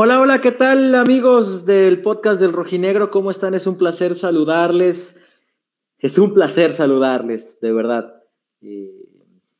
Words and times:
Hola, 0.00 0.20
hola, 0.20 0.40
¿qué 0.40 0.52
tal 0.52 0.94
amigos 0.94 1.66
del 1.66 2.02
podcast 2.02 2.40
del 2.40 2.52
Rojinegro? 2.52 3.10
¿Cómo 3.10 3.32
están? 3.32 3.54
Es 3.54 3.66
un 3.66 3.76
placer 3.76 4.14
saludarles. 4.14 5.16
Es 5.98 6.18
un 6.18 6.34
placer 6.34 6.74
saludarles, 6.74 7.58
de 7.60 7.72
verdad. 7.72 8.22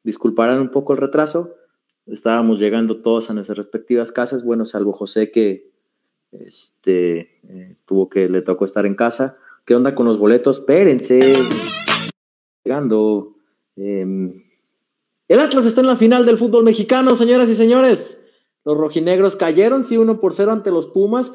disculparán 0.04 0.60
un 0.60 0.70
poco 0.70 0.92
el 0.92 1.00
retraso. 1.00 1.56
Estábamos 2.06 2.60
llegando 2.60 3.02
todos 3.02 3.28
a 3.28 3.34
nuestras 3.34 3.58
respectivas 3.58 4.12
casas, 4.12 4.44
bueno, 4.44 4.64
salvo 4.64 4.92
José 4.92 5.32
que 5.32 5.72
este, 6.30 7.40
eh, 7.48 7.76
tuvo 7.84 8.08
que, 8.08 8.28
le 8.28 8.40
tocó 8.40 8.64
estar 8.64 8.86
en 8.86 8.94
casa. 8.94 9.38
¿Qué 9.66 9.74
onda 9.74 9.96
con 9.96 10.06
los 10.06 10.20
boletos? 10.20 10.58
Espérense. 10.58 11.34
Llegando. 12.62 13.34
Em, 13.74 14.44
el 15.26 15.40
Atlas 15.40 15.66
está 15.66 15.80
en 15.80 15.88
la 15.88 15.96
final 15.96 16.24
del 16.24 16.38
fútbol 16.38 16.62
mexicano, 16.62 17.16
señoras 17.16 17.48
y 17.48 17.56
señores. 17.56 18.17
Los 18.68 18.76
rojinegros 18.76 19.34
cayeron, 19.36 19.82
sí, 19.82 19.96
uno 19.96 20.20
por 20.20 20.34
cero 20.34 20.52
ante 20.52 20.70
los 20.70 20.88
Pumas. 20.88 21.32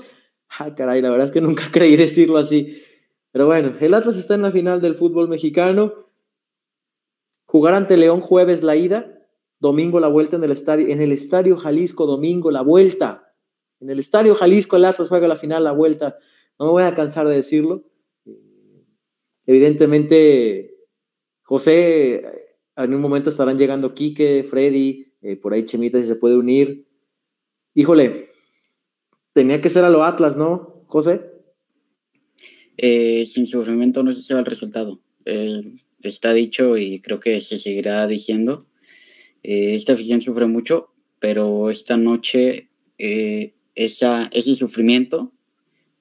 Ay, 0.50 0.74
caray, 0.74 1.02
la 1.02 1.10
verdad 1.10 1.26
es 1.26 1.34
que 1.34 1.42
nunca 1.42 1.64
creí 1.74 1.96
decirlo 1.96 2.38
así. 2.38 2.84
Pero 3.32 3.48
bueno, 3.48 3.74
el 3.80 3.94
Atlas 3.96 4.18
está 4.18 4.36
en 4.36 4.44
la 4.44 4.52
final 4.52 4.82
del 4.82 4.94
fútbol 4.94 5.28
mexicano. 5.28 5.96
Jugar 7.48 7.74
ante 7.74 7.98
León 7.98 8.22
jueves 8.22 8.62
la 8.62 8.76
ida, 8.76 9.20
domingo 9.58 10.00
la 10.00 10.10
vuelta 10.10 10.36
en 10.36 10.44
el 10.44 10.52
estadio, 10.52 10.88
en 10.90 11.02
el 11.02 11.12
estadio 11.12 11.58
Jalisco, 11.58 12.06
domingo 12.06 12.52
la 12.52 12.62
vuelta. 12.62 13.34
En 13.80 13.90
el 13.90 13.98
estadio 13.98 14.36
Jalisco 14.36 14.76
el 14.76 14.86
Atlas 14.86 15.10
juega 15.10 15.28
la 15.28 15.36
final, 15.36 15.64
la 15.64 15.72
vuelta. 15.72 16.20
No 16.60 16.68
me 16.68 16.72
voy 16.74 16.84
a 16.84 16.94
cansar 16.94 17.28
de 17.28 17.34
decirlo. 17.34 17.84
Evidentemente, 19.48 20.76
José, 21.42 22.54
en 22.76 22.94
un 22.94 23.02
momento 23.02 23.32
estarán 23.32 23.58
llegando 23.58 23.96
Quique, 23.96 24.46
Freddy, 24.48 25.16
eh, 25.24 25.36
por 25.36 25.54
ahí 25.54 25.66
Chemita 25.66 26.00
si 26.00 26.06
se 26.08 26.16
puede 26.16 26.38
unir 26.38 26.93
híjole, 27.76 28.30
tenía 29.34 29.62
que 29.62 29.70
ser 29.70 29.84
a 29.84 29.90
lo 29.90 30.04
Atlas, 30.04 30.38
¿no, 30.38 30.84
José? 30.88 31.34
Eh, 32.78 33.26
sin 33.26 33.48
sufrimiento 33.48 34.04
no 34.04 34.14
se 34.14 34.22
sabe 34.22 34.42
el 34.42 34.46
resultado. 34.46 35.02
está 36.02 36.34
dicho 36.34 36.78
y 36.78 37.00
creo 37.00 37.20
que 37.20 37.40
se 37.42 37.58
seguirá 37.58 38.06
diciendo. 38.08 38.68
Eh, 39.44 39.76
esta 39.76 39.94
afición 39.94 40.22
sufre 40.22 40.48
mucho, 40.48 40.94
pero 41.20 41.70
esta 41.70 41.98
noche 41.98 42.70
eh, 42.98 43.54
esa, 43.76 44.30
ese 44.34 44.56
sufrimiento 44.56 45.32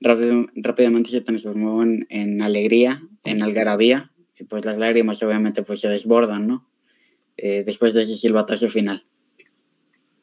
rápidamente 0.00 1.10
se 1.10 1.20
transformó 1.20 1.84
en, 1.84 2.42
alegría, 2.42 3.06
en 3.22 3.40
algarabía, 3.40 4.10
y 4.36 4.42
pues 4.44 4.64
las 4.64 4.76
lágrimas 4.76 5.22
obviamente 5.22 5.62
pues 5.62 5.78
se 5.78 5.88
desbordan, 5.88 6.48
¿no? 6.48 6.68
después 7.36 7.94
de 7.94 8.02
ese 8.02 8.16
silbatazo 8.16 8.68
final. 8.68 9.04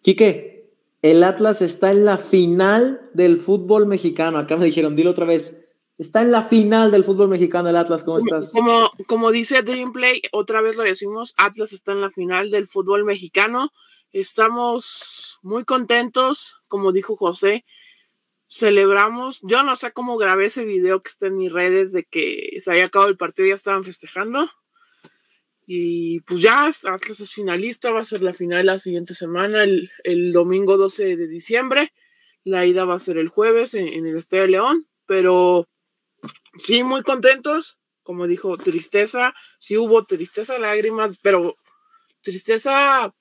Quique, 0.02 0.59
el 1.02 1.24
Atlas 1.24 1.62
está 1.62 1.92
en 1.92 2.06
la 2.06 2.18
final 2.18 3.10
del 3.14 3.38
fútbol 3.38 3.86
mexicano. 3.86 4.38
Acá 4.38 4.58
me 4.58 4.66
dijeron, 4.66 4.96
dilo 4.96 5.12
otra 5.12 5.26
vez. 5.26 5.56
Está 5.98 6.22
en 6.22 6.32
la 6.32 6.44
final 6.48 6.92
del 6.92 7.04
fútbol 7.04 7.30
mexicano 7.30 7.70
el 7.70 7.76
Atlas. 7.76 8.04
¿Cómo 8.04 8.20
estás? 8.20 8.52
Como, 8.52 8.92
como 9.08 9.32
dice 9.32 9.62
Dreamplay, 9.62 10.22
otra 10.32 10.62
vez 10.62 10.78
lo 10.78 10.84
decimos, 10.84 11.34
Atlas 11.38 11.74
está 11.74 11.92
en 11.92 12.02
la 12.02 12.10
final 12.10 12.52
del 12.52 12.68
fútbol 12.68 13.04
mexicano. 13.04 13.72
Estamos 14.12 15.40
muy 15.42 15.66
contentos, 15.66 16.58
como 16.68 16.92
dijo 16.92 17.16
José. 17.16 17.66
Celebramos. 18.48 19.40
Yo 19.44 19.64
no 19.64 19.76
sé 19.76 19.92
cómo 19.92 20.18
grabé 20.18 20.46
ese 20.46 20.66
video 20.66 21.02
que 21.02 21.10
está 21.10 21.28
en 21.28 21.38
mis 21.38 21.52
redes 21.52 21.92
de 21.92 22.04
que 22.04 22.58
se 22.60 22.72
había 22.72 22.86
acabado 22.86 23.12
el 23.12 23.18
partido 23.18 23.46
y 23.46 23.50
ya 23.50 23.56
estaban 23.56 23.84
festejando. 23.84 24.50
Y 25.72 26.22
pues 26.22 26.42
ya 26.42 26.66
Atlas 26.66 27.20
es 27.20 27.32
finalista, 27.32 27.92
va 27.92 28.00
a 28.00 28.04
ser 28.04 28.24
la 28.24 28.34
final 28.34 28.66
la 28.66 28.80
siguiente 28.80 29.14
semana, 29.14 29.62
el, 29.62 30.32
domingo 30.32 30.78
12 30.78 31.16
de 31.16 31.28
diciembre. 31.28 31.94
La 32.44 32.66
ida 32.66 32.86
va 32.86 32.96
a 32.96 33.00
ser 33.00 33.20
el 33.20 33.28
jueves 33.28 33.76
en, 33.76 34.08
el 34.08 34.18
Estadio 34.18 34.48
León, 34.48 34.88
pero 35.06 35.70
sí, 36.58 36.84
muy 36.84 37.04
contentos. 37.04 37.78
Como 38.02 38.26
dijo, 38.26 38.58
tristeza, 38.58 39.36
sí 39.60 39.78
hubo 39.78 40.06
tristeza, 40.06 40.58
lágrimas, 40.58 41.20
pero 41.22 41.56
tristeza, 42.24 43.14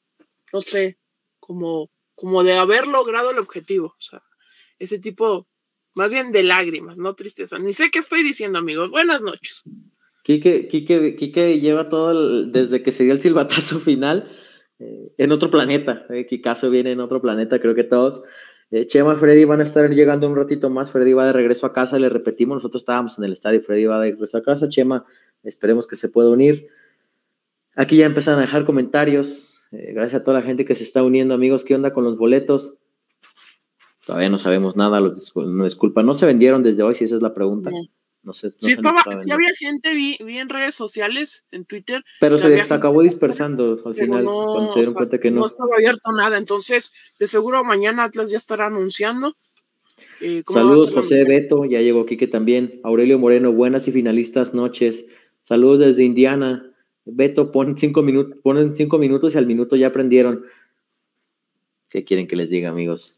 no 0.51 0.61
sé, 0.63 0.97
como, 1.41 1.91
como 2.15 2.45
de 2.45 2.57
haber 2.57 2.87
logrado 2.87 3.31
el 3.31 3.39
objetivo. 3.41 3.89
O 3.89 4.01
sea, 4.01 4.23
ese 4.79 4.99
tipo, 4.99 5.47
más 5.93 6.11
bien 6.11 6.33
de 6.33 6.45
lágrimas, 6.45 6.97
no 6.97 7.15
tristeza. 7.15 7.59
Ni 7.59 7.75
sé 7.75 7.91
qué 7.91 7.99
estoy 7.99 8.23
diciendo, 8.23 8.59
amigos. 8.59 8.89
Buenas 8.89 9.21
noches. 9.21 9.65
Quique, 10.29 11.59
lleva 11.59 11.89
todo 11.89 12.45
desde 12.45 12.83
que 12.83 12.93
se 12.93 13.05
dio 13.05 13.15
el 13.15 13.21
silbatazo 13.21 13.81
final 13.81 14.29
eh, 14.79 15.13
en 15.17 15.33
otro 15.33 15.51
planeta. 15.51 16.05
Eh, 16.11 16.27
Kikazo 16.27 16.69
viene 16.69 16.93
en 16.93 17.01
otro 17.01 17.23
planeta, 17.23 17.59
creo 17.59 17.75
que 17.75 17.85
todos. 17.85 18.23
Eh, 18.71 18.87
Chema 18.87 19.17
Freddy 19.17 19.47
van 19.47 19.61
a 19.61 19.65
estar 19.65 19.89
llegando 19.89 20.29
un 20.29 20.37
ratito 20.37 20.69
más. 20.69 20.91
Freddy 20.91 21.15
va 21.15 21.27
de 21.27 21.33
regreso 21.33 21.65
a 21.65 21.73
casa, 21.73 21.99
le 21.99 22.11
repetimos, 22.11 22.57
nosotros 22.57 22.83
estábamos 22.83 23.17
en 23.17 23.25
el 23.25 23.33
estadio, 23.33 23.63
Freddy 23.63 23.87
va 23.87 24.01
de 24.01 24.11
regreso 24.11 24.37
a 24.37 24.43
casa. 24.43 24.69
Chema, 24.69 25.07
esperemos 25.45 25.87
que 25.87 25.97
se 25.97 26.11
pueda 26.11 26.29
unir. 26.29 26.69
Aquí 27.75 27.97
ya 27.97 28.05
empiezan 28.05 28.39
a 28.39 28.43
dejar 28.43 28.67
comentarios. 28.67 29.57
Eh, 29.73 29.93
gracias 29.95 30.21
a 30.21 30.25
toda 30.25 30.41
la 30.41 30.47
gente 30.47 30.67
que 30.67 30.75
se 30.75 30.85
está 30.85 31.03
uniendo, 31.03 31.33
amigos. 31.33 31.65
¿Qué 31.65 31.75
onda 31.75 31.95
con 31.95 32.05
los 32.05 32.19
boletos? 32.19 32.75
Todavía 34.05 34.29
no 34.29 34.39
sabemos 34.39 34.77
nada, 34.77 35.01
los 35.01 35.35
no 35.35 35.65
disculpa. 35.65 36.03
No 36.03 36.13
se 36.13 36.27
vendieron 36.27 36.63
desde 36.63 36.83
hoy, 36.83 36.95
si 36.95 37.05
esa 37.05 37.17
es 37.17 37.23
la 37.23 37.33
pregunta. 37.33 37.71
No 38.23 38.35
sé. 38.35 38.53
sí, 38.61 38.73
estaba, 38.73 39.03
sí 39.23 39.31
había 39.31 39.55
gente, 39.57 39.95
vi, 39.95 40.19
en 40.21 40.49
redes 40.49 40.75
sociales, 40.75 41.47
en 41.51 41.65
Twitter. 41.65 42.05
Pero 42.21 42.37
se, 42.37 42.61
acabó 42.61 43.03
dispersando 43.03 43.81
al 43.85 43.95
final, 43.95 44.25
cuando 44.25 44.73
se 44.73 44.81
dieron 44.81 44.95
cuenta 44.95 45.19
que 45.19 45.31
no. 45.31 45.41
No 45.41 45.47
estaba 45.47 45.77
abierto 45.77 46.13
nada, 46.13 46.37
entonces 46.37 46.93
de 47.19 47.27
seguro 47.27 47.65
mañana 47.65 48.05
Atlas 48.05 48.31
ya 48.31 48.37
estará 48.37 48.67
anunciando. 48.67 49.37
Eh, 50.21 50.43
Saludos, 50.53 50.93
José 50.93 51.25
Beto, 51.25 51.65
ya 51.65 51.81
llegó 51.81 52.07
Quique 52.07 52.27
también. 52.27 52.81
Aurelio 52.83 53.19
Moreno, 53.19 53.53
buenas 53.53 53.87
y 53.89 53.93
finalistas 53.93 54.53
noches. 54.53 55.07
Saludos 55.43 55.81
desde 55.81 56.05
Indiana. 56.05 56.73
Beto, 57.05 57.51
ponen 57.53 57.79
cinco 57.79 58.03
minutos, 58.03 58.39
ponen 58.43 58.77
cinco 58.77 58.99
minutos 58.99 59.35
y 59.35 59.39
al 59.39 59.47
minuto 59.47 59.77
ya 59.77 59.89
aprendieron. 59.89 60.45
¿Qué 61.89 62.05
quieren 62.05 62.27
que 62.27 62.37
les 62.37 62.51
diga, 62.51 62.69
amigos? 62.69 63.18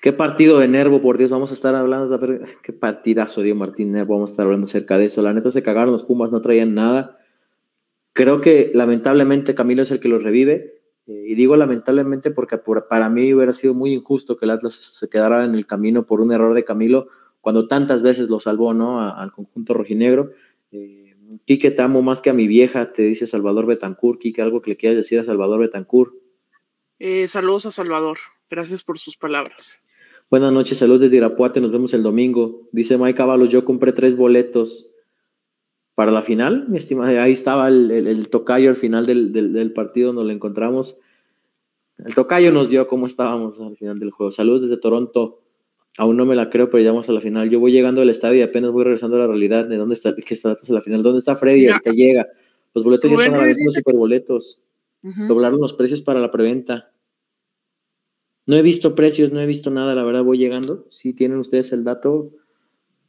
Qué 0.00 0.12
partido 0.12 0.58
de 0.58 0.68
Nervo, 0.68 1.02
por 1.02 1.18
Dios, 1.18 1.30
vamos 1.30 1.50
a 1.50 1.54
estar 1.54 1.74
hablando, 1.74 2.16
de, 2.16 2.46
qué 2.62 2.72
partidazo 2.72 3.42
dio 3.42 3.56
Martín 3.56 3.92
Nervo, 3.92 4.14
vamos 4.14 4.30
a 4.30 4.32
estar 4.32 4.44
hablando 4.44 4.66
acerca 4.66 4.96
de 4.96 5.06
eso. 5.06 5.22
La 5.22 5.32
neta 5.32 5.50
se 5.50 5.62
cagaron 5.62 5.90
los 5.90 6.04
Pumas, 6.04 6.30
no 6.30 6.40
traían 6.40 6.74
nada. 6.74 7.18
Creo 8.12 8.40
que 8.40 8.70
lamentablemente 8.74 9.54
Camilo 9.54 9.82
es 9.82 9.90
el 9.90 10.00
que 10.00 10.08
los 10.08 10.22
revive. 10.22 10.78
Eh, 11.06 11.24
y 11.28 11.34
digo 11.34 11.56
lamentablemente 11.56 12.30
porque 12.30 12.58
para 12.58 13.08
mí 13.08 13.32
hubiera 13.32 13.52
sido 13.52 13.74
muy 13.74 13.92
injusto 13.92 14.36
que 14.36 14.44
el 14.44 14.50
Atlas 14.50 14.74
se 14.74 15.08
quedara 15.08 15.44
en 15.44 15.54
el 15.54 15.66
camino 15.66 16.04
por 16.04 16.20
un 16.20 16.32
error 16.32 16.54
de 16.54 16.64
Camilo 16.64 17.08
cuando 17.40 17.66
tantas 17.66 18.02
veces 18.02 18.28
lo 18.28 18.40
salvó 18.40 18.74
¿no? 18.74 19.00
al 19.00 19.32
conjunto 19.32 19.74
rojinegro. 19.74 20.32
Eh, 20.70 21.16
Quique, 21.44 21.70
te 21.70 21.82
amo 21.82 22.02
más 22.02 22.20
que 22.20 22.30
a 22.30 22.34
mi 22.34 22.46
vieja, 22.46 22.92
te 22.92 23.02
dice 23.02 23.26
Salvador 23.26 23.66
Betancourt. 23.66 24.20
Quique, 24.20 24.42
algo 24.42 24.62
que 24.62 24.70
le 24.70 24.76
quieras 24.76 24.96
decir 24.96 25.18
a 25.18 25.24
Salvador 25.24 25.60
Betancourt. 25.60 26.12
Eh, 26.98 27.26
saludos 27.28 27.66
a 27.66 27.70
Salvador. 27.70 28.18
Gracias 28.50 28.82
por 28.82 28.98
sus 28.98 29.16
palabras. 29.16 29.80
Buenas 30.30 30.52
noches, 30.52 30.76
saludos 30.76 31.00
desde 31.00 31.16
Irapuate, 31.16 31.58
nos 31.58 31.72
vemos 31.72 31.94
el 31.94 32.02
domingo. 32.02 32.68
Dice 32.70 32.98
Mike 32.98 33.16
Caballo, 33.16 33.46
yo 33.46 33.64
compré 33.64 33.92
tres 33.94 34.14
boletos 34.14 34.86
para 35.94 36.12
la 36.12 36.20
final, 36.20 36.66
mi 36.68 36.76
estimada. 36.76 37.22
Ahí 37.22 37.32
estaba 37.32 37.68
el, 37.68 38.28
tocayo 38.28 38.68
al 38.68 38.76
final 38.76 39.06
del, 39.06 39.72
partido, 39.72 40.12
nos 40.12 40.26
lo 40.26 40.30
encontramos. 40.30 40.98
El 41.96 42.14
tocayo 42.14 42.52
nos 42.52 42.68
dio 42.68 42.86
cómo 42.88 43.06
estábamos 43.06 43.58
al 43.58 43.78
final 43.78 43.98
del 43.98 44.10
juego. 44.10 44.30
Saludos 44.30 44.62
desde 44.62 44.76
Toronto. 44.76 45.40
Aún 45.96 46.18
no 46.18 46.26
me 46.26 46.36
la 46.36 46.50
creo, 46.50 46.68
pero 46.68 46.82
llegamos 46.82 47.08
a 47.08 47.12
la 47.12 47.22
final. 47.22 47.48
Yo 47.48 47.58
voy 47.58 47.72
llegando 47.72 48.02
al 48.02 48.10
estadio 48.10 48.40
y 48.40 48.42
apenas 48.42 48.70
voy 48.70 48.84
regresando 48.84 49.16
a 49.16 49.20
la 49.20 49.26
realidad 49.28 49.64
de 49.64 49.78
dónde 49.78 49.94
está, 49.94 50.14
que 50.14 50.34
está 50.34 50.58
la 50.68 50.82
final. 50.82 51.02
¿Dónde 51.02 51.20
está 51.20 51.36
Freddy? 51.36 51.68
que 51.82 51.92
llega. 51.92 52.26
Los 52.74 52.84
boletos 52.84 53.10
ya 53.10 53.16
están 53.16 53.40
a 53.40 53.46
los 53.46 53.56
superboletos. 53.72 54.60
Doblaron 55.26 55.58
los 55.58 55.72
precios 55.72 56.02
para 56.02 56.20
la 56.20 56.30
preventa. 56.30 56.90
No 58.48 58.56
he 58.56 58.62
visto 58.62 58.94
precios, 58.94 59.30
no 59.30 59.42
he 59.42 59.46
visto 59.46 59.68
nada, 59.68 59.94
la 59.94 60.02
verdad 60.04 60.24
voy 60.24 60.38
llegando. 60.38 60.82
Si 60.90 61.12
tienen 61.12 61.36
ustedes 61.36 61.70
el 61.72 61.84
dato, 61.84 62.30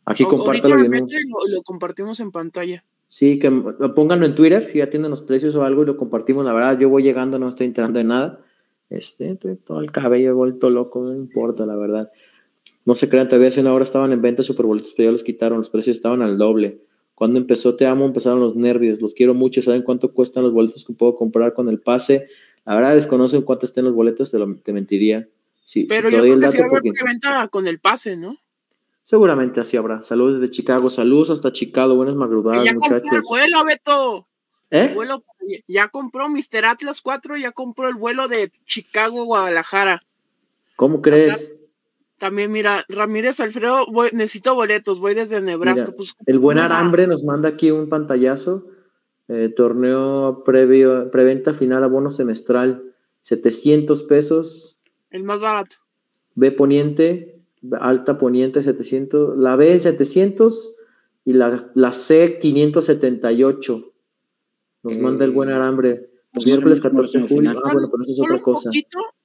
aquí 0.04 0.26
compártalo. 0.26 0.76
Lo, 0.76 1.08
lo 1.48 1.62
compartimos 1.64 2.20
en 2.20 2.34
pantalla. 2.34 2.84
Sí, 3.08 3.40
que 3.40 3.50
pónganlo 3.96 4.26
en 4.26 4.36
Twitter, 4.36 4.70
si 4.70 4.80
ya 4.80 4.90
tienen 4.90 5.10
los 5.10 5.22
precios 5.22 5.56
o 5.56 5.64
algo 5.64 5.84
y 5.84 5.86
lo 5.86 5.96
compartimos. 5.96 6.44
La 6.44 6.52
verdad, 6.52 6.78
yo 6.78 6.90
voy 6.90 7.04
llegando, 7.04 7.40
no 7.40 7.48
estoy 7.48 7.68
enterando 7.68 8.00
de 8.00 8.04
nada. 8.04 8.42
Este, 8.90 9.38
todo 9.38 9.80
el 9.80 9.94
cabello 9.94 10.36
vuelto 10.36 10.70
loco, 10.70 11.06
no 11.06 11.16
importa, 11.16 11.66
la 11.66 11.78
verdad. 11.78 12.12
No 12.84 12.96
se 12.96 13.08
crean, 13.08 13.30
todavía 13.30 13.48
hace 13.48 13.62
una 13.62 13.74
hora 13.74 13.86
estaban 13.86 14.12
en 14.12 14.22
venta 14.22 14.44
super 14.44 14.66
boletos, 14.66 14.94
pero 14.98 15.08
ya 15.08 15.14
los 15.14 15.24
quitaron, 15.24 15.60
los 15.60 15.70
precios 15.70 15.96
estaban 15.96 16.22
al 16.22 16.38
doble. 16.38 16.82
Cuando 17.16 17.40
empezó 17.40 17.78
Te 17.78 17.86
Amo, 17.86 18.04
empezaron 18.04 18.42
los 18.42 18.58
nervios, 18.58 19.02
los 19.02 19.14
quiero 19.14 19.34
mucho, 19.34 19.62
¿saben 19.62 19.84
cuánto 19.84 20.14
cuestan 20.14 20.44
los 20.44 20.52
boletos 20.52 20.84
que 20.84 20.92
puedo 20.92 21.16
comprar 21.16 21.54
con 21.54 21.70
el 21.70 21.80
pase? 21.80 22.28
Verdad 22.76 22.96
desconozco 22.96 23.44
cuánto 23.46 23.66
estén 23.66 23.86
los 23.86 23.94
boletos, 23.94 24.32
te, 24.32 24.40
lo, 24.40 24.56
te 24.56 24.74
mentiría. 24.74 25.28
Sí, 25.66 25.86
Pero 25.86 26.10
yo 26.10 26.22
creo 26.22 26.40
que 26.40 26.48
sí 26.48 26.58
va 26.58 27.42
a 27.42 27.48
con 27.48 27.68
el 27.68 27.80
pase, 27.80 28.16
¿no? 28.16 28.38
Seguramente 29.04 29.60
así 29.60 29.78
habrá. 29.78 30.02
Saludos 30.04 30.40
desde 30.40 30.52
Chicago, 30.52 30.90
saludos 30.90 31.32
hasta 31.32 31.52
Chicago, 31.52 31.96
buenas 31.96 32.16
madrugadas, 32.16 32.66
ya 32.66 32.74
muchachos. 32.74 33.02
Compró 33.02 33.18
el 33.18 33.24
vuelo, 33.24 33.66
Beto. 33.66 34.28
¿Eh? 34.72 34.92
vuelo, 34.94 35.24
ya 35.68 35.88
compró 35.88 36.30
Mr. 36.30 36.66
Atlas 36.66 37.02
4, 37.02 37.38
ya 37.38 37.52
compró 37.52 37.88
el 37.88 37.96
vuelo 37.96 38.28
de 38.28 38.52
Chicago 38.68 39.26
Guadalajara. 39.26 40.04
¿Cómo 40.76 41.02
crees? 41.02 41.52
También, 42.20 42.52
mira, 42.52 42.86
Ramírez 42.88 43.40
Alfredo, 43.40 43.88
necesito 44.12 44.54
boletos, 44.54 45.00
voy 45.00 45.16
desde 45.16 45.42
Nebraska. 45.42 45.92
Pues, 45.92 46.16
el 46.26 46.38
buen 46.38 46.60
Arambre 46.60 47.08
nos 47.08 47.24
manda 47.24 47.50
aquí 47.50 47.72
un 47.72 47.90
pantallazo. 47.90 48.68
Eh, 49.32 49.54
torneo 49.56 50.44
previo, 50.44 51.12
preventa 51.12 51.54
final 51.54 51.84
abono 51.84 52.10
semestral, 52.10 52.84
700 53.22 54.02
pesos. 54.04 54.80
El 55.12 55.24
más 55.24 55.40
barato. 55.40 55.76
B 56.34 56.52
Poniente, 56.52 57.40
Alta 57.80 58.18
Poniente 58.18 58.64
700, 58.64 59.38
la 59.38 59.56
B 59.56 59.80
700 59.80 60.76
y 61.26 61.34
la, 61.34 61.70
la 61.76 61.92
C 61.92 62.40
578. 62.42 63.94
Nos 64.82 64.98
manda 64.98 65.26
el 65.26 65.32
buen 65.32 65.50
Arambre. 65.50 66.10
Pues 66.34 66.48
miércoles 66.48 66.80
14 66.80 67.20
de 67.20 67.28
julio. 67.28 67.52
Ah, 67.52 67.74
bueno, 67.74 67.88
pero 67.92 68.04
eso 68.04 68.12
es 68.12 68.20
otra 68.20 68.42
cosa. 68.42 68.72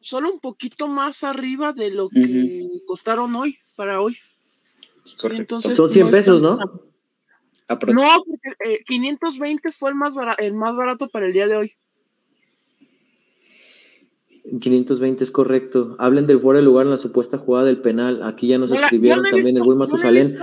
solo 0.01 0.31
un 0.31 0.41
poquito 0.41 0.87
más 0.87 1.25
arriba 1.25 1.73
de 1.73 1.91
lo 1.91 2.11
que 2.11 2.69
costaron 2.87 3.35
hoy, 3.37 3.57
para 3.75 4.03
hoy. 4.03 4.19
entonces, 5.31 5.77
Son 5.77 5.89
100 5.89 6.11
pesos, 6.11 6.43
¿no? 6.43 6.59
No, 7.69 8.25
porque 8.27 8.85
520 8.87 9.69
eh, 9.69 9.73
fue 9.73 9.91
el 9.91 9.97
más, 9.97 10.15
barato, 10.15 10.43
el 10.43 10.55
más 10.55 10.77
barato 10.77 11.09
para 11.09 11.27
el 11.27 11.33
día 11.33 11.47
de 11.47 11.57
hoy. 11.57 11.73
520 14.61 15.25
es 15.25 15.31
correcto. 15.31 15.97
Hablen 15.99 16.27
del 16.27 16.41
fuera 16.41 16.61
de 16.61 16.67
lugar 16.67 16.85
en 16.85 16.91
la 16.91 16.99
supuesta 16.99 17.39
jugada 17.39 17.67
del 17.67 17.81
penal. 17.81 18.23
Aquí 18.23 18.49
ya 18.49 18.59
nos 18.59 18.71
escribieron 18.71 19.25
también 19.25 19.57
el 19.57 19.63
buen 19.63 19.79
Matusalén. 19.79 20.39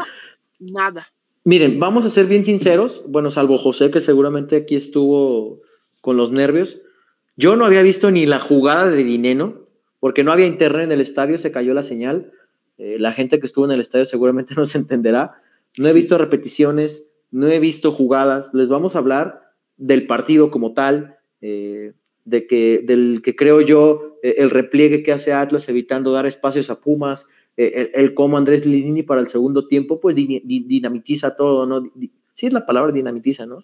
nada. 0.60 1.08
Miren, 1.44 1.80
vamos 1.80 2.06
a 2.06 2.10
ser 2.10 2.26
bien 2.26 2.46
sinceros. 2.46 3.04
Bueno, 3.08 3.32
salvo 3.32 3.58
José, 3.58 3.92
que 3.92 4.00
seguramente 4.00 4.56
aquí 4.56 4.76
estuvo 4.76 5.62
con 6.02 6.18
los 6.18 6.32
nervios. 6.32 6.82
Yo 7.36 7.56
no 7.56 7.66
había 7.66 7.82
visto 7.82 8.12
ni 8.12 8.26
la 8.26 8.40
jugada 8.40 8.90
de 8.90 9.04
Dineno, 9.04 9.68
porque 10.00 10.24
no 10.24 10.32
había 10.32 10.48
internet 10.48 10.86
en 10.86 10.92
el 10.92 11.02
estadio, 11.02 11.38
se 11.38 11.52
cayó 11.52 11.74
la 11.74 11.84
señal. 11.84 12.32
Eh, 12.78 12.98
la 13.00 13.14
gente 13.14 13.40
que 13.40 13.46
estuvo 13.46 13.66
en 13.66 13.72
el 13.72 13.82
estadio 13.82 14.06
seguramente 14.06 14.54
no 14.58 14.66
se 14.66 14.78
entenderá. 14.78 15.42
No 15.78 15.88
he 15.88 15.94
visto 15.94 16.18
repeticiones, 16.18 17.08
no 17.32 17.48
he 17.48 17.60
visto 17.60 17.94
jugadas, 17.94 18.50
les 18.54 18.70
vamos 18.70 18.96
a 18.96 19.00
hablar 19.00 19.42
del 19.78 20.06
partido 20.06 20.52
como 20.52 20.74
tal, 20.74 21.18
eh, 21.42 21.94
de 22.26 22.46
que, 22.46 22.84
del 22.86 23.22
que 23.24 23.36
creo 23.36 23.62
yo, 23.62 24.18
eh, 24.22 24.36
el 24.38 24.52
repliegue 24.52 25.02
que 25.02 25.12
hace 25.12 25.34
Atlas 25.34 25.68
evitando 25.70 26.12
dar 26.12 26.26
espacios 26.26 26.70
a 26.70 26.80
Pumas, 26.80 27.26
eh, 27.58 27.92
el, 27.96 28.14
cómo 28.14 28.38
Andrés 28.38 28.66
Lini 28.66 29.02
para 29.04 29.22
el 29.22 29.28
segundo 29.28 29.68
tiempo, 29.68 30.00
pues 30.00 30.16
dinamitiza 30.16 31.36
todo, 31.36 31.66
¿no? 31.66 31.92
Sí 32.34 32.48
es 32.48 32.54
la 32.54 32.66
palabra 32.66 32.92
dinamitiza, 32.92 33.46
¿no? 33.46 33.64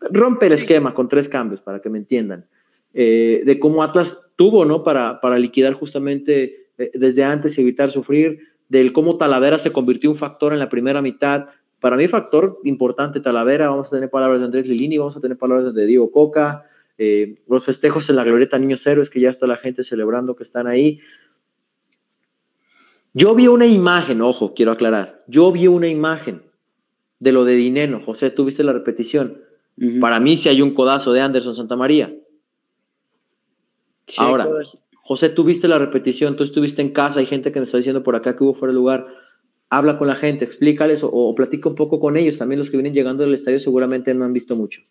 Rompe 0.00 0.46
el 0.46 0.52
esquema 0.52 0.94
con 0.94 1.08
tres 1.08 1.28
cambios, 1.28 1.60
para 1.60 1.80
que 1.80 1.90
me 1.90 1.98
entiendan, 1.98 2.46
de 2.92 3.58
cómo 3.60 3.82
Atlas 3.82 4.18
tuvo, 4.36 4.64
¿no? 4.64 4.84
Para, 4.84 5.20
para 5.20 5.38
liquidar 5.38 5.74
justamente 5.74 6.52
desde 6.94 7.24
antes 7.24 7.58
y 7.58 7.60
evitar 7.60 7.90
sufrir, 7.90 8.38
del 8.68 8.92
cómo 8.92 9.18
Talavera 9.18 9.58
se 9.58 9.72
convirtió 9.72 10.10
en 10.10 10.14
un 10.14 10.18
factor 10.18 10.52
en 10.52 10.58
la 10.58 10.68
primera 10.68 11.02
mitad, 11.02 11.48
para 11.80 11.96
mí, 11.96 12.08
factor 12.08 12.58
importante, 12.64 13.20
Talavera, 13.20 13.68
vamos 13.68 13.86
a 13.88 13.90
tener 13.90 14.10
palabras 14.10 14.40
de 14.40 14.46
Andrés 14.46 14.66
Lilini, 14.66 14.98
vamos 14.98 15.16
a 15.16 15.20
tener 15.20 15.38
palabras 15.38 15.72
de 15.72 15.86
Diego 15.86 16.10
Coca, 16.10 16.64
eh, 16.96 17.36
los 17.48 17.64
festejos 17.64 18.10
en 18.10 18.16
la 18.16 18.24
glorieta 18.24 18.58
Niños 18.58 18.84
Héroes, 18.86 19.10
que 19.10 19.20
ya 19.20 19.30
está 19.30 19.46
la 19.46 19.56
gente 19.56 19.84
celebrando 19.84 20.34
que 20.34 20.42
están 20.42 20.66
ahí. 20.66 21.00
Yo 23.14 23.34
vi 23.34 23.46
una 23.46 23.66
imagen, 23.66 24.20
ojo, 24.22 24.54
quiero 24.54 24.72
aclarar, 24.72 25.22
yo 25.28 25.52
vi 25.52 25.68
una 25.68 25.88
imagen 25.88 26.42
de 27.20 27.32
lo 27.32 27.44
de 27.44 27.54
Dineno. 27.54 28.00
José, 28.04 28.30
tú 28.30 28.44
viste 28.44 28.64
la 28.64 28.72
repetición. 28.72 29.38
Para 30.00 30.18
mí 30.18 30.36
si 30.36 30.48
hay 30.48 30.60
un 30.60 30.74
codazo 30.74 31.12
de 31.12 31.20
Anderson 31.20 31.54
Santa 31.54 31.76
María. 31.76 32.12
Ahora, 34.18 34.48
José, 35.02 35.28
tú 35.28 35.44
viste 35.44 35.68
la 35.68 35.78
repetición, 35.78 36.36
tú 36.36 36.42
estuviste 36.42 36.82
en 36.82 36.92
casa, 36.92 37.20
hay 37.20 37.26
gente 37.26 37.52
que 37.52 37.60
me 37.60 37.66
está 37.66 37.76
diciendo 37.76 38.02
por 38.02 38.16
acá 38.16 38.36
que 38.36 38.42
hubo 38.42 38.54
fuera 38.54 38.72
de 38.72 38.78
lugar 38.78 39.06
habla 39.70 39.98
con 39.98 40.08
la 40.08 40.16
gente, 40.16 40.44
explícales 40.44 41.00
o, 41.02 41.34
platica 41.34 41.68
un 41.68 41.74
poco 41.74 42.00
con 42.00 42.16
ellos. 42.16 42.38
También 42.38 42.58
los 42.58 42.70
que 42.70 42.76
vienen 42.76 42.94
llegando 42.94 43.22
del 43.22 43.34
estadio 43.34 43.60
seguramente 43.60 44.14
no 44.14 44.24
han 44.24 44.32
visto 44.32 44.56
mucho. 44.56 44.82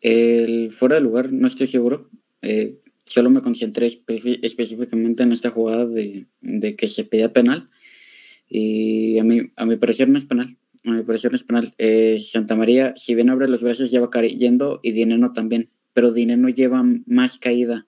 El 0.00 0.72
fuera 0.72 0.96
de 0.96 1.00
lugar 1.00 1.32
no 1.32 1.46
estoy 1.46 1.66
seguro. 1.66 2.08
Eh, 2.42 2.78
solo 3.06 3.30
me 3.30 3.42
concentré 3.42 3.86
específicamente 3.86 5.22
en 5.22 5.32
esta 5.32 5.50
jugada 5.50 5.86
de, 5.86 6.26
que 6.76 6.88
se 6.88 7.04
pedía 7.04 7.32
penal. 7.32 7.68
Y 8.48 9.18
a 9.18 9.24
mí, 9.24 9.42
a 9.56 9.66
mi 9.66 9.76
parecer 9.76 10.08
no 10.08 10.18
es 10.18 10.24
penal. 10.24 10.56
A 10.84 10.92
mi 10.92 11.02
parecer 11.02 11.32
no 11.32 11.36
es 11.36 11.44
penal. 11.44 11.74
Eh, 11.78 12.18
Santa 12.20 12.54
María, 12.54 12.94
si 12.96 13.14
bien 13.14 13.30
abre 13.30 13.48
los 13.48 13.62
brazos, 13.62 13.90
ya 13.90 14.00
va 14.00 14.10
cayendo 14.10 14.80
y 14.82 14.92
Dineno 14.92 15.32
también. 15.32 15.70
Pero 15.92 16.12
Dineno 16.12 16.48
lleva 16.48 16.84
más 17.06 17.38
caída. 17.38 17.86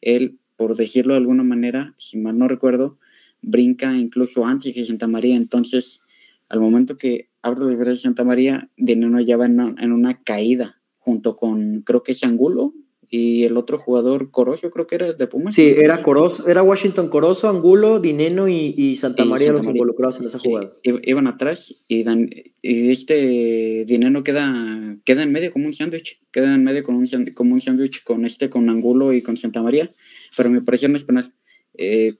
Él, 0.00 0.38
por 0.56 0.74
decirlo 0.74 1.14
de 1.14 1.20
alguna 1.20 1.44
manera, 1.44 1.94
si 1.98 2.16
mal 2.18 2.38
no 2.38 2.48
recuerdo, 2.48 2.98
brinca 3.42 3.94
incluso 3.94 4.46
antes 4.46 4.72
que 4.72 4.84
Santa 4.84 5.06
María. 5.06 5.36
Entonces, 5.36 6.00
al 6.48 6.60
momento 6.60 6.96
que 6.96 7.28
abre 7.42 7.60
los 7.60 7.76
brazos 7.76 7.98
de 7.98 8.02
Santa 8.02 8.24
María, 8.24 8.70
Dinero 8.76 9.20
ya 9.20 9.36
va 9.36 9.46
en 9.46 9.92
una, 9.92 10.22
caída, 10.22 10.80
junto 10.98 11.36
con, 11.36 11.82
creo 11.82 12.02
que 12.02 12.12
es 12.12 12.22
Angulo 12.24 12.72
y 13.14 13.44
el 13.44 13.58
otro 13.58 13.78
jugador, 13.78 14.30
Corozo, 14.30 14.70
creo 14.70 14.86
que 14.86 14.94
era 14.94 15.12
de 15.12 15.26
Pumas. 15.26 15.52
Sí, 15.52 15.62
era 15.62 16.02
Corozo, 16.02 16.48
era 16.48 16.62
Washington 16.62 17.10
Corozo, 17.10 17.46
Angulo, 17.46 18.00
Dineno 18.00 18.48
y, 18.48 18.96
Santa 18.96 19.26
María 19.26 19.52
los 19.52 19.66
involucrados 19.66 20.18
en 20.18 20.24
esa 20.24 20.38
jugada. 20.38 20.72
Iban 20.82 21.26
atrás 21.26 21.74
y, 21.88 22.04
dan, 22.04 22.30
y 22.62 22.90
este 22.90 23.84
Dineno 23.86 24.24
queda, 24.24 24.96
queda 25.04 25.24
en 25.24 25.32
medio 25.32 25.52
como 25.52 25.66
un 25.66 25.74
sándwich, 25.74 26.22
queda 26.30 26.54
en 26.54 26.64
medio 26.64 26.84
como 26.84 26.98
un, 26.98 27.06
como 27.34 27.52
un 27.52 27.60
sándwich 27.60 28.02
con 28.02 28.24
este, 28.24 28.48
con 28.48 28.70
Angulo 28.70 29.12
y 29.12 29.20
con 29.20 29.36
Santa 29.36 29.60
María, 29.60 29.92
pero 30.34 30.48
me 30.48 30.62
pareció 30.62 30.88
no 30.88 30.96
es 30.96 31.04
penal. 31.04 31.34
Eh, 31.74 32.16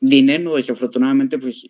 Dinero, 0.00 0.56
desafortunadamente, 0.56 1.38
pues 1.38 1.66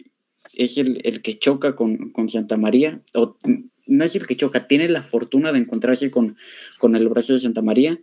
es 0.54 0.78
el, 0.78 1.00
el 1.04 1.22
que 1.22 1.38
choca 1.38 1.74
con, 1.76 2.10
con, 2.10 2.28
Santa 2.28 2.56
María, 2.56 3.00
o 3.14 3.36
no 3.86 4.04
es 4.04 4.14
el 4.16 4.26
que 4.26 4.36
choca, 4.36 4.66
tiene 4.66 4.88
la 4.88 5.02
fortuna 5.02 5.52
de 5.52 5.58
encontrarse 5.58 6.10
con, 6.10 6.36
con 6.78 6.96
el 6.96 7.08
brazo 7.08 7.32
de 7.32 7.40
Santa 7.40 7.62
María. 7.62 7.98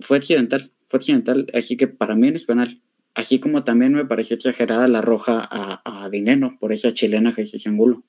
Fue 0.00 0.16
accidental, 0.16 0.72
fue 0.86 0.98
accidental, 0.98 1.46
así 1.54 1.76
que 1.76 1.88
para 1.88 2.14
mí 2.14 2.30
no 2.30 2.36
es 2.36 2.46
penal. 2.46 2.80
Así 3.14 3.40
como 3.40 3.64
también 3.64 3.94
me 3.94 4.04
pareció 4.04 4.36
exagerada 4.36 4.88
la 4.88 5.00
roja 5.00 5.46
a, 5.50 6.04
a 6.04 6.10
Dineno 6.10 6.56
por 6.60 6.72
esa 6.72 6.92
chilena 6.92 7.32
Jesús 7.32 7.66
Angulo. 7.66 8.04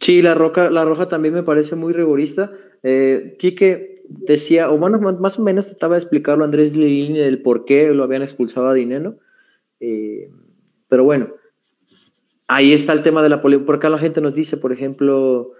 Sí, 0.00 0.22
la 0.22 0.34
roja, 0.34 0.70
la 0.70 0.84
roja 0.84 1.08
también 1.08 1.34
me 1.34 1.42
parece 1.42 1.76
muy 1.76 1.92
rigorista. 1.92 2.52
Eh, 2.82 3.36
Quique 3.38 4.02
decía, 4.08 4.70
o 4.70 4.78
bueno, 4.78 4.98
más 4.98 5.38
o 5.38 5.42
menos 5.42 5.66
trataba 5.66 5.94
de 5.94 6.00
explicarlo 6.00 6.44
Andrés 6.44 6.76
Lilini 6.76 7.18
del 7.18 7.42
por 7.42 7.64
qué 7.64 7.88
lo 7.88 8.04
habían 8.04 8.22
expulsado 8.22 8.68
a 8.68 8.74
Dineno. 8.74 9.16
Eh, 9.78 10.30
pero 10.90 11.04
bueno, 11.04 11.28
ahí 12.48 12.74
está 12.74 12.92
el 12.92 13.02
tema 13.02 13.22
de 13.22 13.30
la 13.30 13.40
política. 13.40 13.64
Por 13.64 13.76
acá 13.76 13.88
la 13.88 13.98
gente 13.98 14.20
nos 14.20 14.34
dice, 14.34 14.58
por 14.58 14.72
ejemplo, 14.72 15.52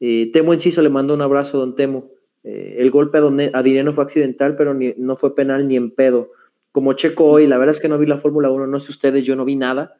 eh, 0.00 0.30
Temo 0.32 0.52
Enciso 0.52 0.82
le 0.82 0.88
mando 0.88 1.14
un 1.14 1.20
abrazo 1.20 1.58
a 1.58 1.60
don 1.60 1.76
Temo. 1.76 2.10
Eh, 2.42 2.76
el 2.78 2.90
golpe 2.90 3.18
a, 3.18 3.58
a 3.58 3.62
Dinero 3.62 3.92
fue 3.92 4.04
accidental, 4.04 4.56
pero 4.56 4.74
no 4.74 5.16
fue 5.16 5.36
penal 5.36 5.68
ni 5.68 5.76
en 5.76 5.90
pedo. 5.92 6.32
Como 6.72 6.94
checo 6.94 7.24
hoy, 7.24 7.46
la 7.46 7.58
verdad 7.58 7.76
es 7.76 7.80
que 7.80 7.88
no 7.88 7.98
vi 7.98 8.06
la 8.06 8.18
Fórmula 8.18 8.50
1, 8.50 8.66
no 8.66 8.80
sé 8.80 8.90
ustedes, 8.90 9.24
yo 9.24 9.36
no 9.36 9.44
vi 9.44 9.56
nada. 9.56 9.96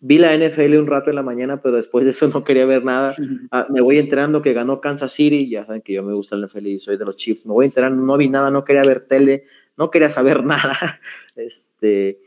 Vi 0.00 0.18
la 0.18 0.36
NFL 0.36 0.76
un 0.78 0.88
rato 0.88 1.10
en 1.10 1.16
la 1.16 1.22
mañana, 1.22 1.62
pero 1.62 1.76
después 1.76 2.04
de 2.04 2.10
eso 2.10 2.26
no 2.26 2.42
quería 2.42 2.66
ver 2.66 2.84
nada. 2.84 3.14
Ah, 3.52 3.66
me 3.70 3.80
voy 3.80 3.98
enterando 3.98 4.42
que 4.42 4.52
ganó 4.52 4.80
Kansas 4.80 5.12
City, 5.12 5.48
ya 5.48 5.66
saben 5.66 5.82
que 5.82 5.92
yo 5.92 6.02
me 6.02 6.14
gusta 6.14 6.34
el 6.34 6.46
NFL 6.46 6.66
y 6.66 6.80
soy 6.80 6.96
de 6.96 7.04
los 7.04 7.16
Chiefs. 7.16 7.46
Me 7.46 7.52
voy 7.52 7.66
enterando, 7.66 8.02
no 8.02 8.16
vi 8.16 8.28
nada, 8.28 8.50
no 8.50 8.64
quería 8.64 8.82
ver 8.82 9.02
tele, 9.02 9.44
no 9.76 9.90
quería 9.90 10.10
saber 10.10 10.42
nada. 10.44 11.00
Este, 11.36 12.18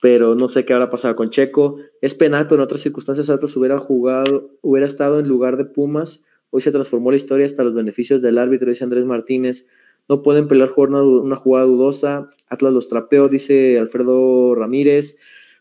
pero 0.00 0.34
no 0.34 0.48
sé 0.48 0.64
qué 0.64 0.72
habrá 0.72 0.90
pasado 0.90 1.16
con 1.16 1.30
Checo. 1.30 1.80
Es 2.00 2.14
penal, 2.14 2.46
pero 2.46 2.62
en 2.62 2.66
otras 2.66 2.82
circunstancias 2.82 3.30
Atlas 3.30 3.56
hubiera 3.56 3.78
jugado, 3.78 4.50
hubiera 4.62 4.86
estado 4.86 5.18
en 5.18 5.28
lugar 5.28 5.56
de 5.56 5.64
Pumas. 5.64 6.20
Hoy 6.50 6.62
se 6.62 6.72
transformó 6.72 7.10
la 7.10 7.16
historia 7.16 7.46
hasta 7.46 7.64
los 7.64 7.74
beneficios 7.74 8.22
del 8.22 8.38
árbitro, 8.38 8.68
dice 8.68 8.84
Andrés 8.84 9.04
Martínez. 9.04 9.66
No 10.08 10.22
pueden 10.22 10.48
pelear 10.48 10.72
una, 10.76 11.02
una 11.02 11.36
jugada 11.36 11.66
dudosa. 11.66 12.30
Atlas 12.48 12.72
los 12.72 12.88
trapeó, 12.88 13.28
dice 13.28 13.78
Alfredo 13.78 14.54
Ramírez. 14.54 15.16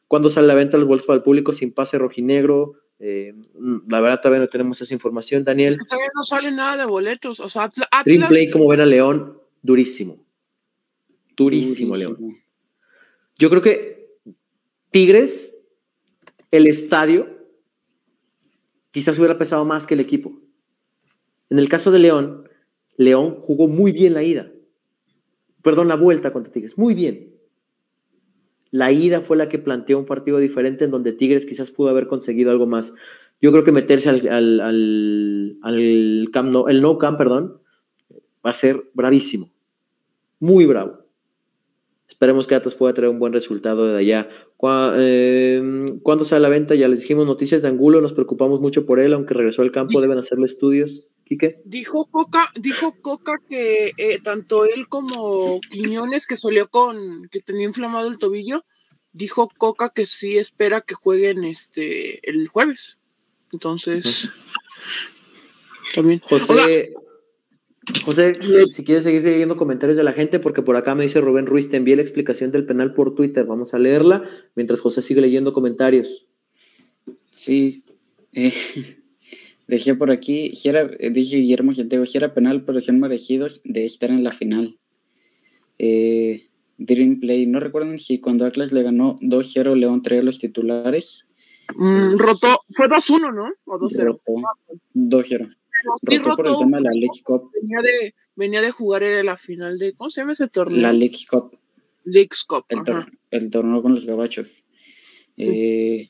¿Cuándo 0.07 0.29
sale 0.29 0.47
la 0.47 0.53
venta 0.53 0.77
los 0.77 0.87
boletos 0.87 1.07
para 1.07 1.17
el 1.17 1.23
público 1.23 1.51
sin 1.51 1.73
pase 1.73 1.97
rojinegro? 1.97 2.75
Eh, 2.99 3.35
la 3.87 3.99
verdad 3.99 4.21
todavía 4.21 4.39
no 4.39 4.49
tenemos 4.49 4.79
esa 4.81 4.93
información, 4.93 5.43
Daniel. 5.43 5.69
Es 5.69 5.77
que 5.77 5.85
todavía 5.85 6.09
no 6.15 6.23
sale 6.23 6.51
nada 6.51 6.77
de 6.77 6.85
boletos. 6.85 7.39
O 7.39 7.49
sea, 7.49 7.63
Atlas... 7.63 8.29
Play, 8.29 8.49
como 8.49 8.67
ven 8.69 8.79
a 8.79 8.85
León, 8.85 9.37
durísimo. 9.61 10.23
Durísimo, 11.35 11.95
durísimo. 11.95 11.95
León. 11.97 12.37
Yo 13.37 13.49
creo 13.49 13.61
que 13.61 13.96
Tigres, 14.91 15.53
el 16.51 16.67
estadio, 16.67 17.27
quizás 18.91 19.17
hubiera 19.17 19.37
pesado 19.37 19.65
más 19.65 19.85
que 19.85 19.95
el 19.95 19.99
equipo. 19.99 20.39
En 21.49 21.59
el 21.59 21.69
caso 21.69 21.91
de 21.91 21.99
León, 21.99 22.47
León 22.97 23.35
jugó 23.39 23.67
muy 23.67 23.91
bien 23.91 24.13
la 24.13 24.23
ida. 24.23 24.51
Perdón, 25.61 25.87
la 25.87 25.95
vuelta 25.95 26.31
contra 26.31 26.51
Tigres. 26.51 26.77
Muy 26.77 26.93
bien. 26.93 27.33
La 28.71 28.91
ida 28.91 29.21
fue 29.21 29.37
la 29.37 29.49
que 29.49 29.59
planteó 29.59 29.99
un 29.99 30.05
partido 30.05 30.39
diferente 30.39 30.85
en 30.85 30.91
donde 30.91 31.13
Tigres 31.13 31.45
quizás 31.45 31.71
pudo 31.71 31.89
haber 31.89 32.07
conseguido 32.07 32.51
algo 32.51 32.65
más. 32.65 32.93
Yo 33.41 33.51
creo 33.51 33.63
que 33.63 33.71
meterse 33.71 34.09
al, 34.09 35.57
no, 35.61 36.67
el 36.67 36.81
no 36.81 36.97
camp, 36.97 37.17
perdón, 37.17 37.61
va 38.45 38.49
a 38.51 38.53
ser 38.53 38.89
bravísimo. 38.93 39.51
Muy 40.39 40.65
bravo 40.65 41.06
Esperemos 42.17 42.47
que 42.47 42.55
Atlas 42.55 42.73
pueda 42.73 42.95
traer 42.95 43.11
un 43.11 43.19
buen 43.19 43.31
resultado 43.31 43.85
de 43.85 43.99
allá. 43.99 44.27
Eh, 44.97 45.61
¿Cuándo 46.01 46.25
sale 46.25 46.41
la 46.41 46.49
venta? 46.49 46.73
Ya 46.73 46.87
les 46.87 47.01
dijimos 47.01 47.27
noticias 47.27 47.61
de 47.61 47.67
Angulo, 47.67 48.01
nos 48.01 48.13
preocupamos 48.13 48.59
mucho 48.59 48.87
por 48.87 48.99
él, 48.99 49.13
aunque 49.13 49.35
regresó 49.35 49.61
al 49.61 49.71
campo, 49.71 50.01
deben 50.01 50.17
hacerle 50.17 50.47
estudios. 50.47 51.03
¿Quique? 51.25 51.61
Dijo 51.63 52.07
Coca, 52.09 52.51
dijo 52.59 52.95
Coca 53.03 53.33
que 53.47 53.91
eh, 53.97 54.19
tanto 54.23 54.65
él 54.65 54.87
como 54.87 55.61
Quiñones, 55.69 56.25
que 56.25 56.37
salió 56.37 56.69
con, 56.69 57.27
que 57.29 57.39
tenía 57.39 57.67
inflamado 57.67 58.07
el 58.07 58.17
tobillo, 58.17 58.65
dijo 59.11 59.47
Coca 59.55 59.91
que 59.93 60.07
sí 60.07 60.39
espera 60.39 60.81
que 60.81 60.95
jueguen 60.95 61.43
este 61.43 62.27
el 62.27 62.47
jueves. 62.47 62.97
Entonces, 63.51 64.31
también. 65.93 66.19
José, 66.27 66.95
José, 68.03 68.33
si 68.73 68.83
quieres 68.83 69.05
seguir 69.05 69.23
leyendo 69.23 69.55
comentarios 69.55 69.97
de 69.97 70.03
la 70.03 70.11
gente, 70.11 70.39
porque 70.39 70.61
por 70.61 70.75
acá 70.75 70.93
me 70.93 71.03
dice 71.03 71.21
Rubén 71.21 71.45
Ruiz, 71.45 71.69
te 71.69 71.77
envié 71.77 71.95
la 71.95 72.01
explicación 72.01 72.51
del 72.51 72.65
penal 72.65 72.93
por 72.93 73.15
Twitter. 73.15 73.45
Vamos 73.45 73.73
a 73.73 73.79
leerla 73.79 74.23
mientras 74.55 74.81
José 74.81 75.01
sigue 75.01 75.21
leyendo 75.21 75.53
comentarios. 75.53 76.27
Sí. 77.31 77.83
Eh, 78.33 78.53
dejé 79.67 79.95
por 79.95 80.11
aquí, 80.11 80.51
eh, 80.63 81.09
dice 81.11 81.37
Guillermo 81.37 81.73
Santiago, 81.73 82.05
si 82.05 82.17
era 82.17 82.33
penal, 82.33 82.63
pero 82.65 82.81
son 82.81 82.99
merecidos 82.99 83.61
de 83.63 83.85
estar 83.85 84.09
en 84.09 84.23
la 84.23 84.31
final. 84.31 84.77
Eh, 85.79 86.47
Dream 86.77 87.21
Play, 87.21 87.45
no 87.47 87.59
recuerdan 87.59 87.99
si 87.99 88.19
cuando 88.19 88.45
Atlas 88.45 88.71
le 88.71 88.83
ganó 88.83 89.15
2-0 89.21 89.75
León 89.75 90.01
traía 90.01 90.23
los 90.23 90.39
titulares. 90.39 91.25
Mm, 91.75 92.17
rotó, 92.17 92.59
fue 92.75 92.87
2-1, 92.87 93.33
¿no? 93.33 93.49
O 93.65 93.79
2-0. 93.79 94.19
2-0 94.93 95.57
por 96.35 96.47
el 96.47 96.57
tema 96.57 96.77
de 96.77 96.83
la 96.83 96.91
League 96.91 97.21
Cup. 97.23 97.51
Venía 97.53 97.79
de, 97.81 98.15
venía 98.35 98.61
de 98.61 98.71
jugar 98.71 99.03
en 99.03 99.25
la 99.25 99.37
final 99.37 99.77
de. 99.77 99.93
¿Cómo 99.93 100.09
se 100.11 100.21
llama 100.21 100.33
ese 100.33 100.47
torneo? 100.47 100.81
La 100.81 100.93
League 100.93 101.17
Cup. 101.29 101.57
League 102.03 102.29
Cup. 102.47 102.65
El, 103.31 103.49
torneo 103.51 103.81
con 103.81 103.93
los 103.93 104.05
gabachos. 104.05 104.63
Eh, 105.35 106.09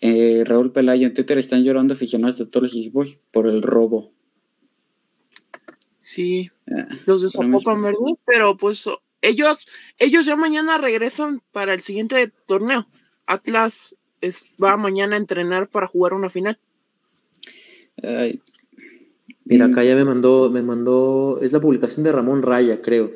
eh, 0.00 0.42
Raúl 0.44 0.72
Pelayo 0.72 1.06
en 1.06 1.14
Twitter 1.14 1.38
están 1.38 1.64
llorando 1.64 1.94
aficionados 1.94 2.38
de 2.38 2.46
todos 2.46 2.64
los 2.64 2.72
equipos 2.72 3.20
por 3.30 3.48
el 3.48 3.62
robo. 3.62 4.12
Sí, 5.98 6.50
ah, 6.70 6.86
los 7.06 7.22
de 7.22 7.30
Zapopan, 7.30 7.82
¿verdad? 7.82 7.98
Pero 8.24 8.56
pues 8.56 8.88
ellos, 9.22 9.66
ellos 9.98 10.24
ya 10.24 10.36
mañana 10.36 10.78
regresan 10.78 11.42
para 11.50 11.74
el 11.74 11.80
siguiente 11.80 12.32
torneo. 12.46 12.86
Atlas 13.26 13.96
va 14.62 14.76
mañana 14.76 15.16
a 15.16 15.18
entrenar 15.18 15.68
para 15.68 15.86
jugar 15.86 16.14
una 16.14 16.30
final. 16.30 16.58
Mira, 19.44 19.66
acá 19.66 19.84
ya 19.84 19.94
me 19.94 20.04
mandó, 20.04 20.50
me 20.50 20.62
mandó, 20.62 21.38
es 21.40 21.52
la 21.52 21.60
publicación 21.60 22.04
de 22.04 22.12
Ramón 22.12 22.42
Raya, 22.42 22.82
creo. 22.82 23.12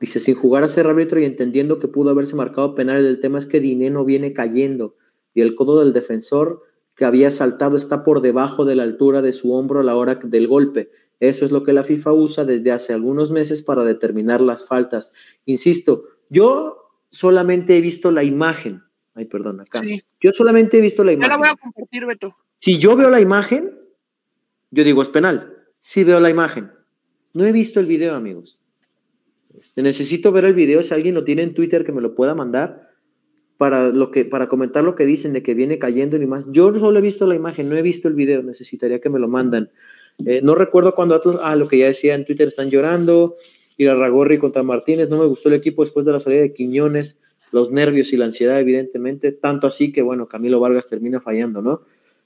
Dice, 0.00 0.20
sin 0.20 0.34
jugar 0.34 0.64
a 0.64 0.68
ser 0.68 0.86
árbitro 0.86 1.20
y 1.20 1.24
entendiendo 1.24 1.78
que 1.78 1.88
pudo 1.88 2.10
haberse 2.10 2.34
marcado 2.34 2.74
penal, 2.74 3.04
el 3.04 3.20
tema 3.20 3.38
es 3.38 3.46
que 3.46 3.60
Dineno 3.60 4.04
viene 4.04 4.32
cayendo 4.32 4.94
y 5.34 5.42
el 5.42 5.54
codo 5.54 5.80
del 5.80 5.92
defensor 5.92 6.62
que 6.96 7.04
había 7.04 7.30
saltado 7.30 7.76
está 7.76 8.04
por 8.04 8.20
debajo 8.20 8.64
de 8.64 8.76
la 8.76 8.82
altura 8.82 9.22
de 9.22 9.32
su 9.32 9.54
hombro 9.54 9.80
a 9.80 9.82
la 9.84 9.96
hora 9.96 10.16
del 10.22 10.48
golpe. 10.48 10.90
Eso 11.18 11.44
es 11.44 11.50
lo 11.50 11.64
que 11.64 11.72
la 11.72 11.84
FIFA 11.84 12.12
usa 12.12 12.44
desde 12.44 12.72
hace 12.72 12.92
algunos 12.94 13.30
meses 13.30 13.62
para 13.62 13.84
determinar 13.84 14.40
las 14.40 14.66
faltas. 14.66 15.12
Insisto, 15.44 16.04
yo 16.30 16.76
solamente 17.10 17.76
he 17.76 17.80
visto 17.80 18.10
la 18.10 18.22
imagen. 18.22 18.82
Ay, 19.14 19.26
perdón, 19.26 19.60
acá. 19.60 19.82
Yo 20.20 20.32
solamente 20.32 20.78
he 20.78 20.80
visto 20.80 21.04
la 21.04 21.12
imagen. 21.12 21.30
Ya 21.30 21.36
la 21.36 21.38
voy 21.38 21.48
a 21.48 21.56
compartir, 21.56 22.06
Beto. 22.06 22.34
Si 22.58 22.78
yo 22.78 22.96
veo 22.96 23.10
la 23.10 23.20
imagen, 23.20 23.79
yo 24.70 24.84
digo, 24.84 25.02
es 25.02 25.08
penal. 25.08 25.54
Sí 25.80 26.04
veo 26.04 26.20
la 26.20 26.30
imagen. 26.30 26.70
No 27.32 27.44
he 27.44 27.52
visto 27.52 27.80
el 27.80 27.86
video, 27.86 28.14
amigos. 28.14 28.58
Este, 29.58 29.82
necesito 29.82 30.32
ver 30.32 30.44
el 30.44 30.54
video. 30.54 30.82
Si 30.82 30.94
alguien 30.94 31.14
lo 31.14 31.24
tiene 31.24 31.42
en 31.42 31.54
Twitter, 31.54 31.84
que 31.84 31.92
me 31.92 32.00
lo 32.00 32.14
pueda 32.14 32.34
mandar 32.34 32.88
para, 33.56 33.88
lo 33.88 34.10
que, 34.10 34.24
para 34.24 34.48
comentar 34.48 34.84
lo 34.84 34.94
que 34.94 35.04
dicen 35.04 35.32
de 35.32 35.42
que 35.42 35.54
viene 35.54 35.78
cayendo 35.78 36.16
y 36.16 36.26
más. 36.26 36.46
Yo 36.50 36.72
solo 36.74 36.98
he 36.98 37.02
visto 37.02 37.26
la 37.26 37.34
imagen, 37.34 37.68
no 37.68 37.76
he 37.76 37.82
visto 37.82 38.08
el 38.08 38.14
video. 38.14 38.42
Necesitaría 38.42 39.00
que 39.00 39.10
me 39.10 39.18
lo 39.18 39.28
mandan. 39.28 39.70
Eh, 40.24 40.40
no 40.42 40.54
recuerdo 40.54 40.92
cuando 40.92 41.16
otros, 41.16 41.38
ah, 41.42 41.56
lo 41.56 41.66
que 41.66 41.78
ya 41.78 41.86
decía 41.86 42.14
en 42.14 42.24
Twitter, 42.24 42.48
están 42.48 42.70
llorando. 42.70 43.36
Ir 43.76 43.88
a 43.88 43.94
Ragorri 43.94 44.38
contra 44.38 44.62
Martínez. 44.62 45.08
No 45.08 45.18
me 45.18 45.26
gustó 45.26 45.48
el 45.48 45.54
equipo 45.56 45.82
después 45.82 46.06
de 46.06 46.12
la 46.12 46.20
salida 46.20 46.42
de 46.42 46.52
Quiñones. 46.52 47.16
Los 47.52 47.72
nervios 47.72 48.12
y 48.12 48.16
la 48.16 48.26
ansiedad, 48.26 48.60
evidentemente. 48.60 49.32
Tanto 49.32 49.66
así 49.66 49.90
que, 49.90 50.02
bueno, 50.02 50.28
Camilo 50.28 50.60
Vargas 50.60 50.88
termina 50.88 51.20
fallando, 51.20 51.62
¿no? 51.62 51.82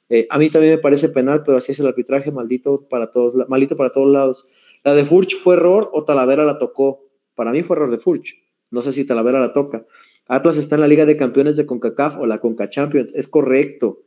Eh, 0.09 0.27
a 0.31 0.39
mí 0.39 0.51
también 0.51 0.75
me 0.75 0.79
parece 0.79 1.09
penal, 1.09 1.43
pero 1.45 1.59
así 1.59 1.73
es 1.73 1.81
el 1.81 1.87
arbitraje, 1.87 2.31
maldito 2.31 2.87
para 2.89 3.11
todos, 3.11 3.49
maldito 3.49 3.77
para 3.77 3.91
todos 3.91 4.13
lados. 4.13 4.47
La 4.85 4.95
de 4.95 5.05
Furch 5.07 5.41
fue 5.43 5.55
error 5.55 5.89
o 5.93 6.05
Talavera 6.05 6.45
la 6.45 6.59
tocó. 6.59 7.09
Para 7.35 7.53
mí 7.53 7.63
fue 7.63 7.77
error 7.77 7.91
de 7.91 7.99
Furch. 7.99 8.35
No 8.71 8.83
sé 8.83 8.93
si 8.93 9.05
Talavera 9.05 9.41
la 9.41 9.53
toca. 9.53 9.85
Atlas 10.27 10.57
está 10.57 10.75
en 10.77 10.83
la 10.83 10.89
Liga 10.89 11.07
de 11.07 11.17
Campeones 11.17 11.57
de 11.57 11.67
CONCACAF 11.67 12.19
o 12.19 12.27
la 12.27 12.39
CONCA 12.39 12.71
Champions. 12.71 13.15
Es 13.15 13.29
correcto. 13.29 14.01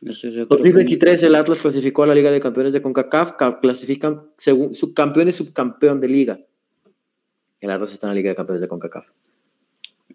2023 0.00 1.22
el 1.22 1.34
Atlas 1.34 1.58
clasificó 1.58 2.02
a 2.02 2.06
la 2.06 2.14
Liga 2.14 2.30
de 2.30 2.40
Campeones 2.40 2.72
de 2.72 2.82
CONCACAF, 2.82 3.36
clasifican 3.60 4.22
según 4.36 4.74
subcampeón 4.74 5.28
y 5.28 5.32
subcampeón 5.32 6.00
de 6.00 6.08
liga. 6.08 6.40
El 7.60 7.70
Atlas 7.70 7.92
está 7.94 8.06
en 8.06 8.10
la 8.10 8.14
Liga 8.14 8.30
de 8.30 8.36
Campeones 8.36 8.60
de 8.60 8.68
CONCACAF. 8.68 9.06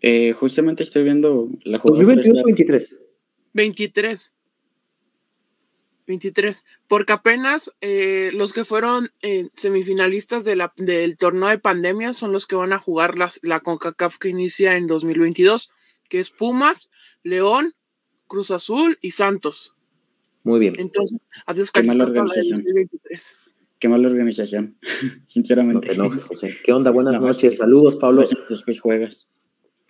Eh, 0.01 0.33
justamente 0.33 0.83
estoy 0.83 1.03
viendo 1.03 1.49
la 1.63 1.79
jugada. 1.79 2.03
2021 2.03 2.43
23. 3.53 4.33
23. 6.07 6.21
23, 6.21 6.65
porque 6.87 7.13
apenas 7.13 7.71
eh, 7.81 8.31
los 8.33 8.53
que 8.53 8.65
fueron 8.65 9.11
eh, 9.21 9.49
semifinalistas 9.55 10.43
de 10.43 10.55
la, 10.55 10.73
del 10.77 11.17
torneo 11.17 11.49
de 11.49 11.59
pandemia 11.59 12.13
son 12.13 12.31
los 12.31 12.47
que 12.47 12.55
van 12.55 12.73
a 12.73 12.79
jugar 12.79 13.17
las, 13.17 13.39
la 13.43 13.59
CONCACAF 13.59 14.17
que 14.17 14.29
inicia 14.29 14.77
en 14.77 14.87
2022, 14.87 15.71
que 16.09 16.19
es 16.19 16.29
Pumas, 16.29 16.91
León, 17.23 17.73
Cruz 18.27 18.51
Azul 18.51 18.97
y 19.01 19.11
Santos. 19.11 19.75
Muy 20.43 20.59
bien. 20.59 20.73
Entonces, 20.77 21.19
adiós, 21.45 21.71
Qué 21.71 21.83
mala 21.83 22.03
organización. 22.03 22.63
Qué 23.79 23.89
mala 23.89 24.07
organización, 24.07 24.77
sinceramente. 25.25 25.89
¿Qué 26.63 26.71
onda? 26.71 26.91
Buenas 26.91 27.19
noches. 27.19 27.57
Saludos, 27.57 27.95
Pablo. 27.95 28.23
Después 28.49 28.79
juegas. 28.79 29.27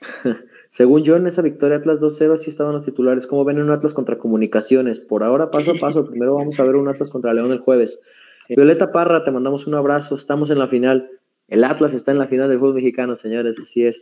Según 0.72 1.04
yo, 1.04 1.18
en 1.18 1.28
esa 1.28 1.42
victoria 1.42 1.78
Atlas 1.78 2.00
2-0 2.00 2.38
sí 2.38 2.50
estaban 2.50 2.74
los 2.74 2.86
titulares. 2.86 3.28
¿Cómo 3.28 3.44
ven 3.44 3.62
un 3.62 3.70
Atlas 3.70 3.94
contra 3.94 4.18
Comunicaciones? 4.18 5.00
Por 5.00 5.24
ahora, 5.24 5.52
paso 5.52 5.72
a 5.72 5.74
paso. 5.76 6.08
Primero 6.08 6.36
vamos 6.36 6.60
a 6.60 6.64
ver 6.64 6.76
un 6.76 6.88
Atlas 6.88 7.10
contra 7.10 7.34
León 7.34 7.52
el 7.52 7.60
jueves. 7.60 8.00
Violeta 8.48 8.92
Parra, 8.92 9.24
te 9.26 9.32
mandamos 9.32 9.68
un 9.68 9.76
abrazo. 9.76 10.16
Estamos 10.16 10.50
en 10.50 10.60
la 10.60 10.68
final. 10.68 11.10
El 11.50 11.66
Atlas 11.66 11.94
está 11.94 12.12
en 12.12 12.20
la 12.20 12.28
final 12.28 12.48
del 12.48 12.60
juego 12.60 12.74
mexicano, 12.74 13.18
señores. 13.18 13.58
Así 13.62 13.86
es. 13.86 14.02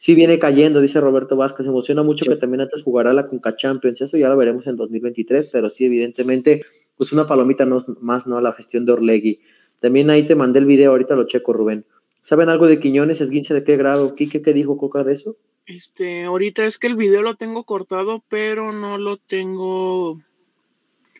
Sí 0.00 0.14
viene 0.14 0.38
cayendo, 0.38 0.80
dice 0.80 0.98
Roberto 1.00 1.36
Vázquez. 1.36 1.66
Emociona 1.66 2.02
mucho 2.02 2.24
que 2.24 2.36
también 2.36 2.62
Atlas 2.62 2.82
jugará 2.82 3.12
la 3.12 3.26
Conca 3.26 3.54
Champions. 3.54 4.00
Eso 4.00 4.16
ya 4.16 4.30
lo 4.30 4.38
veremos 4.38 4.66
en 4.66 4.76
2023, 4.76 5.50
pero 5.52 5.68
sí, 5.68 5.84
evidentemente, 5.84 6.62
pues 6.96 7.12
una 7.12 7.26
palomita 7.28 7.66
más, 8.00 8.26
¿no? 8.26 8.38
A 8.38 8.40
la 8.40 8.54
gestión 8.54 8.86
de 8.86 8.92
Orlegui. 8.92 9.40
También 9.80 10.08
ahí 10.08 10.24
te 10.24 10.34
mandé 10.34 10.60
el 10.60 10.64
video, 10.64 10.92
ahorita 10.92 11.14
lo 11.14 11.26
checo, 11.26 11.52
Rubén. 11.52 11.84
¿Saben 12.26 12.48
algo 12.48 12.66
de 12.66 12.80
Quiñones, 12.80 13.20
esguince 13.20 13.54
de 13.54 13.62
qué 13.62 13.76
grado? 13.76 14.16
Quique, 14.16 14.42
¿qué 14.42 14.52
dijo 14.52 14.76
Coca 14.76 15.04
de 15.04 15.12
eso? 15.12 15.36
Este, 15.64 16.24
ahorita 16.24 16.66
es 16.66 16.76
que 16.76 16.88
el 16.88 16.96
video 16.96 17.22
lo 17.22 17.36
tengo 17.36 17.62
cortado, 17.62 18.24
pero 18.28 18.72
no 18.72 18.98
lo 18.98 19.16
tengo 19.16 20.20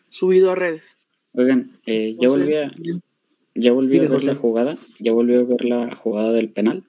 subido 0.09 0.51
a 0.51 0.57
redes. 0.57 0.99
Oigan, 1.33 1.79
eh, 1.87 2.17
ya 2.21 2.29
volví 2.29 2.55
a, 2.55 2.73
ya 3.55 3.73
volví 3.73 3.99
a 3.99 4.09
ver 4.09 4.25
la 4.25 4.35
jugada, 4.35 4.79
ya 4.99 5.13
volví 5.13 5.35
a 5.35 5.45
ver 5.45 5.65
la 5.65 5.95
jugada 5.95 6.33
del 6.33 6.51
penal. 6.51 6.83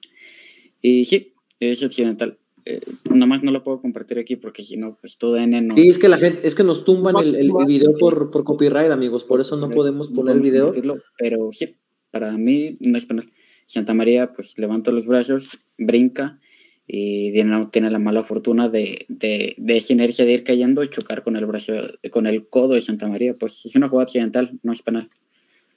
Y 0.82 1.04
sí, 1.04 1.34
es 1.60 1.84
accidental. 1.84 2.38
Eh, 2.64 2.80
nada 3.08 3.26
más 3.26 3.44
no 3.44 3.52
lo 3.52 3.62
puedo 3.62 3.80
compartir 3.80 4.18
aquí 4.18 4.34
porque 4.34 4.64
si 4.64 4.76
no, 4.76 4.98
pues 5.00 5.16
todo 5.16 5.36
N 5.36 5.62
no. 5.62 5.76
Sí, 5.76 5.90
es 5.90 5.98
que 5.98 6.08
la 6.08 6.18
gente, 6.18 6.44
es 6.44 6.56
que 6.56 6.64
nos 6.64 6.84
tumban 6.84 7.16
el, 7.24 7.36
el 7.36 7.52
video 7.66 7.92
por, 8.00 8.32
por, 8.32 8.42
copyright, 8.42 8.90
amigos, 8.90 9.22
por 9.22 9.40
eso 9.40 9.56
no 9.56 9.70
podemos 9.70 10.08
poner 10.08 10.34
el 10.34 10.42
video. 10.42 10.72
Pero 11.16 11.50
sí, 11.52 11.76
para 12.10 12.32
mí 12.32 12.76
no 12.80 12.98
es 12.98 13.06
penal. 13.06 13.30
Santa 13.68 13.92
María, 13.92 14.32
pues 14.32 14.58
levanta 14.58 14.90
los 14.90 15.06
brazos, 15.06 15.60
brinca 15.76 16.38
y 16.86 17.32
tiene 17.70 17.90
la 17.90 17.98
mala 17.98 18.24
fortuna 18.24 18.70
de, 18.70 19.04
de, 19.08 19.54
de, 19.58 19.76
esa 19.76 19.92
inercia 19.92 20.24
de 20.24 20.32
ir 20.32 20.42
cayendo 20.42 20.82
y 20.82 20.88
chocar 20.88 21.22
con 21.22 21.36
el 21.36 21.44
brazo, 21.44 21.74
con 22.10 22.26
el 22.26 22.48
codo 22.48 22.72
de 22.72 22.80
Santa 22.80 23.06
María. 23.06 23.34
Pues 23.34 23.66
es 23.66 23.76
una 23.76 23.90
jugada 23.90 24.04
accidental, 24.04 24.58
no 24.62 24.72
es 24.72 24.80
penal. 24.80 25.10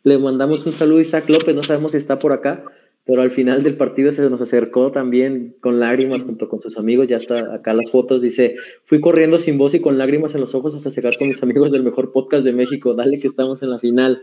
Le 0.04 0.18
mandamos 0.18 0.66
un 0.66 0.72
saludo 0.72 1.00
a 1.00 1.02
Isaac 1.02 1.30
López, 1.30 1.54
no 1.54 1.64
sabemos 1.64 1.92
si 1.92 1.98
está 1.98 2.18
por 2.18 2.32
acá, 2.32 2.64
pero 3.04 3.24
al 3.24 3.32
final 3.32 3.62
del 3.62 3.76
partido 3.76 4.14
se 4.14 4.22
nos 4.30 4.40
acercó 4.40 4.94
también 4.94 5.58
con 5.60 5.82
lágrimas 5.82 6.24
junto 6.24 6.48
con 6.48 6.62
sus 6.62 6.78
amigos, 6.78 7.08
ya 7.10 7.18
está 7.18 7.54
acá 7.54 7.74
las 7.74 7.92
fotos, 7.92 8.22
dice, 8.22 8.56
fui 8.86 9.02
corriendo 9.02 9.38
sin 9.38 9.58
voz 9.58 9.74
y 9.74 9.82
con 9.82 9.98
lágrimas 9.98 10.34
en 10.34 10.40
los 10.40 10.56
ojos 10.56 10.74
a 10.76 10.80
festejar 10.80 11.18
con 11.18 11.28
mis 11.28 11.44
amigos 11.44 11.74
del 11.74 11.84
mejor 11.84 12.14
podcast 12.14 12.46
de 12.46 12.54
México, 12.54 12.94
dale 12.94 13.20
que 13.20 13.28
estamos 13.28 13.62
en 13.64 13.72
la 13.72 13.80
final. 13.80 14.22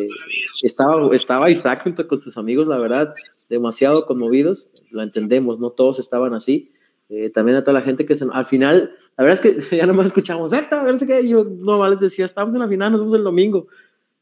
Eh, 0.00 0.08
estaba, 0.62 1.14
estaba 1.14 1.50
Isaac 1.50 1.82
junto 1.84 2.06
con 2.08 2.20
sus 2.20 2.36
amigos, 2.36 2.66
la 2.66 2.78
verdad, 2.78 3.14
demasiado 3.48 4.06
conmovidos, 4.06 4.70
lo 4.90 5.02
entendemos, 5.02 5.58
no 5.58 5.70
todos 5.70 5.98
estaban 5.98 6.34
así. 6.34 6.72
Eh, 7.08 7.30
también 7.30 7.56
a 7.56 7.62
toda 7.62 7.74
la 7.74 7.82
gente 7.82 8.04
que 8.04 8.16
se, 8.16 8.26
al 8.32 8.46
final, 8.46 8.92
la 9.16 9.24
verdad 9.24 9.44
es 9.44 9.68
que 9.68 9.76
ya 9.76 9.86
nomás 9.86 10.08
escuchamos, 10.08 10.50
vete, 10.50 10.74
a 10.74 10.82
ver 10.82 10.96
qué, 10.98 11.28
yo 11.28 11.44
no 11.44 11.88
les 11.88 12.00
decía, 12.00 12.24
estamos 12.24 12.54
en 12.54 12.60
la 12.60 12.68
final, 12.68 12.92
nos 12.92 13.00
vemos 13.02 13.18
el 13.18 13.24
domingo. 13.24 13.68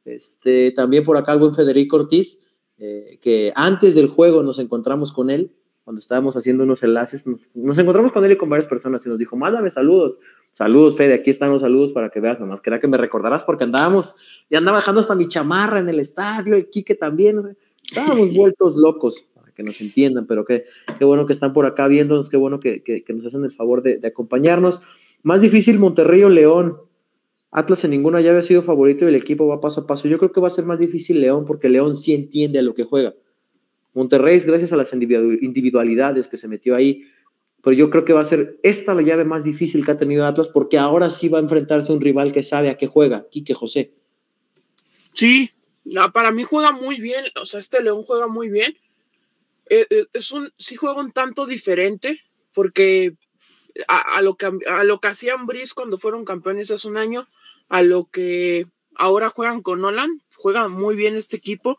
Este, 0.04 0.72
también 0.72 1.04
por 1.04 1.16
acá 1.16 1.32
el 1.32 1.38
buen 1.38 1.54
Federico 1.54 1.96
Ortiz, 1.96 2.38
eh, 2.76 3.18
que 3.22 3.52
antes 3.54 3.94
del 3.94 4.08
juego 4.08 4.42
nos 4.42 4.58
encontramos 4.58 5.12
con 5.12 5.30
él, 5.30 5.52
cuando 5.84 5.98
estábamos 5.98 6.34
haciendo 6.34 6.64
unos 6.64 6.82
enlaces, 6.82 7.26
nos, 7.26 7.78
encontramos 7.78 8.10
con 8.12 8.24
él 8.24 8.32
y 8.32 8.36
con 8.38 8.48
varias 8.48 8.68
personas 8.68 9.04
y 9.04 9.08
nos 9.10 9.18
dijo, 9.18 9.36
mándame 9.36 9.70
saludos. 9.70 10.16
Saludos, 10.52 10.96
Fede, 10.96 11.14
aquí 11.14 11.30
están 11.30 11.50
los 11.50 11.60
saludos 11.60 11.92
para 11.92 12.08
que 12.08 12.20
veas, 12.20 12.40
nomás 12.40 12.62
quería 12.62 12.80
que 12.80 12.88
me 12.88 12.96
recordarás 12.96 13.44
porque 13.44 13.64
andábamos, 13.64 14.14
ya 14.48 14.58
andaba 14.58 14.78
bajando 14.78 15.02
hasta 15.02 15.14
mi 15.14 15.28
chamarra 15.28 15.80
en 15.80 15.88
el 15.88 16.00
estadio, 16.00 16.54
el 16.54 16.70
Quique 16.70 16.94
también, 16.94 17.56
estábamos 17.82 18.32
vueltos 18.34 18.76
locos, 18.76 19.26
para 19.34 19.50
que 19.52 19.62
nos 19.62 19.78
entiendan, 19.80 20.26
pero 20.26 20.44
qué, 20.44 20.64
qué 20.98 21.04
bueno 21.04 21.26
que 21.26 21.34
están 21.34 21.52
por 21.52 21.66
acá 21.66 21.86
viéndonos, 21.86 22.30
qué 22.30 22.38
bueno 22.38 22.60
que, 22.60 22.82
que, 22.82 23.04
nos 23.12 23.26
hacen 23.26 23.44
el 23.44 23.50
favor 23.50 23.82
de, 23.82 23.98
de, 23.98 24.08
acompañarnos. 24.08 24.80
Más 25.22 25.40
difícil 25.40 25.78
Monterrey 25.78 26.22
o 26.22 26.28
León. 26.28 26.78
Atlas 27.50 27.84
en 27.84 27.90
ninguna 27.90 28.20
llave 28.20 28.40
ha 28.40 28.42
sido 28.42 28.62
favorito 28.62 29.04
y 29.04 29.08
el 29.08 29.14
equipo 29.14 29.46
va 29.46 29.60
paso 29.60 29.82
a 29.82 29.86
paso. 29.86 30.08
Yo 30.08 30.18
creo 30.18 30.32
que 30.32 30.40
va 30.40 30.48
a 30.48 30.50
ser 30.50 30.64
más 30.64 30.78
difícil 30.78 31.20
León 31.20 31.44
porque 31.46 31.68
León 31.68 31.94
sí 31.94 32.12
entiende 32.12 32.58
a 32.58 32.62
lo 32.62 32.74
que 32.74 32.84
juega. 32.84 33.14
Monterrey, 33.94 34.40
gracias 34.40 34.72
a 34.72 34.76
las 34.76 34.92
individualidades 34.92 36.28
que 36.28 36.36
se 36.36 36.48
metió 36.48 36.74
ahí, 36.74 37.04
pero 37.62 37.76
yo 37.76 37.88
creo 37.90 38.04
que 38.04 38.12
va 38.12 38.20
a 38.20 38.26
ser 38.26 38.58
esta 38.62 38.92
la 38.92 39.02
llave 39.02 39.24
más 39.24 39.42
difícil 39.42 39.84
que 39.84 39.92
ha 39.92 39.96
tenido 39.96 40.26
Atlas 40.26 40.48
porque 40.48 40.78
ahora 40.78 41.08
sí 41.08 41.28
va 41.28 41.38
a 41.38 41.42
enfrentarse 41.42 41.90
a 41.90 41.94
un 41.94 42.00
rival 42.00 42.32
que 42.32 42.42
sabe 42.42 42.68
a 42.68 42.76
qué 42.76 42.86
juega, 42.86 43.26
Quique 43.30 43.54
José. 43.54 43.94
Sí, 45.14 45.50
para 46.12 46.32
mí 46.32 46.42
juega 46.42 46.72
muy 46.72 47.00
bien, 47.00 47.24
o 47.40 47.46
sea, 47.46 47.60
este 47.60 47.82
León 47.82 48.02
juega 48.02 48.26
muy 48.26 48.50
bien. 48.50 48.76
Eh, 49.70 49.86
eh, 49.88 50.06
es 50.12 50.30
un, 50.32 50.52
sí 50.58 50.76
juega 50.76 51.00
un 51.00 51.12
tanto 51.12 51.46
diferente 51.46 52.20
porque 52.52 53.14
a, 53.88 54.20
lo 54.20 54.36
que 54.36 54.50
a 54.68 54.84
lo 54.84 55.00
que 55.00 55.08
hacían 55.08 55.46
Brice 55.46 55.72
cuando 55.74 55.98
fueron 55.98 56.24
campeones 56.24 56.70
hace 56.70 56.88
un 56.88 56.96
año, 56.96 57.28
a 57.68 57.82
lo 57.82 58.06
que 58.10 58.66
ahora 58.94 59.30
juegan 59.30 59.62
con 59.62 59.80
Nolan, 59.80 60.22
juega 60.36 60.68
muy 60.68 60.96
bien 60.96 61.16
este 61.16 61.36
equipo, 61.36 61.78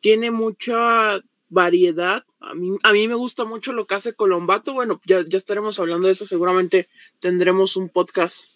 tiene 0.00 0.30
mucha 0.30 1.22
variedad. 1.54 2.24
A 2.40 2.54
mí, 2.54 2.76
a 2.82 2.92
mí 2.92 3.08
me 3.08 3.14
gusta 3.14 3.44
mucho 3.44 3.72
lo 3.72 3.86
que 3.86 3.94
hace 3.94 4.14
Colombato. 4.14 4.74
Bueno, 4.74 5.00
ya, 5.06 5.24
ya 5.26 5.38
estaremos 5.38 5.78
hablando 5.78 6.08
de 6.08 6.12
eso. 6.12 6.26
Seguramente 6.26 6.88
tendremos 7.20 7.76
un 7.76 7.88
podcast 7.88 8.46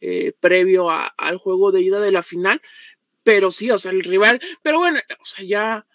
eh, 0.00 0.32
previo 0.38 0.88
al 0.90 1.38
juego 1.38 1.72
de 1.72 1.80
ida 1.80 1.98
de 1.98 2.12
la 2.12 2.22
final. 2.22 2.62
Pero 3.24 3.50
sí, 3.50 3.70
o 3.70 3.78
sea, 3.78 3.90
el 3.90 4.04
rival. 4.04 4.40
Pero 4.62 4.78
bueno, 4.78 5.00
o 5.20 5.24
sea, 5.24 5.44
ya 5.44 5.86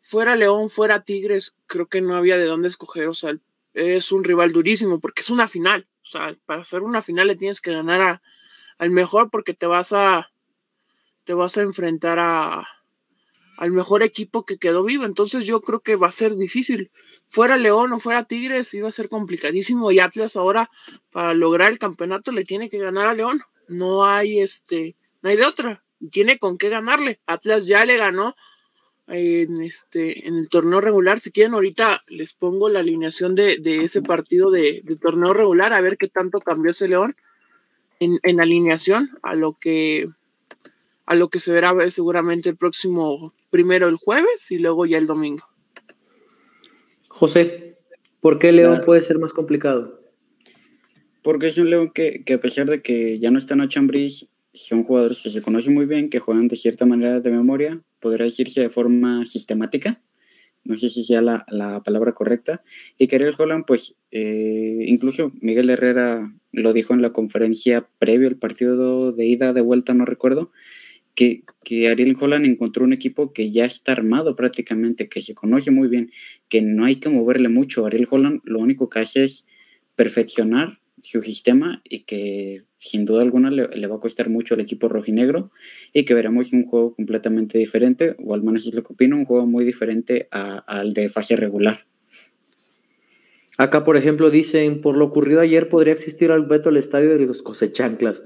fuera 0.00 0.36
León, 0.36 0.70
fuera 0.70 1.02
Tigres, 1.02 1.56
creo 1.66 1.86
que 1.86 2.00
no 2.00 2.14
había 2.14 2.36
de 2.36 2.44
dónde 2.44 2.68
escoger. 2.68 3.08
O 3.08 3.14
sea, 3.14 3.36
es 3.72 4.12
un 4.12 4.22
rival 4.22 4.52
durísimo 4.52 5.00
porque 5.00 5.22
es 5.22 5.30
una 5.30 5.48
final. 5.48 5.88
O 6.02 6.06
sea, 6.06 6.36
para 6.46 6.60
hacer 6.60 6.82
una 6.82 7.02
final 7.02 7.26
le 7.26 7.36
tienes 7.36 7.60
que 7.60 7.72
ganar 7.72 8.00
a, 8.00 8.22
al 8.78 8.90
mejor 8.90 9.30
porque 9.30 9.54
te 9.54 9.66
vas 9.66 9.92
a 9.92 10.30
te 11.24 11.32
vas 11.32 11.56
a 11.56 11.62
enfrentar 11.62 12.18
a, 12.18 12.68
al 13.56 13.70
mejor 13.70 14.02
equipo 14.02 14.44
que 14.44 14.58
quedó 14.58 14.84
vivo. 14.84 15.04
Entonces 15.04 15.46
yo 15.46 15.60
creo 15.60 15.80
que 15.80 15.96
va 15.96 16.08
a 16.08 16.12
ser 16.12 16.36
difícil. 16.36 16.90
Fuera 17.26 17.56
León 17.56 17.92
o 17.92 18.00
fuera 18.00 18.24
Tigres 18.24 18.72
iba 18.74 18.88
a 18.88 18.92
ser 18.92 19.08
complicadísimo 19.08 19.90
y 19.90 20.00
Atlas 20.00 20.36
ahora 20.36 20.70
para 21.10 21.34
lograr 21.34 21.70
el 21.70 21.78
campeonato 21.78 22.32
le 22.32 22.44
tiene 22.44 22.68
que 22.68 22.78
ganar 22.78 23.06
a 23.06 23.14
León. 23.14 23.42
No 23.68 24.04
hay 24.04 24.40
este, 24.40 24.96
no 25.22 25.30
hay 25.30 25.36
de 25.36 25.46
otra. 25.46 25.84
Tiene 26.10 26.38
con 26.38 26.58
qué 26.58 26.68
ganarle. 26.68 27.20
Atlas 27.26 27.66
ya 27.66 27.84
le 27.84 27.96
ganó 27.96 28.34
en 29.06 29.60
este 29.60 30.26
en 30.26 30.36
el 30.36 30.48
torneo 30.48 30.80
regular. 30.80 31.20
Si 31.20 31.30
quieren 31.30 31.54
ahorita 31.54 32.04
les 32.08 32.32
pongo 32.32 32.68
la 32.68 32.80
alineación 32.80 33.34
de, 33.34 33.60
ese 33.64 34.02
partido 34.02 34.50
de, 34.50 34.82
torneo 35.00 35.32
regular 35.32 35.72
a 35.72 35.80
ver 35.80 35.96
qué 35.96 36.08
tanto 36.08 36.40
cambió 36.40 36.70
ese 36.70 36.88
León 36.88 37.16
en, 38.00 38.18
en 38.22 38.40
alineación 38.40 39.10
a 39.22 39.34
lo 39.34 39.58
que 39.58 40.08
a 41.06 41.14
lo 41.14 41.28
que 41.28 41.40
se 41.40 41.52
verá 41.52 41.74
seguramente 41.90 42.48
el 42.48 42.56
próximo 42.56 43.34
primero 43.50 43.88
el 43.88 43.96
jueves 43.96 44.50
y 44.50 44.58
luego 44.58 44.86
ya 44.86 44.98
el 44.98 45.06
domingo. 45.06 45.44
José, 47.08 47.78
¿por 48.20 48.38
qué 48.38 48.52
León 48.52 48.82
puede 48.84 49.02
ser 49.02 49.18
más 49.18 49.32
complicado? 49.32 50.00
Porque 51.22 51.48
es 51.48 51.58
un 51.58 51.70
León 51.70 51.90
que, 51.94 52.24
a 52.32 52.38
pesar 52.38 52.66
de 52.66 52.82
que 52.82 53.18
ya 53.18 53.30
no 53.30 53.38
está 53.38 53.54
en 53.54 53.68
Chambris, 53.68 54.28
son 54.52 54.84
jugadores 54.84 55.22
que 55.22 55.30
se 55.30 55.42
conocen 55.42 55.74
muy 55.74 55.86
bien, 55.86 56.10
que 56.10 56.20
juegan 56.20 56.48
de 56.48 56.56
cierta 56.56 56.86
manera 56.86 57.20
de 57.20 57.30
memoria, 57.30 57.80
podría 58.00 58.24
decirse 58.24 58.60
de 58.60 58.70
forma 58.70 59.24
sistemática, 59.26 60.02
no 60.64 60.76
sé 60.76 60.88
si 60.88 61.04
sea 61.04 61.20
la, 61.20 61.82
palabra 61.84 62.12
correcta, 62.12 62.62
y 62.98 63.06
que 63.06 63.16
Ariel 63.16 63.34
Holland, 63.36 63.64
pues 63.66 63.96
eh, 64.10 64.84
incluso 64.86 65.32
Miguel 65.40 65.70
Herrera 65.70 66.32
lo 66.52 66.72
dijo 66.72 66.94
en 66.94 67.02
la 67.02 67.12
conferencia 67.12 67.86
previo 67.98 68.28
al 68.28 68.36
partido 68.36 69.12
de 69.12 69.26
ida, 69.26 69.52
de 69.52 69.60
vuelta, 69.60 69.92
no 69.94 70.04
recuerdo, 70.04 70.50
que, 71.14 71.44
Ariel 71.88 72.16
Holland 72.18 72.44
encontró 72.44 72.84
un 72.84 72.92
equipo 72.92 73.32
que 73.32 73.50
ya 73.50 73.64
está 73.64 73.92
armado 73.92 74.36
prácticamente, 74.36 75.08
que 75.08 75.22
se 75.22 75.34
conoce 75.34 75.70
muy 75.70 75.88
bien, 75.88 76.10
que 76.48 76.60
no 76.62 76.84
hay 76.84 76.96
que 76.96 77.08
moverle 77.08 77.48
mucho. 77.48 77.86
Ariel 77.86 78.08
Holland 78.10 78.40
lo 78.44 78.58
único 78.58 78.88
que 78.88 79.00
hace 79.00 79.24
es 79.24 79.46
perfeccionar 79.96 80.80
su 81.02 81.20
sistema 81.20 81.82
y 81.84 82.00
que 82.00 82.64
sin 82.78 83.04
duda 83.04 83.22
alguna 83.22 83.50
le, 83.50 83.86
va 83.86 83.96
a 83.96 84.00
costar 84.00 84.28
mucho 84.28 84.54
al 84.54 84.60
equipo 84.60 84.88
rojinegro 84.88 85.50
y 85.92 86.04
que 86.04 86.14
veremos 86.14 86.52
un 86.52 86.66
juego 86.66 86.94
completamente 86.94 87.58
diferente, 87.58 88.14
o 88.18 88.34
al 88.34 88.42
menos 88.42 88.66
es 88.66 88.74
lo 88.74 88.82
que 88.82 88.92
opino, 88.92 89.16
un 89.16 89.24
juego 89.24 89.46
muy 89.46 89.64
diferente 89.64 90.28
al 90.30 90.92
de 90.92 91.08
fase 91.08 91.36
regular. 91.36 91.86
Acá, 93.56 93.84
por 93.84 93.96
ejemplo, 93.96 94.30
dicen, 94.30 94.80
por 94.80 94.96
lo 94.96 95.06
ocurrido 95.06 95.40
ayer 95.40 95.68
podría 95.68 95.94
existir 95.94 96.32
al 96.32 96.46
veto 96.46 96.70
al 96.70 96.76
estadio 96.76 97.16
de 97.16 97.26
los 97.26 97.42
cosechanclas. 97.42 98.22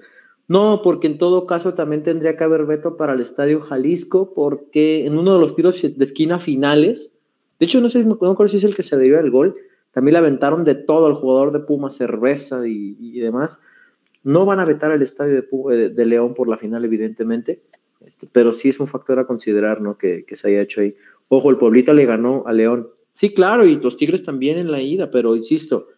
No, 0.49 0.81
porque 0.83 1.07
en 1.07 1.19
todo 1.19 1.47
caso 1.47 1.75
también 1.75 2.03
tendría 2.03 2.37
que 2.37 2.45
haber 2.45 2.65
veto 2.65 2.97
para 2.97 3.13
el 3.13 3.21
Estadio 3.21 3.61
Jalisco, 3.61 4.33
porque 4.35 5.05
en 5.05 5.19
uno 5.19 5.35
de 5.35 5.41
los 5.41 5.55
tiros 5.55 5.81
de 5.83 6.05
esquina 6.05 6.41
finales, 6.41 7.13
de 7.61 7.67
hecho 7.67 7.83
no 7.83 7.91
sé 7.91 8.03
no 8.05 8.15
acuerdo 8.15 8.49
si 8.49 8.57
es 8.57 8.65
el 8.65 8.75
que 8.75 8.83
se 8.83 8.97
debió 8.97 9.19
al 9.19 9.31
gol, 9.31 9.57
también 9.93 10.15
le 10.15 10.19
aventaron 10.21 10.65
de 10.65 10.75
todo 10.75 11.07
al 11.07 11.15
jugador 11.15 11.53
de 11.53 11.61
Puma, 11.61 11.91
cerveza 11.91 12.67
y, 12.67 13.21
demás. 13.21 13.59
No 14.25 14.47
van 14.47 14.61
a 14.61 14.65
vetar 14.65 14.91
el 14.91 15.03
Estadio 15.03 15.43
de, 15.43 16.07
León 16.07 16.33
por 16.35 16.49
la 16.49 16.57
final, 16.57 16.85
evidentemente, 16.85 17.61
este, 18.01 18.27
pero 18.31 18.53
sí 18.53 18.71
es 18.71 18.81
un 18.81 18.89
factor 18.89 19.19
a 19.19 19.27
considerar, 19.27 19.83
¿no? 19.83 19.99
Que, 19.99 20.25
que 20.25 20.37
se 20.37 20.49
haya 20.49 20.63
hecho 20.63 20.81
ahí. 20.81 20.97
Ojo, 21.29 21.51
el 21.51 21.59
Pueblito 21.59 21.93
le 21.93 22.07
ganó 22.07 22.45
a 22.47 22.53
León. 22.53 22.89
Sí, 23.13 23.35
claro, 23.35 23.67
y 23.67 23.77
los 23.77 23.97
Tigres 23.97 24.23
también 24.23 24.57
en 24.57 24.71
la 24.71 24.81
ida, 24.81 25.11
pero 25.11 25.37
insisto, 25.37 25.89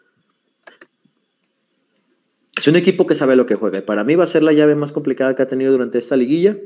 es 2.61 2.68
un 2.68 2.77
equipo 2.77 3.07
que 3.07 3.14
sabe 3.14 3.37
lo 3.37 3.46
que 3.46 3.55
juega 3.55 3.79
y 3.79 3.83
para 3.83 4.05
mí 4.05 4.16
va 4.16 4.25
a 4.25 4.27
ser 4.27 4.42
la 4.42 4.53
llave 4.53 4.75
más 4.75 4.92
complicada 4.92 5.35
que 5.35 5.42
ha 5.42 5.49
tenido 5.49 5.73
durante 5.73 5.99
esta 5.99 6.14
liguilla 6.14 6.59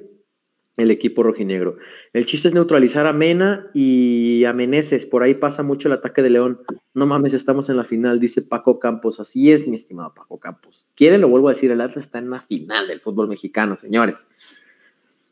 el 0.76 0.90
equipo 0.90 1.22
rojinegro. 1.22 1.76
El 2.12 2.26
chiste 2.26 2.48
es 2.48 2.54
neutralizar 2.54 3.06
a 3.06 3.12
Mena 3.12 3.70
y 3.74 4.44
a 4.44 4.52
Meneses. 4.52 5.06
Por 5.06 5.22
ahí 5.22 5.34
pasa 5.34 5.62
mucho 5.62 5.86
el 5.86 5.94
ataque 5.94 6.20
de 6.20 6.30
León. 6.30 6.62
No 6.94 7.06
mames, 7.06 7.32
estamos 7.32 7.68
en 7.68 7.76
la 7.76 7.84
final, 7.84 8.18
dice 8.18 8.42
Paco 8.42 8.80
Campos. 8.80 9.20
Así 9.20 9.52
es, 9.52 9.68
mi 9.68 9.76
estimado 9.76 10.12
Paco 10.14 10.40
Campos. 10.40 10.88
Quieren, 10.96 11.20
lo 11.20 11.28
vuelvo 11.28 11.46
a 11.46 11.52
decir, 11.52 11.70
el 11.70 11.80
Atlas 11.80 12.06
está 12.06 12.18
en 12.18 12.30
la 12.30 12.40
final 12.40 12.88
del 12.88 12.98
fútbol 12.98 13.28
mexicano, 13.28 13.76
señores. 13.76 14.26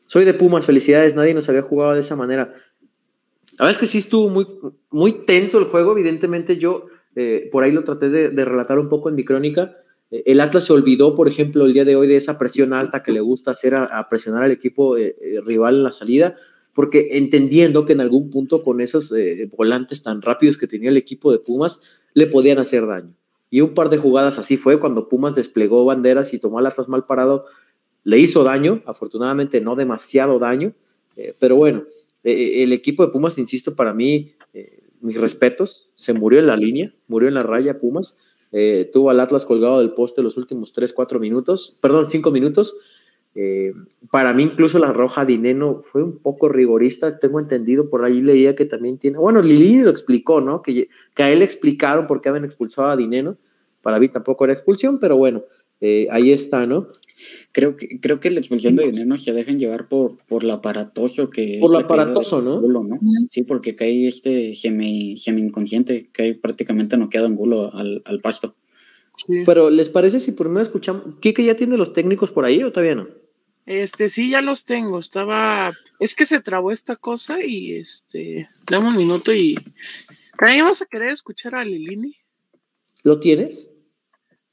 Soy 0.07 0.23
de 0.23 0.33
Pumas, 0.33 0.65
felicidades. 0.65 1.13
Nadie 1.13 1.33
nos 1.33 1.49
había 1.49 1.63
jugado 1.63 1.95
de 1.95 1.99
esa 1.99 2.15
manera. 2.15 2.53
La 3.59 3.65
verdad 3.65 3.71
es 3.71 3.77
que 3.79 3.87
sí 3.87 3.97
estuvo 3.97 4.29
muy, 4.29 4.47
muy 4.91 5.25
tenso 5.25 5.59
el 5.59 5.65
juego. 5.65 5.91
Evidentemente, 5.91 6.55
yo 6.55 6.85
eh, 7.17 7.49
por 7.51 7.65
ahí 7.65 7.73
lo 7.73 7.83
traté 7.83 8.09
de 8.09 8.45
relatar 8.45 8.79
un 8.79 8.87
poco 8.87 9.09
en 9.09 9.15
mi 9.15 9.25
crónica 9.25 9.75
el 10.25 10.41
Atlas 10.41 10.65
se 10.65 10.73
olvidó, 10.73 11.15
por 11.15 11.27
ejemplo, 11.27 11.65
el 11.65 11.73
día 11.73 11.85
de 11.85 11.95
hoy 11.95 12.07
de 12.07 12.17
esa 12.17 12.37
presión 12.37 12.71
alta 12.71 13.01
que 13.01 13.11
le 13.11 13.19
gusta 13.19 13.51
hacer 13.51 13.73
a, 13.73 14.07
presionar 14.09 14.43
al 14.43 14.51
equipo 14.51 14.95
eh, 14.95 15.15
eh, 15.19 15.41
rival 15.43 15.77
en 15.77 15.83
la 15.83 15.91
salida, 15.91 16.35
porque 16.75 17.17
entendiendo 17.17 17.85
que 17.85 17.93
en 17.93 18.01
algún 18.01 18.29
punto 18.29 18.63
con 18.63 18.79
esos 18.79 19.11
eh, 19.11 19.49
volantes 19.57 20.03
tan 20.03 20.21
rápidos 20.21 20.59
que 20.59 20.67
tenía 20.67 20.89
el 20.89 20.97
equipo 20.97 21.31
de 21.31 21.39
Pumas, 21.39 21.79
le 22.13 22.27
podían 22.27 22.59
hacer 22.59 22.85
daño. 22.85 23.15
Y 23.49 23.61
un 23.61 23.73
par 23.73 23.89
de 23.89 23.97
jugadas 23.97 24.37
así 24.37 24.57
fue 24.57 24.79
cuando 24.79 25.09
Pumas 25.09 25.33
desplegó 25.33 25.83
banderas 25.83 26.31
y 26.33 26.37
tomó 26.37 26.59
al 26.59 26.67
Atlas 26.67 26.87
mal 26.87 27.05
parado, 27.05 27.45
le 28.03 28.19
hizo 28.19 28.43
daño, 28.43 28.83
afortunadamente 28.85 29.61
no 29.61 29.75
demasiado 29.75 30.37
daño, 30.37 30.73
pero 31.39 31.55
bueno, 31.55 31.83
el 32.23 32.73
equipo 32.73 33.05
de 33.05 33.11
Pumas, 33.11 33.37
insisto, 33.37 33.75
para 33.75 33.93
mí, 33.93 34.33
mis 34.99 35.15
respetos, 35.21 35.91
se 35.93 36.13
murió 36.13 36.39
en 36.39 36.47
la 36.47 36.57
línea, 36.57 36.91
murió 37.07 37.27
en 37.27 37.35
la 37.35 37.43
raya 37.43 37.79
Pumas, 37.79 38.15
eh, 38.53 38.89
tuvo 38.93 39.09
al 39.09 39.19
Atlas 39.19 39.45
colgado 39.45 39.79
del 39.79 39.91
poste 39.91 40.21
los 40.21 40.37
últimos 40.37 40.71
3, 40.71 40.93
4 40.93 41.19
minutos, 41.19 41.75
perdón, 41.81 42.09
5 42.09 42.31
minutos. 42.31 42.75
Eh, 43.35 43.73
para 44.11 44.31
mí 44.31 44.43
incluso 44.43 44.77
la 44.77 44.93
roja 44.93 45.25
Dineno 45.25 45.81
fue 45.81 46.03
un 46.03 46.19
poco 46.19 46.49
rigorista, 46.49 47.17
tengo 47.17 47.39
entendido, 47.39 47.89
por 47.89 48.05
ahí 48.05 48.21
leía 48.21 48.55
que 48.55 48.65
también 48.65 48.99
tiene, 48.99 49.17
bueno, 49.17 49.41
Lili 49.41 49.79
lo 49.79 49.89
explicó, 49.89 50.39
¿no? 50.39 50.61
Que, 50.61 50.87
que 51.15 51.23
a 51.23 51.31
él 51.31 51.39
le 51.39 51.45
explicaron 51.45 52.05
por 52.05 52.21
qué 52.21 52.29
habían 52.29 52.45
expulsado 52.45 52.89
a 52.89 52.95
Dineno, 52.95 53.37
para 53.81 53.99
mí 53.99 54.07
tampoco 54.07 54.43
era 54.43 54.53
expulsión, 54.53 54.99
pero 54.99 55.17
bueno, 55.17 55.43
eh, 55.83 56.07
ahí 56.11 56.31
está, 56.31 56.65
¿no? 56.65 56.87
Creo 57.51 57.77
que, 57.77 57.99
creo 57.99 58.19
que 58.19 58.31
la 58.31 58.39
expulsión 58.39 58.75
de 58.75 58.91
dinero 58.91 59.17
se 59.17 59.33
dejan 59.33 59.59
llevar 59.59 59.87
por, 59.87 60.17
por 60.27 60.43
lo 60.43 60.53
aparatoso 60.53 61.29
que 61.29 61.57
Por 61.59 61.71
lo 61.71 61.79
aparatoso, 61.79 62.41
¿no? 62.41 62.61
Sí, 63.29 63.43
porque 63.43 63.75
cae 63.75 64.07
este 64.07 64.55
semi, 64.55 65.17
semi 65.17 65.41
inconsciente, 65.41 66.09
cae 66.11 66.35
prácticamente 66.35 66.97
noqueado 66.97 67.27
en 67.27 67.35
gulo 67.35 67.73
al, 67.73 68.01
al 68.05 68.19
pasto. 68.19 68.55
Pero, 69.45 69.69
¿les 69.69 69.89
parece 69.89 70.19
si 70.19 70.31
por 70.31 70.49
medio 70.49 70.63
escuchamos? 70.63 71.03
¿Kike 71.21 71.43
ya 71.43 71.55
tiene 71.55 71.77
los 71.77 71.93
técnicos 71.93 72.31
por 72.31 72.45
ahí 72.45 72.63
o 72.63 72.71
todavía 72.71 72.95
no? 72.95 73.07
Este, 73.65 74.09
sí, 74.09 74.31
ya 74.31 74.41
los 74.41 74.65
tengo. 74.65 74.99
Estaba. 74.99 75.73
Es 75.99 76.15
que 76.15 76.25
se 76.25 76.41
trabó 76.41 76.71
esta 76.71 76.95
cosa 76.95 77.45
y 77.45 77.75
este. 77.75 78.49
Dame 78.65 78.89
un 78.89 78.97
minuto 78.97 79.31
y 79.33 79.55
¿También 80.37 80.65
vas 80.65 80.81
a 80.81 80.85
querer 80.85 81.09
escuchar 81.09 81.55
a 81.55 81.63
Lilini? 81.63 82.17
¿Lo 83.03 83.19
tienes? 83.19 83.69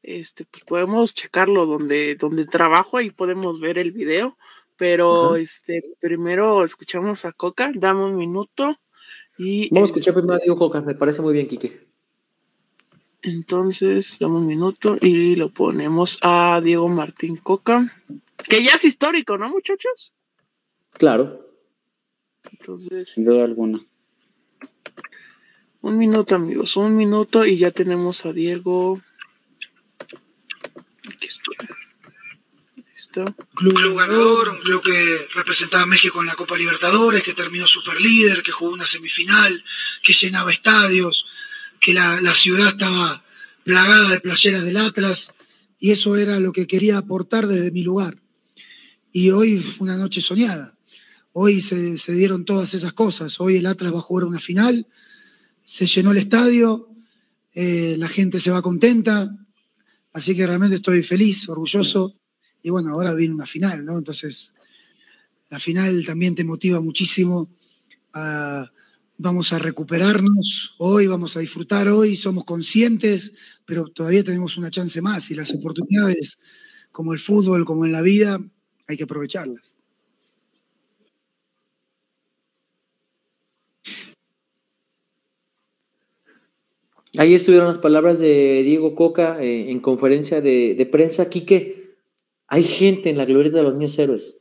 Este, 0.03 0.45
pues 0.45 0.65
podemos 0.65 1.15
checarlo 1.15 1.67
donde, 1.67 2.17
donde 2.17 2.47
trabajo 2.47 3.01
y 3.01 3.11
podemos 3.11 3.61
ver 3.61 3.79
el 3.79 3.93
video. 3.93 4.37
Pero 4.77 5.37
este, 5.37 5.83
primero 6.01 6.65
escuchamos 6.65 7.27
a 7.27 7.33
Coca, 7.33 7.71
dame 7.75 8.05
un 8.05 8.17
minuto. 8.17 8.79
Y 9.37 9.69
Vamos 9.75 9.91
a 9.91 9.93
escuchar 9.93 10.15
primero 10.15 10.35
a 10.35 10.37
este 10.37 10.47
Diego 10.47 10.59
Coca, 10.59 10.81
me 10.81 10.95
parece 10.95 11.21
muy 11.21 11.35
bien, 11.35 11.49
Quique. 11.49 11.87
Entonces, 13.23 14.19
dame 14.19 14.37
un 14.37 14.47
minuto 14.47 14.97
y 15.01 15.37
lo 15.37 15.51
ponemos 15.51 16.19
a 16.23 16.61
Diego 16.65 16.89
Martín 16.89 17.37
Coca, 17.37 17.93
que 18.49 18.65
ya 18.65 18.71
es 18.73 18.85
histórico, 18.85 19.37
¿no, 19.37 19.51
muchachos? 19.51 20.15
Claro. 20.93 21.47
Entonces. 22.51 23.11
Sin 23.11 23.27
duda 23.27 23.45
alguna. 23.45 23.85
Un 25.83 25.99
minuto, 25.99 26.35
amigos, 26.35 26.77
un 26.77 26.97
minuto 26.97 27.45
y 27.45 27.59
ya 27.59 27.71
tenemos 27.71 28.25
a 28.25 28.33
Diego. 28.33 29.01
Aquí 31.15 31.27
está. 32.95 33.25
Club, 33.55 33.97
ganador, 33.97 34.51
un 34.51 34.61
club 34.61 34.83
que 34.83 35.27
representaba 35.35 35.85
a 35.85 35.87
México 35.87 36.21
en 36.21 36.27
la 36.27 36.37
Copa 36.37 36.57
Libertadores, 36.57 37.23
que 37.23 37.33
terminó 37.33 37.67
super 37.67 38.01
líder, 38.01 38.43
que 38.43 38.53
jugó 38.53 38.73
una 38.73 38.87
semifinal, 38.87 39.65
que 40.03 40.13
llenaba 40.13 40.53
estadios, 40.53 41.25
que 41.81 41.95
la, 41.95 42.21
la 42.21 42.35
ciudad 42.35 42.69
estaba 42.69 43.25
plagada 43.65 44.11
de 44.11 44.21
playeras 44.21 44.65
del 44.65 44.77
Atlas, 44.77 45.35
y 45.79 45.93
eso 45.93 46.17
era 46.17 46.39
lo 46.39 46.53
que 46.53 46.67
quería 46.67 46.99
aportar 46.99 47.47
desde 47.47 47.71
mi 47.71 47.83
lugar. 47.83 48.19
Y 49.13 49.31
hoy 49.31 49.61
fue 49.61 49.87
una 49.87 49.97
noche 49.97 50.21
soñada. 50.21 50.77
Hoy 51.33 51.63
se, 51.63 51.97
se 51.97 52.13
dieron 52.13 52.45
todas 52.45 52.75
esas 52.75 52.93
cosas. 52.93 53.41
Hoy 53.41 53.57
el 53.57 53.67
Atlas 53.67 53.95
va 53.95 53.99
a 53.99 54.03
jugar 54.03 54.25
una 54.25 54.41
final 54.41 54.87
se 55.71 55.87
llenó 55.87 56.11
el 56.11 56.19
estadio, 56.19 56.89
eh, 57.55 57.95
la 57.97 58.09
gente 58.09 58.41
se 58.41 58.51
va 58.51 58.61
contenta, 58.61 59.37
así 60.13 60.37
que 60.37 60.47
realmente 60.47 60.77
estoy 60.77 61.03
feliz, 61.03 61.49
orgulloso, 61.49 62.17
y 62.63 62.71
bueno, 62.71 62.93
ahora 62.93 63.15
viene 63.15 63.35
una 63.35 63.47
final, 63.47 63.85
¿no? 63.85 63.99
Entonces, 63.99 64.55
la 65.49 65.59
final 65.59 66.05
también 66.05 66.35
te 66.35 66.45
motiva 66.45 66.81
muchísimo. 66.81 67.51
vamos 69.19 69.53
a 69.53 69.59
recuperarnos 69.59 70.75
hoy, 70.79 71.07
vamos 71.07 71.37
a 71.37 71.41
disfrutar 71.41 71.89
hoy, 71.89 72.17
somos 72.17 72.45
conscientes, 72.45 73.33
pero 73.67 73.87
todavía 73.89 74.25
tenemos 74.25 74.57
una 74.57 74.71
chance 74.71 75.01
más 75.03 75.31
y 75.31 75.35
las 75.35 75.53
oportunidades, 75.53 76.39
como 76.93 77.13
el 77.13 77.19
fútbol, 77.19 77.65
como 77.65 77.85
en 77.85 77.93
la 77.93 78.03
vida, 78.03 78.41
hay 78.87 78.97
que 78.97 79.05
aprovecharlas. 79.05 79.77
Ahí 87.19 87.35
estuvieron 87.35 87.69
las 87.69 87.79
palabras 87.79 88.19
de 88.19 88.63
Diego 88.63 88.95
Coca 88.95 89.43
eh, 89.43 89.71
en 89.71 89.81
conferencia 89.81 90.41
de, 90.41 90.89
prensa. 90.91 91.29
Quique, 91.29 91.95
hay 92.47 92.63
gente 92.63 93.11
en 93.11 93.19
la 93.19 93.25
gloria 93.25 93.51
de 93.51 93.63
los 93.63 93.75
niños 93.75 93.99
héroes. 93.99 94.39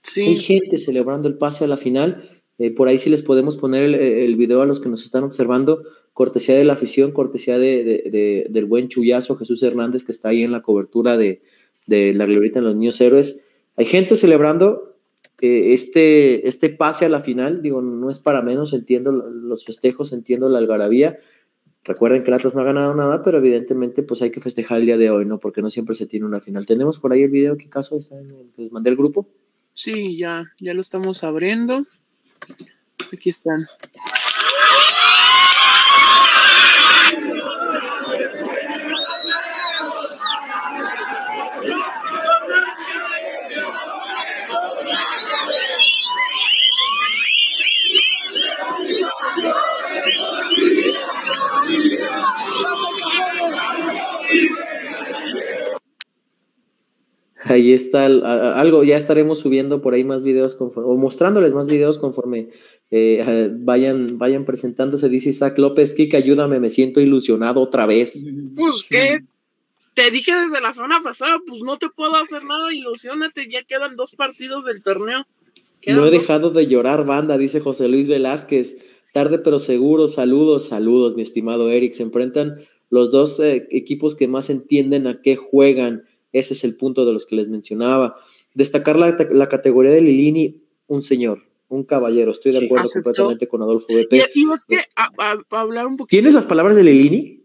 Sí. 0.00 0.22
Hay 0.22 0.36
gente 0.36 0.78
celebrando 0.78 1.28
el 1.28 1.36
pase 1.36 1.64
a 1.64 1.68
la 1.68 1.76
final. 1.76 2.30
Eh, 2.58 2.70
por 2.70 2.88
ahí 2.88 2.98
sí 2.98 3.10
les 3.10 3.22
podemos 3.22 3.56
poner 3.56 3.82
el, 3.82 4.36
video 4.36 4.62
a 4.62 4.66
los 4.66 4.80
que 4.80 4.88
nos 4.88 5.04
están 5.04 5.24
observando. 5.24 5.82
Cortesía 6.14 6.54
de 6.54 6.64
la 6.64 6.74
afición, 6.74 7.12
cortesía 7.12 7.58
de, 7.58 8.46
del 8.48 8.64
buen 8.64 8.88
chullazo 8.88 9.36
Jesús 9.36 9.62
Hernández 9.62 10.04
que 10.04 10.12
está 10.12 10.28
ahí 10.28 10.42
en 10.42 10.52
la 10.52 10.62
cobertura 10.62 11.16
de, 11.16 11.42
la 11.86 12.24
glorieta 12.24 12.60
de 12.60 12.66
los 12.66 12.76
niños 12.76 13.00
héroes. 13.00 13.40
Hay 13.76 13.84
gente 13.84 14.16
celebrando 14.16 14.94
eh, 15.40 15.74
este, 15.74 16.48
este 16.48 16.70
pase 16.70 17.04
a 17.04 17.08
la 17.10 17.20
final. 17.20 17.60
Digo, 17.60 17.82
no 17.82 18.08
es 18.08 18.20
para 18.20 18.40
menos, 18.40 18.72
entiendo 18.72 19.12
los 19.12 19.64
festejos, 19.64 20.12
entiendo 20.12 20.48
la 20.48 20.58
algarabía 20.58 21.18
Recuerden 21.84 22.22
que 22.22 22.28
el 22.28 22.34
Atlas 22.34 22.54
no 22.54 22.62
ha 22.62 22.64
ganado 22.64 22.94
nada, 22.94 23.22
pero 23.22 23.38
evidentemente 23.38 24.02
pues 24.02 24.22
hay 24.22 24.30
que 24.30 24.40
festejar 24.40 24.78
el 24.78 24.86
día 24.86 24.96
de 24.96 25.10
hoy, 25.10 25.26
¿no? 25.26 25.38
Porque 25.38 25.60
no 25.60 25.70
siempre 25.70 25.94
se 25.94 26.06
tiene 26.06 26.24
una 26.24 26.40
final. 26.40 26.64
¿Tenemos 26.64 26.98
por 26.98 27.12
ahí 27.12 27.22
el 27.22 27.30
video? 27.30 27.58
¿Qué 27.58 27.68
caso 27.68 27.98
está 27.98 28.18
en 28.18 28.30
el, 28.30 28.50
les 28.56 28.72
mandé 28.72 28.90
el 28.90 28.96
grupo? 28.96 29.28
Sí, 29.74 30.16
ya, 30.16 30.52
ya 30.60 30.72
lo 30.72 30.80
estamos 30.80 31.24
abriendo. 31.24 31.86
Aquí 33.12 33.30
están. 33.30 33.66
Ahí 57.46 57.74
está 57.74 58.06
algo, 58.06 58.84
ya 58.84 58.96
estaremos 58.96 59.40
subiendo 59.40 59.82
por 59.82 59.92
ahí 59.92 60.02
más 60.02 60.22
videos 60.22 60.54
conforme, 60.54 60.90
o 60.90 60.96
mostrándoles 60.96 61.52
más 61.52 61.66
videos 61.66 61.98
conforme 61.98 62.48
eh, 62.90 63.50
vayan, 63.52 64.16
vayan 64.16 64.46
presentándose. 64.46 65.10
Dice 65.10 65.28
Isaac 65.28 65.58
López, 65.58 65.92
Kika, 65.92 66.16
ayúdame, 66.16 66.58
me 66.58 66.70
siento 66.70 67.02
ilusionado 67.02 67.60
otra 67.60 67.84
vez. 67.84 68.14
Pues 68.56 68.82
que 68.88 69.18
te 69.92 70.10
dije 70.10 70.32
desde 70.34 70.62
la 70.62 70.72
semana 70.72 71.02
pasada, 71.04 71.38
pues 71.46 71.60
no 71.60 71.76
te 71.76 71.90
puedo 71.90 72.14
hacer 72.16 72.44
nada, 72.44 72.72
ilusionate, 72.72 73.46
ya 73.50 73.62
quedan 73.62 73.94
dos 73.94 74.14
partidos 74.14 74.64
del 74.64 74.82
torneo. 74.82 75.26
no 75.86 76.06
he 76.06 76.10
dejado 76.10 76.48
de 76.48 76.66
llorar, 76.66 77.04
banda, 77.04 77.36
dice 77.36 77.60
José 77.60 77.88
Luis 77.88 78.08
Velázquez. 78.08 78.76
Tarde 79.12 79.38
pero 79.38 79.58
seguro, 79.58 80.08
saludos, 80.08 80.68
saludos, 80.68 81.14
mi 81.14 81.20
estimado 81.20 81.70
Eric. 81.70 81.92
Se 81.92 82.04
enfrentan 82.04 82.60
los 82.88 83.10
dos 83.10 83.38
eh, 83.38 83.68
equipos 83.70 84.16
que 84.16 84.28
más 84.28 84.48
entienden 84.48 85.06
a 85.06 85.20
qué 85.20 85.36
juegan 85.36 86.04
ese 86.34 86.54
es 86.54 86.64
el 86.64 86.76
punto 86.76 87.06
de 87.06 87.12
los 87.12 87.26
que 87.26 87.36
les 87.36 87.48
mencionaba. 87.48 88.16
Destacar 88.54 88.96
la, 88.98 89.48
categoría 89.48 89.92
de 89.92 90.00
Lilini, 90.00 90.62
un 90.88 91.02
señor, 91.02 91.42
un 91.68 91.84
caballero. 91.84 92.32
Estoy 92.32 92.52
de 92.52 92.66
acuerdo 92.66 92.88
completamente 92.92 93.46
con 93.48 93.62
Adolfo 93.62 93.86
BP. 93.88 94.12
Y, 94.34 94.52
es 94.52 94.64
que, 94.64 94.78
a, 94.96 95.10
hablar 95.50 95.86
un 95.86 95.96
poquito. 95.96 96.10
¿Tienes 96.10 96.34
las 96.34 96.46
palabras 96.46 96.76
de 96.76 96.82
Lilini? 96.82 97.40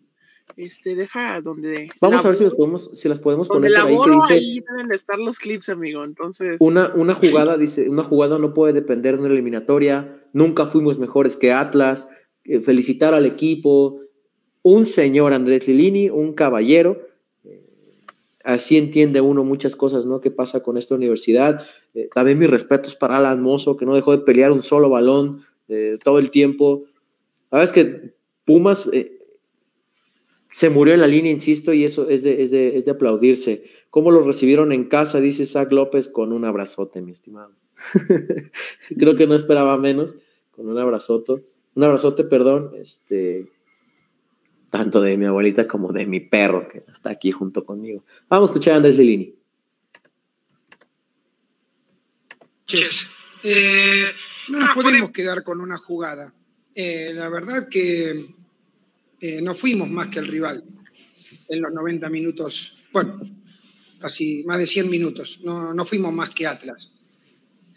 Este, 0.58 0.96
deja 0.96 1.40
donde. 1.42 1.90
Vamos 2.02 2.26
a 2.26 2.28
ver 2.28 2.36
si, 2.36 2.44
las 2.44 2.56
podemos, 2.56 2.90
si 2.96 3.08
las 3.08 3.20
podemos 3.20 3.48
poner 3.48 3.72
por 3.80 4.12
ahí. 4.12 4.18
Que 4.28 4.34
ahí 4.34 4.60
deben 4.60 4.92
estar 4.92 5.20
los 5.20 5.38
clips, 5.38 5.70
amigo. 5.70 6.04
Entonces. 6.04 6.58
Una, 6.60 6.92
una 6.96 7.14
jugada, 7.14 7.58
dice, 7.58 7.88
una 7.88 8.04
jugada 8.04 8.40
no 8.40 8.56
puede 8.56 8.74
depender 8.74 9.18
de 9.18 9.24
una 9.24 9.34
eliminatoria. 9.34 10.20
Nunca 10.34 10.66
fuimos 10.66 10.98
mejores 10.98 11.38
que 11.38 11.54
Atlas. 11.54 12.08
Eh, 12.44 12.60
felicitar 12.62 13.14
al 13.14 13.28
equipo. 13.28 14.02
Un 14.64 14.88
señor 14.88 15.34
Andrés 15.34 15.68
Lilini, 15.68 16.10
un 16.10 16.34
caballero 16.34 17.09
así 18.44 18.78
entiende 18.78 19.22
uno 19.22 19.44
muchas 19.44 19.76
cosas, 19.76 20.06
¿no? 20.06 20.22
¿Qué 20.22 20.32
pasa 20.32 20.62
con 20.62 20.78
esta 20.78 20.96
universidad? 20.96 21.66
Eh, 21.94 22.10
también 22.14 22.40
mis 22.40 22.50
respetos 22.50 22.96
para 22.96 23.18
Alan 23.18 23.42
Mozo, 23.42 23.78
que 23.78 23.86
no 23.86 23.96
dejó 23.96 24.12
de 24.12 24.24
pelear 24.24 24.52
un 24.52 24.64
solo 24.64 24.90
balón 24.90 25.42
eh, 25.68 25.98
todo 26.04 26.20
el 26.20 26.32
tiempo. 26.32 26.86
La 27.52 27.60
verdad 27.60 27.76
es 27.76 27.86
que 27.86 28.14
Pumas 28.46 28.90
eh, 28.94 29.20
se 30.54 30.70
murió 30.70 30.94
en 30.94 31.02
la 31.02 31.08
línea, 31.08 31.32
insisto, 31.32 31.74
y 31.74 31.84
eso 31.84 32.10
es 32.10 32.24
de, 32.24 32.44
es 32.44 32.52
de, 32.52 32.78
es 32.78 32.86
de 32.86 32.92
aplaudirse. 32.92 33.64
¿Cómo 33.90 34.12
lo 34.12 34.22
recibieron 34.22 34.72
en 34.72 34.86
casa? 34.86 35.20
Dice 35.20 35.46
Zach 35.46 35.72
López 35.72 36.10
con 36.10 36.32
un 36.32 36.46
abrazote, 36.46 37.02
mi 37.02 37.12
estimado. 37.12 37.52
Creo 38.98 39.16
que 39.16 39.28
no 39.28 39.36
esperaba 39.36 39.78
menos, 39.78 40.16
con 40.52 40.68
un 40.68 40.78
abrazote, 40.78 41.44
un 41.76 41.84
abrazote, 41.84 42.24
perdón, 42.24 42.72
este, 42.80 43.48
tanto 44.70 45.02
de 45.02 45.18
mi 45.18 45.26
abuelita 45.26 45.68
como 45.68 45.92
de 45.92 46.06
mi 46.06 46.20
perro, 46.20 46.68
que 46.68 46.84
está 46.92 47.12
aquí 47.12 47.32
junto 47.32 47.66
conmigo. 47.66 48.04
Vamos 48.30 48.50
a 48.50 48.54
escuchar 48.54 48.74
a 48.74 48.78
Andrés 48.78 48.98
Lilini. 48.98 49.36
Eh, 53.44 54.06
no 54.50 54.60
nos 54.60 54.76
podemos 54.76 55.12
quedar 55.12 55.44
con 55.44 55.60
una 55.60 55.78
jugada. 55.78 56.34
Eh, 56.76 57.12
la 57.14 57.30
verdad 57.30 57.68
que 57.68 58.36
eh, 59.20 59.42
no 59.42 59.56
fuimos 59.56 59.90
más 59.90 60.08
que 60.10 60.20
el 60.20 60.28
rival 60.28 60.64
en 61.48 61.62
los 61.62 61.74
90 61.74 62.10
minutos, 62.10 62.78
bueno, 62.92 63.20
casi 64.00 64.44
más 64.44 64.60
de 64.60 64.68
100 64.68 64.90
minutos. 64.90 65.40
No, 65.44 65.74
no 65.74 65.84
fuimos 65.84 66.14
más 66.14 66.30
que 66.30 66.46
Atlas. 66.46 66.94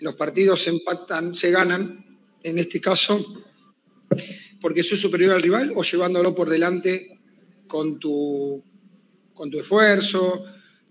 Los 0.01 0.15
partidos 0.15 0.61
se 0.63 0.71
empatan, 0.71 1.35
se 1.35 1.51
ganan, 1.51 2.05
en 2.43 2.59
este 2.59 2.81
caso 2.81 3.45
porque 4.63 4.85
soy 4.85 4.97
superior 4.97 5.33
al 5.33 5.43
rival 5.43 5.73
o 5.75 5.83
llevándolo 5.83 6.35
por 6.35 6.49
delante 6.49 7.19
con 7.67 7.99
tu, 7.99 8.63
con 9.35 9.51
tu 9.51 9.59
esfuerzo, 9.59 10.45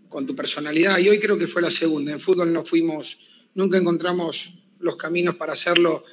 con 0.10 0.26
tu 0.28 0.36
personalidad. 0.36 1.00
Y 1.00 1.08
hoy 1.08 1.20
creo 1.20 1.38
que 1.38 1.48
fue 1.48 1.62
la 1.62 1.72
segunda. 1.72 2.12
En 2.12 2.20
fútbol 2.20 2.52
no 2.52 2.66
fuimos, 2.66 3.18
nunca 3.56 3.78
encontramos 3.78 4.60
los 4.80 4.98
caminos 4.98 5.36
para 5.36 5.54
hacerlo 5.54 6.04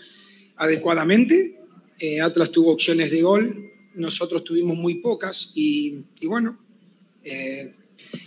adecuadamente. 0.56 1.58
Eh, 1.98 2.20
Atlas 2.20 2.52
tuvo 2.52 2.72
opciones 2.72 3.10
de 3.10 3.22
gol, 3.22 3.72
nosotros 3.94 4.44
tuvimos 4.44 4.76
muy 4.76 5.00
pocas 5.00 5.50
y, 5.54 6.04
bueno, 6.22 6.60
eh, 7.24 7.74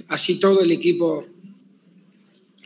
así 0.09 0.39
todo 0.39 0.61
el 0.61 0.71
equipo 0.71 1.25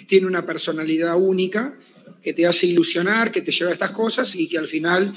tiene 0.07 0.25
una 0.25 0.45
personalidad 0.45 1.15
única 1.15 1.77
que 2.23 2.33
te 2.33 2.47
hace 2.47 2.65
ilusionar, 2.65 3.31
que 3.31 3.41
te 3.41 3.51
lleva 3.51 3.69
a 3.69 3.73
estas 3.73 3.91
cosas 3.91 4.35
y 4.35 4.47
que 4.47 4.57
al 4.57 4.67
final 4.67 5.13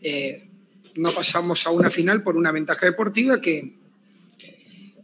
eh, 0.00 0.48
no 0.96 1.14
pasamos 1.14 1.66
a 1.66 1.70
una 1.70 1.90
final 1.90 2.22
por 2.22 2.36
una 2.36 2.52
ventaja 2.52 2.86
deportiva 2.86 3.40
que, 3.40 3.74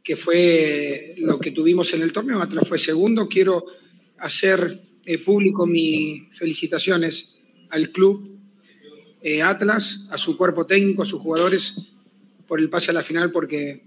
que 0.02 0.16
fue 0.16 1.14
lo 1.18 1.38
que 1.38 1.50
tuvimos 1.50 1.92
en 1.94 2.02
el 2.02 2.12
torneo. 2.12 2.40
Atlas 2.40 2.68
fue 2.68 2.78
segundo. 2.78 3.28
Quiero 3.28 3.64
hacer 4.18 4.82
eh, 5.04 5.18
público 5.18 5.66
mis 5.66 6.36
felicitaciones 6.36 7.34
al 7.70 7.90
club 7.90 8.38
eh, 9.20 9.42
Atlas, 9.42 10.06
a 10.10 10.18
su 10.18 10.36
cuerpo 10.36 10.66
técnico, 10.66 11.02
a 11.02 11.06
sus 11.06 11.20
jugadores 11.20 11.74
por 12.46 12.60
el 12.60 12.70
pase 12.70 12.90
a 12.90 12.94
la 12.94 13.02
final 13.02 13.32
porque 13.32 13.82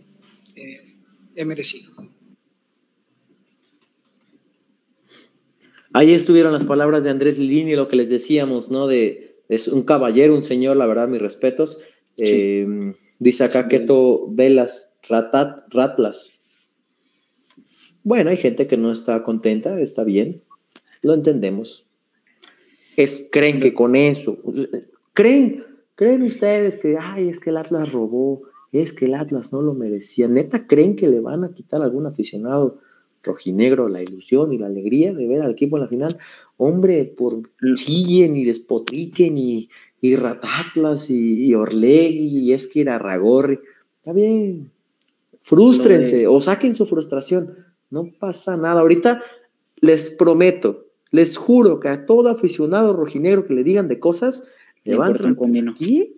eh, 0.56 0.96
es 1.36 1.46
merecido. 1.46 1.92
Ahí 5.94 6.14
estuvieron 6.14 6.54
las 6.54 6.64
palabras 6.64 7.04
de 7.04 7.10
Andrés 7.10 7.38
Lini, 7.38 7.76
lo 7.76 7.88
que 7.88 7.98
les 7.98 8.10
decíamos, 8.10 8.70
¿no? 8.70 8.88
De, 8.88 9.44
es 9.50 9.68
un 9.68 9.84
caballero, 9.84 10.36
un 10.36 10.44
señor, 10.44 10.78
la 10.78 10.86
verdad, 10.86 11.08
mis 11.08 11.22
respetos. 11.22 11.80
Eh, 12.18 12.94
dice 13.20 13.44
acá 13.44 13.68
Keto 13.68 14.28
Velas, 14.30 14.98
Ratat, 15.08 15.74
Ratlas. 15.74 16.34
Bueno, 18.04 18.30
hay 18.30 18.38
gente 18.38 18.68
que 18.68 18.78
no 18.78 18.92
está 18.92 19.24
contenta, 19.24 19.80
está 19.80 20.04
bien, 20.04 20.42
lo 21.02 21.14
entendemos. 21.14 21.86
Es, 22.98 23.24
creen 23.32 23.60
que 23.60 23.74
con 23.74 23.96
eso, 23.96 24.38
creen, 25.14 25.64
creen 25.96 26.24
ustedes 26.24 26.78
que, 26.78 26.98
ay, 27.00 27.30
es 27.30 27.40
que 27.40 27.52
el 27.52 27.58
Atlas 27.58 27.92
robó, 27.92 28.44
es 28.72 28.94
que 28.94 29.06
el 29.06 29.16
Atlas 29.16 29.52
no 29.52 29.62
lo 29.62 29.74
merecía. 29.74 30.28
Neta, 30.28 30.68
creen 30.68 30.96
que 30.96 31.08
le 31.08 31.20
van 31.20 31.44
a 31.44 31.54
quitar 31.54 31.82
a 31.82 31.86
algún 31.86 32.08
aficionado 32.08 32.80
rojinegro 33.24 33.88
la 33.88 34.02
ilusión 34.02 34.52
y 34.52 34.58
la 34.58 34.66
alegría 34.66 35.14
de 35.14 35.28
ver 35.28 35.42
al 35.42 35.52
equipo 35.52 35.78
en 35.78 35.84
la 35.84 35.90
final. 35.90 36.18
Hombre, 36.58 37.06
por 37.06 37.42
chillen 37.76 38.36
y 38.36 38.46
despotriquen 38.46 39.38
y, 39.38 39.70
y 40.02 40.16
Ratatlas 40.16 41.10
y, 41.10 41.46
y 41.46 41.54
Orlegui 41.54 42.40
y 42.40 42.54
es 42.54 42.68
que 42.68 42.82
era 42.82 42.98
Ragorri. 42.98 43.60
Está 44.00 44.14
bien, 44.14 44.72
frústrense 45.44 46.28
o 46.28 46.42
saquen 46.42 46.76
su 46.76 46.86
frustración. 46.86 47.56
No 47.90 48.10
pasa 48.20 48.58
nada. 48.58 48.82
Ahorita 48.82 49.22
les 49.78 50.10
prometo, 50.10 50.88
les 51.12 51.38
juro 51.38 51.80
que 51.80 51.90
a 51.90 52.06
todo 52.06 52.30
aficionado 52.30 52.94
rojinegro 52.94 53.46
que 53.46 53.54
le 53.54 53.64
digan 53.64 53.88
de 53.88 54.00
cosas, 54.00 54.44
le 54.84 54.96
van 54.96 55.16
aquí 55.70 56.16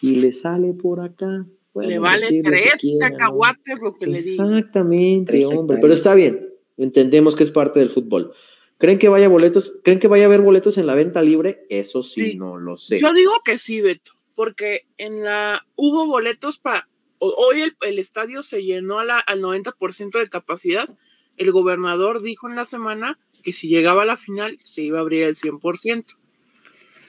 y 0.00 0.16
le 0.16 0.32
sale 0.32 0.72
por 0.72 1.00
acá 1.00 1.46
le 1.82 1.98
vale 1.98 2.42
tres 2.42 2.80
cacahuates 3.00 3.80
lo 3.82 3.94
que 3.94 4.06
le 4.06 4.22
digo. 4.22 4.44
Exactamente, 4.44 5.46
hombre, 5.46 5.78
pero 5.80 5.92
está 5.92 6.14
bien. 6.14 6.48
Entendemos 6.76 7.36
que 7.36 7.42
es 7.42 7.50
parte 7.50 7.80
del 7.80 7.90
fútbol. 7.90 8.32
¿Creen 8.78 8.98
que 8.98 9.08
vaya 9.08 9.28
boletos? 9.28 9.72
¿Creen 9.82 9.98
que 9.98 10.08
vaya 10.08 10.24
a 10.24 10.26
haber 10.26 10.40
boletos 10.40 10.78
en 10.78 10.86
la 10.86 10.94
venta 10.94 11.22
libre? 11.22 11.66
Eso 11.70 12.02
sí, 12.02 12.36
no 12.36 12.58
lo 12.58 12.76
sé. 12.76 12.98
Yo 12.98 13.12
digo 13.12 13.32
que 13.44 13.58
sí, 13.58 13.80
Beto, 13.80 14.12
porque 14.34 14.86
en 14.98 15.24
la 15.24 15.66
hubo 15.76 16.06
boletos 16.06 16.58
para 16.58 16.88
hoy 17.18 17.74
el, 17.80 17.98
estadio 17.98 18.42
se 18.42 18.62
llenó 18.62 18.98
a 18.98 19.04
la, 19.04 19.18
al 19.18 19.40
90% 19.40 20.18
de 20.18 20.28
capacidad. 20.28 20.88
El 21.36 21.52
gobernador 21.52 22.22
dijo 22.22 22.48
en 22.48 22.56
la 22.56 22.64
semana 22.64 23.18
que 23.42 23.52
si 23.52 23.68
llegaba 23.68 24.02
a 24.02 24.06
la 24.06 24.16
final 24.16 24.58
se 24.64 24.82
iba 24.82 24.98
a 24.98 25.02
abrir 25.02 25.22
el 25.22 25.34
100%. 25.34 26.16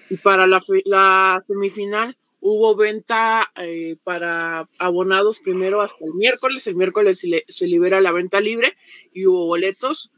Y 0.10 0.16
para 0.18 0.48
la, 0.48 0.62
la 0.86 1.42
semifinal 1.46 2.18
Hubo 2.40 2.76
venta 2.76 3.52
eh, 3.56 3.98
para 4.04 4.70
abonados 4.78 5.40
primero 5.40 5.82
hasta 5.82 6.06
el 6.06 6.14
miércoles. 6.14 6.68
El 6.68 6.76
miércoles 6.76 7.20
se, 7.48 7.68
libera 7.68 8.00
la 8.00 8.12
venta 8.12 8.40
libre 8.40 8.78
y 9.12 9.26
hubo 9.26 9.48
boletos. 9.48 10.12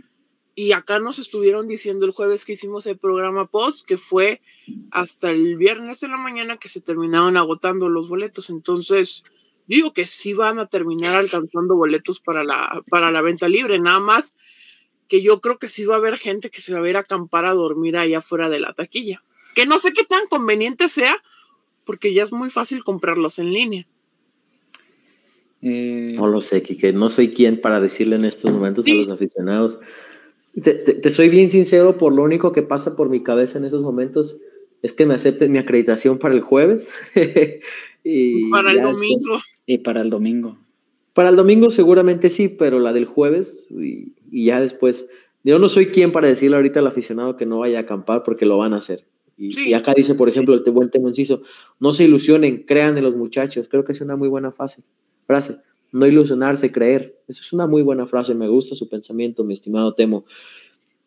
Y 0.55 0.73
acá 0.73 0.99
nos 0.99 1.19
estuvieron 1.19 1.67
diciendo 1.67 2.05
el 2.05 2.11
jueves 2.11 2.43
que 2.43 2.53
hicimos 2.53 2.85
el 2.85 2.97
programa 2.97 3.47
post 3.47 3.87
que 3.87 3.97
fue 3.97 4.41
hasta 4.91 5.31
el 5.31 5.57
viernes 5.57 6.03
en 6.03 6.11
la 6.11 6.17
mañana 6.17 6.57
que 6.57 6.67
se 6.67 6.81
terminaban 6.81 7.37
agotando 7.37 7.87
los 7.87 8.09
boletos. 8.09 8.49
Entonces, 8.49 9.23
digo 9.67 9.93
que 9.93 10.05
sí 10.05 10.33
van 10.33 10.59
a 10.59 10.65
terminar 10.65 11.15
alcanzando 11.15 11.75
boletos 11.75 12.19
para 12.19 12.43
la, 12.43 12.81
para 12.89 13.11
la 13.11 13.21
venta 13.21 13.47
libre. 13.47 13.79
Nada 13.79 13.99
más 13.99 14.33
que 15.07 15.21
yo 15.21 15.41
creo 15.41 15.57
que 15.57 15.69
sí 15.69 15.85
va 15.85 15.95
a 15.95 15.97
haber 15.97 16.17
gente 16.17 16.49
que 16.49 16.61
se 16.61 16.73
va 16.73 16.85
a 16.85 16.89
ir 16.89 16.97
a 16.97 17.01
acampar 17.01 17.45
a 17.45 17.53
dormir 17.53 17.97
allá 17.97 18.19
afuera 18.19 18.49
de 18.49 18.59
la 18.59 18.73
taquilla. 18.73 19.23
Que 19.55 19.65
no 19.65 19.79
sé 19.79 19.91
qué 19.91 20.03
tan 20.03 20.27
conveniente 20.27 20.87
sea, 20.87 21.15
porque 21.83 22.13
ya 22.13 22.23
es 22.23 22.31
muy 22.31 22.49
fácil 22.49 22.83
comprarlos 22.83 23.39
en 23.39 23.51
línea. 23.51 23.87
Eh, 25.61 26.13
no 26.15 26.27
lo 26.27 26.41
sé, 26.41 26.61
Kike, 26.61 26.93
no 26.93 27.09
soy 27.09 27.33
quien 27.33 27.59
para 27.59 27.81
decirle 27.81 28.15
en 28.15 28.25
estos 28.25 28.51
momentos 28.51 28.85
a 28.85 28.91
los 28.91 29.09
aficionados. 29.09 29.79
Te, 30.61 31.09
soy 31.09 31.29
bien 31.29 31.49
sincero, 31.49 31.97
por 31.97 32.13
lo 32.13 32.23
único 32.23 32.51
que 32.51 32.61
pasa 32.61 32.95
por 32.95 33.09
mi 33.09 33.23
cabeza 33.23 33.57
en 33.57 33.65
esos 33.65 33.83
momentos 33.83 34.39
es 34.81 34.93
que 34.93 35.05
me 35.05 35.13
acepten 35.13 35.51
mi 35.51 35.57
acreditación 35.57 36.19
para 36.19 36.33
el 36.33 36.41
jueves. 36.41 36.87
y 38.03 38.49
para 38.49 38.71
el 38.71 38.81
domingo. 38.81 39.39
y 39.65 39.77
para 39.79 40.01
el 40.01 40.09
domingo. 40.09 40.57
Para 41.13 41.29
el 41.29 41.35
domingo 41.35 41.69
seguramente 41.69 42.29
sí, 42.29 42.47
pero 42.47 42.79
la 42.79 42.93
del 42.93 43.05
jueves 43.05 43.67
y, 43.69 44.13
y 44.31 44.45
ya 44.45 44.59
después. 44.59 45.07
Yo 45.43 45.59
no 45.59 45.69
soy 45.69 45.87
quien 45.87 46.11
para 46.11 46.27
decirle 46.27 46.57
ahorita 46.57 46.79
al 46.79 46.87
aficionado 46.87 47.37
que 47.37 47.45
no 47.45 47.59
vaya 47.59 47.79
a 47.79 47.81
acampar 47.81 48.23
porque 48.23 48.45
lo 48.45 48.57
van 48.57 48.73
a 48.73 48.77
hacer. 48.77 49.05
Y, 49.41 49.73
acá 49.73 49.93
dice, 49.93 50.15
por 50.15 50.27
ejemplo, 50.27 50.53
el 50.53 50.71
buen 50.71 50.89
tema 50.89 51.07
inciso, 51.07 51.43
no 51.79 51.93
se 51.93 52.03
ilusionen, 52.03 52.63
crean 52.63 52.97
en 52.97 53.05
los 53.05 53.15
muchachos. 53.15 53.69
Creo 53.69 53.85
que 53.85 53.93
es 53.93 54.01
una 54.01 54.17
muy 54.17 54.27
buena 54.27 54.51
frase. 54.51 54.83
frase. 55.25 55.55
No 55.91 56.05
ilusionarse, 56.05 56.71
creer. 56.71 57.15
Eso 57.27 57.41
es 57.41 57.53
una 57.53 57.67
muy 57.67 57.81
buena 57.81 58.05
frase. 58.07 58.35
Me 58.35 58.47
gusta 58.47 58.75
su 58.75 58.89
pensamiento, 58.89 59.43
mi 59.43 59.53
estimado 59.53 59.93
Temo. 59.93 60.25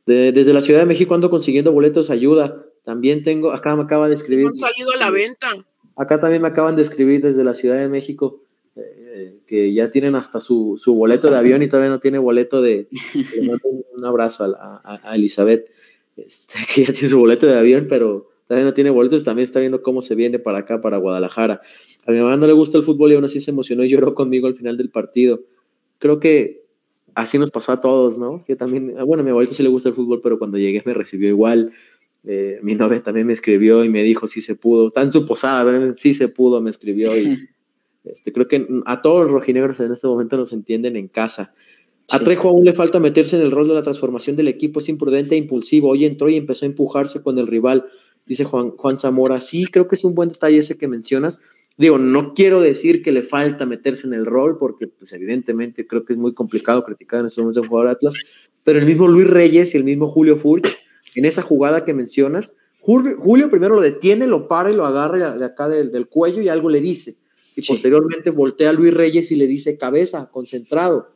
desde 0.07 0.53
la 0.53 0.61
Ciudad 0.61 0.81
de 0.81 0.87
México 0.87 1.14
ando 1.14 1.31
consiguiendo 1.31 1.73
boletos, 1.73 2.11
ayuda. 2.11 2.64
También 2.85 3.23
tengo, 3.23 3.53
acá 3.53 3.77
me 3.77 3.83
acaban 3.83 4.11
de 4.11 4.16
escribir. 4.16 4.47
Han 4.47 4.55
salido 4.55 4.90
a 4.92 4.97
la 4.97 5.11
venta. 5.11 5.49
Acá 5.97 6.21
también 6.21 6.42
me 6.42 6.49
acaban 6.49 6.77
de 6.77 6.83
escribir 6.83 7.23
desde 7.23 7.45
la 7.45 7.55
Ciudad 7.55 7.77
de 7.77 7.88
México 7.88 8.42
eh, 8.75 9.38
que 9.47 9.73
ya 9.73 9.90
tienen 9.90 10.14
hasta 10.14 10.40
su, 10.40 10.77
su, 10.79 10.95
boleto 10.95 11.31
de 11.31 11.37
avión 11.37 11.62
y 11.62 11.68
todavía 11.68 11.90
no 11.90 12.01
tiene 12.01 12.18
boleto 12.18 12.62
de. 12.62 12.88
Le 13.14 13.42
mando 13.42 13.68
un 13.68 14.05
abrazo 14.05 14.45
a, 14.45 15.01
a 15.05 15.14
Elizabeth. 15.14 15.68
Este, 16.16 16.55
que 16.75 16.85
ya 16.87 16.92
tiene 16.92 17.09
su 17.09 17.18
boleto 17.18 17.47
de 17.47 17.59
avión, 17.59 17.87
pero 17.88 18.31
todavía 18.47 18.68
no 18.68 18.75
tiene 18.75 18.90
boletos, 18.90 19.25
también 19.25 19.47
está 19.47 19.61
viendo 19.61 19.83
cómo 19.83 20.03
se 20.03 20.14
viene 20.14 20.38
para 20.38 20.59
acá, 20.59 20.81
para 20.81 20.99
Guadalajara. 20.99 21.62
A 22.07 22.12
mi 22.12 22.19
mamá 22.19 22.37
no 22.37 22.47
le 22.47 22.53
gusta 22.53 22.79
el 22.79 22.85
fútbol 22.85 23.12
y 23.12 23.15
aún 23.15 23.25
así 23.25 23.41
se 23.41 23.51
emocionó 23.51 23.85
y 23.85 23.88
lloró 23.88 24.15
conmigo 24.15 24.47
al 24.47 24.55
final 24.55 24.77
del 24.77 24.91
partido. 24.91 25.41
Creo 25.99 26.19
que 26.19 26.62
así 27.15 27.38
nos 27.38 27.51
pasó 27.51 27.73
a 27.73 27.81
todos, 27.81 28.19
¿no? 28.19 28.45
Que 28.45 28.57
también, 28.57 28.95
ah, 28.99 29.05
bueno, 29.05 29.23
a 29.23 29.25
mi 29.25 29.31
abuelito 29.31 29.55
sí 29.55 29.62
le 29.62 29.69
gusta 29.69 29.91
el 29.91 29.95
fútbol, 29.95 30.21
pero 30.23 30.38
cuando 30.38 30.59
llegué 30.59 30.83
me 30.85 30.95
recibió 30.95 31.29
igual. 31.29 31.73
Eh, 32.25 32.61
mi 32.62 32.75
novia 32.75 33.03
también 33.03 33.27
me 33.27 33.33
escribió 33.33 33.85
y 33.85 33.88
me 33.88 34.03
dijo 34.03 34.29
si 34.29 34.41
se 34.41 34.55
pudo. 34.55 34.88
Está 34.88 35.03
en 35.03 35.12
su 35.12 35.27
posada, 35.27 35.95
sí 35.97 36.15
se 36.15 36.29
pudo, 36.29 36.61
me 36.61 36.71
escribió. 36.71 37.17
Y 37.17 37.49
este, 38.05 38.33
creo 38.33 38.49
que 38.49 38.67
a 38.87 39.03
todos 39.03 39.25
los 39.25 39.33
rojinegros 39.33 39.79
en 39.81 39.93
este 39.93 40.07
momento 40.07 40.37
nos 40.37 40.53
entienden 40.53 40.97
en 40.97 41.09
casa. 41.09 41.53
A 42.11 42.19
Trejo 42.19 42.49
aún 42.49 42.65
le 42.65 42.73
falta 42.73 42.99
meterse 42.99 43.37
en 43.37 43.43
el 43.43 43.51
rol 43.51 43.69
de 43.69 43.75
la 43.75 43.83
transformación 43.83 44.37
del 44.37 44.49
equipo, 44.49 44.81
es 44.81 44.88
imprudente 44.88 45.35
e 45.35 45.38
impulsivo. 45.38 45.91
Hoy 45.91 46.05
entró 46.05 46.29
y 46.29 46.37
empezó 46.37 46.65
a 46.65 46.69
empujarse 46.69 47.23
con 47.23 47.38
el 47.38 47.47
rival, 47.47 47.87
dice 48.27 48.45
Juan, 48.45 48.71
Juan 48.73 48.99
Zamora. 48.99 49.41
Sí, 49.41 49.67
creo 49.67 49.88
que 49.88 49.95
es 49.95 50.05
un 50.05 50.15
buen 50.15 50.29
detalle 50.29 50.59
ese 50.59 50.77
que 50.77 50.88
mencionas. 50.88 51.41
Digo, 51.78 51.98
no 51.98 52.35
quiero 52.35 52.61
decir 52.61 53.02
que 53.02 53.12
le 53.12 53.22
falta 53.22 53.66
meterse 53.66 54.06
en 54.06 54.14
el 54.14 54.26
rol, 54.26 54.58
porque 54.58 54.87
pues, 54.87 55.12
evidentemente 55.12 55.87
creo 55.87 56.04
que 56.04 56.12
es 56.12 56.18
muy 56.18 56.35
complicado 56.35 56.85
criticar 56.85 57.20
en 57.20 57.26
estos 57.26 57.42
momentos 57.42 57.64
a 57.64 57.68
jugador 57.68 57.90
Atlas, 57.90 58.14
pero 58.64 58.78
el 58.78 58.87
mismo 58.87 59.08
Luis 59.08 59.26
Reyes 59.26 59.74
y 59.74 59.78
el 59.78 59.85
mismo 59.85 60.08
Julio 60.08 60.37
Furch, 60.37 60.68
en 61.14 61.24
esa 61.24 61.42
jugada 61.42 61.85
que 61.85 61.94
mencionas, 61.94 62.54
Julio, 62.80 63.48
primero 63.48 63.76
lo 63.76 63.80
detiene, 63.80 64.26
lo 64.26 64.48
para 64.48 64.70
y 64.72 64.74
lo 64.74 64.85
agarra 64.85 65.37
de 65.37 65.44
acá 65.44 65.68
del, 65.68 66.08
cuello 66.08 66.42
y 66.42 66.48
algo 66.48 66.68
le 66.68 66.80
dice. 66.80 67.16
Y 67.54 67.64
posteriormente 67.64 68.30
voltea 68.30 68.70
a 68.70 68.72
Luis 68.72 68.92
Reyes 68.92 69.30
y 69.30 69.37
le 69.37 69.46
dice 69.46 69.78
cabeza, 69.78 70.28
concentrado 70.32 71.12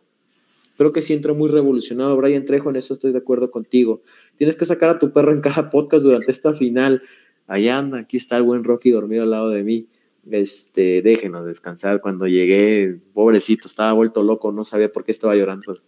Creo 0.77 0.93
que 0.93 1.03
sí 1.03 1.13
entró 1.13 1.35
muy 1.35 1.49
revolucionado 1.49 2.17
Brian 2.17 2.45
Trejo, 2.45 2.71
en 2.71 2.77
eso 2.77 2.95
estoy 2.95 3.13
de 3.13 3.19
acuerdo 3.19 3.51
contigo. 3.51 4.03
Tienes 4.37 4.57
que 4.57 4.67
sacar 4.67 4.91
a 4.91 4.99
tu 4.99 5.11
perro 5.11 5.33
en 5.33 5.41
cada 5.41 5.71
podcast 5.71 6.03
durante 6.03 6.31
esta 6.31 6.53
final. 6.53 7.03
Allá 7.47 7.79
anda, 7.79 8.01
aquí 8.01 8.19
está 8.19 8.37
el 8.37 8.43
buen 8.43 8.63
Rocky 8.63 8.91
dormido 8.91 9.23
al 9.23 9.31
lado 9.31 9.51
de 9.51 9.63
mí. 9.63 9.87
Este, 10.31 11.03
déjenos 11.03 11.47
descansar. 11.47 12.01
Cuando 12.01 12.27
llegué, 12.27 13.01
pobrecito, 13.15 13.69
estaba 13.69 13.93
vuelto 13.93 14.23
loco, 14.23 14.53
no 14.53 14.65
sabía 14.65 14.93
por 14.93 15.05
qué 15.05 15.13
estaba 15.13 15.37
llorando. 15.37 15.81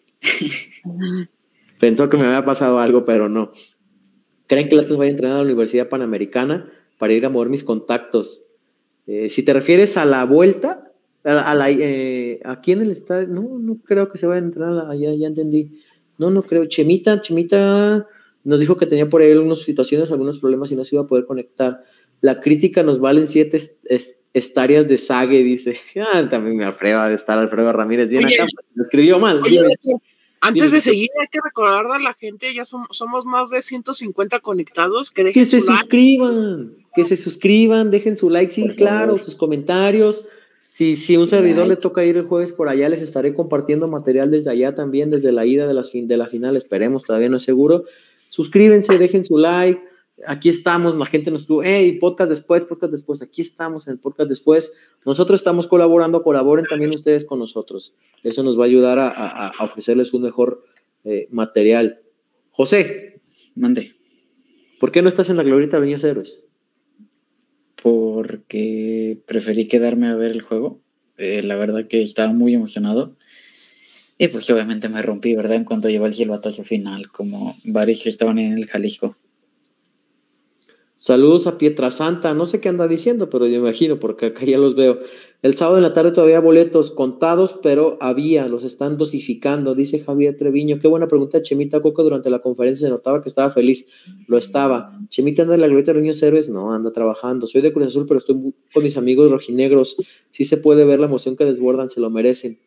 Pensó 1.80 2.08
que 2.08 2.16
me 2.16 2.26
había 2.26 2.44
pasado 2.44 2.78
algo, 2.78 3.04
pero 3.04 3.28
no. 3.28 3.52
¿Creen 4.46 4.68
que 4.68 4.76
Latos 4.76 4.96
vaya 4.96 5.10
a 5.10 5.12
entrenar 5.12 5.36
a 5.36 5.40
la 5.40 5.44
Universidad 5.44 5.88
Panamericana 5.88 6.72
para 6.98 7.12
ir 7.12 7.24
a 7.26 7.28
mover 7.28 7.48
mis 7.48 7.64
contactos? 7.64 8.42
Eh, 9.06 9.30
si 9.30 9.42
te 9.42 9.52
refieres 9.52 9.96
a 9.96 10.04
la 10.04 10.24
vuelta, 10.24 10.92
a, 11.24 11.54
la, 11.54 11.70
eh, 11.70 12.40
aquí 12.44 12.72
el 12.72 12.90
estadio, 12.90 13.28
no, 13.28 13.58
no 13.58 13.78
creo 13.84 14.10
que 14.10 14.18
se 14.18 14.26
vaya 14.26 14.40
a 14.40 14.44
entrar, 14.44 14.96
ya, 14.96 15.12
ya 15.14 15.26
entendí. 15.26 15.80
No, 16.16 16.30
no 16.30 16.42
creo. 16.42 16.66
Chemita, 16.66 17.20
Chemita 17.20 18.06
nos 18.44 18.60
dijo 18.60 18.76
que 18.76 18.86
tenía 18.86 19.08
por 19.08 19.22
ahí 19.22 19.32
algunas 19.32 19.60
situaciones, 19.60 20.10
algunos 20.10 20.38
problemas 20.38 20.70
y 20.72 20.76
no 20.76 20.84
se 20.84 20.96
iba 20.96 21.04
a 21.04 21.06
poder 21.06 21.26
conectar. 21.26 21.84
La 22.20 22.40
crítica 22.40 22.82
nos 22.82 23.00
valen 23.00 23.26
siete 23.26 23.58
estarias 24.34 24.88
de 24.88 24.98
Sague, 24.98 25.42
dice. 25.42 25.78
Ah, 26.12 26.28
también 26.28 26.56
me 26.56 26.64
aprueba 26.64 27.08
de 27.08 27.14
estar 27.14 27.38
Alfredo 27.38 27.72
Ramírez 27.72 28.10
bien 28.10 28.24
acá, 28.24 28.46
pues, 28.52 28.66
lo 28.74 28.82
escribió 28.82 29.18
mal. 29.18 29.40
antes 30.40 30.72
de 30.72 30.80
seguir, 30.80 31.08
hay 31.20 31.28
que 31.28 31.40
recordar 31.42 31.86
a 31.86 31.98
la 31.98 32.14
gente, 32.14 32.54
ya 32.54 32.64
somos, 32.64 32.88
somos 32.92 33.24
más 33.24 33.50
de 33.50 33.62
150 33.62 34.40
conectados. 34.40 35.10
Que, 35.10 35.32
que 35.32 35.46
se 35.46 35.60
suscriban, 35.60 36.72
que 36.94 37.04
se 37.04 37.16
suscriban, 37.16 37.90
dejen 37.90 38.16
su 38.16 38.30
like, 38.30 38.52
sí, 38.52 38.68
claro, 38.70 39.18
sus 39.18 39.34
comentarios. 39.34 40.24
Si, 40.70 40.96
si 40.96 41.16
un 41.16 41.28
servidor 41.28 41.66
le 41.66 41.76
toca 41.76 42.04
ir 42.04 42.16
el 42.16 42.26
jueves 42.26 42.52
por 42.52 42.68
allá, 42.68 42.88
les 42.88 43.02
estaré 43.02 43.34
compartiendo 43.34 43.88
material 43.88 44.30
desde 44.30 44.50
allá 44.50 44.74
también, 44.74 45.10
desde 45.10 45.32
la 45.32 45.44
ida 45.44 45.66
de, 45.66 45.74
las 45.74 45.90
fin, 45.90 46.06
de 46.06 46.16
la 46.16 46.28
final, 46.28 46.56
esperemos, 46.56 47.02
todavía 47.02 47.28
no 47.28 47.38
es 47.38 47.42
seguro. 47.42 47.84
Suscríbanse, 48.28 48.96
dejen 48.98 49.24
su 49.24 49.38
like. 49.38 49.87
Aquí 50.26 50.48
estamos, 50.48 50.96
la 50.96 51.06
gente 51.06 51.30
nos 51.30 51.46
tuvo, 51.46 51.62
hey, 51.62 51.98
podcast 52.00 52.30
después, 52.30 52.62
podcast 52.62 52.92
después, 52.92 53.22
aquí 53.22 53.42
estamos 53.42 53.86
en 53.86 53.92
el 53.92 53.98
podcast 53.98 54.28
después. 54.28 54.72
Nosotros 55.04 55.40
estamos 55.40 55.66
colaborando, 55.66 56.22
colaboren 56.22 56.66
también 56.66 56.90
ustedes 56.90 57.24
con 57.24 57.38
nosotros. 57.38 57.94
Eso 58.22 58.42
nos 58.42 58.58
va 58.58 58.64
a 58.64 58.66
ayudar 58.66 58.98
a, 58.98 59.52
ofrecerles 59.60 60.12
un 60.12 60.22
mejor 60.22 60.64
eh, 61.04 61.28
material. 61.30 62.00
José. 62.50 63.20
Mande. 63.54 63.94
¿Por 64.80 64.92
qué 64.92 65.02
no 65.02 65.08
estás 65.08 65.30
en 65.30 65.36
la 65.36 65.42
glorieta 65.42 65.78
de 65.78 65.86
Niños 65.86 66.04
Héroes? 66.04 66.40
porque 67.82 69.18
preferí 69.26 69.68
quedarme 69.68 70.08
a 70.08 70.14
ver 70.14 70.32
el 70.32 70.42
juego. 70.42 70.80
Eh, 71.16 71.42
la 71.42 71.56
verdad 71.56 71.86
que 71.88 72.02
estaba 72.02 72.32
muy 72.32 72.54
emocionado. 72.54 73.16
Y 74.18 74.28
pues 74.28 74.50
obviamente 74.50 74.88
me 74.88 75.02
rompí, 75.02 75.34
¿verdad? 75.34 75.56
En 75.56 75.64
cuanto 75.64 75.88
llegó 75.88 76.06
el 76.06 76.14
silbatazo 76.14 76.64
final, 76.64 77.08
como 77.08 77.56
varios 77.64 78.02
que 78.02 78.08
estaban 78.08 78.38
en 78.38 78.52
el 78.52 78.66
Jalisco. 78.66 79.16
Saludos 81.00 81.46
a 81.46 81.58
Pietrasanta, 81.58 82.34
no 82.34 82.46
sé 82.46 82.60
qué 82.60 82.68
anda 82.68 82.88
diciendo, 82.88 83.30
pero 83.30 83.46
yo 83.46 83.60
imagino, 83.60 84.00
porque 84.00 84.26
acá 84.26 84.44
ya 84.44 84.58
los 84.58 84.74
veo. 84.74 84.98
El 85.42 85.54
sábado 85.54 85.76
en 85.76 85.84
la 85.84 85.92
tarde 85.92 86.10
todavía 86.10 86.40
boletos 86.40 86.90
contados, 86.90 87.54
pero 87.62 87.98
había, 88.00 88.48
los 88.48 88.64
están 88.64 88.98
dosificando, 88.98 89.76
dice 89.76 90.00
Javier 90.00 90.36
Treviño. 90.36 90.80
Qué 90.80 90.88
buena 90.88 91.06
pregunta, 91.06 91.40
Chemita 91.40 91.80
Coco. 91.80 92.02
Durante 92.02 92.30
la 92.30 92.40
conferencia 92.40 92.88
se 92.88 92.90
notaba 92.90 93.22
que 93.22 93.28
estaba 93.28 93.50
feliz. 93.50 93.86
Lo 94.26 94.38
estaba. 94.38 94.98
Chemita 95.08 95.42
anda 95.42 95.54
en 95.54 95.60
la 95.60 95.68
glorieta 95.68 95.92
de 95.92 96.00
Niños 96.00 96.20
Héroes. 96.20 96.48
No, 96.48 96.72
anda 96.72 96.92
trabajando. 96.92 97.46
Soy 97.46 97.60
de 97.60 97.72
Cruz 97.72 97.86
Azul, 97.86 98.06
pero 98.08 98.18
estoy 98.18 98.52
con 98.74 98.82
mis 98.82 98.96
amigos 98.96 99.30
rojinegros. 99.30 99.94
Sí 100.32 100.42
se 100.42 100.56
puede 100.56 100.84
ver 100.84 100.98
la 100.98 101.06
emoción 101.06 101.36
que 101.36 101.44
desbordan, 101.44 101.90
se 101.90 102.00
lo 102.00 102.10
merecen. 102.10 102.58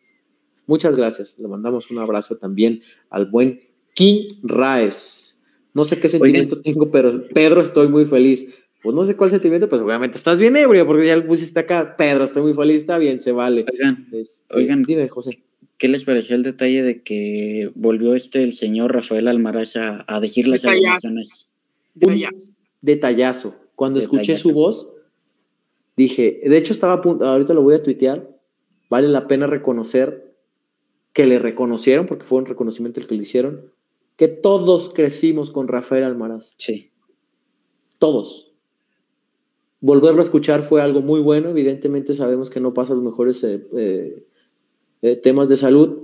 Muchas 0.68 0.96
gracias. 0.96 1.38
Le 1.38 1.50
mandamos 1.50 1.92
un 1.92 1.98
abrazo 1.98 2.38
también 2.38 2.82
al 3.10 3.26
buen 3.26 3.60
King 3.94 4.30
Raes. 4.42 5.31
No 5.74 5.86
sé 5.86 6.00
qué 6.00 6.10
sentimiento 6.10 6.60
tengo, 6.62 6.92
pero 6.92 7.24
Pedro, 7.34 7.62
estoy 7.62 7.88
muy 7.88 8.06
feliz. 8.06 8.48
Pues 8.82 8.96
no 8.96 9.06
sé 9.06 9.16
cuál 9.16 9.30
sentimiento, 9.30 9.70
pues 9.70 9.82
obviamente 9.82 10.18
estás 10.18 10.40
bien 10.40 10.58
ebrio, 10.58 10.88
porque 10.88 11.06
ya 11.06 11.16
lo 11.16 11.28
pusiste 11.28 11.60
acá. 11.60 11.96
Pedro, 11.98 12.26
estoy 12.26 12.42
muy 12.42 12.54
feliz, 12.54 12.78
está 12.78 12.98
bien, 12.98 13.22
se 13.22 13.32
vale. 13.32 13.66
Oigan, 13.72 14.08
este, 14.12 14.42
oigan, 14.50 14.84
dime, 14.84 15.08
José. 15.08 15.44
¿Qué 15.78 15.88
les 15.88 16.04
pareció 16.04 16.36
el 16.36 16.44
detalle 16.44 16.84
de 16.84 17.02
que 17.02 17.72
volvió 17.76 18.16
este 18.16 18.44
el 18.44 18.54
señor 18.54 18.94
Rafael 18.94 19.28
Almaraz 19.28 19.76
a, 19.76 20.20
decir 20.20 20.48
las 20.48 20.66
alineaciones? 20.66 21.48
Detallazo. 22.82 23.56
Cuando 23.76 24.00
escuché 24.00 24.36
su 24.36 24.52
voz, 24.52 24.92
dije, 25.96 26.42
de 26.44 26.58
hecho 26.58 26.74
estaba 26.74 26.94
a 26.94 27.02
punto, 27.02 27.26
ahorita 27.26 27.54
lo 27.54 27.64
voy 27.64 27.76
a 27.76 27.84
tuitear, 27.84 28.28
vale 28.90 29.08
la 29.08 29.28
pena 29.28 29.48
reconocer 29.48 30.36
que 31.14 31.26
le 31.26 31.40
reconocieron, 31.40 32.06
porque 32.06 32.26
fue 32.26 32.40
un 32.40 32.46
reconocimiento 32.46 33.00
el 33.00 33.08
que 33.08 33.16
le 33.16 33.24
hicieron, 33.24 33.72
que 34.22 34.28
todos 34.28 34.94
crecimos 34.94 35.50
con 35.50 35.68
Rafael 35.68 36.04
Almaraz. 36.04 36.54
Sí. 36.58 36.92
Todos. 37.98 38.52
Volverlo 39.80 40.20
a 40.20 40.24
escuchar 40.24 40.62
fue 40.62 40.80
algo 40.80 41.02
muy 41.02 41.22
bueno. 41.22 41.50
Evidentemente 41.50 42.14
sabemos 42.14 42.52
que 42.52 42.60
no 42.60 42.72
pasa 42.72 42.94
los 42.94 43.02
mejores 43.02 43.44
eh, 43.44 43.66
eh, 43.76 44.24
eh, 45.02 45.16
temas 45.16 45.50
de 45.50 45.58
salud, 45.58 46.04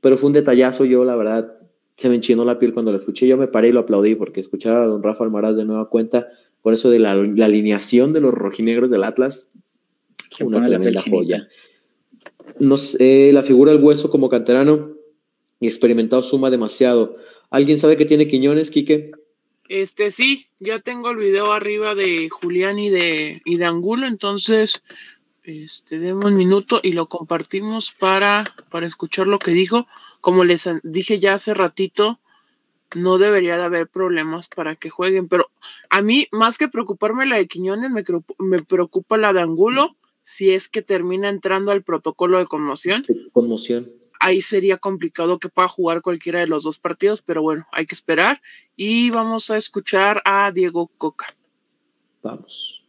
pero 0.00 0.16
fue 0.16 0.28
un 0.28 0.34
detallazo. 0.34 0.84
Yo, 0.84 1.04
la 1.04 1.16
verdad, 1.16 1.58
se 1.96 2.08
me 2.08 2.14
enchinó 2.14 2.44
la 2.44 2.60
piel 2.60 2.72
cuando 2.72 2.92
lo 2.92 2.98
escuché. 2.98 3.26
Yo 3.26 3.36
me 3.36 3.48
paré 3.48 3.70
y 3.70 3.72
lo 3.72 3.80
aplaudí 3.80 4.14
porque 4.14 4.38
escuchar 4.38 4.76
a 4.76 4.86
don 4.86 5.02
Rafa 5.02 5.24
Almaraz 5.24 5.56
de 5.56 5.64
nueva 5.64 5.88
cuenta, 5.90 6.28
por 6.62 6.72
eso 6.72 6.88
de 6.88 7.00
la, 7.00 7.14
alineación 7.14 8.12
de 8.12 8.20
los 8.20 8.32
rojinegros 8.32 8.90
del 8.90 9.02
Atlas, 9.02 9.50
una 10.40 10.64
tremenda 10.64 11.02
joya. 11.02 11.48
No 12.60 12.76
la 12.76 13.42
figura 13.42 13.72
del 13.72 13.82
hueso 13.82 14.08
como 14.08 14.28
canterano 14.28 14.92
y 15.58 15.66
experimentado 15.66 16.22
suma 16.22 16.48
demasiado. 16.50 17.16
¿Alguien 17.56 17.78
sabe 17.78 17.96
qué 17.96 18.04
tiene 18.04 18.28
Quiñones, 18.28 18.70
Quique? 18.70 19.12
Este 19.70 20.10
sí, 20.10 20.48
ya 20.60 20.80
tengo 20.80 21.08
el 21.08 21.16
video 21.16 21.52
arriba 21.52 21.94
de 21.94 22.28
Julián 22.28 22.78
y 22.78 22.90
de, 22.90 23.40
y 23.46 23.56
de 23.56 23.64
Angulo, 23.64 24.06
entonces 24.06 24.82
este, 25.42 25.98
demos 25.98 26.26
un 26.26 26.36
minuto 26.36 26.80
y 26.82 26.92
lo 26.92 27.06
compartimos 27.06 27.92
para, 27.98 28.44
para 28.70 28.86
escuchar 28.86 29.26
lo 29.26 29.38
que 29.38 29.52
dijo. 29.52 29.86
Como 30.20 30.44
les 30.44 30.68
dije 30.82 31.18
ya 31.18 31.32
hace 31.32 31.54
ratito, 31.54 32.20
no 32.94 33.16
debería 33.16 33.56
de 33.56 33.64
haber 33.64 33.88
problemas 33.88 34.48
para 34.48 34.76
que 34.76 34.90
jueguen, 34.90 35.26
pero 35.26 35.48
a 35.88 36.02
mí, 36.02 36.28
más 36.32 36.58
que 36.58 36.68
preocuparme 36.68 37.24
la 37.24 37.38
de 37.38 37.48
Quiñones, 37.48 37.90
me, 37.90 38.04
me 38.38 38.62
preocupa 38.64 39.16
la 39.16 39.32
de 39.32 39.40
Angulo 39.40 39.96
si 40.24 40.50
es 40.50 40.68
que 40.68 40.82
termina 40.82 41.30
entrando 41.30 41.72
al 41.72 41.82
protocolo 41.82 42.38
de 42.38 42.44
conmoción. 42.44 43.06
Conmoción 43.32 43.90
ahí 44.20 44.40
sería 44.40 44.78
complicado 44.78 45.38
que 45.38 45.48
pueda 45.48 45.68
jugar 45.68 46.02
cualquiera 46.02 46.40
de 46.40 46.46
los 46.46 46.64
dos 46.64 46.78
partidos, 46.78 47.22
pero 47.22 47.42
bueno, 47.42 47.66
hay 47.72 47.86
que 47.86 47.94
esperar 47.94 48.40
y 48.76 49.10
vamos 49.10 49.50
a 49.50 49.56
escuchar 49.56 50.22
a 50.24 50.50
Diego 50.52 50.88
Coca. 50.98 51.26
Vamos. 52.22 52.82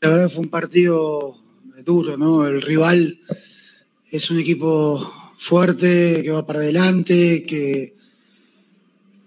La 0.00 0.10
verdad 0.10 0.28
fue 0.28 0.44
un 0.44 0.50
partido 0.50 1.36
duro, 1.84 2.16
¿no? 2.16 2.46
El 2.46 2.62
rival 2.62 3.18
es 4.10 4.30
un 4.30 4.38
equipo 4.38 5.12
fuerte, 5.36 6.22
que 6.22 6.30
va 6.30 6.46
para 6.46 6.60
adelante, 6.60 7.42
que, 7.42 7.96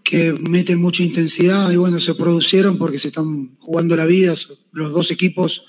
que 0.04 0.34
mete 0.34 0.76
mucha 0.76 1.04
intensidad 1.04 1.72
y 1.72 1.78
bueno, 1.78 2.00
se 2.00 2.16
producieron 2.16 2.78
porque 2.78 3.00
se 3.00 3.10
están 3.10 3.58
jugando 3.60 3.96
la 3.96 4.06
vida, 4.06 4.34
los 4.72 4.92
dos 4.92 5.12
equipos, 5.12 5.64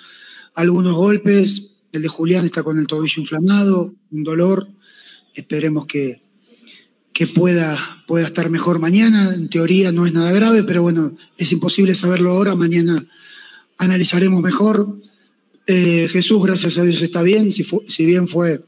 algunos 0.54 0.94
golpes, 0.94 1.80
el 1.92 2.02
de 2.02 2.09
Julián 2.09 2.44
está 2.44 2.62
con 2.62 2.78
el 2.78 2.87
tobillo 2.87 3.20
inflamado, 3.20 3.94
un 4.11 4.24
dolor, 4.24 4.68
Esperemos 5.35 5.87
que, 5.87 6.23
que 7.12 7.27
pueda, 7.27 8.03
pueda 8.07 8.27
estar 8.27 8.49
mejor 8.51 8.79
mañana. 8.79 9.35
En 9.35 9.49
teoría 9.49 9.93
no 9.93 10.07
es 10.07 10.12
nada 10.12 10.33
grave, 10.33 10.64
pero 10.64 10.83
bueno, 10.83 11.16
es 11.37 11.53
imposible 11.53 11.95
saberlo 11.95 12.33
ahora. 12.33 12.55
Mañana 12.55 13.07
analizaremos 13.79 14.43
mejor. 14.43 14.97
Eh, 15.66 16.09
Jesús, 16.11 16.43
gracias 16.43 16.79
a 16.79 16.83
Dios, 16.83 17.03
está 17.03 17.23
bien. 17.23 17.53
Si, 17.53 17.64
si, 17.88 18.07
bien 18.07 18.27
fue 18.27 18.64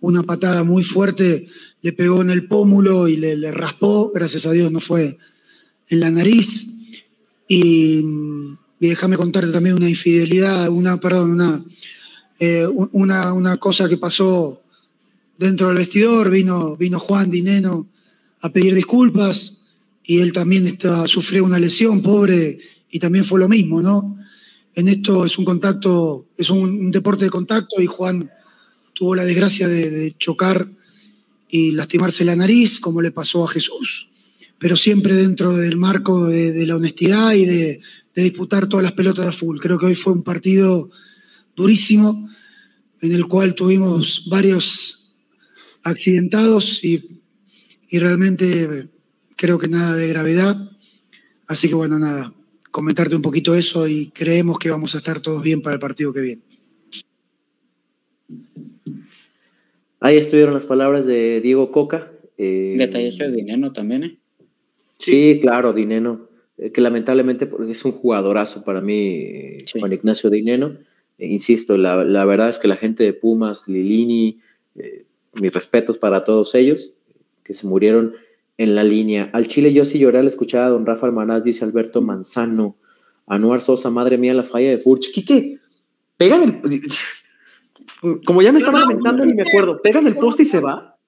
una 0.00 0.22
patada 0.22 0.62
muy 0.62 0.84
fuerte, 0.84 1.46
le 1.82 1.92
pegó 1.92 2.20
en 2.20 2.30
el 2.30 2.46
pómulo 2.46 3.08
y 3.08 3.16
le, 3.16 3.50
raspó. 3.50 4.12
Gracias 4.14 4.46
a 4.46 4.52
Dios 4.52 4.70
no 4.70 4.80
fue 4.80 5.18
en 5.88 6.00
la 6.00 6.10
nariz. 6.10 6.66
Y, 7.48 8.04
déjame 8.78 9.16
contarte 9.16 9.50
también 9.50 9.76
una 9.76 9.88
infidelidad, 9.88 10.68
una, 10.68 11.00
perdón, 11.00 11.32
una, 11.32 11.64
eh, 12.38 12.66
una, 12.66 13.32
una 13.32 13.56
cosa 13.56 13.88
que 13.88 13.96
pasó 13.96 14.62
dentro 15.40 15.68
del 15.68 15.78
vestidor, 15.78 16.28
vino, 16.28 16.76
vino 16.76 16.98
Juan 16.98 17.30
Dineno 17.30 17.88
a 18.42 18.52
pedir 18.52 18.74
disculpas 18.74 19.62
y 20.04 20.18
él 20.18 20.34
también 20.34 20.78
sufrió 21.06 21.44
una 21.44 21.58
lesión, 21.58 22.02
pobre, 22.02 22.58
y 22.90 22.98
también 22.98 23.24
fue 23.24 23.40
lo 23.40 23.48
mismo, 23.48 23.80
¿no? 23.80 24.18
En 24.74 24.88
esto 24.88 25.24
es 25.24 25.38
un 25.38 25.46
contacto, 25.46 26.26
es 26.36 26.50
un, 26.50 26.90
deporte 26.90 27.24
de 27.24 27.30
contacto 27.30 27.80
y 27.80 27.86
Juan 27.86 28.30
tuvo 28.92 29.14
la 29.14 29.24
desgracia 29.24 29.66
de, 29.66 30.14
chocar 30.18 30.68
y 31.48 31.72
lastimarse 31.72 32.24
la 32.24 32.36
nariz, 32.36 32.78
como 32.78 33.00
le 33.00 33.10
pasó 33.10 33.44
a 33.44 33.48
Jesús, 33.48 34.08
pero 34.58 34.76
siempre 34.76 35.14
dentro 35.14 35.56
del 35.56 35.78
marco 35.78 36.26
de, 36.26 36.66
la 36.66 36.76
honestidad 36.76 37.32
y 37.32 37.46
de, 37.46 37.80
de, 38.14 38.22
disputar 38.22 38.66
todas 38.66 38.84
las 38.84 38.92
pelotas 38.92 39.24
de 39.24 39.32
full. 39.32 39.58
Creo 39.58 39.78
que 39.78 39.86
hoy 39.86 39.94
fue 39.94 40.12
un 40.12 40.22
partido 40.22 40.90
durísimo 41.56 42.28
en 43.00 43.12
el 43.12 43.26
cual 43.26 43.54
tuvimos 43.54 44.26
varios 44.28 44.99
accidentados 45.82 46.82
y, 46.84 47.20
realmente 47.92 48.88
creo 49.36 49.58
que 49.58 49.68
nada 49.68 49.94
de 49.96 50.08
gravedad. 50.08 50.70
Así 51.46 51.68
que 51.68 51.74
bueno, 51.74 51.98
nada, 51.98 52.32
comentarte 52.70 53.16
un 53.16 53.22
poquito 53.22 53.54
eso 53.54 53.88
y 53.88 54.10
creemos 54.10 54.58
que 54.58 54.70
vamos 54.70 54.94
a 54.94 54.98
estar 54.98 55.20
todos 55.20 55.42
bien 55.42 55.60
para 55.60 55.74
el 55.74 55.80
partido 55.80 56.12
que 56.12 56.20
viene. 56.20 56.42
Ahí 59.98 60.16
estuvieron 60.16 60.54
las 60.54 60.64
palabras 60.64 61.04
de 61.04 61.40
Diego 61.40 61.72
Coca. 61.72 62.12
Eh, 62.38 62.76
Detalles 62.78 63.18
de 63.18 63.32
Dineno 63.32 63.72
también, 63.72 64.04
¿eh? 64.04 64.18
Sí, 65.00 65.38
claro, 65.40 65.72
Dineno, 65.72 66.28
eh, 66.58 66.72
que 66.72 66.80
lamentablemente 66.80 67.48
es 67.70 67.84
un 67.84 67.92
jugadorazo 67.92 68.62
para 68.62 68.80
mí, 68.80 69.58
Juan 69.78 69.92
Ignacio 69.92 70.28
Dineno. 70.30 70.76
Eh, 71.18 71.26
insisto, 71.28 71.76
la, 71.76 72.04
la, 72.04 72.24
verdad 72.24 72.50
es 72.50 72.58
que 72.58 72.68
la 72.68 72.76
gente 72.76 73.02
de 73.04 73.14
Pumas, 73.14 73.64
Lilini, 73.66 74.40
eh, 74.76 75.04
mis 75.32 75.52
respetos 75.52 75.98
para 75.98 76.24
todos 76.24 76.54
ellos 76.54 76.94
que 77.44 77.54
se 77.54 77.66
murieron 77.66 78.14
en 78.58 78.74
la 78.74 78.84
línea. 78.84 79.30
Al 79.32 79.46
Chile 79.46 79.72
yo 79.72 79.84
sí 79.84 79.98
lloré 79.98 80.18
al 80.18 80.28
escuchar 80.28 80.64
a 80.64 80.68
don 80.68 80.84
Rafa 80.84 81.06
Almanaz, 81.06 81.42
dice 81.42 81.64
Alberto 81.64 82.02
Manzano. 82.02 82.76
Anuar 83.26 83.62
Sosa, 83.62 83.90
madre 83.90 84.18
mía, 84.18 84.34
la 84.34 84.42
falla 84.42 84.70
de 84.70 84.78
Furch. 84.78 85.12
Quique, 85.12 85.58
pegan 86.16 86.62
el. 86.64 86.82
Como 88.26 88.42
ya 88.42 88.52
me 88.52 88.58
estaba 88.58 88.80
lamentando, 88.80 89.24
ni 89.24 89.34
me 89.34 89.42
acuerdo. 89.42 89.80
¿Pegan 89.80 90.06
el 90.06 90.16
poste 90.16 90.42
y 90.42 90.46
se 90.46 90.60
va? 90.60 90.98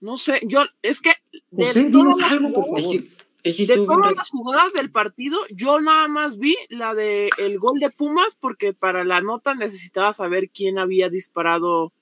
No 0.00 0.16
sé, 0.16 0.40
yo, 0.44 0.64
es 0.82 1.00
que. 1.00 1.12
José, 1.54 1.90
algo, 2.30 2.52
por 2.52 2.64
favor. 2.64 2.96
de 3.44 3.76
todas 3.76 4.16
las 4.16 4.30
jugadas 4.30 4.72
del 4.72 4.90
partido, 4.90 5.38
yo 5.50 5.80
nada 5.80 6.08
más 6.08 6.38
vi 6.38 6.56
la 6.68 6.94
de 6.94 7.30
el 7.38 7.58
gol 7.58 7.80
de 7.80 7.90
Pumas 7.90 8.36
porque 8.40 8.72
para 8.72 9.04
la 9.04 9.20
nota 9.20 9.54
necesitaba 9.54 10.12
saber 10.12 10.50
quién 10.50 10.78
había 10.78 11.08
disparado 11.10 11.92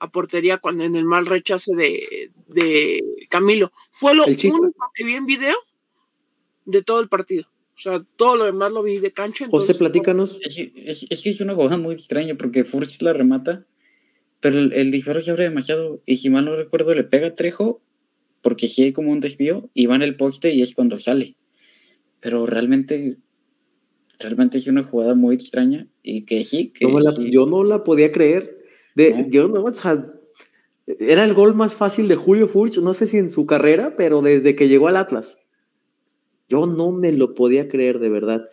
a 0.00 0.10
portería 0.10 0.58
cuando 0.58 0.82
en 0.84 0.96
el 0.96 1.04
mal 1.04 1.26
rechazo 1.26 1.72
de, 1.72 2.30
Camilo. 3.28 3.70
Fue 3.92 4.14
lo 4.14 4.24
único 4.24 4.74
que 4.94 5.04
vi 5.04 5.14
en 5.14 5.26
video 5.26 5.54
de 6.64 6.82
todo 6.82 7.00
el 7.00 7.08
partido. 7.08 7.44
O 7.76 7.82
sea, 7.82 8.04
todo 8.16 8.36
lo 8.36 8.44
demás 8.46 8.72
lo 8.72 8.82
vi 8.82 8.98
de 8.98 9.12
cancha. 9.12 9.46
José, 9.48 9.74
platícanos. 9.74 10.38
Es, 10.42 11.22
que 11.22 11.30
es 11.30 11.40
una 11.40 11.54
jugada 11.54 11.78
muy 11.78 11.94
extraña 11.94 12.34
porque 12.34 12.64
Furch 12.64 13.00
la 13.02 13.12
remata, 13.12 13.66
pero 14.40 14.58
el, 14.58 14.90
disparo 14.90 15.20
se 15.20 15.30
abre 15.30 15.44
demasiado. 15.44 16.02
Y 16.06 16.16
si 16.16 16.28
mal 16.30 16.46
no 16.46 16.56
recuerdo, 16.56 16.94
le 16.94 17.04
pega 17.04 17.28
a 17.28 17.34
Trejo 17.34 17.80
porque 18.42 18.68
si 18.68 18.82
hay 18.82 18.92
como 18.92 19.12
un 19.12 19.20
desvío 19.20 19.70
y 19.74 19.86
va 19.86 19.96
en 19.96 20.02
el 20.02 20.16
poste 20.16 20.52
y 20.52 20.62
es 20.62 20.74
cuando 20.74 20.98
sale. 20.98 21.36
Pero 22.20 22.46
realmente, 22.46 23.18
realmente 24.18 24.58
es 24.58 24.66
una 24.66 24.84
jugada 24.84 25.14
muy 25.14 25.34
extraña 25.34 25.86
y 26.02 26.22
que 26.22 26.42
sí. 26.42 26.72
Que 26.74 26.86
Yo 27.30 27.46
no 27.46 27.64
la 27.64 27.84
podía 27.84 28.12
creer. 28.12 28.59
De, 28.94 29.26
Yo 29.30 29.48
no, 29.48 29.64
o 29.64 29.72
sea, 29.72 30.06
era 30.86 31.24
el 31.24 31.34
gol 31.34 31.54
más 31.54 31.74
fácil 31.74 32.08
de 32.08 32.16
Julio 32.16 32.48
Furch, 32.48 32.78
no 32.78 32.94
sé 32.94 33.06
si 33.06 33.18
en 33.18 33.30
su 33.30 33.46
carrera, 33.46 33.94
pero 33.96 34.22
desde 34.22 34.56
que 34.56 34.68
llegó 34.68 34.88
al 34.88 34.96
Atlas. 34.96 35.38
Yo 36.48 36.66
no 36.66 36.90
me 36.90 37.12
lo 37.12 37.34
podía 37.34 37.68
creer, 37.68 38.00
de 38.00 38.08
verdad. 38.08 38.48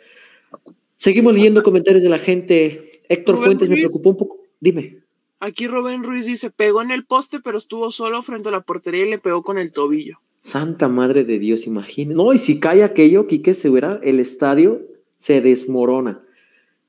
Seguimos 0.98 1.34
leyendo 1.34 1.64
comentarios 1.64 2.04
de 2.04 2.10
la 2.10 2.20
gente. 2.20 2.92
Héctor 3.10 3.38
Fuentes 3.38 3.70
me 3.70 3.76
preocupó 3.76 4.10
un 4.12 4.18
poco. 4.18 4.38
Dime. 4.60 5.00
Aquí 5.40 5.68
Rubén 5.68 6.04
Ruiz 6.04 6.26
dice, 6.26 6.50
pegó 6.50 6.82
en 6.82 6.92
el 6.92 7.06
poste, 7.06 7.40
pero 7.44 7.58
estuvo 7.58 7.92
solo 7.92 8.22
frente 8.22 8.50
a 8.50 8.52
la 8.52 8.62
portería 8.62 9.06
y 9.06 9.10
le 9.10 9.20
pegó 9.20 9.44
con 9.44 9.58
el 9.58 9.72
tobillo. 9.72 10.20
Santa 10.40 10.88
madre 10.88 11.24
de 11.24 11.40
Dios, 11.40 11.68
imagina. 11.68 12.16
No, 12.16 12.34
y 12.34 12.40
si 12.40 12.60
cae 12.60 12.84
aquello, 12.84 13.28
Quique, 13.28 13.54
se 13.54 13.70
verá, 13.70 14.00
el 14.04 14.20
estadio 14.20 14.82
se 15.18 15.42
desmorona. 15.42 16.24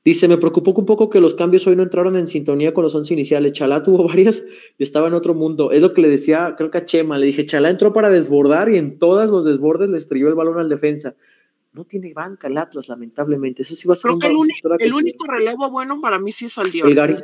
Dice, 0.05 0.29
me 0.29 0.37
preocupó 0.37 0.71
un 0.71 0.85
poco 0.85 1.09
que 1.09 1.19
los 1.19 1.35
cambios 1.35 1.67
hoy 1.67 1.75
no 1.75 1.83
entraron 1.83 2.15
en 2.15 2.27
sintonía 2.27 2.73
con 2.73 2.83
los 2.83 2.95
once 2.95 3.13
iniciales. 3.13 3.51
Chalá 3.51 3.83
tuvo 3.83 4.03
varias 4.07 4.43
y 4.77 4.83
estaba 4.83 5.07
en 5.07 5.13
otro 5.13 5.33
mundo. 5.33 5.71
Es 5.71 5.81
lo 5.81 5.93
que 5.93 6.01
le 6.01 6.09
decía, 6.09 6.55
creo 6.57 6.71
que 6.71 6.77
a 6.77 6.85
Chema, 6.85 7.17
le 7.17 7.27
dije, 7.27 7.45
Chalá 7.45 7.69
entró 7.69 7.91
para 7.91 8.09
desbordar 8.09 8.69
y 8.69 8.77
en 8.77 8.97
todos 8.97 9.29
los 9.29 9.45
desbordes 9.45 9.89
le 9.89 9.97
estrelló 9.97 10.29
el 10.29 10.35
balón 10.35 10.57
al 10.57 10.69
defensa. 10.69 11.15
No 11.73 11.85
tiene 11.85 12.13
banca 12.13 12.47
el 12.47 12.57
Atlas, 12.57 12.87
lamentablemente. 12.87 13.61
Eso 13.61 13.75
sí 13.75 13.87
va 13.87 13.93
a 13.93 13.97
ser 13.97 14.09
creo 14.09 14.19
que 14.19 14.27
el, 14.27 14.35
único, 14.35 14.75
el 14.79 14.93
único 14.93 15.25
relevo 15.27 15.69
bueno 15.69 16.01
para 16.01 16.17
mí 16.17 16.31
sí 16.31 16.45
es 16.45 16.53
Saldívar. 16.53 16.89
El 16.89 16.95
Gary. 16.95 17.15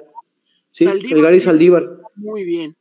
Sí, 0.71 0.85
el 0.85 1.21
Gary 1.21 1.39
Saldívar. 1.39 2.01
Muy 2.15 2.43
bien. 2.43 2.75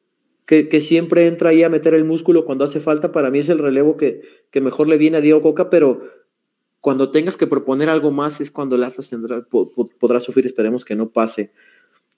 Que, 0.46 0.68
que, 0.68 0.82
siempre 0.82 1.26
entra 1.26 1.50
ahí 1.50 1.62
a 1.62 1.70
meter 1.70 1.94
el 1.94 2.04
músculo 2.04 2.44
cuando 2.44 2.64
hace 2.64 2.80
falta. 2.80 3.12
Para 3.12 3.30
mí 3.30 3.38
es 3.38 3.48
el 3.48 3.58
relevo 3.58 3.96
que, 3.96 4.20
que 4.50 4.60
mejor 4.60 4.88
le 4.88 4.98
viene 4.98 5.16
a 5.16 5.20
Diego 5.22 5.40
Coca, 5.40 5.70
pero 5.70 6.02
cuando 6.84 7.10
tengas 7.10 7.38
que 7.38 7.46
proponer 7.46 7.88
algo 7.88 8.10
más 8.10 8.42
es 8.42 8.50
cuando 8.50 8.76
el 8.76 8.84
Atlas 8.84 9.08
tendrá, 9.08 9.42
podrá 9.98 10.20
sufrir, 10.20 10.44
esperemos 10.44 10.84
que 10.84 10.94
no 10.94 11.08
pase. 11.08 11.50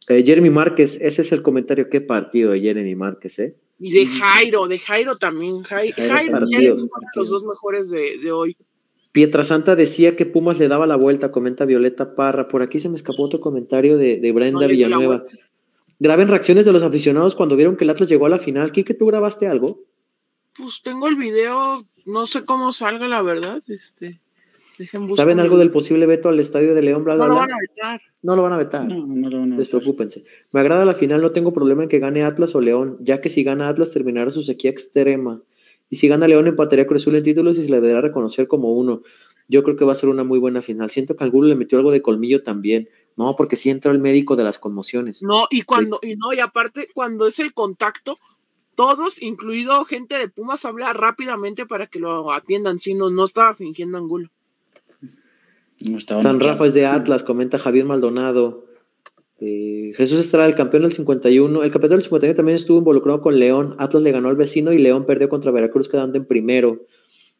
Eh, 0.09 0.25
Jeremy 0.27 0.51
Márquez, 0.51 0.99
ese 1.01 1.23
es 1.23 1.31
el 1.31 1.43
comentario, 1.43 1.89
qué 1.89 2.01
partido 2.01 2.51
de 2.51 2.61
Jeremy 2.61 2.97
Márquez, 2.97 3.39
¿eh? 3.39 3.57
Y 3.79 3.93
de 3.93 4.07
Jairo, 4.07 4.67
de 4.67 4.81
Jairo 4.81 5.15
también, 5.19 5.63
Jairo, 5.63 5.95
Jairo 5.97 6.47
y 6.49 6.53
Jeremy 6.53 6.83
los 7.15 7.31
dos 7.31 7.45
mejores 7.45 7.91
de, 7.91 8.19
de 8.19 8.33
hoy. 8.33 8.57
Pietrasanta 9.13 9.77
decía 9.77 10.17
que 10.17 10.27
Pumas 10.27 10.59
le 10.59 10.67
daba 10.67 10.89
la 10.89 10.97
vuelta, 10.97 11.31
comenta 11.31 11.65
Violeta 11.65 12.17
Parra. 12.17 12.49
Por 12.49 12.63
aquí 12.63 12.81
se 12.81 12.89
me 12.89 12.97
escapó 12.97 13.23
otro 13.23 13.41
comentario 13.41 13.97
de, 13.97 14.19
de 14.19 14.33
Brenda 14.33 14.67
Villanueva. 14.67 15.21
Graben 16.01 16.27
reacciones 16.27 16.67
de 16.67 16.73
los 16.73 16.83
aficionados 16.83 17.37
cuando 17.37 17.55
vieron 17.55 17.77
que 17.77 17.85
el 17.85 17.91
Atlas 17.91 18.09
llegó 18.09 18.27
a 18.27 18.31
la 18.31 18.41
final. 18.41 18.73
¿Qué 18.73 18.83
¿tú 18.83 19.07
grabaste 19.07 19.47
algo? 19.47 19.85
Pues 20.59 20.83
tengo 20.83 21.07
el 21.07 21.15
video, 21.15 21.87
no 22.05 22.27
sé 22.27 22.45
cómo 22.45 22.73
salga 22.73 23.07
la 23.07 23.23
verdad, 23.23 23.63
este. 23.69 24.21
¿Saben 25.17 25.41
algo 25.41 25.57
del 25.57 25.71
posible 25.71 26.07
veto 26.07 26.29
al 26.29 26.41
estadio 26.41 26.75
de 26.75 26.83
León? 26.83 27.05
no 27.05 27.17
lo 27.17 27.35
van 27.35 27.53
a 27.53 27.59
vetar. 27.59 28.01
No 28.23 28.37
lo 28.37 28.43
van 28.43 28.53
a 28.53 28.59
vetar. 28.59 28.85
No, 28.87 29.07
no 29.07 29.31
lo 29.31 29.41
van 29.41 29.53
a 29.55 29.57
Despreocúpense. 29.57 30.25
Me 30.53 30.61
agrada 30.61 30.85
la 30.85 30.95
final, 30.95 31.23
no 31.23 31.33
tengo 31.33 31.53
problema 31.53 31.83
en 31.83 31.89
que 31.89 31.99
gane 31.99 32.25
Atlas 32.25 32.55
o 32.55 32.61
León, 32.61 32.99
ya 33.01 33.21
que 33.21 33.31
si 33.31 33.43
gana 33.43 33.69
Atlas 33.69 33.93
terminará 33.93 34.31
su 34.31 34.43
sequía 34.43 34.71
extrema. 34.71 35.43
Y 35.89 35.97
si 35.97 36.09
gana 36.09 36.29
León 36.29 36.47
empataría 36.47 36.87
Cruz 36.87 37.03
Azul 37.03 37.17
en 37.17 37.23
títulos 37.23 37.59
y 37.59 37.65
se 37.65 37.71
le 37.71 37.81
deberá 37.81 38.01
reconocer 38.01 38.49
como 38.49 38.73
uno. 38.73 39.03
Yo 39.49 39.63
creo 39.63 39.77
que 39.77 39.85
va 39.85 39.93
a 39.93 39.97
ser 39.97 40.09
una 40.09 40.25
muy 40.25 40.39
buena 40.39 40.61
final. 40.61 40.91
Siento 40.91 41.17
que 41.17 41.25
alguno 41.25 41.47
le 41.47 41.55
metió 41.55 41.79
algo 41.79 41.93
de 41.93 42.03
colmillo 42.03 42.43
también. 42.43 42.89
No, 43.17 43.37
porque 43.37 43.57
sí 43.57 43.71
entró 43.71 43.93
el 43.93 44.01
médico 44.01 44.37
de 44.37 44.45
las 44.45 44.59
conmociones. 44.59 45.23
No, 45.23 45.47
y 45.51 45.63
cuando, 45.63 46.01
y 46.03 46.17
no, 46.17 46.33
y 46.35 46.41
aparte, 46.41 46.89
cuando 46.93 47.27
es 47.27 47.39
el 47.39 47.55
contacto, 47.55 48.19
todos, 48.75 49.23
incluido 49.23 49.85
gente 49.85 50.19
de 50.19 50.29
Pumas, 50.29 50.65
habla 50.65 50.93
rápidamente 50.93 51.65
para 51.65 51.87
que 51.87 51.99
lo 51.99 52.33
atiendan. 52.33 52.79
Si 52.79 52.95
no, 52.95 53.09
no 53.09 53.25
estaba 53.25 53.55
fingiendo 53.55 53.97
Angulo. 53.97 54.31
San 56.07 56.41
Rafa 56.41 56.67
es 56.67 56.75
de 56.75 56.87
Atlas, 56.87 57.23
comenta 57.23 57.59
Javier 57.59 57.85
Maldonado. 57.85 58.67
Eh, 59.39 59.93
Jesús 59.97 60.21
Estrada, 60.21 60.49
el 60.49 60.55
campeón 60.55 60.85
del 60.85 60.93
51. 60.93 61.63
El 61.63 61.71
campeón 61.71 61.91
del 61.91 62.03
51 62.03 62.35
también 62.35 62.57
estuvo 62.57 62.79
involucrado 62.79 63.21
con 63.21 63.39
León. 63.39 63.75
Atlas 63.79 64.03
le 64.03 64.13
ganó 64.13 64.29
al 64.29 64.37
vecino 64.37 64.73
y 64.73 64.79
León 64.79 65.05
perdió 65.05 65.29
contra 65.29 65.51
Veracruz 65.51 65.89
quedando 65.89 66.17
en 66.17 66.25
primero. 66.25 66.87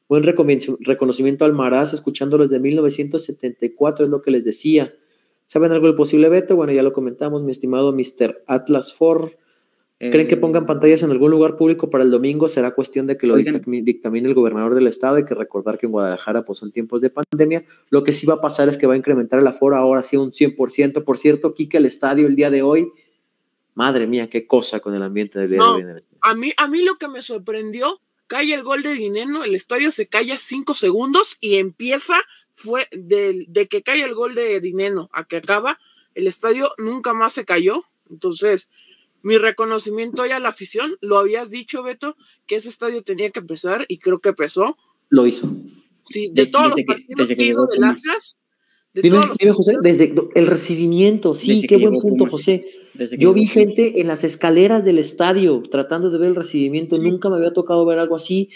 Buen 0.09 0.23
reconocimiento 0.23 1.45
al 1.45 1.53
Maraz, 1.53 1.93
escuchándolos 1.93 2.49
de 2.51 2.61
1974, 2.61 4.05
es 4.05 4.11
lo 4.11 4.23
que 4.23 4.31
les 4.31 4.45
decía. 4.45 4.95
¿Saben 5.47 5.73
algo 5.73 5.87
del 5.87 5.97
posible 5.97 6.29
veto? 6.29 6.55
Bueno, 6.55 6.73
ya 6.73 6.83
lo 6.83 6.93
comentamos, 6.93 7.43
mi 7.43 7.51
estimado 7.51 7.93
Mr. 7.93 8.45
Atlas 8.47 8.95
Ford. 8.95 9.31
¿Creen 9.99 10.29
que 10.29 10.35
eh, 10.35 10.39
pongan 10.39 10.67
pantallas 10.67 11.03
en 11.03 11.11
algún 11.11 11.31
lugar 11.31 11.57
público 11.57 11.89
para 11.89 12.05
el 12.05 12.11
domingo? 12.11 12.49
Será 12.49 12.75
cuestión 12.75 13.07
de 13.07 13.17
que 13.17 13.27
lo 13.27 13.37
dictamine 13.37 14.29
el 14.29 14.35
gobernador 14.35 14.75
del 14.75 14.89
estado. 14.89 15.17
Hay 15.17 15.25
que 15.25 15.35
recordar 15.35 15.79
que 15.79 15.87
en 15.87 15.93
Guadalajara 15.93 16.45
pues, 16.45 16.59
son 16.59 16.71
tiempos 16.71 17.01
de 17.01 17.09
pandemia. 17.09 17.65
Lo 17.89 18.05
que 18.05 18.13
sí 18.13 18.27
va 18.27 18.35
a 18.35 18.41
pasar 18.43 18.69
es 18.69 18.77
que 18.77 18.87
va 18.87 18.93
a 18.93 18.99
incrementar 18.99 19.39
el 19.39 19.47
aforo 19.47 19.77
ahora 19.77 20.03
sí 20.03 20.19
un 20.19 20.33
100%. 20.33 21.03
Por 21.03 21.19
cierto, 21.19 21.55
Kike, 21.55 21.79
el 21.79 21.87
estadio 21.87 22.27
el 22.27 22.37
día 22.37 22.51
de 22.51 22.61
hoy, 22.61 22.93
madre 23.75 24.07
mía, 24.07 24.29
qué 24.29 24.47
cosa 24.47 24.81
con 24.81 24.95
el 24.95 25.03
ambiente 25.03 25.39
del 25.39 25.53
día 25.53 25.61
de 25.61 25.95
hoy. 25.95 26.01
a, 26.21 26.35
mí, 26.35 26.53
a 26.59 26.69
mí 26.69 26.83
lo 26.83 26.97
que 26.97 27.09
me 27.09 27.23
sorprendió, 27.23 27.99
cae 28.27 28.53
el 28.53 28.63
gol 28.63 28.83
de 28.83 28.93
Dineno, 28.93 29.45
el 29.45 29.55
estadio 29.55 29.91
se 29.93 30.09
calla 30.09 30.37
cinco 30.37 30.75
segundos 30.75 31.39
y 31.41 31.57
empieza, 31.57 32.17
fue 32.53 32.87
de, 32.93 33.47
de 33.49 33.67
que 33.67 33.83
cae 33.83 34.03
el 34.03 34.15
gol 34.15 34.35
de 34.35 34.61
Dineno 34.61 35.09
a 35.15 35.25
que 35.25 35.37
acaba, 35.37 35.79
el 36.15 36.27
estadio 36.27 36.73
nunca 36.77 37.15
más 37.15 37.33
se 37.33 37.47
cayó. 37.47 37.85
Entonces, 38.11 38.69
mi 39.27 39.39
reconocimiento 39.39 40.23
hoy 40.23 40.31
a 40.31 40.39
la 40.39 40.51
afición, 40.51 40.99
lo 41.01 41.19
habías 41.19 41.51
dicho, 41.51 41.83
Beto, 41.83 42.17
que 42.47 42.55
ese 42.55 42.69
estadio 42.69 43.03
tenía 43.03 43.31
que 43.31 43.41
empezar 43.41 43.85
y 43.89 43.99
creo 43.99 44.21
que 44.21 44.29
empezó. 44.29 44.77
Lo 45.09 45.27
hizo. 45.27 45.53
Sí, 46.05 46.31
de 46.33 46.47
todos 46.47 46.69
los 46.71 46.83
partidos 46.87 47.29
que, 47.31 47.45
ido 47.45 47.67
del 47.67 47.83
Atlas. 47.83 48.37
dime, 48.95 49.19
José, 49.53 49.75
desde 49.83 50.15
el 50.37 50.47
recibimiento, 50.47 51.35
sí, 51.35 51.67
qué 51.67 51.77
buen 51.77 51.99
punto, 51.99 52.27
José. 52.27 52.61
Yo 53.19 53.33
vi 53.33 53.49
gente 53.49 54.01
en 54.01 54.07
las 54.07 54.23
escaleras 54.23 54.85
del 54.85 55.01
estadio 55.01 55.61
tratando 55.73 56.09
de 56.11 56.19
ver 56.19 56.29
el 56.29 56.37
recibimiento, 56.37 56.97
nunca 56.99 57.29
me 57.29 57.35
había 57.35 57.53
tocado 57.53 57.85
ver 57.85 57.99
algo 57.99 58.15
así. 58.15 58.51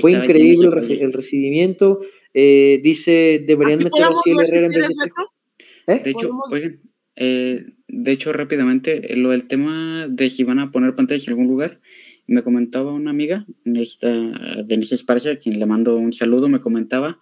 Fue 0.00 0.10
increíble 0.10 0.66
el, 0.66 1.12
recibimiento. 1.12 2.00
Eh, 2.34 2.80
dice, 2.82 3.44
deberían 3.46 3.78
meter 3.78 4.02
así 4.02 4.30
el 4.32 4.40
Herrera 4.40 4.66
en 4.66 4.72
vez 4.72 4.88
de... 4.88 5.94
¿Eh? 5.94 6.00
De 6.02 6.10
hecho, 6.10 6.30
oigan, 6.50 6.80
eh, 7.14 7.75
de 7.88 8.12
hecho, 8.12 8.32
rápidamente, 8.32 9.14
lo 9.16 9.30
del 9.30 9.46
tema 9.46 10.06
de 10.08 10.30
si 10.30 10.44
van 10.44 10.58
a 10.58 10.70
poner 10.70 10.94
pantallas 10.94 11.26
en 11.26 11.32
algún 11.32 11.48
lugar, 11.48 11.80
me 12.26 12.42
comentaba 12.42 12.92
una 12.92 13.10
amiga, 13.10 13.46
esta, 13.64 14.12
Denise 14.64 14.96
Esparza, 14.96 15.30
a 15.30 15.36
quien 15.36 15.58
le 15.58 15.66
mando 15.66 15.96
un 15.96 16.12
saludo, 16.12 16.48
me 16.48 16.60
comentaba 16.60 17.20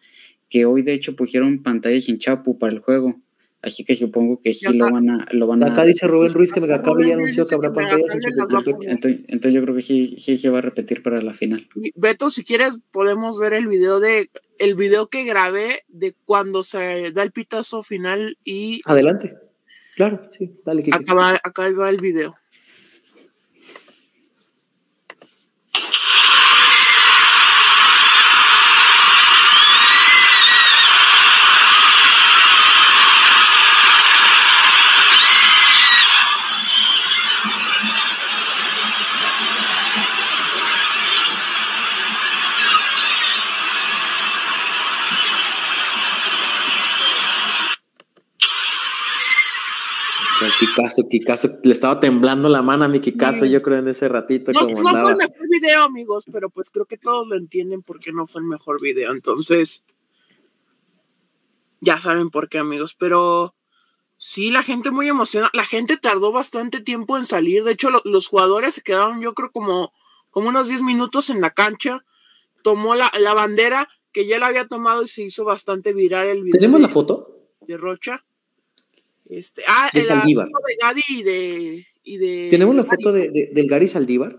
que 0.48 0.64
hoy 0.64 0.82
de 0.82 0.94
hecho 0.94 1.16
pusieron 1.16 1.62
pantallas 1.62 2.08
en 2.08 2.18
Chapu 2.18 2.58
para 2.58 2.72
el 2.72 2.78
juego. 2.78 3.20
Así 3.60 3.82
que 3.82 3.96
supongo 3.96 4.42
que 4.42 4.52
sí 4.52 4.76
lo 4.76 4.90
van 4.90 5.08
a... 5.08 5.26
Lo 5.32 5.46
van 5.46 5.62
acá 5.64 5.84
dice 5.84 6.06
Rubén 6.06 6.34
Ruiz 6.34 6.52
que 6.52 6.60
me 6.60 6.72
acaba 6.72 7.06
y 7.06 7.12
anunció 7.12 7.46
que 7.46 7.54
habrá 7.54 7.72
pantallas 7.72 8.14
en 8.14 8.90
entonces, 8.90 9.20
entonces 9.26 9.54
yo 9.54 9.62
creo 9.62 9.74
que 9.74 9.80
sí, 9.80 10.16
sí 10.18 10.36
se 10.36 10.50
va 10.50 10.58
a 10.58 10.62
repetir 10.62 11.02
para 11.02 11.22
la 11.22 11.32
final. 11.32 11.66
Beto, 11.94 12.28
si 12.28 12.44
quieres 12.44 12.78
podemos 12.90 13.38
ver 13.38 13.54
el 13.54 13.66
video 13.66 14.00
de 14.00 14.28
el 14.58 14.74
video 14.74 15.08
que 15.08 15.24
grabé 15.24 15.80
de 15.88 16.14
cuando 16.26 16.62
se 16.62 17.10
da 17.12 17.22
el 17.22 17.32
pitazo 17.32 17.82
final 17.82 18.36
y... 18.44 18.82
Adelante. 18.84 19.34
Claro, 19.96 20.28
sí, 20.36 20.60
dale. 20.64 20.84
Acaba, 20.92 21.40
acá 21.42 21.70
va 21.70 21.88
el 21.88 21.98
video. 21.98 22.34
Kikazo, 50.74 51.08
Kikazo, 51.08 51.58
le 51.62 51.72
estaba 51.72 52.00
temblando 52.00 52.48
la 52.48 52.62
mano 52.62 52.84
a 52.84 52.88
mi 52.88 53.00
Kikazo, 53.00 53.44
yo 53.44 53.62
creo, 53.62 53.78
en 53.78 53.88
ese 53.88 54.08
ratito. 54.08 54.52
No, 54.52 54.60
no 54.60 54.66
fue 54.66 55.10
el 55.10 55.16
mejor 55.16 55.48
video, 55.48 55.82
amigos, 55.82 56.24
pero 56.30 56.50
pues 56.50 56.70
creo 56.70 56.86
que 56.86 56.96
todos 56.96 57.26
lo 57.28 57.36
entienden 57.36 57.82
porque 57.82 58.12
no 58.12 58.26
fue 58.26 58.40
el 58.40 58.48
mejor 58.48 58.80
video. 58.80 59.12
Entonces, 59.12 59.84
ya 61.80 61.98
saben 61.98 62.30
por 62.30 62.48
qué, 62.48 62.58
amigos. 62.58 62.94
Pero 62.94 63.54
sí, 64.16 64.50
la 64.50 64.62
gente 64.62 64.90
muy 64.90 65.08
emocionada. 65.08 65.50
La 65.54 65.66
gente 65.66 65.96
tardó 65.96 66.32
bastante 66.32 66.80
tiempo 66.80 67.16
en 67.16 67.24
salir. 67.24 67.64
De 67.64 67.72
hecho, 67.72 67.90
los 68.04 68.28
jugadores 68.28 68.74
se 68.74 68.82
quedaron, 68.82 69.20
yo 69.20 69.34
creo, 69.34 69.50
como, 69.52 69.92
como 70.30 70.48
unos 70.48 70.68
10 70.68 70.82
minutos 70.82 71.30
en 71.30 71.40
la 71.40 71.50
cancha. 71.50 72.04
Tomó 72.62 72.94
la, 72.94 73.12
la 73.18 73.34
bandera 73.34 73.88
que 74.12 74.26
ya 74.26 74.38
la 74.38 74.46
había 74.46 74.66
tomado 74.66 75.02
y 75.02 75.08
se 75.08 75.24
hizo 75.24 75.44
bastante 75.44 75.92
viral 75.92 76.28
el 76.28 76.42
video. 76.42 76.58
¿Tenemos 76.58 76.80
la 76.80 76.88
foto? 76.88 77.48
De 77.60 77.76
Rocha. 77.76 78.24
Este, 79.26 79.62
ah, 79.66 79.90
de 79.92 80.04
la 80.04 80.20
foto 80.20 80.36
de 80.36 80.76
Gadi 80.80 81.02
y 81.08 81.22
de, 81.22 81.86
y 82.02 82.16
de 82.18 82.48
¿Tenemos 82.50 82.76
la 82.76 82.84
foto 82.84 83.12
de, 83.12 83.30
de, 83.30 83.50
del 83.52 83.66
Gary 83.66 83.86
Saldívar? 83.86 84.38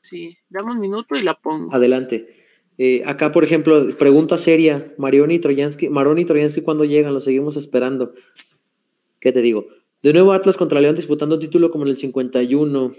Sí, 0.00 0.36
dame 0.50 0.72
un 0.72 0.80
minuto 0.80 1.16
y 1.16 1.22
la 1.22 1.34
pongo. 1.34 1.72
Adelante. 1.74 2.44
Eh, 2.76 3.02
acá, 3.06 3.30
por 3.30 3.44
ejemplo, 3.44 3.96
pregunta 3.96 4.36
seria, 4.36 4.92
Marioni 4.98 5.34
y 5.34 5.38
Troyansky, 5.38 5.88
Maroni 5.88 6.22
y 6.22 6.24
Troyansky, 6.24 6.60
¿cuándo 6.62 6.84
llegan? 6.84 7.14
Lo 7.14 7.20
seguimos 7.20 7.56
esperando. 7.56 8.14
¿Qué 9.20 9.32
te 9.32 9.40
digo? 9.40 9.68
De 10.02 10.12
nuevo 10.12 10.32
Atlas 10.32 10.56
contra 10.56 10.80
León 10.80 10.96
disputando 10.96 11.36
un 11.36 11.40
título 11.40 11.70
como 11.70 11.84
en 11.84 11.90
el 11.90 11.96
51. 11.96 12.94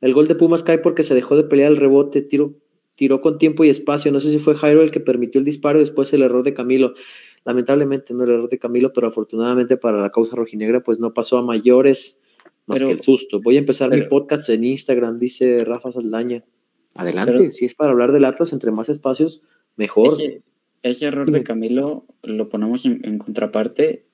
El 0.00 0.14
gol 0.14 0.28
de 0.28 0.34
Pumas 0.36 0.62
cae 0.62 0.78
porque 0.78 1.02
se 1.02 1.14
dejó 1.14 1.36
de 1.36 1.44
pelear 1.44 1.70
el 1.70 1.76
rebote, 1.76 2.22
tiro, 2.22 2.54
tiró 2.94 3.20
con 3.20 3.38
tiempo 3.38 3.64
y 3.64 3.68
espacio. 3.68 4.12
No 4.12 4.20
sé 4.20 4.30
si 4.30 4.38
fue 4.38 4.54
Jairo 4.54 4.82
el 4.82 4.90
que 4.90 5.00
permitió 5.00 5.40
el 5.40 5.44
disparo 5.44 5.80
después 5.80 6.12
el 6.12 6.22
error 6.22 6.44
de 6.44 6.54
Camilo. 6.54 6.94
Lamentablemente 7.46 8.12
no 8.12 8.24
el 8.24 8.30
error 8.30 8.50
de 8.50 8.58
Camilo, 8.58 8.92
pero 8.92 9.06
afortunadamente 9.06 9.76
para 9.76 10.00
la 10.00 10.10
causa 10.10 10.34
rojinegra, 10.34 10.80
pues 10.80 10.98
no 10.98 11.14
pasó 11.14 11.38
a 11.38 11.42
mayores 11.42 12.18
más 12.66 12.78
pero, 12.78 12.88
que 12.88 12.94
el 12.94 13.02
susto. 13.02 13.40
Voy 13.40 13.54
a 13.56 13.60
empezar 13.60 13.88
pero, 13.88 14.02
mi 14.02 14.10
podcast 14.10 14.48
en 14.48 14.64
Instagram, 14.64 15.20
dice 15.20 15.64
Rafa 15.64 15.92
Saldaña. 15.92 16.42
Adelante, 16.94 17.34
pero, 17.38 17.52
si 17.52 17.64
es 17.64 17.74
para 17.74 17.92
hablar 17.92 18.10
del 18.10 18.24
Atlas, 18.24 18.52
entre 18.52 18.72
más 18.72 18.88
espacios, 18.88 19.42
mejor. 19.76 20.14
Ese, 20.14 20.42
ese 20.82 21.06
error 21.06 21.30
de 21.30 21.44
Camilo 21.44 22.04
lo 22.24 22.48
ponemos 22.48 22.84
en, 22.84 23.00
en, 23.04 23.18
contraparte. 23.18 24.06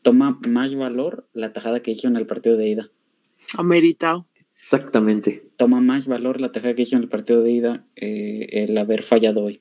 Toma 0.00 0.40
más 0.48 0.74
valor 0.74 1.28
la 1.34 1.52
tajada 1.52 1.80
que 1.80 1.90
hizo 1.90 2.08
en 2.08 2.16
el 2.16 2.26
partido 2.26 2.56
de 2.56 2.68
ida. 2.68 2.90
Ameritado. 3.58 4.26
Exactamente. 4.48 5.46
Toma 5.58 5.82
más 5.82 6.06
valor 6.06 6.40
la 6.40 6.52
tajada 6.52 6.74
que 6.74 6.82
hizo 6.82 6.96
en 6.96 7.02
el 7.02 7.08
partido 7.10 7.42
de 7.42 7.50
ida 7.50 7.86
eh, 7.96 8.48
el 8.50 8.78
haber 8.78 9.02
fallado 9.02 9.44
hoy. 9.44 9.60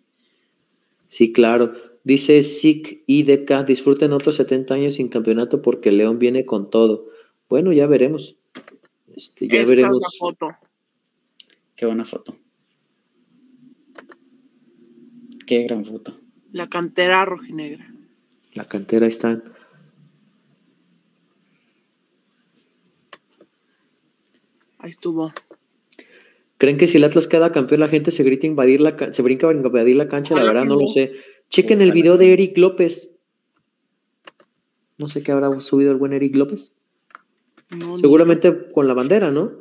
Sí, 1.10 1.34
claro. 1.34 1.74
Dice 2.08 2.42
SIC 2.42 3.04
IDK, 3.06 3.66
disfruten 3.66 4.14
otros 4.14 4.38
70 4.38 4.74
años 4.74 4.96
sin 4.96 5.10
campeonato 5.10 5.62
porque 5.62 5.92
León 5.92 6.20
viene 6.20 6.46
con 6.46 6.70
todo. 6.70 7.10
Bueno, 7.50 7.74
ya 7.74 7.86
veremos. 7.86 8.38
Este, 9.14 9.50
ya 9.50 9.60
Esta 9.60 9.70
veremos. 9.70 9.98
Es 9.98 10.04
la 10.04 10.10
foto. 10.18 10.56
Qué 11.76 11.86
buena 11.86 12.06
foto. 12.06 12.38
Qué 15.46 15.64
gran 15.64 15.84
foto. 15.84 16.18
La 16.54 16.70
cantera 16.70 17.26
rojinegra. 17.26 17.94
La 18.54 18.70
cantera 18.70 19.06
está. 19.06 19.44
Ahí 24.78 24.92
estuvo. 24.92 25.34
¿Creen 26.58 26.78
que 26.78 26.88
si 26.88 26.96
el 26.96 27.04
Atlas 27.04 27.28
queda 27.28 27.52
campeón 27.52 27.82
la 27.82 27.90
gente 27.90 28.12
se 28.12 28.24
grita 28.24 28.48
invadir 28.48 28.80
la 28.80 29.12
se 29.12 29.22
brinca 29.22 29.50
a 29.50 29.52
invadir 29.52 29.98
la 29.98 30.08
cancha? 30.08 30.36
Ojalá 30.36 30.46
la 30.46 30.54
verdad 30.54 30.70
no. 30.70 30.80
lo 30.80 30.88
sé. 30.88 31.12
Chequen 31.50 31.82
el 31.82 31.92
video 31.92 32.18
de 32.18 32.34
Eric 32.34 32.58
López. 32.58 33.12
No 34.98 35.08
sé 35.08 35.24
qué 35.24 35.32
habrá 35.32 35.60
subido 35.62 35.92
el 35.92 35.98
buen 35.98 36.14
Eric 36.14 36.36
López. 36.36 36.74
No, 37.70 37.98
Seguramente 38.00 38.72
con 38.72 38.88
la 38.88 38.94
bandera, 38.94 39.32
¿no? 39.32 39.52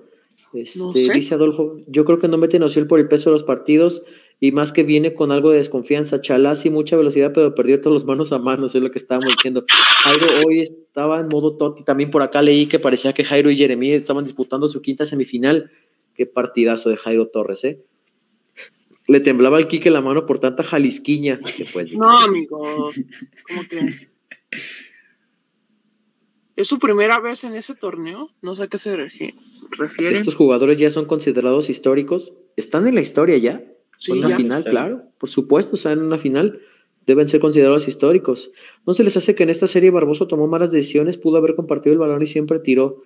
Este, 0.52 0.78
No 0.78 0.92
sé. 0.92 1.10
Dice 1.12 1.34
Adolfo, 1.34 1.78
yo 1.86 2.04
creo 2.04 2.18
que 2.18 2.28
no 2.28 2.38
mete 2.38 2.58
noción 2.58 2.88
por 2.88 2.98
el 2.98 3.08
peso 3.08 3.30
de 3.30 3.34
los 3.34 3.44
partidos 3.44 4.02
y 4.40 4.52
más 4.52 4.72
que 4.72 4.82
viene 4.82 5.14
con 5.14 5.32
algo 5.32 5.50
de 5.50 5.58
desconfianza. 5.58 6.20
Chalás 6.20 6.64
y 6.66 6.70
mucha 6.70 6.96
velocidad, 6.96 7.32
pero 7.34 7.54
perdió 7.54 7.80
todos 7.80 7.94
los 7.94 8.04
manos 8.04 8.32
a 8.32 8.38
manos, 8.38 8.74
es 8.74 8.82
lo 8.82 8.88
que 8.88 8.98
estábamos 8.98 9.34
diciendo. 9.34 9.64
Jairo 10.04 10.26
hoy 10.46 10.60
estaba 10.60 11.20
en 11.20 11.28
modo 11.28 11.56
Totti. 11.56 11.84
También 11.84 12.10
por 12.10 12.22
acá 12.22 12.42
leí 12.42 12.66
que 12.66 12.78
parecía 12.78 13.12
que 13.12 13.24
Jairo 13.24 13.50
y 13.50 13.56
Jeremy 13.56 13.92
estaban 13.92 14.24
disputando 14.24 14.68
su 14.68 14.82
quinta 14.82 15.06
semifinal. 15.06 15.70
Qué 16.14 16.26
partidazo 16.26 16.88
de 16.90 16.96
Jairo 16.96 17.28
Torres, 17.28 17.64
¿eh? 17.64 17.82
Le 19.08 19.20
temblaba 19.20 19.58
al 19.58 19.68
Quique 19.68 19.90
la 19.90 20.00
mano 20.00 20.26
por 20.26 20.40
tanta 20.40 20.62
jalisquiña. 20.64 21.40
Que 21.56 21.64
pues, 21.72 21.92
No, 21.94 22.18
amigo. 22.18 22.58
¿Cómo 23.48 23.62
que? 23.68 24.08
¿Es 26.56 26.68
su 26.68 26.78
primera 26.78 27.20
vez 27.20 27.44
en 27.44 27.54
ese 27.54 27.74
torneo? 27.74 28.30
No 28.40 28.56
sé 28.56 28.62
a 28.64 28.68
qué 28.68 28.78
se 28.78 28.96
refi- 28.96 29.34
refiere. 29.78 30.18
Estos 30.18 30.34
jugadores 30.34 30.78
ya 30.78 30.90
son 30.90 31.04
considerados 31.04 31.68
históricos. 31.68 32.32
Están 32.56 32.86
en 32.88 32.94
la 32.94 33.02
historia 33.02 33.36
ya. 33.36 33.62
Sí, 33.98 34.12
en 34.12 34.18
una 34.18 34.28
ya. 34.30 34.36
final, 34.38 34.62
Sí. 34.62 34.70
claro. 34.70 35.02
Por 35.18 35.28
supuesto, 35.28 35.74
están 35.76 35.92
en 35.98 36.04
una 36.04 36.18
final. 36.18 36.60
Deben 37.06 37.28
ser 37.28 37.40
considerados 37.40 37.86
históricos. 37.88 38.50
¿No 38.86 38.94
se 38.94 39.04
les 39.04 39.16
hace 39.16 39.34
que 39.34 39.42
en 39.42 39.50
esta 39.50 39.66
serie 39.66 39.90
Barboso 39.90 40.26
tomó 40.26 40.46
malas 40.48 40.72
decisiones? 40.72 41.18
Pudo 41.18 41.36
haber 41.36 41.54
compartido 41.54 41.92
el 41.92 41.98
balón 41.98 42.22
y 42.22 42.26
siempre 42.26 42.58
tiró. 42.58 43.02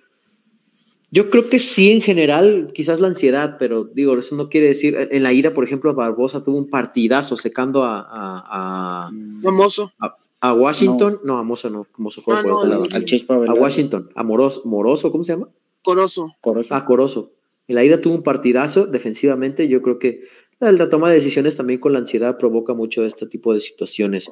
Yo 1.13 1.29
creo 1.29 1.49
que 1.49 1.59
sí, 1.59 1.91
en 1.91 2.01
general, 2.01 2.71
quizás 2.73 3.01
la 3.01 3.07
ansiedad, 3.07 3.57
pero 3.59 3.83
digo, 3.83 4.17
eso 4.17 4.33
no 4.35 4.47
quiere 4.47 4.67
decir. 4.67 4.95
En 5.11 5.23
la 5.23 5.33
ira, 5.33 5.53
por 5.53 5.65
ejemplo, 5.65 5.93
Barbosa 5.93 6.43
tuvo 6.43 6.57
un 6.57 6.69
partidazo 6.69 7.35
secando 7.35 7.83
a, 7.83 7.99
a, 7.99 9.07
a, 9.07 9.11
Famoso. 9.43 9.91
a 10.39 10.53
Washington. 10.53 11.19
No, 11.25 11.37
a 11.37 11.43
Mozo 11.43 11.69
no. 11.69 11.85
Mozo 11.97 12.21
juega 12.21 12.39
Ah, 12.39 12.43
por 12.43 12.51
no, 12.51 12.57
otro 12.59 12.69
lado. 12.69 12.83
Al 12.93 13.03
Chispa 13.05 13.35
A. 13.35 13.53
Washington, 13.53 14.09
a 14.15 14.23
Moroso, 14.23 14.61
Moroso, 14.63 15.11
¿cómo 15.11 15.25
se 15.25 15.33
llama? 15.33 15.49
Corozo. 15.83 16.33
Corozo. 16.39 16.75
Ah, 16.75 16.85
Corozo. 16.85 17.31
En 17.67 17.75
la 17.75 17.83
ida 17.83 17.99
tuvo 17.99 18.15
un 18.15 18.23
partidazo 18.23 18.85
defensivamente. 18.85 19.67
Yo 19.67 19.81
creo 19.81 19.99
que 19.99 20.21
la, 20.61 20.71
la 20.71 20.89
toma 20.89 21.09
de 21.09 21.15
decisiones 21.15 21.57
también 21.57 21.79
con 21.81 21.91
la 21.91 21.99
ansiedad 21.99 22.37
provoca 22.37 22.73
mucho 22.73 23.03
este 23.03 23.25
tipo 23.27 23.53
de 23.53 23.59
situaciones. 23.59 24.31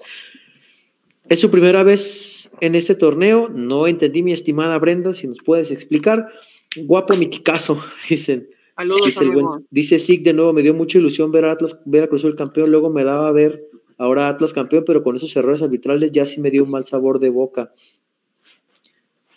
Es 1.27 1.41
su 1.41 1.51
primera 1.51 1.83
vez 1.83 2.49
en 2.61 2.75
este 2.75 2.95
torneo. 2.95 3.49
No 3.49 3.85
entendí, 3.85 4.23
mi 4.23 4.31
estimada 4.31 4.77
Brenda, 4.79 5.13
si 5.13 5.27
nos 5.27 5.39
puedes 5.43 5.71
explicar. 5.71 6.29
Guapo 6.77 7.15
mi 7.15 7.29
Kikazo, 7.29 7.81
dicen. 8.09 8.49
Saludos, 8.75 9.05
Dice, 9.07 9.23
el 9.25 9.31
buen- 9.31 9.67
dice 9.71 9.99
Sig 9.99 10.23
de 10.23 10.33
nuevo, 10.33 10.53
me 10.53 10.61
dio 10.61 10.73
mucha 10.73 10.97
ilusión 10.99 11.31
ver 11.31 11.43
a 11.45 11.51
Atlas, 11.51 11.81
ver 11.85 12.03
a 12.03 12.07
Cruz 12.07 12.21
Azul 12.21 12.35
campeón, 12.37 12.71
luego 12.71 12.89
me 12.89 13.03
daba 13.03 13.27
a 13.27 13.31
ver 13.33 13.65
ahora 13.97 14.29
Atlas 14.29 14.53
campeón, 14.53 14.83
pero 14.85 15.03
con 15.03 15.17
esos 15.17 15.35
errores 15.35 15.61
arbitrales 15.61 16.11
ya 16.13 16.25
sí 16.25 16.39
me 16.39 16.49
dio 16.49 16.63
un 16.63 16.69
mal 16.71 16.85
sabor 16.85 17.19
de 17.19 17.29
boca. 17.29 17.73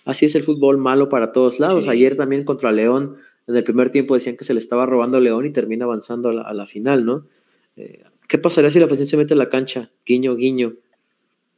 Así 0.05 0.27
es 0.27 0.35
el 0.37 0.43
fútbol 0.45 0.79
malo 0.79 1.09
para 1.09 1.33
todos 1.33 1.59
lados. 1.59 1.85
Sí. 1.85 1.91
Ayer 1.91 2.17
también 2.17 2.45
contra 2.45 2.71
León, 2.71 3.17
en 3.49 3.57
el 3.57 3.65
primer 3.65 3.91
tiempo 3.91 4.15
decían 4.15 4.37
que 4.37 4.45
se 4.45 4.55
le 4.55 4.61
estaba 4.61 4.87
robando 4.87 5.17
a 5.17 5.21
León 5.21 5.45
y 5.47 5.51
termina 5.51 5.85
avanzando 5.87 6.29
a 6.29 6.33
la, 6.33 6.43
a 6.43 6.55
la 6.55 6.67
final, 6.67 7.05
¿no? 7.05 7.27
Eh, 7.77 8.05
¿Qué 8.29 8.39
pasaría 8.39 8.71
si 8.71 8.79
la 8.79 8.87
afición 8.87 9.09
se 9.09 9.17
mete 9.17 9.35
en 9.35 9.39
la 9.39 9.49
cancha? 9.49 9.91
Guiño, 10.07 10.37
guiño. 10.37 10.75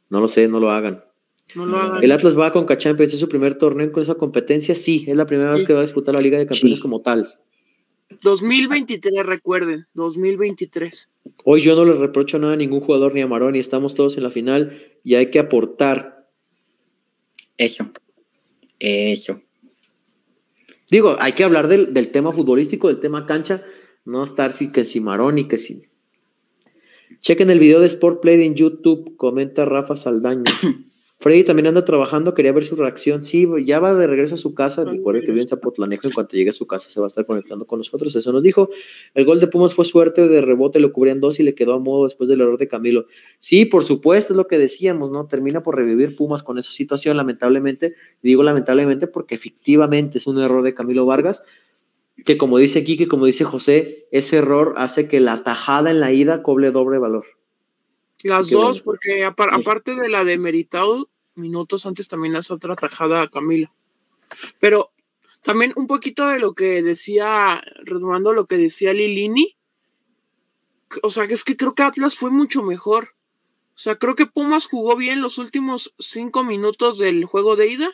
No 0.09 0.21
lo 0.21 0.27
sé, 0.27 0.47
no 0.47 0.59
lo 0.59 0.71
hagan. 0.71 1.03
No 1.53 1.65
lo 1.65 1.77
hagan. 1.77 2.03
El 2.03 2.11
Atlas 2.11 2.37
va 2.37 2.51
con 2.51 2.65
Champions, 2.77 3.13
es 3.13 3.19
su 3.19 3.29
primer 3.29 3.57
torneo 3.57 3.91
con 3.91 4.01
esa 4.01 4.15
competencia, 4.15 4.73
sí, 4.73 5.05
es 5.07 5.15
la 5.15 5.25
primera 5.27 5.51
vez 5.51 5.65
que 5.65 5.73
va 5.73 5.79
a 5.79 5.83
disputar 5.83 6.15
la 6.15 6.21
Liga 6.21 6.39
de 6.39 6.47
Campeones 6.47 6.77
Sí. 6.77 6.81
como 6.81 7.01
tal. 7.01 7.27
2023, 8.21 9.25
recuerden. 9.25 9.85
2023. 9.93 11.11
Hoy 11.43 11.61
yo 11.61 11.75
no 11.75 11.85
le 11.85 11.93
reprocho 11.93 12.39
nada 12.39 12.53
a 12.53 12.57
ningún 12.57 12.79
jugador 12.79 13.13
ni 13.13 13.21
a 13.21 13.27
Maroni, 13.27 13.59
estamos 13.59 13.93
todos 13.95 14.17
en 14.17 14.23
la 14.23 14.31
final 14.31 14.81
y 15.03 15.15
hay 15.15 15.29
que 15.29 15.39
aportar. 15.39 16.27
Eso. 17.57 17.91
Eso. 18.79 19.41
Digo, 20.89 21.15
hay 21.19 21.33
que 21.33 21.43
hablar 21.43 21.67
del, 21.67 21.93
del 21.93 22.11
tema 22.11 22.31
futbolístico, 22.31 22.87
del 22.87 22.99
tema 22.99 23.25
cancha, 23.25 23.63
no 24.05 24.23
estar 24.23 24.53
si 24.53 24.71
que 24.71 24.85
si 24.85 24.99
Maroni, 24.99 25.47
que 25.47 25.57
si. 25.57 25.83
Chequen 27.21 27.49
el 27.49 27.59
video 27.59 27.79
de 27.79 27.87
Sport 27.87 28.21
Play 28.21 28.43
en 28.43 28.55
YouTube, 28.55 29.15
comenta 29.15 29.65
Rafa 29.65 29.95
Saldaña. 29.95 30.43
Freddy 31.25 31.43
también 31.43 31.65
anda 31.65 31.83
trabajando, 31.83 32.35
quería 32.35 32.51
ver 32.51 32.63
su 32.63 32.75
reacción. 32.75 33.25
Sí, 33.25 33.47
ya 33.65 33.79
va 33.79 33.95
de 33.95 34.05
regreso 34.05 34.35
a 34.35 34.37
su 34.37 34.53
casa. 34.53 34.83
Ay, 34.85 34.97
Recuerde 34.97 35.21
que 35.21 35.31
vive 35.31 35.41
en 35.41 35.47
Zapotlanejo. 35.47 36.07
En 36.07 36.13
cuanto 36.13 36.37
llegue 36.37 36.51
a 36.51 36.53
su 36.53 36.67
casa, 36.67 36.87
se 36.91 36.99
va 36.99 37.07
a 37.07 37.09
estar 37.09 37.25
conectando 37.25 37.65
con 37.65 37.79
nosotros. 37.79 38.15
Eso 38.15 38.31
nos 38.31 38.43
dijo. 38.43 38.69
El 39.15 39.25
gol 39.25 39.39
de 39.39 39.47
Pumas 39.47 39.73
fue 39.73 39.85
suerte 39.85 40.27
de 40.27 40.41
rebote, 40.41 40.79
lo 40.79 40.93
cubrían 40.93 41.19
dos 41.19 41.39
y 41.39 41.43
le 41.43 41.55
quedó 41.55 41.73
a 41.73 41.79
modo 41.79 42.03
después 42.03 42.29
del 42.29 42.41
error 42.41 42.59
de 42.59 42.67
Camilo. 42.67 43.07
Sí, 43.39 43.65
por 43.65 43.85
supuesto, 43.85 44.33
es 44.33 44.37
lo 44.37 44.45
que 44.45 44.59
decíamos, 44.59 45.09
¿no? 45.09 45.25
Termina 45.25 45.63
por 45.63 45.75
revivir 45.75 46.15
Pumas 46.15 46.43
con 46.43 46.59
esa 46.59 46.71
situación, 46.71 47.17
lamentablemente. 47.17 47.95
Digo 48.21 48.43
lamentablemente 48.43 49.07
porque 49.07 49.33
efectivamente 49.33 50.19
es 50.19 50.27
un 50.27 50.39
error 50.39 50.61
de 50.61 50.75
Camilo 50.75 51.07
Vargas. 51.07 51.41
Que 52.23 52.37
como 52.37 52.59
dice 52.59 52.83
Kike, 52.83 53.07
como 53.07 53.25
dice 53.25 53.45
José, 53.45 54.05
ese 54.11 54.37
error 54.37 54.75
hace 54.77 55.07
que 55.07 55.19
la 55.19 55.41
tajada 55.41 55.89
en 55.89 56.01
la 56.01 56.13
ida 56.13 56.43
cobre 56.43 56.69
doble 56.69 56.99
valor. 56.99 57.25
Las 58.23 58.51
dos, 58.51 58.83
bueno. 58.83 58.83
porque 58.83 59.17
Sí. 59.17 59.23
aparte 59.23 59.95
de 59.95 60.07
la 60.07 60.23
de 60.23 60.37
Meritao, 60.37 61.09
minutos 61.35 61.85
antes 61.85 62.07
también 62.07 62.35
hace 62.35 62.53
otra 62.53 62.75
tajada 62.75 63.21
a 63.21 63.29
Camilo. 63.29 63.71
Pero 64.59 64.91
también 65.43 65.73
un 65.75 65.87
poquito 65.87 66.27
de 66.27 66.39
lo 66.39 66.53
que 66.53 66.81
decía, 66.81 67.63
retomando 67.83 68.33
lo 68.33 68.47
que 68.47 68.57
decía 68.57 68.93
Lilini, 68.93 69.55
o 71.03 71.09
sea, 71.09 71.27
que 71.27 71.33
es 71.33 71.43
que 71.43 71.57
creo 71.57 71.75
que 71.75 71.83
Atlas 71.83 72.15
fue 72.15 72.31
mucho 72.31 72.63
mejor. 72.63 73.15
O 73.75 73.77
sea, 73.77 73.97
creo 73.97 74.15
que 74.15 74.25
Pumas 74.25 74.67
jugó 74.67 74.95
bien 74.95 75.21
los 75.21 75.37
últimos 75.37 75.93
cinco 75.99 76.43
minutos 76.43 76.97
del 76.97 77.25
juego 77.25 77.55
de 77.55 77.67
ida, 77.67 77.91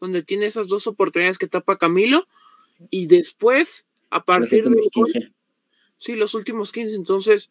donde 0.00 0.22
tiene 0.22 0.46
esas 0.46 0.68
dos 0.68 0.86
oportunidades 0.86 1.38
que 1.38 1.46
tapa 1.46 1.78
Camilo, 1.78 2.26
y 2.90 3.06
después, 3.06 3.86
a 4.10 4.24
partir 4.24 4.68
de... 4.68 4.80
15. 4.90 5.32
Sí, 5.96 6.16
los 6.16 6.34
últimos 6.34 6.72
15, 6.72 6.96
entonces, 6.96 7.50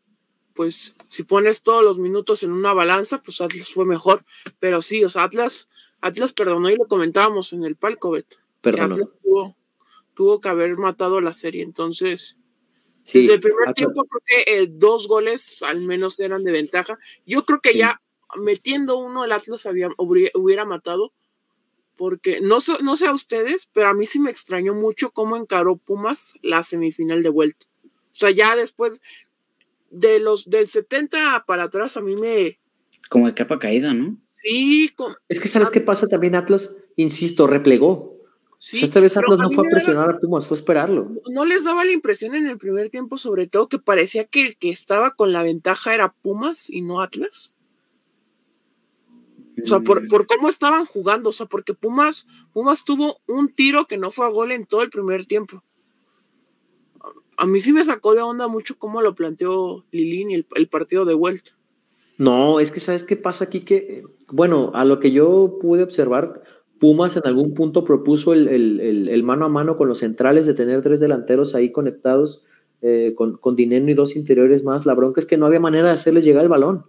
pues 0.53 0.95
si 1.07 1.23
pones 1.23 1.63
todos 1.63 1.83
los 1.83 1.97
minutos 1.97 2.43
en 2.43 2.51
una 2.51 2.73
balanza, 2.73 3.21
pues 3.21 3.41
Atlas 3.41 3.69
fue 3.69 3.85
mejor, 3.85 4.25
pero 4.59 4.81
sí, 4.81 5.03
o 5.03 5.09
sea, 5.09 5.23
Atlas, 5.23 5.69
Atlas 6.01 6.33
perdonó 6.33 6.69
y 6.69 6.75
lo 6.75 6.87
comentábamos 6.87 7.53
en 7.53 7.63
el 7.63 7.75
palco, 7.75 8.11
Beto. 8.11 8.37
Atlas 8.63 9.09
tuvo, 10.15 10.41
que 10.41 10.49
haber 10.49 10.77
matado 10.77 11.21
la 11.21 11.33
serie, 11.33 11.63
entonces... 11.63 12.37
desde 13.05 13.33
el 13.33 13.39
primer 13.39 13.73
tiempo 13.73 14.05
creo 14.05 14.23
que 14.25 14.53
eh, 14.53 14.67
dos 14.69 15.07
goles 15.07 15.63
al 15.63 15.81
menos 15.81 16.19
eran 16.19 16.43
de 16.43 16.51
ventaja. 16.51 16.99
Yo 17.25 17.45
creo 17.45 17.59
que 17.59 17.75
ya 17.75 18.01
metiendo 18.35 18.97
uno 18.97 19.25
el 19.25 19.31
Atlas 19.31 19.65
había, 19.65 19.89
hubiera 19.97 20.65
matado, 20.65 21.13
porque 21.97 22.41
no, 22.41 22.57
no 22.81 22.95
sé 22.95 23.07
a 23.07 23.13
ustedes, 23.13 23.67
pero 23.73 23.89
a 23.89 23.93
mí 23.93 24.05
sí 24.05 24.19
me 24.19 24.31
extrañó 24.31 24.73
mucho 24.73 25.11
cómo 25.11 25.35
encaró 25.37 25.77
Pumas 25.77 26.35
la 26.41 26.63
semifinal 26.63 27.23
de 27.23 27.29
vuelta. 27.29 27.67
O 27.85 28.15
sea, 28.15 28.31
ya 28.31 28.55
después 28.55 29.01
de 29.91 30.19
los 30.19 30.49
del 30.49 30.67
70 30.67 31.43
para 31.45 31.63
atrás 31.63 31.97
a 31.97 32.01
mí 32.01 32.15
me... 32.15 32.59
Como 33.09 33.27
de 33.27 33.33
capa 33.33 33.59
caída, 33.59 33.93
¿no? 33.93 34.17
Sí. 34.33 34.89
Es 35.29 35.39
que 35.39 35.47
sabes 35.47 35.69
qué 35.69 35.81
pasa 35.81 36.07
también 36.07 36.35
Atlas, 36.35 36.73
insisto, 36.95 37.45
replegó. 37.45 38.17
Sí, 38.57 38.83
esta 38.83 38.99
vez 38.99 39.17
Atlas 39.17 39.39
no 39.39 39.49
fue 39.51 39.67
a 39.67 39.71
presionar 39.71 40.09
a 40.09 40.19
Pumas, 40.19 40.47
fue 40.47 40.55
a 40.55 40.59
esperarlo. 40.59 41.11
No 41.31 41.45
les 41.45 41.63
daba 41.63 41.83
la 41.83 41.91
impresión 41.91 42.35
en 42.35 42.47
el 42.47 42.57
primer 42.57 42.89
tiempo, 42.89 43.17
sobre 43.17 43.47
todo, 43.47 43.67
que 43.67 43.79
parecía 43.79 44.25
que 44.25 44.45
el 44.45 44.57
que 44.57 44.69
estaba 44.69 45.15
con 45.15 45.33
la 45.33 45.43
ventaja 45.43 45.93
era 45.93 46.13
Pumas 46.13 46.69
y 46.69 46.81
no 46.81 47.01
Atlas. 47.01 47.55
O 49.61 49.65
sea, 49.65 49.79
por, 49.79 50.07
por, 50.07 50.27
cómo 50.27 50.47
estaban 50.47 50.85
jugando, 50.85 51.29
o 51.29 51.33
sea, 51.33 51.45
porque 51.45 51.73
Pumas, 51.73 52.27
Pumas 52.53 52.85
tuvo 52.85 53.19
un 53.27 53.49
tiro 53.49 53.85
que 53.85 53.97
no 53.97 54.11
fue 54.11 54.25
a 54.25 54.29
gol 54.29 54.51
en 54.51 54.65
todo 54.65 54.81
el 54.81 54.89
primer 54.89 55.25
tiempo. 55.25 55.63
A 57.41 57.47
mí 57.47 57.59
sí 57.59 57.73
me 57.73 57.83
sacó 57.83 58.13
de 58.13 58.21
onda 58.21 58.47
mucho 58.47 58.75
cómo 58.77 59.01
lo 59.01 59.15
planteó 59.15 59.83
Lilín 59.91 60.29
y 60.29 60.35
el, 60.35 60.67
partido 60.67 61.05
de 61.05 61.15
vuelta. 61.15 61.53
No, 62.19 62.59
es 62.59 62.69
que 62.69 62.79
sabes 62.79 63.03
qué 63.03 63.15
pasa 63.15 63.45
aquí 63.45 63.61
que, 63.61 64.03
bueno, 64.27 64.69
a 64.75 64.85
lo 64.85 64.99
que 64.99 65.11
yo 65.11 65.57
pude 65.59 65.81
observar, 65.81 66.43
Pumas 66.79 67.17
en 67.17 67.23
algún 67.25 67.55
punto 67.55 67.83
propuso 67.83 68.33
el, 68.33 69.23
mano 69.23 69.45
a 69.45 69.49
mano 69.49 69.75
con 69.75 69.87
los 69.87 69.97
centrales 69.97 70.45
de 70.45 70.53
tener 70.53 70.83
tres 70.83 70.99
delanteros 70.99 71.55
ahí 71.55 71.71
conectados 71.71 72.43
eh, 72.83 73.13
con, 73.15 73.37
con 73.37 73.55
Dinero 73.55 73.89
y 73.89 73.95
dos 73.95 74.15
interiores 74.15 74.63
más. 74.63 74.85
La 74.85 74.93
bronca 74.93 75.19
es 75.19 75.25
que 75.25 75.37
no 75.37 75.47
había 75.47 75.59
manera 75.59 75.87
de 75.87 75.93
hacerles 75.93 76.23
llegar 76.23 76.43
el 76.43 76.49
balón. 76.49 76.85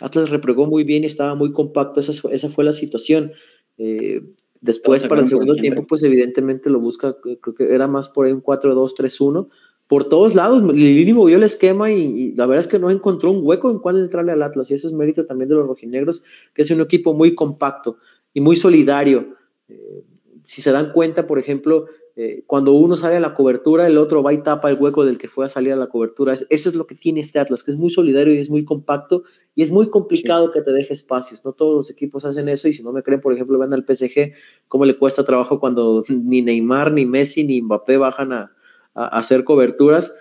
Atlas 0.00 0.30
repregó 0.30 0.64
muy 0.64 0.84
bien 0.84 1.04
y 1.04 1.08
estaba 1.08 1.34
muy 1.34 1.52
compacto, 1.52 2.00
esa, 2.00 2.12
esa 2.30 2.48
fue 2.48 2.64
la 2.64 2.72
situación. 2.72 3.32
Eh, 3.76 4.22
después, 4.62 5.06
para 5.06 5.20
el 5.20 5.28
segundo 5.28 5.54
tiempo, 5.54 5.86
pues 5.86 6.02
evidentemente 6.02 6.70
lo 6.70 6.80
busca, 6.80 7.16
creo 7.20 7.54
que 7.54 7.74
era 7.74 7.86
más 7.86 8.08
por 8.08 8.24
ahí 8.24 8.32
un 8.32 8.42
4-2-3-1. 8.42 9.50
Por 9.86 10.08
todos 10.08 10.34
lados, 10.34 10.62
Lili 10.62 11.12
movió 11.12 11.36
el 11.36 11.42
esquema 11.42 11.90
y, 11.90 12.32
la 12.32 12.46
verdad 12.46 12.64
es 12.64 12.68
que 12.68 12.78
no 12.78 12.90
encontró 12.90 13.30
un 13.30 13.40
hueco 13.42 13.70
en 13.70 13.78
cuál 13.78 13.98
entrarle 13.98 14.32
al 14.32 14.42
Atlas. 14.42 14.70
Y 14.70 14.74
eso 14.74 14.86
es 14.86 14.94
mérito 14.94 15.26
también 15.26 15.48
de 15.48 15.56
los 15.56 15.66
rojinegros, 15.66 16.22
que 16.54 16.62
es 16.62 16.70
un 16.70 16.80
equipo 16.80 17.12
muy 17.12 17.34
compacto 17.34 17.98
y 18.32 18.40
muy 18.40 18.56
solidario. 18.56 19.36
Eh, 19.68 20.04
si 20.44 20.62
se 20.62 20.72
dan 20.72 20.92
cuenta, 20.92 21.26
por 21.26 21.38
ejemplo, 21.38 21.86
eh, 22.16 22.44
cuando 22.46 22.72
uno 22.72 22.96
sale 22.96 23.16
a 23.16 23.20
la 23.20 23.34
cobertura, 23.34 23.86
el 23.86 23.98
otro 23.98 24.22
va 24.22 24.32
y 24.32 24.42
tapa 24.42 24.70
el 24.70 24.78
hueco 24.78 25.04
del 25.04 25.18
que 25.18 25.28
fue 25.28 25.44
a 25.44 25.48
salir 25.48 25.72
a 25.72 25.76
la 25.76 25.88
cobertura. 25.88 26.34
Eso 26.34 26.68
es 26.68 26.74
lo 26.74 26.86
que 26.86 26.94
tiene 26.94 27.20
este 27.20 27.38
Atlas, 27.38 27.62
que 27.62 27.72
es 27.72 27.76
muy 27.76 27.90
solidario 27.90 28.32
y 28.32 28.38
es 28.38 28.48
muy 28.48 28.64
compacto 28.64 29.24
y 29.54 29.62
es 29.62 29.70
muy 29.70 29.90
complicado 29.90 30.50
que 30.50 30.62
te 30.62 30.72
deje 30.72 30.94
espacios. 30.94 31.44
No 31.44 31.52
todos 31.52 31.76
los 31.76 31.90
equipos 31.90 32.24
hacen 32.24 32.48
eso 32.48 32.68
y 32.68 32.72
si 32.72 32.82
no 32.82 32.92
me 32.92 33.02
creen, 33.02 33.20
por 33.20 33.34
ejemplo, 33.34 33.58
ven 33.58 33.72
al 33.72 33.84
PSG, 33.84 34.32
cómo 34.68 34.84
le 34.84 34.96
cuesta 34.96 35.24
trabajo 35.24 35.60
cuando 35.60 36.04
ni 36.08 36.40
Neymar, 36.40 36.92
ni 36.92 37.04
Messi, 37.04 37.44
ni 37.44 37.60
Mbappé 37.60 37.96
bajan 37.96 38.32
a, 38.32 38.53
hacer 38.94 39.44
coberturas. 39.44 40.12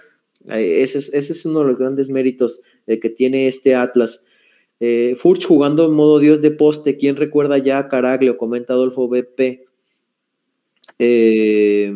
Eh, 0.49 0.83
ese, 0.83 0.97
es, 0.97 1.13
ese, 1.13 1.33
es, 1.33 1.45
uno 1.45 1.59
de 1.61 1.67
los 1.67 1.79
grandes 1.79 2.09
méritos 2.09 2.59
eh, 2.87 2.99
que 2.99 3.09
tiene 3.09 3.47
este 3.47 3.75
Atlas. 3.75 4.23
Furch 5.15 5.45
jugando 5.45 5.85
en 5.85 5.93
modo 5.93 6.19
Dios 6.19 6.41
de 6.41 6.51
poste, 6.51 6.97
¿quién 6.97 7.15
recuerda 7.15 7.57
ya 7.57 7.77
a 7.77 7.87
Caraglio? 7.87 8.35
Comenta 8.35 8.73
Adolfo 8.73 9.07
BP. 9.07 9.63
Eh, 10.99 11.93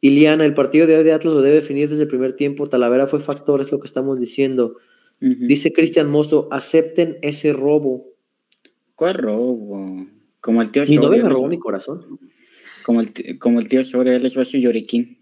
Iliana, 0.00 0.44
el 0.44 0.54
partido 0.54 0.86
de 0.88 0.96
hoy 0.96 1.04
de 1.04 1.12
Atlas 1.12 1.34
lo 1.34 1.40
debe 1.40 1.56
definir 1.56 1.88
desde 1.88 2.02
el 2.02 2.08
primer 2.08 2.34
tiempo. 2.34 2.68
Talavera 2.68 3.06
fue 3.06 3.20
factor, 3.20 3.60
es 3.60 3.70
lo 3.70 3.78
que 3.78 3.86
estamos 3.86 4.18
diciendo. 4.18 4.76
Dice 5.20 5.72
Cristian 5.72 6.10
Mosto, 6.10 6.48
acepten 6.50 7.18
ese 7.22 7.52
robo. 7.52 8.08
¿Cuál 8.96 9.14
robo? 9.14 10.04
Como 10.40 10.62
el 10.62 10.70
tío 10.70 10.82
Mi 10.88 10.96
novia 10.96 11.22
me 11.22 11.28
robó 11.28 11.46
mi 11.46 11.60
corazón. 11.60 12.18
Como 12.82 13.00
el, 13.00 13.38
como 13.38 13.60
el 13.60 13.68
tío 13.68 13.84
sobre 13.84 14.16
él 14.16 14.26
es 14.26 14.32
su 14.32 14.58
lloriquín. 14.58 15.21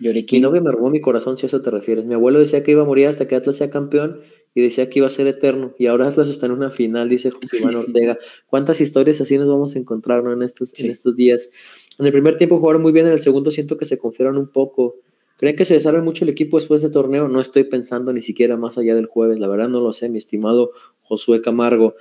Mi 0.00 0.40
novia 0.40 0.60
me 0.62 0.72
robó 0.72 0.88
mi 0.88 1.00
corazón, 1.00 1.36
si 1.36 1.44
a 1.44 1.48
eso 1.48 1.60
te 1.60 1.70
refieres. 1.70 2.06
Mi 2.06 2.14
abuelo 2.14 2.38
decía 2.38 2.62
que 2.62 2.70
iba 2.70 2.82
a 2.82 2.86
morir 2.86 3.06
hasta 3.08 3.28
que 3.28 3.36
Atlas 3.36 3.56
sea 3.56 3.70
campeón 3.70 4.20
y 4.54 4.62
decía 4.62 4.88
que 4.88 4.98
iba 4.98 5.06
a 5.06 5.10
ser 5.10 5.26
eterno. 5.26 5.74
Y 5.78 5.86
ahora 5.86 6.08
Atlas 6.08 6.28
está 6.28 6.46
en 6.46 6.52
una 6.52 6.70
final, 6.70 7.08
dice 7.08 7.30
José 7.30 7.58
Iván 7.58 7.76
Ortega. 7.76 8.18
¿Cuántas 8.46 8.80
historias 8.80 9.20
así 9.20 9.36
nos 9.36 9.48
vamos 9.48 9.76
a 9.76 9.78
encontrar 9.78 10.24
en, 10.26 10.42
estos, 10.42 10.78
en 10.80 10.90
estos 10.90 11.16
días? 11.16 11.50
En 11.98 12.06
el 12.06 12.12
primer 12.12 12.38
tiempo 12.38 12.58
jugaron 12.58 12.80
muy 12.80 12.92
bien, 12.92 13.06
en 13.06 13.12
el 13.12 13.20
segundo 13.20 13.50
siento 13.50 13.76
que 13.76 13.84
se 13.84 13.98
confiaron 13.98 14.38
un 14.38 14.48
poco. 14.48 14.96
¿Creen 15.36 15.56
que 15.56 15.64
se 15.64 15.74
desarme 15.74 16.00
mucho 16.00 16.24
el 16.24 16.30
equipo 16.30 16.58
después 16.58 16.80
de 16.80 16.88
este 16.88 16.94
torneo? 16.94 17.28
No 17.28 17.40
estoy 17.40 17.64
pensando 17.64 18.12
ni 18.12 18.22
siquiera 18.22 18.56
más 18.56 18.78
allá 18.78 18.94
del 18.94 19.06
jueves, 19.06 19.38
la 19.38 19.48
verdad 19.48 19.68
no 19.68 19.80
lo 19.80 19.92
sé, 19.92 20.08
mi 20.08 20.18
estimado 20.18 20.72
Josué 21.02 21.42
Camargo. 21.42 21.94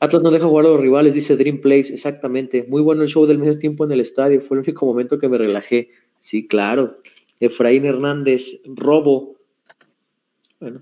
Atlas 0.00 0.22
no 0.22 0.30
deja 0.30 0.46
jugar 0.46 0.66
a 0.66 0.68
los 0.68 0.80
rivales, 0.80 1.14
dice 1.14 1.36
Dream 1.36 1.60
Plays, 1.60 1.90
exactamente. 1.90 2.64
Muy 2.68 2.82
bueno 2.82 3.02
el 3.02 3.08
show 3.08 3.26
del 3.26 3.38
medio 3.38 3.58
tiempo 3.58 3.84
en 3.84 3.92
el 3.92 4.00
estadio, 4.00 4.40
fue 4.40 4.56
el 4.56 4.62
único 4.62 4.86
momento 4.86 5.18
que 5.18 5.28
me 5.28 5.38
relajé. 5.38 5.90
Sí, 6.20 6.46
claro. 6.46 6.98
Efraín 7.40 7.84
Hernández, 7.84 8.60
robo. 8.64 9.36
Bueno, 10.60 10.80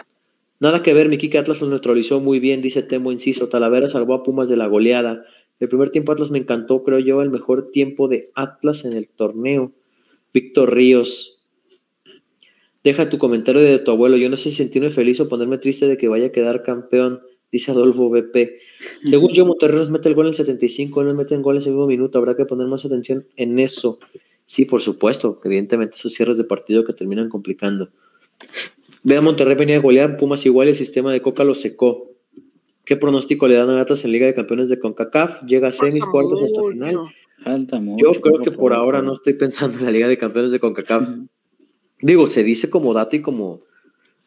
nada 0.60 0.82
que 0.82 0.94
ver, 0.94 1.08
mi 1.08 1.16
Atlas 1.16 1.60
lo 1.60 1.68
neutralizó 1.68 2.20
muy 2.20 2.40
bien, 2.40 2.62
dice 2.62 2.82
Temo 2.82 3.12
Inciso. 3.12 3.48
Talavera 3.48 3.88
salvó 3.88 4.14
a 4.14 4.22
Pumas 4.22 4.48
de 4.48 4.56
la 4.56 4.66
goleada. 4.66 5.24
El 5.58 5.68
primer 5.68 5.90
tiempo 5.90 6.12
Atlas 6.12 6.30
me 6.30 6.38
encantó, 6.38 6.82
creo 6.82 6.98
yo, 6.98 7.22
el 7.22 7.30
mejor 7.30 7.70
tiempo 7.70 8.08
de 8.08 8.30
Atlas 8.34 8.84
en 8.84 8.92
el 8.92 9.08
torneo. 9.08 9.72
Víctor 10.32 10.74
Ríos. 10.74 11.38
Deja 12.84 13.08
tu 13.08 13.18
comentario 13.18 13.62
de 13.62 13.78
tu 13.78 13.90
abuelo. 13.90 14.16
Yo 14.16 14.28
no 14.28 14.36
sé 14.36 14.50
si 14.50 14.56
sentirme 14.56 14.90
feliz 14.90 15.18
o 15.18 15.28
ponerme 15.28 15.58
triste 15.58 15.86
de 15.86 15.96
que 15.96 16.08
vaya 16.08 16.26
a 16.26 16.32
quedar 16.32 16.62
campeón, 16.62 17.20
dice 17.50 17.72
Adolfo 17.72 18.10
BP. 18.10 18.60
Según 19.04 19.32
yo, 19.32 19.46
Monterrey 19.46 19.78
nos 19.78 19.90
mete 19.90 20.08
el 20.08 20.14
gol 20.14 20.26
en 20.26 20.30
el 20.30 20.36
75, 20.36 21.04
nos 21.04 21.14
mete 21.14 21.34
el 21.34 21.42
gol 21.42 21.56
en 21.56 21.62
ese 21.62 21.70
mismo 21.70 21.86
minuto. 21.86 22.18
Habrá 22.18 22.36
que 22.36 22.44
poner 22.44 22.66
más 22.66 22.84
atención 22.84 23.26
en 23.36 23.58
eso. 23.58 23.98
Sí, 24.46 24.64
por 24.64 24.80
supuesto, 24.80 25.40
evidentemente 25.44 25.96
esos 25.96 26.12
cierres 26.14 26.36
de 26.36 26.44
partido 26.44 26.84
que 26.84 26.92
terminan 26.92 27.28
complicando. 27.28 27.90
Ve 29.02 29.16
a 29.16 29.20
Monterrey 29.20 29.56
venía 29.56 29.76
a 29.76 29.80
golear, 29.80 30.16
Pumas 30.16 30.44
igual, 30.46 30.68
el 30.68 30.76
sistema 30.76 31.12
de 31.12 31.22
Coca 31.22 31.44
lo 31.44 31.54
secó. 31.54 32.10
¿Qué 32.84 32.96
pronóstico 32.96 33.48
le 33.48 33.56
dan 33.56 33.70
a 33.70 33.80
Atlas 33.80 34.04
en 34.04 34.12
Liga 34.12 34.26
de 34.26 34.34
Campeones 34.34 34.68
de 34.68 34.78
CONCACAF? 34.78 35.42
Llega 35.42 35.68
a 35.68 35.72
semis, 35.72 36.04
cuartos 36.04 36.42
hasta 36.42 36.62
final. 36.70 36.96
Falta 37.42 37.80
mucho. 37.80 38.04
Yo 38.04 38.20
creo 38.20 38.38
que 38.40 38.52
por 38.52 38.72
ahora 38.72 39.02
no 39.02 39.14
estoy 39.14 39.34
pensando 39.34 39.78
en 39.78 39.84
la 39.84 39.90
Liga 39.90 40.06
de 40.06 40.16
Campeones 40.16 40.52
de 40.52 40.60
CONCACAF. 40.60 41.08
Digo, 42.00 42.26
se 42.28 42.44
dice 42.44 42.70
como 42.70 42.94
dato 42.94 43.16
y 43.16 43.22
como, 43.22 43.62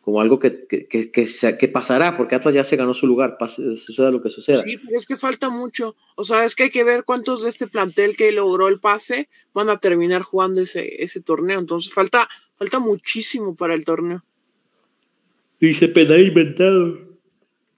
como 0.09 0.21
algo 0.21 0.39
que, 0.39 0.65
que, 0.65 1.11
que, 1.11 1.67
pasará, 1.67 2.17
porque 2.17 2.33
Atlas 2.33 2.55
ya 2.55 2.63
se 2.63 2.75
ganó 2.75 2.95
su 2.95 3.05
lugar, 3.05 3.37
suceda 3.45 4.09
lo 4.09 4.23
que 4.23 4.31
suceda. 4.31 4.63
Sí, 4.63 4.75
pero 4.83 4.97
es 4.97 5.05
que 5.05 5.15
falta 5.15 5.51
mucho. 5.51 5.95
O 6.15 6.23
sea, 6.23 6.45
es 6.45 6.55
que 6.55 6.63
hay 6.63 6.69
que 6.71 6.83
ver 6.83 7.03
cuántos 7.03 7.43
de 7.43 7.49
este 7.49 7.67
plantel 7.67 8.15
que 8.15 8.31
logró 8.31 8.69
el 8.69 8.79
pase 8.79 9.29
van 9.53 9.69
a 9.69 9.77
terminar 9.77 10.23
jugando 10.23 10.61
ese, 10.61 11.03
ese 11.03 11.21
torneo. 11.21 11.59
Entonces 11.59 11.93
falta, 11.93 12.27
falta 12.55 12.79
muchísimo 12.79 13.55
para 13.55 13.75
el 13.75 13.85
torneo. 13.85 14.23
Dice 15.59 15.87
penal 15.89 16.25
inventado. 16.25 17.07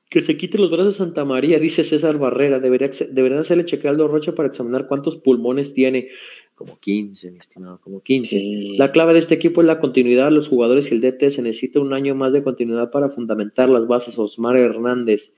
Que 0.09 0.21
se 0.21 0.37
quite 0.37 0.57
los 0.57 0.71
brazos 0.71 0.93
de 0.93 0.97
Santa 0.99 1.25
María, 1.25 1.59
dice 1.59 1.83
César 1.83 2.17
Barrera. 2.17 2.59
Debería, 2.59 2.91
deberían 3.09 3.41
hacerle 3.41 3.65
chequear 3.65 3.95
al 3.95 4.07
Rocha 4.09 4.33
para 4.33 4.47
examinar 4.47 4.87
cuántos 4.87 5.17
pulmones 5.17 5.73
tiene. 5.73 6.09
Como 6.55 6.79
15, 6.79 7.31
mi 7.31 7.39
estimado, 7.39 7.79
como 7.81 8.01
15. 8.01 8.75
La 8.77 8.91
clave 8.91 9.13
de 9.13 9.19
este 9.19 9.33
equipo 9.33 9.61
es 9.61 9.67
la 9.67 9.79
continuidad. 9.79 10.31
Los 10.31 10.47
jugadores 10.47 10.91
y 10.91 10.95
el 10.95 11.01
DT 11.01 11.31
se 11.31 11.41
necesita 11.41 11.79
un 11.79 11.93
año 11.93 12.13
más 12.13 12.33
de 12.33 12.43
continuidad 12.43 12.91
para 12.91 13.09
fundamentar 13.09 13.69
las 13.69 13.87
bases. 13.87 14.17
Osmar 14.19 14.57
Hernández. 14.57 15.33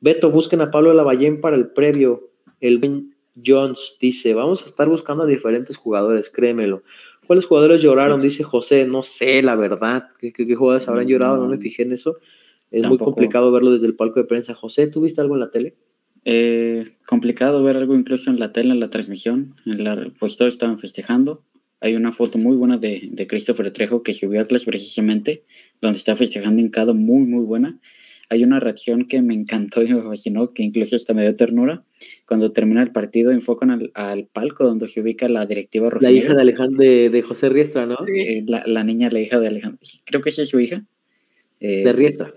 Beto, 0.00 0.30
busquen 0.30 0.60
a 0.60 0.70
Pablo 0.70 0.94
Lavallén 0.94 1.40
para 1.40 1.56
el 1.56 1.68
previo. 1.68 2.30
El 2.60 2.78
Ben 2.78 3.14
Jones 3.44 3.96
dice: 4.00 4.34
Vamos 4.34 4.62
a 4.62 4.66
estar 4.66 4.88
buscando 4.88 5.24
a 5.24 5.26
diferentes 5.26 5.76
jugadores, 5.76 6.30
créemelo. 6.30 6.82
¿Cuáles 7.26 7.46
jugadores 7.46 7.82
lloraron? 7.82 8.20
Dice 8.20 8.44
José. 8.44 8.86
No 8.86 9.02
sé, 9.02 9.42
la 9.42 9.56
verdad. 9.56 10.10
¿Qué, 10.18 10.32
qué 10.32 10.54
jugadores 10.54 10.88
habrán 10.88 11.08
llorado? 11.08 11.38
No 11.38 11.48
me 11.48 11.58
fijé 11.58 11.82
en 11.82 11.92
eso. 11.92 12.18
Es 12.70 12.88
muy 12.88 12.98
complicado 12.98 13.52
verlo 13.52 13.72
desde 13.72 13.86
el 13.86 13.94
palco 13.94 14.20
de 14.20 14.26
prensa. 14.26 14.54
José, 14.54 14.86
¿tú 14.86 15.02
viste 15.02 15.20
algo 15.20 15.34
en 15.34 15.40
la 15.40 15.50
tele? 15.50 15.74
Eh, 16.24 16.86
complicado 17.06 17.62
ver 17.64 17.76
algo 17.76 17.96
incluso 17.96 18.30
en 18.30 18.38
la 18.38 18.52
tele, 18.52 18.72
en 18.72 18.80
la 18.80 18.90
transmisión. 18.90 19.56
En 19.66 19.84
la, 19.84 20.12
pues 20.18 20.36
todos 20.36 20.54
estaban 20.54 20.78
festejando. 20.78 21.42
Hay 21.80 21.96
una 21.96 22.12
foto 22.12 22.38
muy 22.38 22.56
buena 22.56 22.78
de, 22.78 23.26
Christopher 23.28 23.72
Trejo 23.72 24.02
que 24.04 24.14
subió 24.14 24.40
a 24.40 24.46
clase 24.46 24.66
precisamente, 24.66 25.42
donde 25.80 25.98
está 25.98 26.14
festejando 26.14 26.60
en 26.60 26.68
cada 26.68 26.92
muy, 26.92 27.26
muy 27.26 27.44
buena. 27.44 27.80
hay 28.28 28.44
una 28.44 28.60
reacción 28.60 29.08
que 29.08 29.20
me 29.20 29.34
encantó 29.34 29.82
y 29.82 29.92
me 29.92 30.00
fascinó, 30.02 30.52
que 30.52 30.62
incluso 30.62 30.94
hasta 30.94 31.12
me 31.12 31.22
dio 31.22 31.34
ternura. 31.34 31.84
Cuando 32.26 32.52
termina 32.52 32.82
el 32.82 32.92
partido, 32.92 33.32
enfocan 33.32 33.90
al, 33.94 34.28
palco 34.32 34.64
donde 34.64 34.88
se 34.88 35.00
ubica 35.00 35.28
la 35.28 35.44
directiva 35.44 35.90
La 36.00 36.12
hija 36.12 36.34
de 36.34 36.40
Alejandro, 36.40 36.78
de, 36.82 37.22
José 37.26 37.48
Riestra, 37.48 37.84
¿no? 37.84 37.96
Eh, 38.06 38.44
la, 38.46 38.84
niña, 38.84 39.10
la 39.10 39.20
hija 39.20 39.40
de 39.40 39.48
Alejandro. 39.48 39.80
Creo 40.04 40.22
que 40.22 40.30
esa 40.30 40.42
es 40.42 40.50
su 40.50 40.60
hija. 40.60 40.84
Eh, 41.58 41.82
de 41.84 41.92
Riestra. 41.92 42.32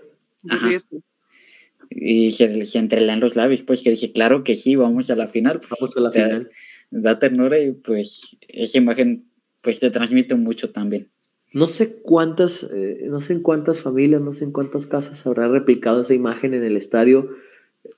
Y 1.90 2.32
se, 2.32 2.64
se 2.66 2.78
entrelan 2.78 3.20
los 3.20 3.36
labios, 3.36 3.62
pues 3.62 3.82
que 3.82 3.90
dije, 3.90 4.12
claro 4.12 4.44
que 4.44 4.56
sí, 4.56 4.76
vamos 4.76 5.10
a 5.10 5.16
la 5.16 5.28
final. 5.28 5.60
Vamos 5.70 5.96
a 5.96 6.00
la 6.00 6.12
final. 6.12 6.50
Da 6.90 7.18
ternura 7.18 7.58
y 7.58 7.72
pues 7.72 8.36
esa 8.48 8.78
imagen 8.78 9.26
pues 9.60 9.80
te 9.80 9.90
transmite 9.90 10.34
mucho 10.36 10.70
también. 10.70 11.08
No 11.52 11.68
sé 11.68 11.96
cuántas, 12.02 12.64
eh, 12.72 13.06
no 13.08 13.20
sé 13.20 13.32
en 13.32 13.40
cuántas 13.40 13.80
familias, 13.80 14.20
no 14.20 14.32
sé 14.32 14.44
en 14.44 14.52
cuántas 14.52 14.86
casas 14.86 15.26
habrá 15.26 15.48
replicado 15.48 16.02
esa 16.02 16.14
imagen 16.14 16.54
en 16.54 16.62
el 16.62 16.76
estadio. 16.76 17.30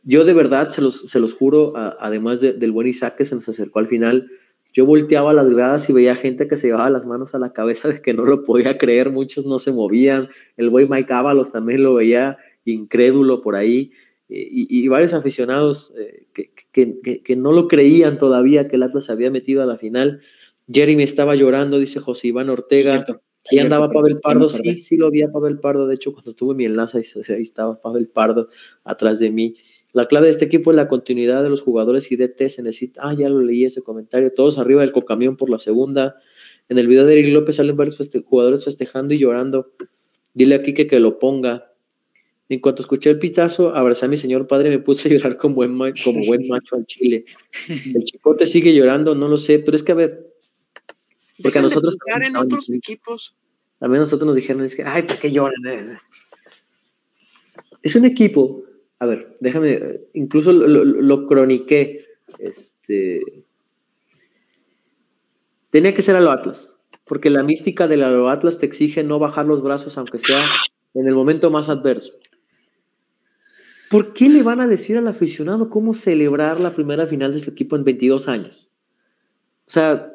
Yo 0.02 0.24
de 0.24 0.32
verdad, 0.32 0.70
se 0.70 0.80
los, 0.80 1.10
se 1.10 1.18
los 1.18 1.34
juro, 1.34 1.74
además 1.76 2.40
del 2.40 2.72
buen 2.72 2.86
Isaac 2.86 3.16
que 3.16 3.24
se 3.24 3.34
nos 3.34 3.48
acercó 3.48 3.80
al 3.80 3.88
final, 3.88 4.30
yo 4.72 4.86
volteaba 4.86 5.32
las 5.32 5.48
gradas 5.48 5.88
y 5.88 5.92
veía 5.92 6.14
gente 6.14 6.46
que 6.46 6.56
se 6.56 6.68
llevaba 6.68 6.88
las 6.90 7.04
manos 7.04 7.34
a 7.34 7.38
la 7.38 7.52
cabeza 7.52 7.88
de 7.88 8.00
que 8.00 8.14
no 8.14 8.24
lo 8.24 8.44
podía 8.44 8.78
creer, 8.78 9.10
muchos 9.10 9.46
no 9.46 9.58
se 9.58 9.72
movían, 9.72 10.28
el 10.56 10.70
buen 10.70 10.88
Mike 10.88 11.12
Ábalos 11.12 11.50
también 11.50 11.82
lo 11.82 11.94
veía 11.94 12.38
incrédulo 12.64 13.40
por 13.40 13.56
ahí, 13.56 13.92
eh, 14.28 14.46
y, 14.50 14.86
varios 14.88 15.14
aficionados 15.14 15.94
eh, 15.96 16.26
que, 16.34 16.50
que, 16.72 17.22
que, 17.22 17.36
no 17.36 17.52
lo 17.52 17.66
creían 17.66 18.18
todavía 18.18 18.68
que 18.68 18.76
el 18.76 18.82
Atlas 18.82 19.06
se 19.06 19.12
había 19.12 19.30
metido 19.30 19.62
a 19.62 19.66
la 19.66 19.78
final. 19.78 20.20
Jeremy 20.70 21.02
estaba 21.02 21.34
llorando, 21.34 21.78
dice 21.78 21.98
José 22.00 22.28
Iván 22.28 22.50
Ortega. 22.50 23.06
Ahí 23.50 23.58
andaba 23.58 23.90
Pavel 23.90 24.20
Pardo, 24.20 24.50
sí, 24.50 24.82
sí 24.82 24.96
lo 24.98 25.10
vi 25.10 25.22
a 25.22 25.32
Pavel 25.32 25.58
Pardo, 25.58 25.86
de 25.86 25.94
hecho 25.94 26.12
cuando 26.12 26.34
tuve 26.34 26.54
mi 26.54 26.66
enlace 26.66 26.98
ahí 26.98 27.42
estaba 27.42 27.80
Pavel 27.80 28.08
Pardo 28.08 28.48
atrás 28.84 29.18
de 29.18 29.30
mí. 29.30 29.56
La 29.92 30.06
clave 30.06 30.26
de 30.26 30.32
este 30.32 30.44
equipo 30.44 30.70
es 30.70 30.76
la 30.76 30.88
continuidad 30.88 31.42
de 31.42 31.48
los 31.48 31.62
jugadores 31.62 32.12
y 32.12 32.16
DT 32.16 32.50
se 32.50 32.62
necesita, 32.62 33.00
ah, 33.04 33.14
ya 33.14 33.30
lo 33.30 33.40
leí 33.40 33.64
ese 33.64 33.80
comentario, 33.80 34.32
todos 34.34 34.58
arriba 34.58 34.82
del 34.82 34.92
cocamión 34.92 35.36
por 35.36 35.48
la 35.48 35.58
segunda. 35.58 36.16
En 36.68 36.76
el 36.76 36.86
video 36.86 37.06
de 37.06 37.18
Eric 37.18 37.32
López 37.32 37.56
salen 37.56 37.76
varios 37.76 37.98
jugadores 38.26 38.64
festejando 38.64 39.14
y 39.14 39.18
llorando. 39.18 39.72
Dile 40.34 40.56
aquí 40.56 40.74
que, 40.74 40.86
que 40.86 41.00
lo 41.00 41.18
ponga. 41.18 41.67
En 42.50 42.60
cuanto 42.60 42.82
escuché 42.82 43.10
el 43.10 43.18
pitazo, 43.18 43.74
abrazé 43.74 44.06
a 44.06 44.08
mi 44.08 44.16
señor 44.16 44.46
padre 44.46 44.68
y 44.68 44.70
me 44.70 44.78
puse 44.78 45.08
a 45.08 45.12
llorar 45.12 45.36
como 45.36 45.56
buen, 45.56 45.76
como 46.02 46.24
buen 46.24 46.48
macho 46.48 46.76
al 46.76 46.86
chile. 46.86 47.26
El 47.68 48.04
chicote 48.04 48.46
sigue 48.46 48.74
llorando, 48.74 49.14
no 49.14 49.28
lo 49.28 49.36
sé, 49.36 49.58
pero 49.58 49.76
es 49.76 49.82
que 49.82 49.92
a 49.92 49.96
ver, 49.96 50.32
porque 51.42 51.58
a 51.58 51.62
nosotros. 51.62 51.94
en 52.24 52.36
otros 52.36 52.70
equipos. 52.70 53.36
También 53.78 54.00
nosotros 54.00 54.26
nos 54.26 54.36
dijeron, 54.36 54.64
es 54.64 54.74
que, 54.74 54.82
ay, 54.82 55.02
¿por 55.02 55.18
qué 55.18 55.30
lloran? 55.30 55.66
Eh, 55.66 55.98
es 57.82 57.94
un 57.94 58.04
equipo, 58.04 58.64
a 58.98 59.06
ver, 59.06 59.36
déjame, 59.40 60.00
incluso 60.14 60.52
lo, 60.52 60.84
lo, 60.84 61.26
croniqué, 61.28 62.06
este, 62.38 63.22
tenía 65.70 65.94
que 65.94 66.02
ser 66.02 66.16
a 66.16 66.20
lo 66.20 66.32
Atlas, 66.32 66.74
porque 67.04 67.30
la 67.30 67.44
mística 67.44 67.86
de 67.86 67.98
la 67.98 68.10
lo 68.10 68.28
Atlas 68.28 68.58
te 68.58 68.66
exige 68.66 69.04
no 69.04 69.20
bajar 69.20 69.46
los 69.46 69.62
brazos, 69.62 69.96
aunque 69.96 70.18
sea 70.18 70.42
en 70.94 71.06
el 71.06 71.14
momento 71.14 71.50
más 71.50 71.68
adverso. 71.68 72.12
¿Por 73.90 74.12
qué 74.12 74.28
le 74.28 74.42
van 74.42 74.60
a 74.60 74.66
decir 74.66 74.96
al 74.96 75.08
aficionado 75.08 75.70
cómo 75.70 75.94
celebrar 75.94 76.60
la 76.60 76.74
primera 76.74 77.06
final 77.06 77.32
de 77.32 77.40
su 77.40 77.50
equipo 77.50 77.76
en 77.76 77.84
22 77.84 78.28
años? 78.28 78.68
O 79.66 79.70
sea, 79.70 80.12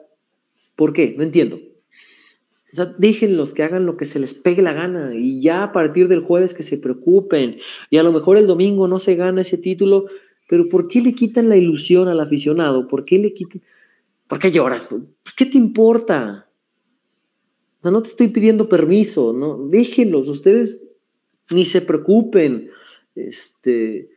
¿Por 0.76 0.94
qué? 0.94 1.14
No 1.18 1.24
entiendo. 1.24 1.58
O 1.58 2.76
sea, 2.76 2.94
déjenlos 2.98 3.54
que 3.54 3.64
hagan 3.64 3.86
lo 3.86 3.98
que 3.98 4.06
se 4.06 4.20
les 4.20 4.34
pegue 4.34 4.64
la 4.64 4.74
gana 4.74 5.14
y 5.14 5.42
ya 5.42 5.64
a 5.64 5.72
partir 5.72 6.08
del 6.08 6.22
jueves 6.22 6.54
que 6.54 6.64
se 6.64 6.78
preocupen. 6.78 7.60
Y 7.92 7.98
a 7.98 8.04
lo 8.04 8.12
mejor 8.12 8.38
el 8.38 8.48
domingo 8.48 8.88
no 8.88 9.00
se 9.00 9.16
gana 9.16 9.42
ese 9.42 9.58
título, 9.58 10.08
pero 10.50 10.70
¿por 10.70 10.88
qué 10.88 11.02
le 11.02 11.14
quitan 11.14 11.50
la 11.50 11.58
ilusión 11.58 12.08
al 12.08 12.20
aficionado? 12.20 12.88
¿Por 12.88 13.06
qué 13.06 13.20
le 13.20 13.34
quitan? 13.34 13.62
¿Por 14.28 14.40
qué 14.40 14.52
lloras? 14.52 14.88
Pues, 14.88 15.34
¿Qué 15.36 15.46
te 15.46 15.58
importa? 15.58 16.48
No, 17.84 17.92
no 17.92 18.02
te 18.02 18.10
estoy 18.10 18.30
pidiendo 18.30 18.68
permiso, 18.70 19.34
no, 19.34 19.68
déjenlos, 19.68 20.28
ustedes 20.30 20.82
ni 21.50 21.66
se 21.66 21.82
preocupen. 21.82 22.72
Este, 23.16 24.10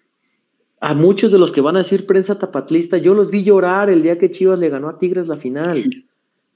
a 0.80 0.94
muchos 0.94 1.32
de 1.32 1.38
los 1.38 1.52
que 1.52 1.60
van 1.60 1.76
a 1.76 1.80
decir 1.80 2.06
prensa 2.06 2.38
tapatlista, 2.38 2.98
yo 2.98 3.14
los 3.14 3.30
vi 3.30 3.42
llorar 3.44 3.90
el 3.90 4.02
día 4.02 4.18
que 4.18 4.30
Chivas 4.30 4.60
le 4.60 4.68
ganó 4.68 4.88
a 4.88 4.98
Tigres 4.98 5.28
la 5.28 5.36
final. 5.36 5.82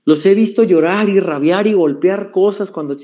Los 0.04 0.24
he 0.26 0.34
visto 0.34 0.62
llorar 0.62 1.08
y 1.08 1.20
rabiar 1.20 1.66
y 1.66 1.74
golpear 1.74 2.30
cosas 2.30 2.70
cuando... 2.70 2.96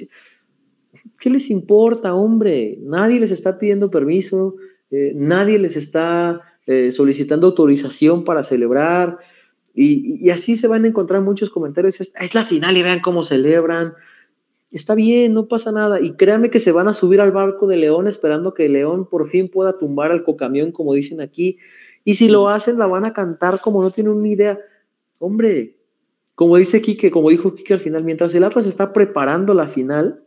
¿Qué 1.19 1.31
les 1.31 1.51
importa, 1.51 2.15
hombre? 2.15 2.79
Nadie 2.83 3.21
les 3.21 3.31
está 3.31 3.59
pidiendo 3.59 3.91
permiso, 3.91 4.57
eh, 4.91 5.13
nadie 5.15 5.59
les 5.59 5.77
está 5.77 6.41
eh, 6.67 6.91
solicitando 6.91 7.47
autorización 7.47 8.25
para 8.25 8.43
celebrar. 8.43 9.19
Y, 9.75 10.31
así 10.31 10.57
se 10.57 10.69
van 10.69 10.85
a 10.85 10.89
encontrar 10.89 11.23
muchos 11.23 11.51
comentarios. 11.51 12.01
Es, 12.01 12.13
es, 12.19 12.35
la 12.35 12.45
final 12.45 12.77
y 12.77 12.83
vean 12.83 13.01
cómo 13.01 13.23
celebran. 13.23 13.95
Está 14.71 14.95
bien, 14.95 15.33
no 15.33 15.47
pasa 15.47 15.73
nada. 15.73 16.01
Y 16.01 16.13
créanme 16.15 16.51
que 16.51 16.59
se 16.59 16.73
van 16.73 16.89
a 16.89 16.95
subir 16.95 17.21
al 17.21 17.33
barco 17.33 17.67
de 17.67 17.77
León 17.77 18.09
esperando 18.09 18.55
que 18.55 18.69
León 18.69 19.09
por 19.09 19.29
fin 19.29 19.49
pueda 19.49 19.79
tumbar 19.79 20.11
al 20.11 20.25
cocamión, 20.25 20.73
como 20.73 20.93
dicen 20.93 21.21
aquí. 21.21 21.59
Y 22.05 22.17
si 22.17 22.29
lo 22.29 22.49
hacen, 22.49 22.79
la 22.79 22.87
van 22.87 23.05
a 23.05 23.13
cantar 23.13 23.61
como 23.61 23.83
no 23.83 23.91
tienen 23.91 24.13
una 24.13 24.29
idea. 24.29 24.59
Hombre, 25.19 25.77
como 26.35 26.57
dice 26.57 26.83
Quique, 26.83 27.11
como 27.11 27.31
dijo 27.31 27.55
Quique 27.55 27.75
al 27.75 27.81
final, 27.81 28.05
mientras 28.05 28.35
el 28.35 28.45
Atlas 28.45 28.67
está 28.67 28.93
preparando 28.93 29.55
la 29.55 29.69
final, 29.69 30.23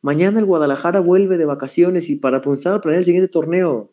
mañana 0.00 0.40
el 0.40 0.46
Guadalajara 0.46 1.00
vuelve 1.00 1.38
de 1.38 1.44
vacaciones 1.44 2.10
y 2.10 2.16
para 2.16 2.42
pensar 2.42 2.74
a 2.74 2.80
planear 2.80 3.00
el 3.00 3.06
siguiente 3.06 3.28
torneo. 3.28 3.90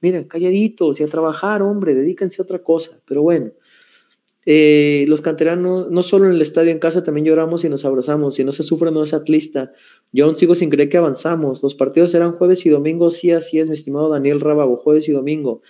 Miren, 0.00 0.24
calladitos 0.24 0.98
y 0.98 1.04
a 1.04 1.08
trabajar, 1.08 1.62
hombre, 1.62 1.94
dedíquense 1.94 2.40
a 2.40 2.44
otra 2.44 2.58
cosa. 2.60 2.98
Pero 3.06 3.22
bueno, 3.22 3.50
eh, 4.44 5.04
los 5.08 5.20
canteranos, 5.20 5.90
no 5.90 6.02
solo 6.02 6.26
en 6.26 6.32
el 6.32 6.42
estadio, 6.42 6.70
en 6.72 6.78
casa 6.78 7.04
también 7.04 7.26
lloramos 7.26 7.64
y 7.64 7.68
nos 7.68 7.84
abrazamos. 7.84 8.34
Si 8.34 8.44
no 8.44 8.52
se 8.52 8.62
sufre, 8.62 8.90
no 8.90 9.02
es 9.02 9.14
atlista. 9.14 9.72
Yo 10.12 10.26
aún 10.26 10.36
sigo 10.36 10.54
sin 10.54 10.70
creer 10.70 10.88
que 10.88 10.98
avanzamos. 10.98 11.62
Los 11.62 11.74
partidos 11.74 12.10
serán 12.10 12.32
jueves 12.32 12.66
y 12.66 12.70
domingo, 12.70 13.10
sí, 13.10 13.30
así 13.30 13.60
es, 13.60 13.68
mi 13.68 13.74
estimado 13.74 14.08
Daniel 14.08 14.40
Rábago, 14.40 14.76
jueves 14.76 15.08
y 15.08 15.12
domingo. 15.12 15.62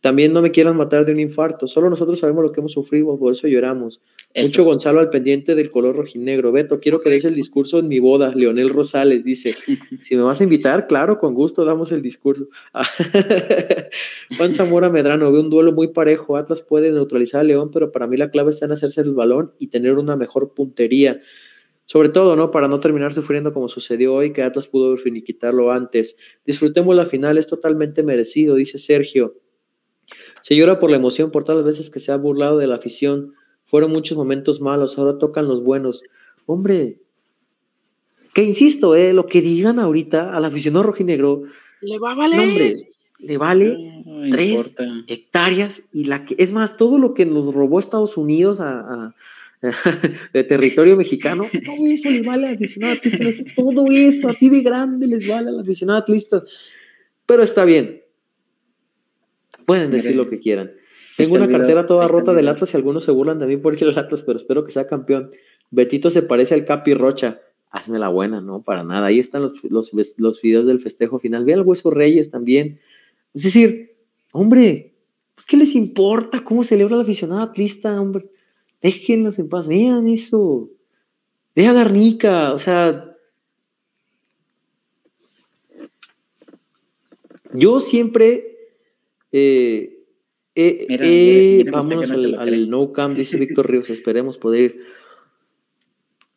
También 0.00 0.32
no 0.32 0.40
me 0.40 0.50
quieran 0.50 0.76
matar 0.76 1.04
de 1.04 1.12
un 1.12 1.20
infarto. 1.20 1.66
Solo 1.66 1.90
nosotros 1.90 2.18
sabemos 2.18 2.42
lo 2.42 2.52
que 2.52 2.60
hemos 2.60 2.72
sufrido, 2.72 3.18
por 3.18 3.32
eso 3.32 3.46
lloramos. 3.46 4.00
Mucho 4.34 4.64
Gonzalo 4.64 5.00
al 5.00 5.10
pendiente 5.10 5.54
del 5.54 5.70
color 5.70 5.96
rojinegro. 5.96 6.52
Beto, 6.52 6.80
quiero 6.80 7.02
que 7.02 7.10
des 7.10 7.24
el 7.26 7.34
discurso 7.34 7.78
en 7.80 7.88
mi 7.88 7.98
boda. 7.98 8.34
Leonel 8.34 8.70
Rosales 8.70 9.24
dice: 9.24 9.54
Si 10.04 10.16
me 10.16 10.22
vas 10.22 10.40
a 10.40 10.44
invitar, 10.44 10.86
claro, 10.86 11.18
con 11.18 11.34
gusto 11.34 11.66
damos 11.66 11.92
el 11.92 12.00
discurso. 12.00 12.48
Juan 14.38 14.52
Zamora 14.54 14.88
Medrano, 14.88 15.30
ve 15.32 15.40
un 15.40 15.50
duelo 15.50 15.72
muy 15.72 15.88
parejo. 15.88 16.38
Atlas 16.38 16.62
puede 16.62 16.90
neutralizar 16.92 17.42
a 17.42 17.44
León, 17.44 17.70
pero 17.70 17.92
para 17.92 18.06
mí 18.06 18.16
la 18.16 18.30
clave 18.30 18.50
está 18.50 18.64
en 18.64 18.72
hacerse 18.72 19.02
el 19.02 19.12
balón 19.12 19.52
y 19.58 19.66
tener 19.66 19.98
una 19.98 20.16
mejor 20.16 20.54
puntería. 20.54 21.20
Sobre 21.84 22.08
todo, 22.08 22.36
¿no? 22.36 22.50
Para 22.50 22.68
no 22.68 22.80
terminar 22.80 23.12
sufriendo 23.12 23.52
como 23.52 23.68
sucedió 23.68 24.14
hoy, 24.14 24.32
que 24.32 24.44
Atlas 24.44 24.68
pudo 24.68 24.96
finiquitarlo 24.96 25.72
antes. 25.72 26.16
Disfrutemos 26.46 26.96
la 26.96 27.04
final, 27.04 27.36
es 27.36 27.48
totalmente 27.48 28.02
merecido, 28.02 28.54
dice 28.54 28.78
Sergio. 28.78 29.34
Se 30.42 30.56
llora 30.56 30.78
por 30.78 30.90
la 30.90 30.96
emoción, 30.96 31.30
por 31.30 31.44
todas 31.44 31.64
las 31.64 31.76
veces 31.76 31.90
que 31.90 32.00
se 32.00 32.12
ha 32.12 32.16
burlado 32.16 32.58
de 32.58 32.66
la 32.66 32.76
afición. 32.76 33.34
Fueron 33.66 33.92
muchos 33.92 34.16
momentos 34.16 34.60
malos, 34.60 34.98
ahora 34.98 35.18
tocan 35.18 35.46
los 35.46 35.62
buenos. 35.62 36.02
Hombre, 36.46 36.98
que 38.34 38.42
insisto, 38.42 38.94
eh, 38.94 39.12
lo 39.12 39.26
que 39.26 39.42
digan 39.42 39.78
ahorita 39.78 40.34
al 40.34 40.44
aficionado 40.44 40.84
rojinegro. 40.84 41.44
Le 41.80 41.98
va 41.98 42.12
a 42.12 42.14
valer. 42.14 42.40
hombre, 42.40 42.90
le 43.22 43.36
vale 43.36 44.02
tres 44.30 44.74
hectáreas 45.06 45.82
y 45.92 46.04
la 46.04 46.24
que, 46.24 46.36
es 46.38 46.52
más, 46.52 46.76
todo 46.76 46.98
lo 46.98 47.14
que 47.14 47.26
nos 47.26 47.54
robó 47.54 47.78
Estados 47.78 48.16
Unidos 48.16 48.60
a, 48.60 49.14
de 50.32 50.44
territorio 50.44 50.96
mexicano, 50.96 51.44
todo 51.64 51.86
eso 51.86 52.08
le 52.08 52.22
vale 52.22 52.48
al 52.48 52.54
aficionado 52.54 52.96
todo 53.56 53.86
eso, 53.90 54.28
así 54.28 54.48
de 54.48 54.62
grande 54.62 55.06
les 55.06 55.28
vale 55.28 55.50
al 55.50 55.60
aficionado 55.60 55.98
atlista. 55.98 56.42
Pero 57.26 57.42
está 57.42 57.64
bien, 57.64 57.99
Pueden 59.70 59.92
decir 59.92 60.16
lo 60.16 60.28
que 60.28 60.40
quieran. 60.40 60.72
Tengo 61.16 61.36
una 61.36 61.46
cartera 61.46 61.86
toda 61.86 62.08
rota 62.08 62.34
del 62.34 62.48
Atlas 62.48 62.74
y 62.74 62.76
algunos 62.76 63.04
se 63.04 63.12
burlan 63.12 63.38
de 63.38 63.46
mí 63.46 63.56
por 63.56 63.72
ir 63.72 63.84
al 63.84 63.96
Atlas, 63.96 64.20
pero 64.26 64.36
espero 64.36 64.64
que 64.64 64.72
sea 64.72 64.88
campeón. 64.88 65.30
Betito 65.70 66.10
se 66.10 66.22
parece 66.22 66.54
al 66.54 66.64
Capi 66.64 66.92
Rocha. 66.92 67.40
Hazme 67.70 68.00
la 68.00 68.08
buena, 68.08 68.40
no, 68.40 68.62
para 68.62 68.82
nada. 68.82 69.06
Ahí 69.06 69.20
están 69.20 69.42
los, 69.42 69.62
los, 69.62 69.92
los 70.16 70.42
videos 70.42 70.66
del 70.66 70.80
festejo 70.80 71.20
final. 71.20 71.44
Ve 71.44 71.54
al 71.54 71.62
Hueso 71.62 71.92
Reyes 71.92 72.32
también. 72.32 72.80
Es 73.32 73.44
decir, 73.44 73.92
hombre, 74.32 74.92
pues, 75.36 75.46
¿qué 75.46 75.56
les 75.56 75.76
importa 75.76 76.42
cómo 76.42 76.64
celebra 76.64 76.96
el 76.96 77.02
aficionado 77.02 77.42
atlista, 77.42 78.00
hombre? 78.00 78.24
Déjenlos 78.82 79.38
en 79.38 79.48
paz. 79.48 79.68
Vean 79.68 80.08
eso. 80.08 80.68
Ve 81.54 81.68
a 81.68 81.72
Garnica, 81.72 82.54
o 82.54 82.58
sea. 82.58 83.14
Yo 87.52 87.78
siempre 87.78 88.49
eh, 89.32 90.00
eh, 90.54 90.86
eh 90.88 91.64
vamos 91.70 92.10
al, 92.10 92.68
no 92.68 92.92
camp, 92.92 93.16
dice 93.16 93.38
Víctor 93.38 93.70
Ríos, 93.70 93.90
esperemos 93.90 94.38
poder 94.38 94.60
ir. 94.60 94.80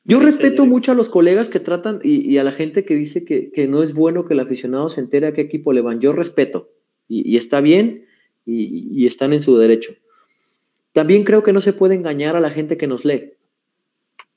Yo 0.05 0.19
respeto 0.19 0.65
mucho 0.65 0.91
a 0.91 0.95
los 0.95 1.07
colegas 1.09 1.47
que 1.47 1.61
tratan 1.61 2.01
y, 2.03 2.37
a 2.37 2.43
la 2.43 2.51
gente 2.51 2.83
que 2.83 2.95
dice 2.95 3.23
que, 3.23 3.67
no 3.67 3.83
es 3.83 3.93
bueno 3.93 4.25
que 4.25 4.33
el 4.33 4.41
aficionado 4.41 4.89
se 4.89 4.99
entere 4.99 5.27
a 5.27 5.33
qué 5.33 5.41
equipo 5.41 5.71
le 5.71 5.81
van. 5.81 6.01
Yo 6.01 6.11
respeto 6.11 6.69
y, 7.07 7.37
está 7.37 7.61
bien 7.61 8.05
y, 8.45 9.07
están 9.07 9.31
en 9.31 9.41
su 9.41 9.57
derecho. 9.57 9.93
También 10.91 11.23
creo 11.23 11.41
que 11.41 11.53
no 11.53 11.61
se 11.61 11.73
puede 11.73 11.95
engañar 11.95 12.35
a 12.35 12.41
la 12.41 12.51
gente 12.51 12.77
que 12.77 12.87
nos 12.87 13.05
lee. 13.05 13.33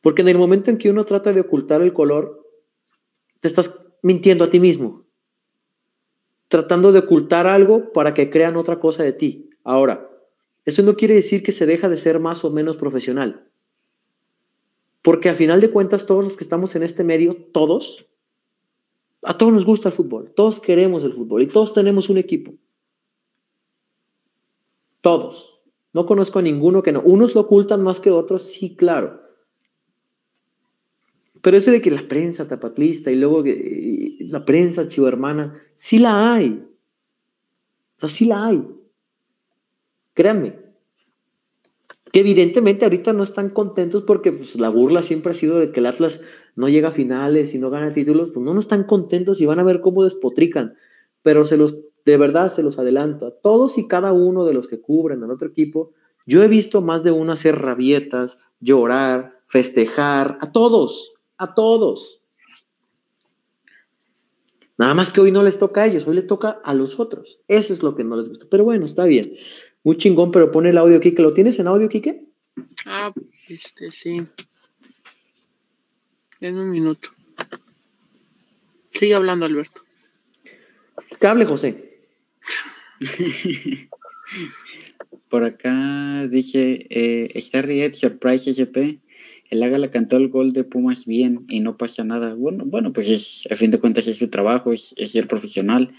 Porque 0.02 0.22
en 0.22 0.28
el 0.28 0.38
momento 0.38 0.70
en 0.70 0.78
que 0.78 0.88
uno 0.88 1.04
trata 1.04 1.32
de 1.32 1.40
ocultar 1.40 1.82
el 1.82 1.92
color, 1.92 2.46
te 3.40 3.48
estás 3.48 3.74
mintiendo 4.02 4.44
a 4.44 4.50
ti 4.50 4.60
mismo. 4.60 5.05
Tratando 6.48 6.92
de 6.92 7.00
ocultar 7.00 7.46
algo 7.46 7.92
para 7.92 8.14
que 8.14 8.30
crean 8.30 8.56
otra 8.56 8.78
cosa 8.78 9.02
de 9.02 9.12
ti. 9.12 9.50
Ahora, 9.64 10.08
eso 10.64 10.82
no 10.82 10.96
quiere 10.96 11.14
decir 11.14 11.42
que 11.42 11.52
se 11.52 11.66
deja 11.66 11.88
de 11.88 11.96
ser 11.96 12.20
más 12.20 12.44
o 12.44 12.50
menos 12.50 12.76
profesional. 12.76 13.48
Porque 15.02 15.28
al 15.28 15.36
final 15.36 15.60
de 15.60 15.70
cuentas, 15.70 16.06
todos 16.06 16.24
los 16.24 16.36
que 16.36 16.44
estamos 16.44 16.74
en 16.74 16.82
este 16.82 17.04
medio, 17.04 17.36
todos, 17.52 18.06
a 19.22 19.38
todos 19.38 19.52
nos 19.52 19.64
gusta 19.64 19.88
el 19.88 19.94
fútbol, 19.94 20.32
todos 20.34 20.60
queremos 20.60 21.04
el 21.04 21.12
fútbol 21.12 21.42
y 21.42 21.46
todos 21.46 21.72
tenemos 21.72 22.08
un 22.08 22.18
equipo. 22.18 22.54
Todos. 25.00 25.60
No 25.92 26.06
conozco 26.06 26.40
a 26.40 26.42
ninguno 26.42 26.82
que 26.82 26.92
no. 26.92 27.00
Unos 27.00 27.34
lo 27.34 27.42
ocultan 27.42 27.82
más 27.82 28.00
que 28.00 28.10
otros, 28.10 28.42
sí, 28.42 28.74
claro. 28.74 29.22
Pero 31.40 31.56
eso 31.56 31.70
de 31.70 31.80
que 31.80 31.92
la 31.92 32.08
prensa 32.08 32.48
tapatlista 32.48 33.12
y 33.12 33.16
luego 33.16 33.44
la 34.28 34.44
prensa 34.44 34.88
chivermana, 34.88 35.60
sí 35.74 35.98
la 35.98 36.34
hay. 36.34 36.64
O 37.96 38.00
sea, 38.00 38.08
sí 38.08 38.24
la 38.24 38.46
hay. 38.46 38.62
Créanme 40.14 40.66
que 42.16 42.20
evidentemente 42.20 42.86
ahorita 42.86 43.12
no 43.12 43.24
están 43.24 43.50
contentos 43.50 44.02
porque 44.04 44.32
pues, 44.32 44.56
la 44.56 44.70
burla 44.70 45.02
siempre 45.02 45.32
ha 45.32 45.34
sido 45.34 45.58
de 45.58 45.70
que 45.70 45.80
el 45.80 45.86
Atlas 45.86 46.20
no 46.54 46.68
llega 46.70 46.88
a 46.88 46.92
finales 46.92 47.54
y 47.54 47.58
no 47.58 47.68
gana 47.68 47.92
títulos, 47.92 48.30
pues 48.30 48.42
no, 48.42 48.54
no 48.54 48.60
están 48.60 48.84
contentos 48.84 49.38
y 49.40 49.44
van 49.44 49.58
a 49.58 49.64
ver 49.64 49.82
cómo 49.82 50.02
despotrican, 50.02 50.76
pero 51.22 51.44
se 51.44 51.58
los, 51.58 51.76
de 52.06 52.16
verdad 52.16 52.50
se 52.50 52.62
los 52.62 52.78
adelanto, 52.78 53.26
a 53.26 53.32
todos 53.32 53.76
y 53.76 53.86
cada 53.86 54.14
uno 54.14 54.46
de 54.46 54.54
los 54.54 54.66
que 54.66 54.80
cubren 54.80 55.22
al 55.22 55.30
otro 55.30 55.48
equipo, 55.48 55.92
yo 56.24 56.42
he 56.42 56.48
visto 56.48 56.80
más 56.80 57.04
de 57.04 57.10
uno 57.10 57.32
hacer 57.32 57.60
rabietas, 57.60 58.38
llorar, 58.60 59.40
festejar, 59.46 60.38
a 60.40 60.52
todos, 60.52 61.12
a 61.36 61.54
todos. 61.54 62.22
Nada 64.78 64.94
más 64.94 65.10
que 65.10 65.20
hoy 65.20 65.32
no 65.32 65.42
les 65.42 65.58
toca 65.58 65.82
a 65.82 65.86
ellos, 65.86 66.06
hoy 66.06 66.16
les 66.16 66.26
toca 66.26 66.60
a 66.62 66.74
los 66.74 67.00
otros. 67.00 67.38
Eso 67.48 67.72
es 67.72 67.82
lo 67.82 67.96
que 67.96 68.04
no 68.04 68.16
les 68.16 68.28
gusta. 68.28 68.46
Pero 68.50 68.64
bueno, 68.64 68.84
está 68.84 69.04
bien. 69.04 69.36
Muy 69.82 69.96
chingón, 69.96 70.30
pero 70.32 70.50
pone 70.50 70.70
el 70.70 70.78
audio, 70.78 71.00
Kike. 71.00 71.22
¿Lo 71.22 71.32
tienes 71.32 71.58
en 71.58 71.68
audio, 71.68 71.88
Kike? 71.88 72.26
Ah, 72.84 73.12
este, 73.48 73.90
sí. 73.90 74.26
En 76.40 76.58
un 76.58 76.70
minuto. 76.70 77.10
Sigue 78.92 79.14
hablando, 79.14 79.46
Alberto. 79.46 79.82
Que 81.18 81.26
hable, 81.26 81.46
José. 81.46 82.00
Por 85.28 85.44
acá 85.44 86.26
dice 86.28 86.86
eh, 86.90 87.40
Starry 87.40 87.94
Surprise 87.94 88.50
SP. 88.52 89.00
El 89.50 89.62
Ágala 89.62 89.90
cantó 89.90 90.16
el 90.16 90.28
gol 90.28 90.52
de 90.52 90.64
Pumas 90.64 91.06
bien 91.06 91.44
y 91.48 91.60
no 91.60 91.76
pasa 91.76 92.04
nada. 92.04 92.34
Bueno, 92.34 92.64
bueno 92.66 92.92
pues 92.92 93.08
es, 93.08 93.48
a 93.50 93.56
fin 93.56 93.70
de 93.70 93.78
cuentas 93.78 94.06
es 94.08 94.18
su 94.18 94.28
trabajo, 94.28 94.72
es, 94.72 94.94
ser 95.06 95.28
profesional. 95.28 95.94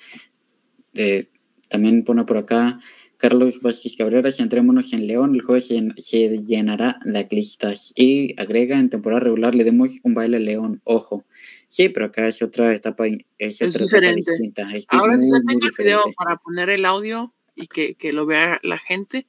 Eh, 0.93 1.29
también 1.69 2.03
pone 2.03 2.23
por 2.25 2.37
acá 2.37 2.79
Carlos 3.17 3.61
Vázquez 3.61 3.95
Cabrera, 3.95 4.31
centrémonos 4.31 4.93
en 4.93 5.07
León, 5.07 5.33
el 5.33 5.41
jueves 5.41 5.67
se, 5.97 6.37
llenará 6.45 6.99
de 7.03 7.17
atlistas 7.17 7.91
y 7.95 8.39
agrega 8.39 8.77
en 8.79 8.89
temporada 8.89 9.21
regular 9.21 9.55
le 9.55 9.63
demos 9.63 9.99
un 10.03 10.13
baile 10.13 10.37
a 10.37 10.39
León, 10.39 10.81
ojo. 10.83 11.25
Sí, 11.67 11.89
pero 11.89 12.05
acá 12.07 12.27
es 12.27 12.41
otra 12.41 12.73
etapa, 12.73 13.05
es, 13.37 13.61
otra 13.61 13.83
diferente. 13.83 14.21
Etapa 14.21 14.69
distinta. 14.69 14.69
Ahora 14.89 15.17
sí 15.17 15.21
tengo 15.21 15.65
el 15.65 15.71
video 15.77 16.03
para 16.15 16.37
poner 16.37 16.69
el 16.69 16.85
audio 16.85 17.33
y 17.55 17.67
que, 17.67 17.95
que 17.95 18.13
lo 18.13 18.25
vea 18.25 18.59
la 18.63 18.77
gente. 18.77 19.25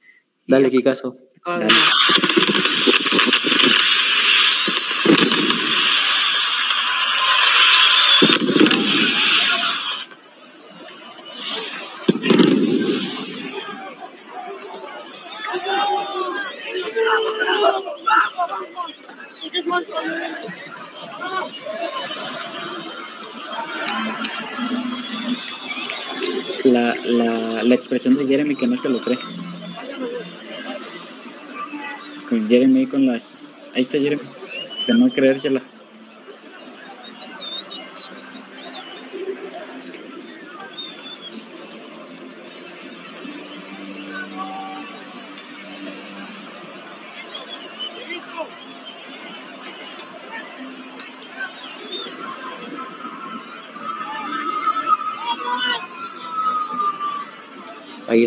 Dale, 0.46 0.70
Kikazo. 0.70 1.16
Dale. 1.44 1.68
La, 26.64 26.94
la, 27.04 27.62
la 27.62 27.74
expresión 27.74 28.16
de 28.16 28.26
Jeremy 28.26 28.56
que 28.56 28.66
no 28.66 28.76
se 28.76 28.88
lo 28.88 29.00
cree. 29.00 29.18
Con 32.28 32.48
Jeremy 32.48 32.86
con 32.86 33.06
las. 33.06 33.36
Ahí 33.74 33.82
está 33.82 33.98
Jeremy. 33.98 34.22
De 34.86 34.94
no 34.94 35.10
creérsela. 35.12 35.62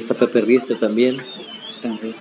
Está 0.01 0.13
Pepe 0.15 0.41
Rieste 0.41 0.75
también. 0.75 1.17
También. 1.81 2.15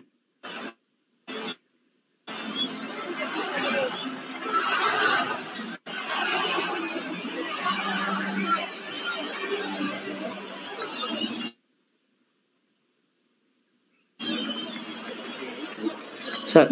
O 16.45 16.53
sea, 16.53 16.68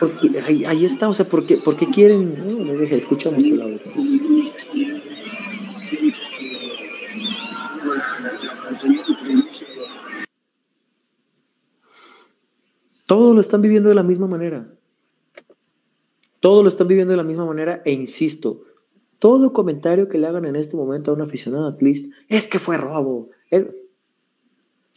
porque, 0.00 0.40
ahí, 0.46 0.64
ahí, 0.64 0.86
está, 0.86 1.08
o 1.08 1.14
sea, 1.14 1.26
¿por 1.26 1.46
qué, 1.46 1.58
por 1.58 1.76
qué 1.76 1.90
quieren? 1.90 2.66
No, 2.66 2.72
deja, 2.72 2.96
escuchamos 2.96 3.42
el 3.42 3.60
audio. 3.60 3.80
Todos 13.34 13.46
lo 13.46 13.48
están 13.48 13.62
viviendo 13.62 13.88
de 13.88 13.96
la 13.96 14.04
misma 14.04 14.28
manera. 14.28 14.68
Todos 16.38 16.62
lo 16.62 16.68
están 16.68 16.86
viviendo 16.86 17.10
de 17.10 17.16
la 17.16 17.24
misma 17.24 17.44
manera 17.44 17.82
e 17.84 17.90
insisto, 17.90 18.62
todo 19.18 19.52
comentario 19.52 20.08
que 20.08 20.18
le 20.18 20.28
hagan 20.28 20.44
en 20.44 20.54
este 20.54 20.76
momento 20.76 21.10
a 21.10 21.14
un 21.14 21.22
aficionado 21.22 21.66
at 21.66 21.82
least 21.82 22.12
es 22.28 22.46
que 22.46 22.60
fue 22.60 22.76
robo. 22.76 23.30
Es, 23.50 23.66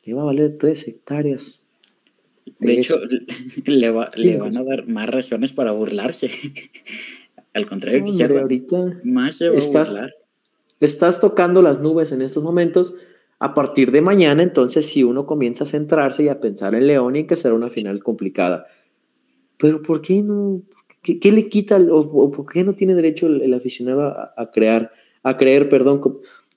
le 0.04 0.14
va 0.14 0.22
a 0.22 0.26
valer 0.26 0.58
tres 0.60 0.88
hectáreas. 0.88 1.66
De, 2.60 2.74
hecho, 2.74 3.00
le, 3.66 3.90
van 3.90 4.58
a 4.58 4.64
dar 4.64 4.88
más 4.88 5.10
razones 5.10 5.54
para 5.54 5.72
burlarse. 5.72 6.30
Al 7.56 7.66
contrario, 7.66 8.04
ahorita 8.40 9.00
más 9.04 9.38
se 9.38 9.50
va 9.50 9.58
a 9.58 9.66
burlar. 9.66 10.14
Estás 10.80 11.20
tocando 11.20 11.64
las 11.64 11.80
nubes 11.80 12.12
en 12.12 12.22
estos 12.22 12.44
momentos 12.44 12.94
a 13.40 13.54
partir 13.54 13.92
de 13.92 14.02
mañana, 14.02 14.42
entonces, 14.42 14.88
si 14.88 15.04
uno 15.04 15.26
comienza 15.26 15.64
a 15.64 15.68
centrarse 15.68 16.24
y 16.24 16.30
a 16.30 16.40
pensar 16.40 16.74
en 16.74 16.88
León 16.88 17.16
y 17.16 17.28
que 17.28 17.36
será 17.36 17.54
una 17.54 17.70
final 17.70 18.02
complicada. 18.04 18.66
Pero 19.58 19.82
¿por 19.82 20.02
qué 20.02 20.22
no? 20.22 20.62
¿Qué, 21.04 21.32
le 21.32 21.48
quita 21.48 21.78
o, 21.78 22.32
por 22.32 22.52
qué 22.52 22.64
no 22.64 22.74
tiene 22.74 22.94
derecho 22.94 23.28
el, 23.28 23.54
aficionado 23.54 24.14
a, 24.36 24.52
crear, 24.52 24.92
a 25.24 25.38
creer, 25.38 25.70
perdón, 25.70 26.02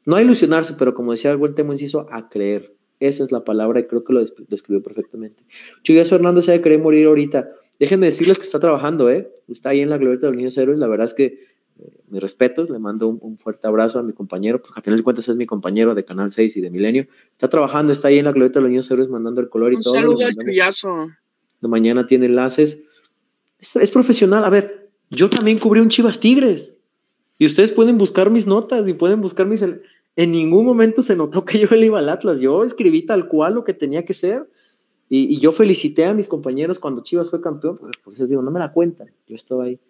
no 0.07 0.17
a 0.17 0.23
ilusionarse, 0.23 0.75
pero 0.77 0.95
como 0.95 1.13
decía 1.13 1.31
el 1.31 1.37
buen 1.37 1.55
inciso, 1.57 2.07
a 2.11 2.29
creer. 2.29 2.75
Esa 2.99 3.25
es 3.25 3.33
la 3.33 3.45
palabra 3.45 3.81
y 3.81 3.85
creo 3.85 4.03
que 4.05 4.13
lo 4.13 4.25
describió 4.49 4.83
perfectamente. 4.83 5.45
Chuyas 5.83 6.11
Fernández 6.11 6.47
se 6.47 6.61
querer 6.61 6.81
morir 6.81 7.07
ahorita. 7.07 7.49
Déjenme 7.79 8.07
decirles 8.07 8.39
que 8.39 8.45
está 8.45 8.59
trabajando, 8.59 9.09
¿eh? 9.09 9.31
Está 9.49 9.71
ahí 9.71 9.81
en 9.81 9.89
la 9.89 9.97
glorieta 9.97 10.27
de 10.27 10.33
los 10.33 10.37
niños 10.37 10.59
héroes. 10.59 10.79
La 10.79 10.89
verdad 10.89 11.07
es 11.07 11.15
que 11.15 11.39
mis 12.09 12.21
respetos, 12.21 12.71
le 12.71 12.79
mando 12.79 13.09
un, 13.09 13.39
fuerte 13.39 13.67
abrazo 13.67 13.99
a 13.99 14.03
mi 14.03 14.13
compañero, 14.13 14.61
pues 14.61 14.73
a 14.77 14.83
final 14.83 14.99
de 14.99 15.05
cuentas 15.05 15.29
es 15.29 15.37
mi 15.37 15.47
compañero 15.47 15.95
de 15.95 16.05
Canal 16.05 16.33
6 16.33 16.57
y 16.57 16.61
de 16.61 16.71
Milenio. 16.71 17.07
Está 17.33 17.49
trabajando, 17.49 17.93
está 17.93 18.09
ahí 18.09 18.19
en 18.19 18.25
la 18.25 18.33
glorieta 18.33 18.59
de 18.59 18.63
los 18.63 18.71
niños 18.71 18.91
héroes 18.91 19.09
mandando 19.09 19.41
el 19.41 19.49
color 19.49 19.73
y 19.73 19.81
todo. 19.81 19.95
Un 19.95 20.01
saludo 20.01 20.27
al 20.27 20.35
Chuyazo. 20.35 21.09
De 21.61 21.69
mañana 21.69 22.07
tiene 22.07 22.27
enlaces. 22.27 22.83
Es, 23.59 23.91
profesional. 23.91 24.45
A 24.45 24.51
ver, 24.51 24.91
yo 25.11 25.29
también 25.29 25.59
cubrí 25.59 25.81
un 25.81 25.91
Chivas 25.91 26.21
Tigres. 26.21 26.73
Y 27.39 27.47
ustedes 27.47 27.73
pueden 27.73 27.99
buscar 27.99 28.31
mis 28.31 28.47
notas 28.47 28.89
y 28.89 28.95
pueden 28.95 29.21
buscar 29.21 29.47
mis... 29.47 29.65
En 30.17 30.33
ningún 30.33 30.67
momento 30.67 31.03
se 31.03 31.17
notó 31.17 31.45
que 31.45 31.59
yo 31.59 31.69
le 31.71 31.87
iba 31.87 31.99
al 31.99 32.09
Atlas. 32.09 32.41
Yo 32.41 32.65
escribí 32.65 33.07
tal 33.07 33.29
cual 33.29 33.55
lo 33.55 33.65
que 33.65 33.75
tenía 33.75 34.05
que 34.05 34.15
ser. 34.15 34.49
Y, 35.09 35.41
yo 35.41 35.53
felicité 35.53 36.05
a 36.05 36.15
mis 36.15 36.29
compañeros 36.29 36.79
cuando 36.79 37.03
Chivas 37.03 37.31
fue 37.31 37.41
campeón. 37.41 37.79
Pues, 37.79 37.93
pues 38.03 38.29
digo, 38.29 38.43
no 38.43 38.51
me 38.51 38.61
la 38.61 38.73
cuentan. 38.73 39.11
Yo 39.27 39.37
estaba 39.37 39.65
ahí. 39.65 39.81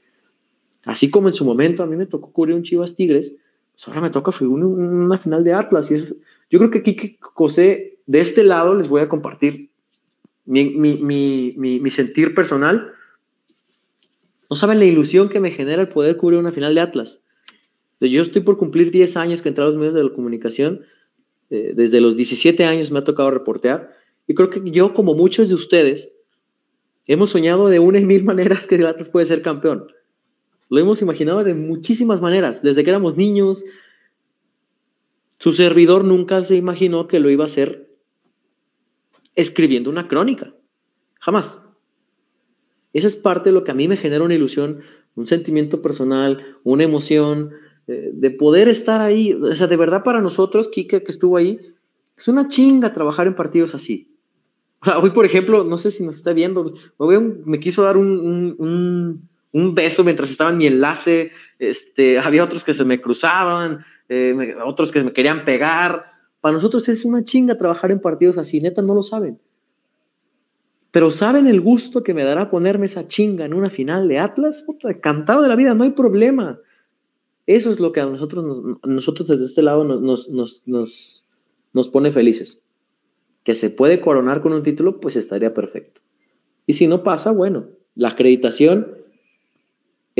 Así 0.84 1.10
como 1.10 1.28
en 1.28 1.34
su 1.34 1.44
momento 1.44 1.82
a 1.82 1.86
mí 1.86 1.96
me 1.96 2.06
tocó 2.06 2.32
cubrir 2.32 2.56
un 2.56 2.62
Chivas 2.62 2.94
Tigres, 2.94 3.32
pues 3.72 3.88
ahora 3.88 4.00
me 4.00 4.10
toca 4.10 4.32
una, 4.40 4.66
una 4.66 5.18
final 5.18 5.44
de 5.44 5.52
Atlas. 5.52 5.90
Y 5.90 5.94
es, 5.94 6.16
yo 6.50 6.58
creo 6.58 6.70
que 6.70 6.78
aquí, 6.78 7.18
José, 7.20 7.98
de 8.06 8.20
este 8.20 8.42
lado 8.42 8.74
les 8.74 8.88
voy 8.88 9.02
a 9.02 9.08
compartir 9.08 9.70
mi, 10.46 10.68
mi, 10.70 11.54
mi, 11.56 11.90
sentir 11.90 12.34
personal. 12.34 12.92
No 14.48 14.56
saben 14.56 14.80
la 14.80 14.84
ilusión 14.84 15.28
que 15.28 15.38
me 15.38 15.52
genera 15.52 15.82
el 15.82 15.88
poder 15.88 16.16
cubrir 16.16 16.40
una 16.40 16.52
final 16.52 16.74
de 16.74 16.80
Atlas. 16.80 17.20
Yo 18.00 18.22
estoy 18.22 18.42
por 18.42 18.56
cumplir 18.56 18.90
10 18.90 19.16
años 19.16 19.42
que 19.42 19.50
entré 19.50 19.62
a 19.62 19.68
los 19.68 19.76
medios 19.76 19.94
de 19.94 20.02
la 20.02 20.10
comunicación. 20.10 20.80
Eh, 21.50 21.72
desde 21.74 22.00
los 22.00 22.16
17 22.16 22.64
años 22.64 22.90
me 22.90 22.98
ha 22.98 23.04
tocado 23.04 23.30
reportear. 23.30 23.94
Y 24.26 24.34
creo 24.34 24.50
que 24.50 24.62
yo, 24.70 24.94
como 24.94 25.14
muchos 25.14 25.48
de 25.48 25.54
ustedes, 25.54 26.10
hemos 27.06 27.30
soñado 27.30 27.68
de 27.68 27.78
una 27.78 28.00
y 28.00 28.04
mil 28.04 28.24
maneras 28.24 28.66
que 28.66 28.76
el 28.76 28.86
Atlas 28.86 29.08
puede 29.08 29.26
ser 29.26 29.42
campeón. 29.42 29.86
Lo 30.70 30.78
hemos 30.78 31.02
imaginado 31.02 31.42
de 31.42 31.52
muchísimas 31.52 32.20
maneras, 32.20 32.62
desde 32.62 32.84
que 32.84 32.90
éramos 32.90 33.16
niños. 33.16 33.62
Su 35.38 35.52
servidor 35.52 36.04
nunca 36.04 36.44
se 36.44 36.54
imaginó 36.54 37.08
que 37.08 37.18
lo 37.18 37.28
iba 37.28 37.44
a 37.44 37.48
hacer 37.48 37.90
escribiendo 39.34 39.90
una 39.90 40.06
crónica. 40.06 40.54
Jamás. 41.18 41.60
Esa 42.92 43.08
es 43.08 43.16
parte 43.16 43.50
de 43.50 43.54
lo 43.54 43.64
que 43.64 43.72
a 43.72 43.74
mí 43.74 43.88
me 43.88 43.96
genera 43.96 44.24
una 44.24 44.34
ilusión, 44.34 44.80
un 45.16 45.26
sentimiento 45.26 45.82
personal, 45.82 46.56
una 46.62 46.84
emoción, 46.84 47.50
eh, 47.88 48.10
de 48.12 48.30
poder 48.30 48.68
estar 48.68 49.00
ahí. 49.00 49.32
O 49.34 49.54
sea, 49.56 49.66
de 49.66 49.76
verdad 49.76 50.04
para 50.04 50.20
nosotros, 50.20 50.68
Kike, 50.68 51.02
que 51.02 51.10
estuvo 51.10 51.36
ahí, 51.36 51.58
es 52.16 52.28
una 52.28 52.48
chinga 52.48 52.92
trabajar 52.92 53.26
en 53.26 53.34
partidos 53.34 53.74
así. 53.74 54.14
hoy, 55.02 55.10
por 55.10 55.24
ejemplo, 55.24 55.64
no 55.64 55.78
sé 55.78 55.90
si 55.90 56.04
nos 56.04 56.16
está 56.16 56.32
viendo, 56.32 56.74
me, 57.44 57.58
quiso 57.58 57.82
dar 57.82 57.96
un, 57.96 58.54
un 58.58 59.29
beso 59.52 60.04
mientras 60.04 60.30
estaba 60.30 60.50
en 60.50 60.58
mi 60.58 60.66
enlace, 60.66 61.32
este, 61.58 62.18
había 62.18 62.44
otros 62.44 62.64
que 62.64 62.72
se 62.72 62.84
me 62.84 63.00
cruzaban, 63.00 63.84
eh, 64.08 64.56
otros 64.64 64.92
que 64.92 65.02
me 65.02 65.12
querían 65.12 65.44
pegar. 65.44 66.06
Para 66.40 66.54
nosotros 66.54 66.88
es 66.88 67.04
una 67.04 67.24
chinga 67.24 67.58
trabajar 67.58 67.90
en 67.90 68.00
partidos 68.00 68.38
así, 68.38 68.60
neta 68.60 68.82
no 68.82 68.94
lo 68.94 69.02
saben. 69.02 69.38
Pero 70.90 71.10
¿saben 71.10 71.46
el 71.46 71.60
gusto 71.60 72.02
que 72.02 72.14
me 72.14 72.24
dará 72.24 72.50
ponerme 72.50 72.86
esa 72.86 73.06
chinga 73.06 73.44
en 73.44 73.54
una 73.54 73.70
final 73.70 74.08
de 74.08 74.18
Atlas? 74.18 74.62
Puta, 74.62 74.92
cantado 75.00 75.42
de 75.42 75.48
la 75.48 75.56
vida, 75.56 75.74
no 75.74 75.84
hay 75.84 75.92
problema. 75.92 76.58
Eso 77.46 77.70
es 77.70 77.78
lo 77.78 77.92
que 77.92 78.00
a 78.00 78.06
nosotros, 78.06 78.78
nosotros 78.84 79.28
desde 79.28 79.44
este 79.44 79.62
lado 79.62 79.84
nos, 79.84 80.28
nos, 80.28 80.62
nos, 80.66 81.24
nos 81.72 81.88
pone 81.88 82.10
felices. 82.10 82.60
Que 83.44 83.54
se 83.54 83.70
puede 83.70 84.00
coronar 84.00 84.42
con 84.42 84.52
un 84.52 84.62
título, 84.62 85.00
pues 85.00 85.16
estaría 85.16 85.54
perfecto. 85.54 86.00
Y 86.66 86.74
si 86.74 86.86
no 86.86 87.02
pasa, 87.02 87.30
bueno, 87.30 87.66
la 87.94 88.10
acreditación 88.10 88.99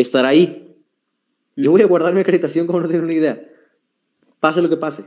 estará 0.03 0.29
ahí. 0.29 0.77
Yo 1.57 1.71
voy 1.71 1.83
a 1.83 1.87
guardar 1.87 2.15
mi 2.15 2.21
acreditación 2.21 2.67
como 2.67 2.81
no 2.81 2.89
tienen 2.89 3.05
una 3.05 3.15
idea. 3.15 3.49
Pase 4.41 4.63
lo 4.63 4.69
que 4.69 4.77
pase. 4.77 5.05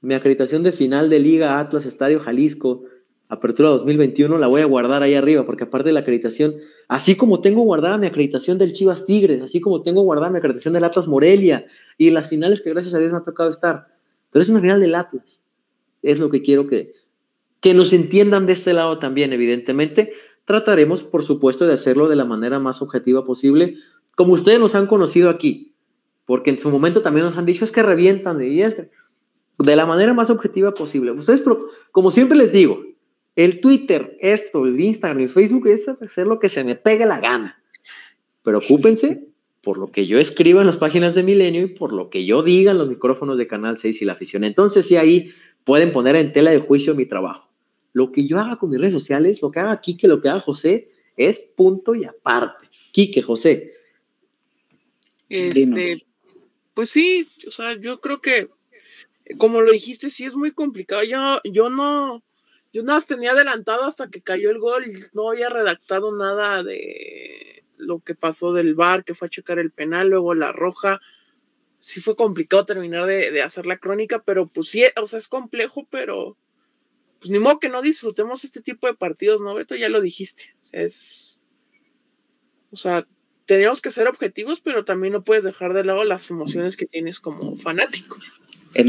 Mi 0.00 0.14
acreditación 0.14 0.62
de 0.62 0.72
final 0.72 1.10
de 1.10 1.18
Liga 1.18 1.58
Atlas 1.58 1.84
Estadio 1.84 2.20
Jalisco, 2.20 2.84
Apertura 3.28 3.68
2021, 3.68 4.38
la 4.38 4.48
voy 4.48 4.62
a 4.62 4.64
guardar 4.64 5.04
ahí 5.04 5.14
arriba, 5.14 5.46
porque 5.46 5.64
aparte 5.64 5.90
de 5.90 5.92
la 5.92 6.00
acreditación, 6.00 6.56
así 6.88 7.14
como 7.14 7.40
tengo 7.40 7.62
guardada 7.62 7.96
mi 7.96 8.08
acreditación 8.08 8.58
del 8.58 8.72
Chivas 8.72 9.06
Tigres, 9.06 9.40
así 9.40 9.60
como 9.60 9.82
tengo 9.82 10.02
guardada 10.02 10.30
mi 10.30 10.38
acreditación 10.38 10.74
del 10.74 10.82
Atlas 10.82 11.06
Morelia 11.06 11.64
y 11.96 12.10
las 12.10 12.28
finales 12.28 12.60
que 12.60 12.70
gracias 12.70 12.92
a 12.94 12.98
Dios 12.98 13.12
me 13.12 13.18
ha 13.18 13.22
tocado 13.22 13.48
estar, 13.48 13.86
pero 14.32 14.42
es 14.42 14.48
una 14.48 14.60
final 14.60 14.80
del 14.80 14.96
Atlas. 14.96 15.42
Es 16.02 16.18
lo 16.18 16.28
que 16.28 16.42
quiero 16.42 16.66
que, 16.66 16.94
que 17.60 17.72
nos 17.72 17.92
entiendan 17.92 18.46
de 18.46 18.54
este 18.54 18.72
lado 18.72 18.98
también, 18.98 19.32
evidentemente. 19.32 20.12
Trataremos, 20.44 21.04
por 21.04 21.22
supuesto, 21.22 21.66
de 21.66 21.74
hacerlo 21.74 22.08
de 22.08 22.16
la 22.16 22.24
manera 22.24 22.58
más 22.58 22.82
objetiva 22.82 23.24
posible, 23.24 23.76
como 24.20 24.34
ustedes 24.34 24.60
nos 24.60 24.74
han 24.74 24.86
conocido 24.86 25.30
aquí, 25.30 25.72
porque 26.26 26.50
en 26.50 26.60
su 26.60 26.68
momento 26.68 27.00
también 27.00 27.24
nos 27.24 27.38
han 27.38 27.46
dicho 27.46 27.64
es 27.64 27.72
que 27.72 27.82
revientan 27.82 28.44
y 28.44 28.60
es 28.60 28.76
de 28.76 29.76
la 29.76 29.86
manera 29.86 30.12
más 30.12 30.28
objetiva 30.28 30.74
posible. 30.74 31.10
Ustedes, 31.12 31.42
como 31.90 32.10
siempre 32.10 32.36
les 32.36 32.52
digo, 32.52 32.84
el 33.34 33.62
Twitter, 33.62 34.18
esto, 34.20 34.66
el 34.66 34.78
Instagram 34.78 35.20
y 35.20 35.28
Facebook 35.28 35.68
es 35.68 35.88
hacer 35.88 36.26
lo 36.26 36.38
que 36.38 36.50
se 36.50 36.62
me 36.64 36.74
pegue 36.74 37.06
la 37.06 37.18
gana. 37.18 37.62
Preocúpense 38.42 39.26
por 39.62 39.78
lo 39.78 39.90
que 39.90 40.06
yo 40.06 40.18
escriba 40.18 40.60
en 40.60 40.66
las 40.66 40.76
páginas 40.76 41.14
de 41.14 41.22
Milenio 41.22 41.62
y 41.62 41.68
por 41.68 41.94
lo 41.94 42.10
que 42.10 42.26
yo 42.26 42.42
diga 42.42 42.72
en 42.72 42.78
los 42.78 42.90
micrófonos 42.90 43.38
de 43.38 43.46
Canal 43.46 43.78
6 43.78 44.02
y 44.02 44.04
la 44.04 44.12
afición. 44.12 44.44
Entonces, 44.44 44.86
sí, 44.86 44.98
ahí 44.98 45.32
pueden 45.64 45.94
poner 45.94 46.14
en 46.16 46.34
tela 46.34 46.50
de 46.50 46.58
juicio 46.60 46.94
mi 46.94 47.06
trabajo. 47.06 47.48
Lo 47.94 48.12
que 48.12 48.26
yo 48.26 48.38
haga 48.38 48.56
con 48.56 48.68
mis 48.68 48.80
redes 48.80 48.92
sociales, 48.92 49.40
lo 49.40 49.50
que 49.50 49.60
haga 49.60 49.80
Quique, 49.80 50.06
lo 50.06 50.20
que 50.20 50.28
haga 50.28 50.40
José, 50.40 50.90
es 51.16 51.38
punto 51.38 51.94
y 51.94 52.04
aparte. 52.04 52.68
Quique, 52.92 53.22
José, 53.22 53.79
este, 55.30 56.06
pues 56.74 56.90
sí, 56.90 57.28
o 57.46 57.50
sea, 57.50 57.74
yo 57.78 58.00
creo 58.00 58.20
que, 58.20 58.50
como 59.38 59.60
lo 59.60 59.72
dijiste, 59.72 60.10
sí 60.10 60.24
es 60.24 60.34
muy 60.34 60.52
complicado. 60.52 61.02
Yo, 61.04 61.40
yo 61.44 61.70
no, 61.70 62.22
yo 62.72 62.82
nada 62.82 63.00
tenía 63.00 63.32
adelantado 63.32 63.84
hasta 63.84 64.08
que 64.08 64.22
cayó 64.22 64.50
el 64.50 64.58
gol, 64.58 64.84
no 65.12 65.30
había 65.30 65.48
redactado 65.48 66.14
nada 66.14 66.62
de 66.62 67.64
lo 67.78 68.00
que 68.00 68.14
pasó 68.14 68.52
del 68.52 68.74
bar, 68.74 69.04
que 69.04 69.14
fue 69.14 69.26
a 69.26 69.30
checar 69.30 69.58
el 69.58 69.70
penal, 69.70 70.08
luego 70.08 70.34
la 70.34 70.52
roja. 70.52 71.00
Sí 71.78 72.00
fue 72.00 72.14
complicado 72.14 72.66
terminar 72.66 73.06
de, 73.06 73.30
de 73.30 73.42
hacer 73.42 73.64
la 73.64 73.78
crónica, 73.78 74.22
pero 74.22 74.46
pues 74.46 74.68
sí, 74.68 74.84
o 75.00 75.06
sea, 75.06 75.18
es 75.18 75.28
complejo, 75.28 75.86
pero 75.90 76.36
pues 77.20 77.30
ni 77.30 77.38
modo 77.38 77.60
que 77.60 77.68
no 77.68 77.82
disfrutemos 77.82 78.44
este 78.44 78.62
tipo 78.62 78.86
de 78.86 78.94
partidos, 78.94 79.42
¿no, 79.42 79.54
Beto? 79.54 79.76
Ya 79.76 79.90
lo 79.90 80.00
dijiste. 80.00 80.56
Es. 80.72 81.38
O 82.70 82.76
sea, 82.76 83.06
tenemos 83.50 83.80
que 83.80 83.90
ser 83.90 84.06
objetivos, 84.06 84.60
pero 84.60 84.84
también 84.84 85.12
no 85.12 85.24
puedes 85.24 85.42
dejar 85.42 85.74
de 85.74 85.82
lado 85.82 86.04
las 86.04 86.30
emociones 86.30 86.76
que 86.76 86.86
tienes 86.86 87.18
como 87.18 87.56
fanático. 87.56 88.16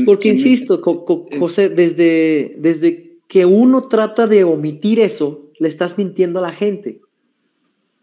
Porque 0.06 0.30
insisto, 0.30 0.78
José, 0.78 1.70
desde, 1.70 2.54
desde 2.60 3.18
que 3.28 3.48
uno 3.48 3.88
trata 3.88 4.28
de 4.28 4.44
omitir 4.44 5.00
eso, 5.00 5.50
le 5.58 5.68
estás 5.68 5.98
mintiendo 5.98 6.38
a 6.38 6.44
la 6.44 6.54
gente. 6.54 7.02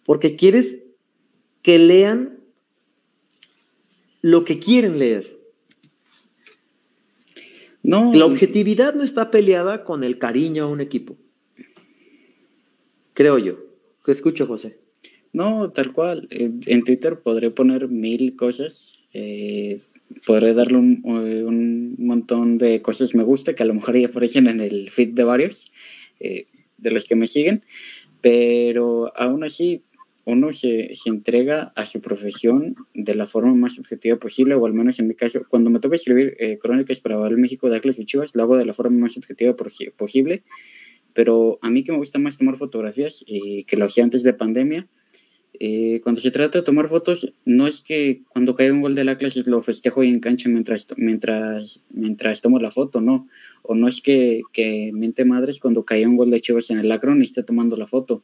Porque 0.04 0.34
quieres 0.34 0.78
que 1.62 1.78
lean 1.78 2.40
lo 4.20 4.44
que 4.44 4.59
quieren 4.59 4.98
leer. 4.98 5.38
No. 7.84 8.12
La 8.12 8.26
objetividad 8.26 8.96
no 8.96 9.04
está 9.04 9.30
peleada 9.30 9.84
con 9.84 10.02
el 10.02 10.18
cariño 10.18 10.64
a 10.64 10.66
un 10.66 10.80
equipo. 10.80 11.16
Creo 13.14 13.38
yo. 13.38 13.59
Te 14.04 14.11
escucho, 14.11 14.48
José. 14.48 14.88
No, 15.39 15.70
tal 15.70 15.93
cual. 15.93 16.26
En 16.32 16.82
Twitter 16.82 17.20
podré 17.20 17.53
poner 17.53 17.86
mil 17.86 18.34
cosas. 18.34 18.99
Eh, 19.14 19.82
podré 20.26 20.53
darle 20.53 20.78
un, 20.78 21.95
montón 21.97 22.59
de 22.59 22.82
cosas 22.82 23.14
me 23.14 23.22
gusta 23.22 23.55
que 23.55 23.62
a 23.62 23.66
lo 23.66 23.74
mejor 23.74 23.97
ya 23.97 24.09
aparecen 24.09 24.49
en 24.49 24.61
el 24.61 24.91
feed 24.91 25.11
de 25.11 25.22
varios 25.22 25.70
eh, 26.18 26.49
de 26.78 26.91
los 26.91 27.05
que 27.05 27.14
me 27.14 27.28
siguen. 27.28 27.62
Pero 28.20 29.12
aún 29.16 29.45
así, 29.45 29.84
uno 30.24 30.53
se, 30.53 30.91
entrega 31.07 31.72
a 31.76 31.86
su 31.86 32.01
profesión 32.01 32.74
de 32.93 33.14
la 33.14 33.28
forma 33.28 33.55
más 33.55 33.78
objetiva 33.78 34.16
posible, 34.16 34.57
o 34.57 34.66
al 34.66 34.74
menos 34.74 34.99
en 34.99 35.07
mi 35.07 35.14
caso, 35.14 35.43
cuando 35.49 35.70
me 35.70 35.78
toca 35.78 35.95
escribir 35.95 36.36
eh, 36.41 36.59
crónicas 36.59 37.01
para 37.01 37.24
el 37.28 37.39
México 37.39 37.70
de 37.70 37.76
Atlas 37.76 38.01
y 38.01 38.07
Chivas, 38.07 38.34
lo 38.34 38.43
hago 38.43 38.59
de 38.59 38.66
la 38.66 38.72
forma 38.72 38.99
más 38.99 39.16
objetiva 39.16 39.55
posible. 39.55 40.43
Pero 41.12 41.61
a 41.62 41.70
mí 41.70 41.84
que 41.84 41.93
me 41.93 41.99
gusta 41.99 42.18
más 42.18 42.39
tomar 42.39 42.57
fotografías 42.57 43.22
y 43.24 43.62
que 43.64 43.76
lo 43.76 43.84
hacía 43.84 44.03
antes 44.03 44.24
de 44.24 44.34
pandemia, 44.34 44.89
eh, 45.61 46.00
cuando 46.04 46.20
se 46.20 46.30
trata 46.30 46.59
de 46.59 46.64
tomar 46.64 46.88
fotos, 46.88 47.32
no 47.44 47.66
es 47.66 47.80
que 47.80 48.22
cuando 48.28 48.54
cae 48.54 48.70
un 48.70 48.80
gol 48.80 48.94
de 48.94 49.04
la 49.04 49.18
clase 49.18 49.42
lo 49.44 49.61
festejo 49.61 50.04
y 50.04 50.09
enganche 50.09 50.48
mientras, 50.48 50.86
mientras, 50.96 51.80
mientras 51.90 52.40
tomo 52.40 52.61
la 52.61 52.70
foto, 52.70 53.00
no. 53.00 53.28
O 53.62 53.74
no 53.74 53.88
es 53.88 54.00
que, 54.00 54.42
que 54.52 54.92
mente 54.92 55.24
madres 55.24 55.59
cuando 55.59 55.84
cae 55.84 56.06
un 56.06 56.16
gol 56.16 56.30
de 56.30 56.40
Chivas 56.40 56.70
en 56.70 56.78
el 56.78 56.92
Acron 56.92 57.20
y 57.20 57.24
esté 57.24 57.42
tomando 57.42 57.76
la 57.76 57.88
foto. 57.88 58.22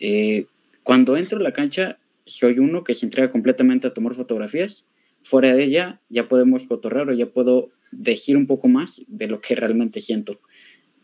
Eh, 0.00 0.46
cuando 0.82 1.18
entro 1.18 1.38
a 1.38 1.42
la 1.42 1.52
cancha, 1.52 1.98
soy 2.24 2.58
uno 2.58 2.84
que 2.84 2.94
se 2.94 3.04
entrega 3.04 3.30
completamente 3.30 3.86
a 3.86 3.92
tomar 3.92 4.14
fotografías. 4.14 4.86
Fuera 5.22 5.52
de 5.54 5.64
ella, 5.64 6.00
ya 6.08 6.26
podemos 6.26 6.66
cotorrear 6.66 7.10
o 7.10 7.12
ya 7.12 7.26
puedo 7.26 7.70
decir 7.90 8.36
un 8.36 8.46
poco 8.46 8.68
más 8.68 9.02
de 9.08 9.28
lo 9.28 9.42
que 9.42 9.56
realmente 9.56 10.00
siento. 10.00 10.40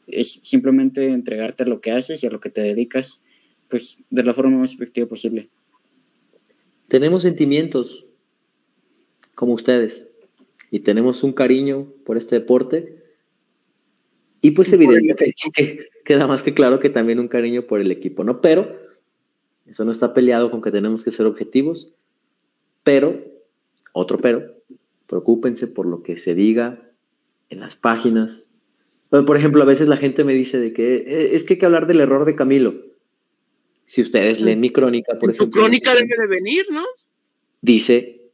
Es 0.07 0.41
simplemente 0.43 1.09
entregarte 1.09 1.65
a 1.65 1.67
lo 1.67 1.83
que 1.83 1.91
haces 1.91 2.23
y 2.23 2.27
a 2.27 2.31
lo 2.31 2.41
que 2.41 2.51
te 2.51 2.63
dedicas 2.63 3.21
pues 3.73 3.97
de 4.11 4.23
la 4.23 4.35
forma 4.35 4.59
más 4.59 4.75
efectiva 4.75 5.07
posible. 5.07 5.49
Tenemos 6.89 7.23
sentimientos 7.23 8.05
como 9.35 9.55
ustedes 9.55 10.07
y 10.71 10.81
tenemos 10.81 11.23
un 11.23 11.33
cariño 11.33 11.87
por 12.05 12.19
este 12.19 12.37
deporte 12.37 13.03
y 14.43 14.51
pues 14.51 14.71
evidentemente 14.75 15.35
que 15.55 15.89
queda 16.05 16.27
más 16.27 16.43
que 16.43 16.53
claro 16.53 16.81
que 16.81 16.91
también 16.91 17.19
un 17.19 17.29
cariño 17.29 17.63
por 17.63 17.81
el 17.81 17.91
equipo, 17.91 18.25
¿no? 18.25 18.43
Pero 18.43 18.77
eso 19.65 19.87
no 19.87 19.93
está 19.93 20.13
peleado 20.13 20.51
con 20.51 20.61
que 20.61 20.71
tenemos 20.71 21.03
que 21.03 21.11
ser 21.11 21.25
objetivos, 21.25 21.95
pero, 22.83 23.25
otro 23.95 24.19
pero, 24.19 24.53
preocúpense 25.07 25.67
por 25.67 25.87
lo 25.87 26.03
que 26.03 26.19
se 26.19 26.35
diga 26.35 26.91
en 27.49 27.61
las 27.61 27.75
páginas. 27.75 28.45
Por 29.09 29.35
ejemplo, 29.35 29.63
a 29.63 29.67
veces 29.67 29.89
la 29.89 29.97
gente 29.97 30.25
me 30.25 30.35
dice 30.35 30.59
de 30.59 30.75
que 30.75 30.97
eh, 30.97 31.35
es 31.37 31.45
que 31.45 31.55
hay 31.55 31.59
que 31.59 31.67
hablar 31.67 31.87
del 31.87 32.01
error 32.01 32.27
de 32.27 32.35
Camilo. 32.35 32.92
Si 33.93 34.01
ustedes 34.01 34.41
leen 34.41 34.59
mi 34.59 34.71
crónica, 34.71 35.19
por 35.19 35.29
ejemplo. 35.29 35.51
Tu 35.51 35.51
crónica 35.51 35.95
debe 35.95 36.15
de 36.19 36.27
venir, 36.27 36.65
¿no? 36.71 36.83
dice, 37.61 38.31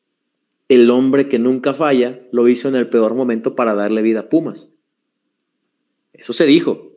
el 0.68 0.88
hombre 0.88 1.28
que 1.28 1.40
nunca 1.40 1.74
falla 1.74 2.20
lo 2.30 2.46
hizo 2.46 2.68
en 2.68 2.76
el 2.76 2.88
peor 2.88 3.14
momento 3.14 3.56
para 3.56 3.74
darle 3.74 4.00
vida 4.02 4.20
a 4.20 4.28
Pumas. 4.28 4.68
Eso 6.12 6.32
se 6.32 6.46
dijo. 6.46 6.92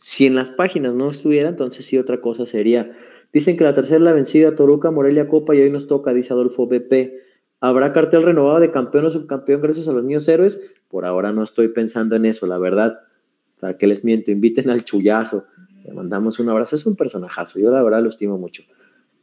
Si 0.00 0.26
en 0.26 0.34
las 0.34 0.50
páginas 0.50 0.92
no 0.92 1.12
estuviera, 1.12 1.50
entonces 1.50 1.86
sí 1.86 1.96
otra 1.98 2.20
cosa 2.20 2.46
sería. 2.46 2.98
Dicen 3.32 3.56
que 3.56 3.62
la 3.62 3.74
tercera 3.74 4.00
la 4.00 4.12
vencida, 4.12 4.56
Toruca, 4.56 4.90
Morelia, 4.90 5.28
Copa 5.28 5.54
y 5.54 5.60
hoy 5.60 5.70
nos 5.70 5.86
toca, 5.86 6.12
dice 6.12 6.32
Adolfo 6.32 6.66
BP. 6.66 7.12
¿Habrá 7.60 7.92
cartel 7.92 8.24
renovado 8.24 8.58
de 8.58 8.72
campeón 8.72 9.04
o 9.04 9.12
subcampeón 9.12 9.62
gracias 9.62 9.86
a 9.86 9.92
los 9.92 10.02
niños 10.02 10.26
héroes? 10.26 10.60
Por 10.88 11.04
ahora 11.04 11.30
no 11.30 11.44
estoy 11.44 11.68
pensando 11.68 12.16
en 12.16 12.24
eso, 12.24 12.44
la 12.48 12.58
verdad. 12.58 12.98
Para 13.60 13.78
que 13.78 13.86
les 13.86 14.02
miento, 14.02 14.32
inviten 14.32 14.68
al 14.68 14.84
chullazo. 14.84 15.46
Le 15.88 15.94
mandamos 15.94 16.38
un 16.38 16.50
abrazo. 16.50 16.76
Es 16.76 16.84
un 16.84 16.96
personajazo. 16.96 17.58
Yo 17.58 17.70
la 17.70 17.82
verdad 17.82 18.02
lo 18.02 18.10
estimo 18.10 18.36
mucho. 18.36 18.62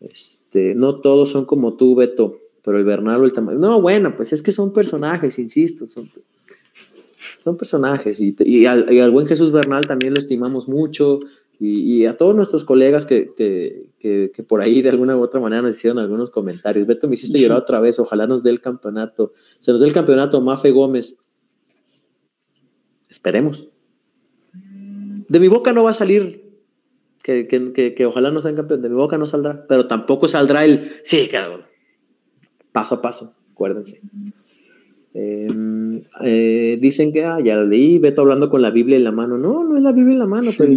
Este, 0.02 0.74
no 0.74 1.00
todos 1.00 1.30
son 1.30 1.46
como 1.46 1.76
tú, 1.76 1.96
Beto, 1.96 2.40
pero 2.64 2.80
el 2.80 2.86
Bernardo, 2.86 3.24
el 3.24 3.34
tamaño. 3.34 3.60
No, 3.60 3.82
bueno, 3.82 4.16
pues 4.16 4.34
es 4.34 4.42
que 4.42 4.52
son 4.52 4.74
personajes, 4.74 5.38
insisto. 5.38 5.88
Son, 5.88 6.10
son 7.44 7.56
personajes. 7.56 8.20
Y, 8.20 8.66
al, 8.66 9.12
buen 9.12 9.28
Jesús 9.28 9.52
Bernal 9.52 9.86
también 9.86 10.16
lo 10.16 10.20
estimamos 10.20 10.68
mucho. 10.68 11.20
Y, 11.60 12.06
a 12.06 12.18
todos 12.18 12.36
nuestros 12.36 12.64
colegas 12.64 13.06
que, 13.06 13.32
que, 14.00 14.44
por 14.44 14.62
ahí 14.62 14.82
de 14.82 14.90
alguna 14.90 15.16
u 15.16 15.22
otra 15.22 15.40
manera 15.40 15.62
nos 15.62 15.78
hicieron 15.78 16.00
algunos 16.00 16.32
comentarios. 16.32 16.88
Beto, 16.88 17.08
me 17.08 17.14
hiciste 17.14 17.40
llorar 17.40 17.60
otra 17.60 17.80
vez. 17.80 18.00
Ojalá 18.00 18.26
nos 18.26 18.42
dé 18.42 18.50
el 18.50 18.60
campeonato. 18.60 19.34
Se 19.60 19.72
nos 19.72 19.80
dé 19.82 19.88
el 19.88 19.94
campeonato 19.94 20.42
Mafe 20.42 20.72
Gómez. 20.72 21.16
Esperemos. 23.08 23.68
De 25.28 25.40
mi 25.40 25.48
boca 25.48 25.72
no 25.72 25.84
va 25.84 25.92
a 25.92 25.94
salir 25.94 26.45
que, 27.26 27.94
que, 27.96 28.06
ojalá 28.06 28.30
no 28.30 28.42
sean 28.42 28.56
campeón. 28.56 28.82
De 28.82 28.90
mi 28.90 28.96
boca 28.96 29.18
no 29.18 29.26
saldrá. 29.26 29.66
Pero 29.68 29.88
tampoco 29.88 30.28
saldrá 30.28 30.64
el. 30.64 30.92
Sí, 31.04 31.28
claro. 31.28 31.66
Paso 32.72 32.96
a 32.96 33.02
paso. 33.02 33.34
Acuérdense. 33.52 34.00
Em, 35.14 36.04
eh, 36.22 36.78
dicen 36.80 37.12
que, 37.12 37.24
ah, 37.24 37.40
ya 37.40 37.56
leí, 37.58 37.98
Beto 38.00 38.22
hablando 38.22 38.50
con 38.50 38.62
la 38.62 38.70
Biblia 38.70 38.98
en 38.98 39.04
la 39.06 39.12
mano. 39.12 39.38
No, 39.38 39.64
no 39.64 39.78
es 39.78 39.82
la 39.82 39.92
Biblia 39.92 40.14
en 40.14 40.20
la 40.20 40.28
mano, 40.28 40.52
pero 40.58 40.72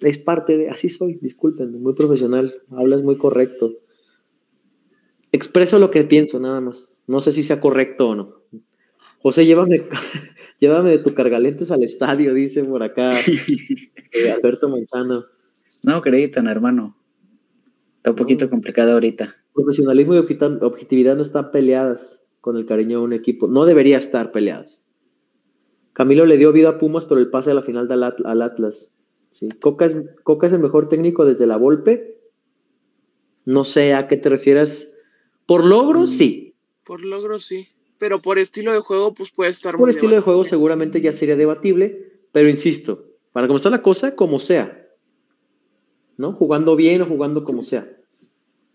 es 0.00 0.18
parte 0.18 0.56
de, 0.56 0.68
así 0.68 0.88
soy, 0.88 1.18
disculpen, 1.22 1.80
muy 1.80 1.94
profesional, 1.94 2.54
hablas 2.70 3.02
muy 3.02 3.16
correcto. 3.16 3.74
Expreso 5.30 5.78
lo 5.78 5.90
que 5.92 6.02
pienso, 6.02 6.40
nada 6.40 6.60
más. 6.60 6.88
No 7.06 7.20
sé 7.20 7.30
si 7.30 7.44
sea 7.44 7.60
correcto 7.60 8.08
o 8.08 8.14
no. 8.16 8.34
José, 9.22 9.46
llévame, 9.46 9.82
llévame 10.60 10.90
de 10.90 10.98
tu 10.98 11.14
cargalentes 11.14 11.70
al 11.70 11.84
estadio, 11.84 12.34
dice 12.34 12.64
por 12.64 12.82
acá 12.82 13.10
eh, 14.12 14.30
Alberto 14.32 14.68
Manzano. 14.68 15.26
No 15.84 15.96
acreditan, 15.96 16.48
hermano. 16.48 16.96
Está 17.96 18.10
un 18.10 18.16
poquito 18.16 18.50
complicado 18.50 18.92
ahorita. 18.92 19.36
Profesionalismo 19.54 20.14
y 20.14 20.18
objetividad 20.18 21.14
no 21.14 21.22
están 21.22 21.52
peleadas 21.52 22.20
con 22.40 22.56
el 22.56 22.66
cariño 22.66 22.98
de 22.98 23.04
un 23.04 23.12
equipo. 23.12 23.46
No 23.46 23.64
debería 23.64 23.98
estar 23.98 24.32
peleadas. 24.32 24.82
Camilo 25.92 26.26
le 26.26 26.38
dio 26.38 26.52
vida 26.52 26.70
a 26.70 26.78
Pumas 26.78 27.04
por 27.04 27.18
el 27.18 27.30
pase 27.30 27.50
a 27.50 27.54
la 27.54 27.62
final 27.62 27.88
al 27.90 28.42
Atlas. 28.42 28.92
¿sí? 29.30 29.48
Coca, 29.60 29.86
es, 29.86 29.96
Coca 30.24 30.48
es 30.48 30.52
el 30.52 30.60
mejor 30.60 30.88
técnico 30.88 31.24
desde 31.24 31.46
la 31.46 31.56
Volpe. 31.56 32.18
No 33.44 33.64
sé 33.64 33.94
a 33.94 34.08
qué 34.08 34.16
te 34.16 34.28
refieres. 34.28 34.90
¿Por 35.46 35.64
logros? 35.64 36.10
Mm. 36.10 36.14
Sí. 36.14 36.54
Por 36.84 37.04
logros, 37.04 37.44
sí. 37.44 37.68
Pero 38.02 38.20
por 38.20 38.36
estilo 38.40 38.72
de 38.72 38.80
juego, 38.80 39.14
pues 39.14 39.30
puede 39.30 39.50
estar 39.50 39.76
Por 39.76 39.88
estilo 39.88 40.16
de 40.16 40.22
juego, 40.22 40.44
seguramente 40.44 41.00
ya 41.00 41.12
sería 41.12 41.36
debatible. 41.36 42.10
Pero 42.32 42.48
insisto, 42.48 43.04
para 43.30 43.46
cómo 43.46 43.58
está 43.58 43.70
la 43.70 43.80
cosa, 43.80 44.16
como 44.16 44.40
sea. 44.40 44.88
¿No? 46.16 46.32
Jugando 46.32 46.74
bien 46.74 47.00
o 47.02 47.06
jugando 47.06 47.44
como 47.44 47.62
sea. 47.62 47.88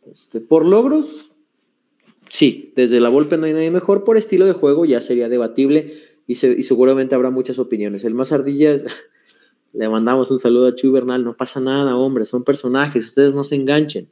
Este, 0.09 0.39
por 0.39 0.65
logros, 0.65 1.29
sí. 2.29 2.71
Desde 2.77 3.01
la 3.01 3.09
Volpe 3.09 3.35
no 3.35 3.47
hay 3.47 3.51
nadie 3.51 3.69
mejor. 3.69 4.05
Por 4.05 4.15
estilo 4.15 4.45
de 4.45 4.53
juego, 4.53 4.85
ya 4.85 5.01
sería 5.01 5.27
debatible. 5.27 5.95
Y, 6.25 6.31
y 6.31 6.63
seguramente 6.63 7.13
habrá 7.13 7.29
muchas 7.29 7.59
opiniones. 7.59 8.05
El 8.05 8.13
más 8.13 8.31
ardilla 8.31 8.81
le 9.73 9.89
mandamos 9.89 10.31
un 10.31 10.39
saludo 10.39 10.67
a 10.67 10.75
Chuy 10.75 10.89
Bernal, 10.89 11.25
no 11.25 11.35
pasa 11.35 11.59
nada, 11.59 11.97
hombre, 11.97 12.25
son 12.25 12.45
personajes, 12.45 13.07
ustedes 13.07 13.33
no 13.33 13.43
se 13.43 13.55
enganchen. 13.55 14.07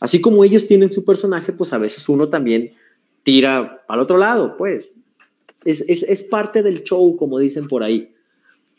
Así 0.00 0.20
como 0.20 0.42
ellos 0.42 0.66
tienen 0.66 0.90
su 0.90 1.04
personaje, 1.04 1.52
pues 1.52 1.72
a 1.72 1.78
veces 1.78 2.08
uno 2.08 2.30
también 2.30 2.72
tira 3.26 3.82
al 3.88 3.98
otro 3.98 4.16
lado, 4.16 4.56
pues. 4.56 4.94
Es, 5.64 6.22
parte 6.22 6.62
del 6.62 6.84
show, 6.84 7.16
como 7.16 7.40
dicen 7.40 7.66
por 7.66 7.82
ahí. 7.82 8.14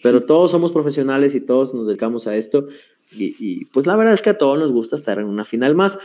Pero 0.02 0.24
todos 0.24 0.52
somos 0.52 0.72
profesionales 0.72 1.36
y 1.36 1.42
todos 1.42 1.74
nos 1.74 1.86
dedicamos 1.86 2.28
a 2.28 2.36
esto. 2.38 2.70
Y, 3.12 3.66
pues 3.66 3.86
la 3.86 3.98
verdad 3.98 4.14
es 4.14 4.22
que 4.22 4.30
a 4.30 4.38
todos 4.38 4.58
nos 4.58 4.72
gusta 4.72 4.96
estar 4.96 5.20
en 5.20 5.26
una 5.26 5.44
final 5.44 5.76
más. 5.76 6.00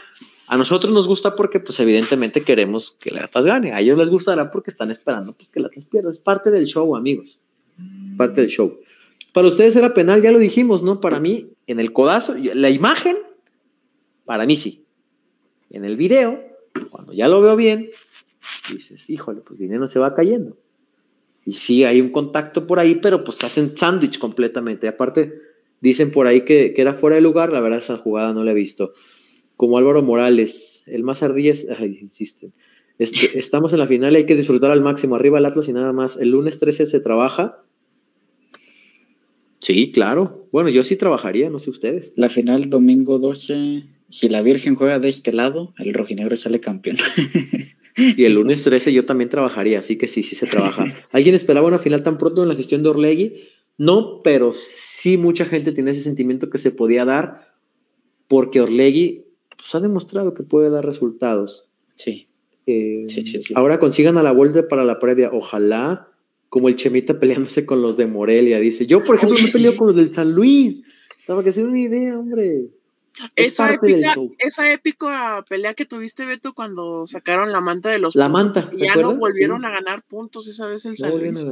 A 0.48 0.56
nosotros 0.56 0.92
nos 0.92 1.06
gusta 1.06 1.36
porque 1.36 1.60
pues 1.60 1.78
evidentemente 1.78 2.42
queremos 2.42 2.96
que 2.98 3.10
el 3.10 3.18
Atlas 3.18 3.46
gane. 3.46 3.72
A 3.72 3.80
ellos 3.80 3.96
les 3.96 4.10
gustará 4.10 4.50
porque 4.50 4.70
están 4.70 4.90
esperando 4.90 5.34
pues, 5.34 5.48
que 5.48 5.60
Atlas 5.60 5.84
pierda. 5.84 6.10
Es 6.10 6.18
parte 6.18 6.50
del 6.50 6.66
show, 6.66 6.96
amigos. 6.96 7.38
Parte 8.16 8.40
del 8.40 8.50
show. 8.50 8.76
Para 9.32 9.46
ustedes 9.46 9.76
era 9.76 9.94
penal, 9.94 10.20
ya 10.20 10.32
lo 10.32 10.38
dijimos, 10.40 10.82
¿no? 10.82 11.00
Para 11.00 11.20
mí, 11.20 11.50
en 11.68 11.78
el 11.78 11.92
codazo, 11.92 12.34
la 12.34 12.70
imagen, 12.70 13.18
para 14.24 14.46
mí 14.46 14.56
sí. 14.56 14.84
En 15.70 15.84
el 15.84 15.96
video, 15.96 16.42
cuando 16.90 17.12
ya 17.12 17.28
lo 17.28 17.40
veo 17.40 17.54
bien, 17.54 17.90
dices, 18.70 19.08
híjole, 19.08 19.40
pues 19.40 19.58
dinero 19.58 19.88
se 19.88 19.98
va 19.98 20.14
cayendo. 20.14 20.56
Y 21.44 21.54
sí, 21.54 21.84
hay 21.84 22.00
un 22.00 22.10
contacto 22.10 22.66
por 22.66 22.78
ahí, 22.78 22.96
pero 22.96 23.24
pues 23.24 23.42
hacen 23.42 23.76
sándwich 23.76 24.18
completamente. 24.18 24.86
Aparte, 24.88 25.32
dicen 25.80 26.10
por 26.10 26.26
ahí 26.26 26.44
que, 26.44 26.74
era 26.76 26.94
fuera 26.94 27.16
de 27.16 27.22
lugar, 27.22 27.52
la 27.52 27.60
verdad 27.60 27.78
esa 27.78 27.98
jugada 27.98 28.32
no 28.32 28.44
la 28.44 28.52
he 28.52 28.54
visto. 28.54 28.92
Como 29.56 29.78
Álvaro 29.78 30.02
Morales, 30.02 30.82
el 30.86 31.02
más 31.02 31.22
ardillas, 31.22 31.66
insisten. 31.80 32.52
Este, 32.98 33.38
estamos 33.38 33.72
en 33.72 33.80
la 33.80 33.86
final 33.86 34.12
y 34.12 34.16
hay 34.16 34.26
que 34.26 34.36
disfrutar 34.36 34.70
al 34.70 34.82
máximo. 34.82 35.16
Arriba 35.16 35.38
el 35.38 35.46
Atlas 35.46 35.68
y 35.68 35.72
nada 35.72 35.92
más. 35.92 36.16
El 36.16 36.30
lunes 36.30 36.58
13 36.58 36.86
se 36.86 37.00
trabaja 37.00 37.62
Sí, 39.62 39.92
claro. 39.92 40.48
Bueno, 40.50 40.70
yo 40.70 40.82
sí 40.82 40.96
trabajaría, 40.96 41.48
no 41.48 41.60
sé 41.60 41.70
ustedes. 41.70 42.12
La 42.16 42.28
final 42.28 42.68
domingo 42.68 43.18
12, 43.18 43.84
si 44.10 44.28
la 44.28 44.42
Virgen 44.42 44.74
juega 44.74 44.98
de 44.98 45.08
este 45.08 45.32
lado, 45.32 45.72
el 45.78 45.94
rojinegro 45.94 46.36
sale 46.36 46.58
campeón. 46.58 46.96
y 48.16 48.24
el 48.24 48.34
lunes 48.34 48.62
13 48.62 48.92
yo 48.92 49.04
también 49.04 49.30
trabajaría, 49.30 49.80
así 49.80 49.96
que 49.96 50.08
sí, 50.08 50.22
sí 50.22 50.36
se 50.36 50.46
trabaja. 50.46 50.84
¿Alguien 51.12 51.34
esperaba 51.34 51.66
una 51.66 51.78
final 51.78 52.02
tan 52.02 52.18
pronto 52.18 52.42
en 52.42 52.48
la 52.48 52.56
gestión 52.56 52.82
de 52.82 52.88
Orlegui? 52.88 53.44
No, 53.78 54.20
pero 54.22 54.52
sí 54.52 55.16
mucha 55.16 55.46
gente 55.46 55.72
tiene 55.72 55.90
ese 55.90 56.02
sentimiento 56.02 56.50
que 56.50 56.58
se 56.58 56.70
podía 56.70 57.04
dar 57.04 57.52
porque 58.28 58.60
Orlegui 58.60 59.24
pues, 59.56 59.74
ha 59.74 59.80
demostrado 59.80 60.34
que 60.34 60.42
puede 60.42 60.70
dar 60.70 60.84
resultados. 60.84 61.68
Sí. 61.94 62.28
Eh, 62.66 63.06
sí, 63.08 63.26
sí, 63.26 63.42
sí. 63.42 63.54
Ahora 63.56 63.78
consigan 63.78 64.18
a 64.18 64.22
la 64.22 64.32
vuelta 64.32 64.68
para 64.68 64.84
la 64.84 64.98
previa. 64.98 65.30
Ojalá 65.32 66.08
como 66.48 66.68
el 66.68 66.76
Chemita 66.76 67.18
peleándose 67.18 67.64
con 67.64 67.82
los 67.82 67.96
de 67.96 68.06
Morelia. 68.06 68.60
Dice, 68.60 68.86
yo 68.86 69.02
por 69.02 69.16
ejemplo 69.16 69.38
me 69.42 69.50
peleo 69.50 69.74
con 69.76 69.88
los 69.88 69.96
del 69.96 70.12
San 70.12 70.32
Luis. 70.32 70.82
Estaba 71.18 71.42
que 71.42 71.50
hacer 71.50 71.64
una 71.64 71.80
idea, 71.80 72.18
hombre. 72.18 72.66
Esa, 73.36 73.72
épica, 73.72 74.14
esa 74.38 74.72
épica 74.72 75.44
pelea 75.48 75.74
que 75.74 75.84
tuviste, 75.84 76.24
Beto, 76.24 76.54
cuando 76.54 77.06
sacaron 77.06 77.52
la 77.52 77.60
manta 77.60 77.90
de 77.90 77.98
los 77.98 78.14
La 78.16 78.28
manta. 78.28 78.70
ya 78.76 78.96
no 78.96 79.14
volvieron 79.14 79.64
a 79.64 79.70
ganar 79.70 80.02
puntos 80.02 80.48
esa 80.48 80.66
vez 80.66 80.84
el 80.86 80.96
Luis. 80.96 81.44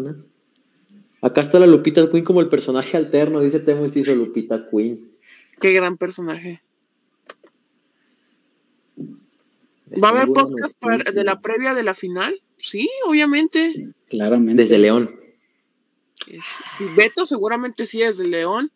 Acá 1.23 1.43
está 1.43 1.59
la 1.59 1.67
Lupita 1.67 2.11
Queen 2.11 2.25
como 2.25 2.41
el 2.41 2.49
personaje 2.49 2.97
alterno, 2.97 3.41
dice 3.41 3.61
Temo 3.61 3.87
hizo 3.87 4.15
Lupita 4.15 4.69
Queen. 4.71 5.01
Qué 5.61 5.73
gran 5.73 5.99
personaje. 5.99 6.63
¿Va 10.03 10.09
a 10.09 10.11
haber 10.13 10.29
podcast 10.29 10.81
de 11.13 11.25
la 11.25 11.41
previa 11.41 11.75
de 11.75 11.83
la 11.83 11.95
final? 11.95 12.41
Sí, 12.57 12.89
obviamente. 13.07 13.89
Claramente. 14.09 14.63
Desde 14.63 14.79
León. 14.79 15.17
Beto 16.97 17.27
seguramente 17.27 17.87
sí 17.87 18.03
es 18.03 18.17
de 18.17 18.29
León. 18.29 18.71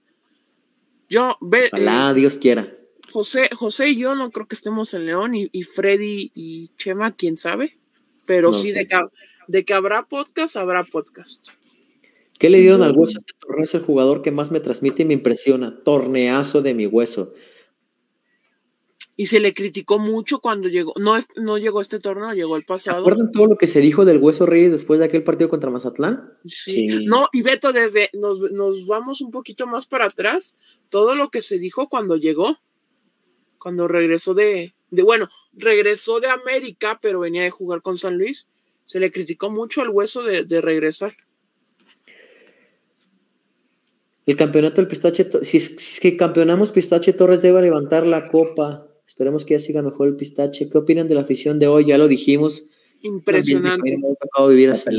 Yo, 1.09 1.37
ve, 1.41 1.71
Ojalá 1.73 2.11
eh, 2.11 2.15
Dios 2.15 2.37
quiera. 2.37 2.74
José, 3.15 3.49
José 3.55 3.91
y 3.91 3.99
yo 3.99 4.17
no 4.17 4.33
creo 4.33 4.49
que 4.49 4.57
estemos 4.57 4.93
en 4.93 5.07
León 5.07 5.37
y, 5.37 5.63
Freddy 5.63 6.33
y 6.35 6.73
Chema, 6.79 7.15
quién 7.15 7.37
sabe. 7.37 7.79
Pero 8.27 8.53
sí, 8.53 8.73
de 8.73 8.89
que, 8.89 8.97
de 9.47 9.65
que 9.65 9.73
habrá 9.73 10.03
podcast, 10.03 10.57
habrá 10.57 10.83
podcast. 10.83 11.47
¿Qué 12.41 12.51
le 12.51 12.59
dieron 12.59 12.83
al 12.83 12.91
hueso 12.91 13.21
este 13.21 13.35
torneo? 13.39 13.63
Es 13.63 13.75
el 13.75 13.83
jugador 13.83 14.21
que 14.23 14.33
más 14.33 14.51
me 14.51 14.59
transmite 14.59 15.03
y 15.03 15.05
me 15.05 15.15
impresiona. 15.15 15.79
Torneazo 15.85 16.61
de 16.61 16.75
mi 16.75 16.87
hueso 16.87 17.33
y 19.17 19.27
se 19.27 19.39
le 19.39 19.55
criticó 19.55 20.01
mucho 20.01 20.41
cuando 20.41 20.67
llegó, 20.67 20.93
no, 20.99 21.17
no 21.37 21.57
llegó 21.57 21.81
este 21.81 22.01
torneo, 22.01 22.35
llegó 22.35 22.57
el 22.57 22.65
pasado. 22.65 22.99
¿Recuerdan 22.99 23.31
todo 23.31 23.47
lo 23.47 23.57
que 23.57 23.69
se 23.69 23.79
dijo 23.79 24.05
del 24.05 24.19
Hueso 24.19 24.45
Reyes 24.45 24.73
después 24.73 24.99
de 24.99 25.07
aquel 25.07 25.23
partido 25.23 25.49
contra 25.49 25.71
Mazatlán? 25.71 26.33
Sí. 26.47 27.07
No, 27.07 27.29
y 27.33 27.43
Beto, 27.43 27.73
desde, 27.73 28.11
nos, 28.13 28.41
nos, 28.51 28.89
vamos 28.89 29.21
un 29.21 29.31
poquito 29.31 29.69
más 29.69 29.87
para 29.87 30.07
atrás, 30.07 30.57
todo 30.89 31.15
lo 31.15 31.29
que 31.29 31.43
se 31.43 31.61
dijo 31.61 31.89
cuando 31.89 32.17
llegó, 32.17 32.59
cuando 33.65 33.89
regresó 33.89 34.35
de, 34.35 34.75
de 34.91 35.03
bueno, 35.03 35.29
regresó 35.55 36.21
de 36.21 36.29
América, 36.29 37.01
pero 37.03 37.19
venía 37.19 37.43
de 37.43 37.51
jugar 37.51 37.83
con 37.83 37.99
San 37.99 38.17
Luis, 38.17 38.47
se 38.87 39.01
le 39.01 39.11
criticó 39.11 39.51
mucho 39.51 39.81
al 39.81 39.89
Hueso 39.89 40.23
de, 40.23 40.45
de 40.45 40.61
regresar. 40.61 41.17
El 44.27 44.37
campeonato 44.37 44.77
del 44.77 44.87
Pistache, 44.87 45.29
si 45.43 45.57
es 45.57 45.99
que 46.01 46.17
campeonamos 46.17 46.71
Pistache 46.71 47.13
Torres 47.13 47.43
debe 47.43 47.61
levantar 47.61 48.07
la 48.07 48.29
copa 48.29 48.87
Esperemos 49.07 49.45
que 49.45 49.55
ya 49.55 49.61
siga 49.61 49.83
mejor 49.83 50.09
el 50.09 50.17
pistache. 50.17 50.69
¿Qué 50.69 50.79
opinan 50.79 51.09
de 51.09 51.15
la 51.15 51.21
afición 51.21 51.59
de 51.59 51.67
hoy? 51.69 51.87
Ya 51.87 51.99
lo 51.99 52.09
dijimos. 52.09 52.65
Impresionante. 53.03 53.97
No 53.97 54.09
me 54.09 54.13
ha 54.13 54.17
tocado 54.17 54.49
vivir 54.49 54.71
así. 54.71 54.91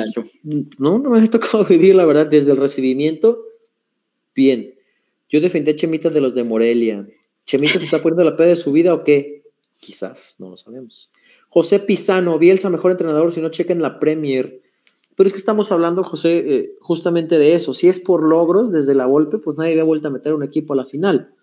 No, 0.77 0.99
no 0.99 1.09
me 1.09 1.19
ha 1.19 1.29
tocado 1.29 1.65
vivir, 1.69 1.95
la 1.95 2.05
verdad, 2.05 2.27
desde 2.27 2.51
el 2.51 2.57
recibimiento. 2.57 3.43
Bien. 4.33 4.73
Yo 5.29 5.41
defendí 5.41 5.71
a 5.71 5.75
Chemita 5.75 6.09
de 6.09 6.21
los 6.21 6.35
de 6.35 6.43
Morelia. 6.43 7.05
¿Chemita 7.45 7.79
se 7.79 7.85
está 7.85 8.01
poniendo 8.01 8.23
la 8.23 8.35
peda 8.35 8.49
de 8.49 8.55
su 8.55 8.71
vida 8.71 8.93
o 8.93 9.03
qué? 9.03 9.43
Quizás, 9.79 10.35
no 10.39 10.49
lo 10.49 10.57
sabemos. 10.57 11.11
José 11.49 11.79
Pisano, 11.79 12.37
Bielsa, 12.39 12.69
mejor 12.69 12.91
entrenador, 12.91 13.31
si 13.31 13.41
no 13.41 13.49
chequen 13.49 13.81
la 13.81 13.99
Premier. 13.99 14.61
Pero 15.15 15.27
es 15.27 15.33
que 15.33 15.39
estamos 15.39 15.71
hablando, 15.71 16.03
José, 16.03 16.37
eh, 16.39 16.71
justamente 16.81 17.37
de 17.37 17.55
eso. 17.55 17.73
Si 17.73 17.87
es 17.87 17.99
por 17.99 18.23
logros 18.23 18.71
desde 18.71 18.93
la 18.95 19.05
golpe, 19.05 19.37
pues 19.37 19.57
nadie 19.57 19.71
había 19.71 19.83
vuelto 19.83 20.07
a 20.07 20.11
meter 20.11 20.33
un 20.33 20.43
equipo 20.43 20.73
a 20.73 20.75
la 20.75 20.85
final. 20.85 21.33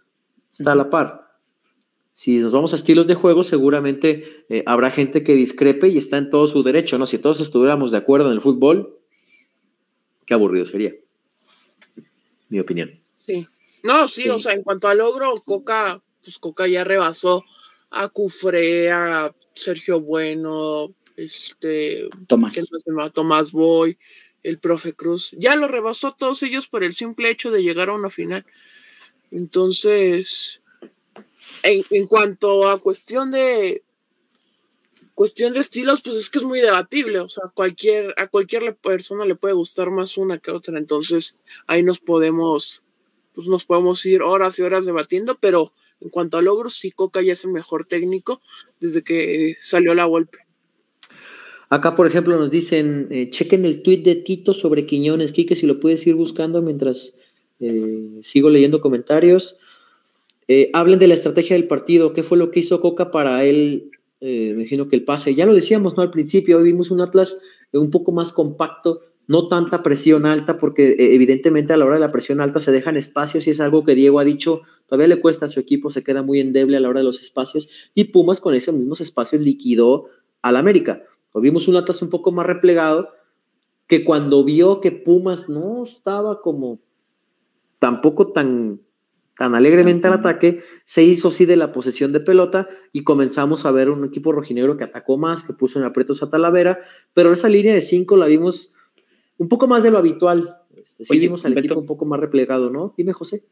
Está 0.51 0.73
a 0.73 0.75
la 0.75 0.91
par. 0.91 1.23
Si 2.13 2.37
nos 2.39 2.53
vamos 2.53 2.73
a 2.73 2.77
estilos 2.77 3.07
de 3.07 3.15
juego, 3.15 3.43
seguramente 3.43 4.45
eh, 4.51 4.63
habrá 4.67 4.91
gente 4.91 5.25
que 5.25 5.33
discrepe 5.33 5.89
y 5.89 5.97
está 5.97 6.19
en 6.19 6.29
todo 6.29 6.47
su 6.47 6.63
derecho, 6.63 6.99
¿no? 6.99 7.07
Si 7.07 7.17
todos 7.17 7.41
estuviéramos 7.41 7.91
de 7.91 7.97
acuerdo 7.97 8.27
en 8.27 8.35
el 8.35 8.43
fútbol, 8.43 8.99
qué 10.27 10.35
aburrido 10.35 10.67
sería. 10.67 10.93
Mi 12.51 12.61
opinión. 12.61 12.91
Sí. 13.25 13.47
No, 13.83 14.09
sí, 14.09 14.29
o 14.29 14.39
sea, 14.39 14.53
en 14.53 14.63
cuanto 14.63 14.89
a 14.89 14.95
logro, 14.95 15.43
Coca, 15.45 16.03
pues 16.23 16.39
Coca 16.39 16.67
ya 16.67 16.85
rebasó 16.85 17.45
a 17.91 18.09
Cufre, 18.09 18.91
a 18.91 19.35
Sergio 19.55 20.01
Bueno, 20.01 20.95
este, 21.17 22.09
Tomás. 22.27 22.55
Tomás 23.13 23.53
Boy, 23.53 23.99
el 24.43 24.59
profe 24.59 24.95
Cruz, 24.95 25.31
ya 25.39 25.57
lo 25.57 25.69
rebasó 25.69 26.13
todos 26.13 26.43
ellos 26.43 26.69
por 26.69 26.85
el 26.85 26.95
simple 26.95 27.31
hecho 27.31 27.51
de 27.51 27.63
llegar 27.63 27.91
a 27.91 27.95
una 27.95 28.11
final. 28.11 28.45
Entonces, 29.31 30.63
en, 31.63 32.07
cuanto 32.07 32.69
a 32.69 32.81
cuestión 32.81 33.31
de 33.31 33.83
cuestión 35.15 35.53
de 35.53 35.61
estilos, 35.61 36.03
pues 36.03 36.17
es 36.17 36.31
que 36.31 36.39
es 36.39 36.45
muy 36.45 36.61
debatible, 36.61 37.21
o 37.21 37.29
sea, 37.29 37.45
cualquier, 37.53 38.15
a 38.17 38.27
cualquier 38.29 38.75
persona 38.77 39.25
le 39.25 39.37
puede 39.37 39.55
gustar 39.55 39.91
más 39.91 40.17
una 40.17 40.39
que 40.39 40.51
otra, 40.51 40.79
entonces 40.79 41.41
ahí 41.67 41.83
nos 41.83 42.01
podemos, 42.01 42.83
pues 43.35 43.47
nos 43.47 43.65
podemos 43.65 44.05
ir 44.07 44.23
horas 44.23 44.59
y 44.59 44.63
horas 44.63 44.85
debatiendo, 44.85 45.39
pero 45.41 45.73
en 46.01 46.09
cuanto 46.09 46.37
a 46.37 46.43
logros, 46.43 46.75
sí, 46.75 46.91
Coca 46.91 47.23
ya 47.23 47.33
es 47.33 47.45
el 47.45 47.53
mejor 47.53 47.87
técnico 47.87 48.41
desde 48.81 49.03
que 49.03 49.57
salió 49.61 49.95
la 49.95 50.05
golpe. 50.05 50.39
Acá, 51.73 51.95
por 51.95 52.07
ejemplo, 52.07 52.39
nos 52.39 52.51
dicen, 52.51 53.09
eh, 53.11 53.31
chequen 53.31 53.65
el 53.65 53.83
tweet 53.83 54.03
de 54.03 54.17
Tito 54.17 54.53
sobre 54.53 54.85
Quiñones, 54.85 55.33
Quique, 55.33 55.55
si 55.55 55.67
lo 55.67 55.81
puedes 55.81 56.07
ir 56.07 56.15
buscando 56.15 56.61
mientras 56.61 57.15
eh, 57.61 58.21
sigo 58.23 58.51
leyendo 58.51 58.83
comentarios. 58.83 59.57
Eh, 60.49 60.71
hablen 60.75 60.99
de 60.99 61.09
la 61.09 61.15
estrategia 61.15 61.57
del 61.57 61.69
partido, 61.69 62.13
qué 62.13 62.25
fue 62.25 62.37
lo 62.37 62.51
que 62.51 62.61
hizo 62.61 62.81
Coca 62.83 63.11
para 63.11 63.45
él, 63.45 63.91
imagino 64.21 64.89
que 64.89 64.97
el 64.97 65.05
pase. 65.05 65.35
Ya 65.35 65.47
lo 65.47 65.55
decíamos, 65.55 65.97
¿no? 65.97 66.03
Al 66.03 66.11
principio, 66.11 66.59
hoy 66.59 66.65
vimos 66.65 66.91
un 66.91 67.01
Atlas 67.01 67.39
un 67.73 67.91
poco 67.91 68.13
más 68.13 68.35
compacto, 68.35 69.01
no 69.27 69.49
tanta 69.49 69.83
presión 69.83 70.27
alta, 70.27 70.59
porque 70.59 70.97
evidentemente 70.99 71.73
a 71.73 71.77
la 71.77 71.85
hora 71.85 71.95
de 71.95 72.01
la 72.01 72.13
presión 72.13 72.41
alta 72.41 72.61
se 72.61 72.73
dejan 72.73 72.97
espacios 72.97 73.47
y 73.47 73.51
es 73.51 73.61
algo 73.61 73.85
que 73.85 73.95
Diego 73.95 74.19
ha 74.19 74.25
dicho, 74.25 74.63
todavía 74.87 75.15
le 75.15 75.21
cuesta 75.21 75.47
a 75.47 75.49
su 75.49 75.61
equipo, 75.61 75.91
se 75.91 76.03
queda 76.03 76.23
muy 76.23 76.41
endeble 76.41 76.77
a 76.77 76.81
la 76.81 76.89
hora 76.89 77.01
de 77.01 77.07
los 77.07 77.21
espacios, 77.21 77.69
y 77.95 78.05
Pumas 78.05 78.41
con 78.41 78.55
esos 78.55 78.75
mismos 78.75 79.01
espacios 79.01 79.41
liquidó 79.43 80.07
al 80.43 80.57
América. 80.57 81.03
Vimos 81.35 81.69
un 81.69 81.77
Atlas 81.77 82.03
un 82.03 82.11
poco 82.11 82.33
más 82.33 82.47
replegado, 82.47 83.11
que 83.87 84.05
cuando 84.05 84.45
vio 84.45 84.81
que 84.81 84.93
Pumas 84.93 85.49
no 85.49 85.85
estaba 85.85 86.41
como 86.41 86.81
tampoco 87.79 88.33
tan, 88.33 88.81
tan 89.37 89.55
alegremente 89.55 90.07
al 90.07 90.15
ataque, 90.15 90.63
se 90.85 91.03
hizo 91.03 91.29
así 91.29 91.47
de 91.47 91.57
la 91.57 91.73
posesión 91.73 92.13
de 92.13 92.21
pelota 92.21 92.69
y 92.93 93.03
comenzamos 93.03 93.65
a 93.67 93.71
ver 93.71 93.91
un 93.91 94.05
equipo 94.05 94.33
rojinegro 94.33 94.77
que 94.77 94.85
atacó 94.85 95.17
más, 95.17 95.43
que 95.43 95.53
puso 95.53 95.79
en 95.79 95.85
aprietos 95.85 96.23
a 96.23 96.31
Talavera, 96.31 96.81
pero 97.13 97.33
esa 97.33 97.49
línea 97.49 97.75
de 97.75 97.81
cinco 97.81 98.17
la 98.17 98.27
vimos 98.27 98.73
un 99.39 99.49
poco 99.49 99.67
más 99.67 99.83
de 99.83 99.91
lo 99.91 99.99
habitual. 99.99 100.57
Este, 100.77 101.05
sí 101.05 101.19
vimos 101.19 101.45
al 101.45 101.57
equipo 101.57 101.81
un 101.81 101.87
poco 101.87 102.05
más 102.05 102.21
replegado, 102.21 102.71
¿no? 102.71 102.95
Dime, 102.97 103.13
José. 103.13 103.45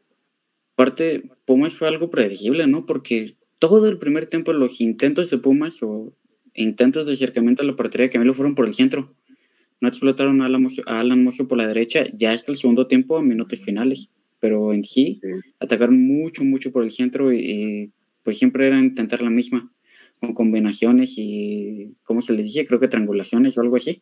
Aparte, 0.73 1.29
Pumas 1.45 1.75
fue 1.75 1.87
algo 1.87 2.09
predecible, 2.09 2.65
¿no? 2.67 2.85
Porque 2.85 3.37
todo 3.59 3.87
el 3.87 3.99
primer 3.99 4.25
tiempo 4.27 4.53
los 4.53 4.81
intentos 4.81 5.29
de 5.29 5.37
Pumas 5.37 5.83
o 5.83 6.13
intentos 6.53 7.05
de 7.05 7.13
acercamiento 7.13 7.61
a 7.61 7.65
la 7.65 7.75
portería 7.75 8.07
de 8.07 8.11
Camilo 8.11 8.33
fueron 8.33 8.55
por 8.55 8.65
el 8.65 8.73
centro. 8.73 9.13
No 9.79 9.87
explotaron 9.87 10.41
a 10.41 10.45
Alan 10.45 11.23
Mojo 11.23 11.47
por 11.47 11.57
la 11.57 11.67
derecha 11.67 12.05
ya 12.13 12.31
hasta 12.31 12.51
el 12.51 12.57
segundo 12.57 12.87
tiempo 12.87 13.17
a 13.17 13.23
minutos 13.23 13.61
finales. 13.61 14.09
Pero 14.39 14.73
en 14.73 14.83
sí, 14.83 15.21
atacaron 15.59 16.01
mucho, 16.01 16.43
mucho 16.43 16.71
por 16.71 16.83
el 16.83 16.91
centro 16.91 17.31
y, 17.31 17.91
pues 18.23 18.39
siempre 18.39 18.67
era 18.67 18.79
intentar 18.79 19.21
la 19.21 19.29
misma, 19.29 19.71
con 20.19 20.33
combinaciones 20.33 21.13
y, 21.17 21.95
¿cómo 22.03 22.23
se 22.23 22.33
les 22.33 22.45
dice? 22.45 22.65
Creo 22.65 22.79
que 22.79 22.87
triangulaciones 22.87 23.57
o 23.57 23.61
algo 23.61 23.75
así. 23.75 24.01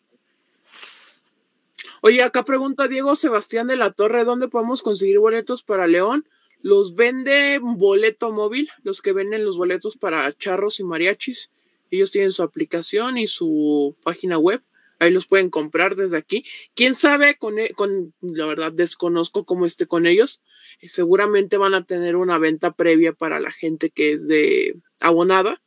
Oye, 2.01 2.23
acá 2.23 2.45
pregunta 2.45 2.87
Diego 2.87 3.15
Sebastián 3.15 3.67
de 3.67 3.75
la 3.75 3.91
Torre, 3.91 4.23
¿dónde 4.23 4.47
podemos 4.47 4.81
conseguir 4.81 5.19
boletos 5.19 5.63
para 5.63 5.85
León? 5.85 6.25
Los 6.61 6.95
vende 6.95 7.59
Boleto 7.61 8.31
Móvil, 8.31 8.69
los 8.83 9.01
que 9.01 9.11
venden 9.11 9.43
los 9.43 9.57
boletos 9.57 9.97
para 9.97 10.31
charros 10.37 10.79
y 10.79 10.83
mariachis. 10.83 11.51
Ellos 11.91 12.11
tienen 12.11 12.31
su 12.31 12.43
aplicación 12.43 13.17
y 13.17 13.27
su 13.27 13.95
página 14.03 14.37
web. 14.37 14.61
Ahí 14.99 15.11
los 15.11 15.25
pueden 15.27 15.49
comprar 15.49 15.95
desde 15.95 16.17
aquí. 16.17 16.45
Quién 16.75 16.95
sabe, 16.95 17.37
con, 17.37 17.59
e, 17.59 17.73
con 17.73 18.13
la 18.21 18.45
verdad 18.45 18.71
desconozco 18.71 19.45
cómo 19.45 19.65
esté 19.65 19.85
con 19.85 20.05
ellos. 20.05 20.41
Seguramente 20.81 21.57
van 21.57 21.73
a 21.73 21.85
tener 21.85 22.15
una 22.15 22.37
venta 22.37 22.71
previa 22.71 23.13
para 23.13 23.39
la 23.39 23.51
gente 23.51 23.89
que 23.89 24.11
es 24.13 24.27
de 24.27 24.77
abonada 24.99 25.61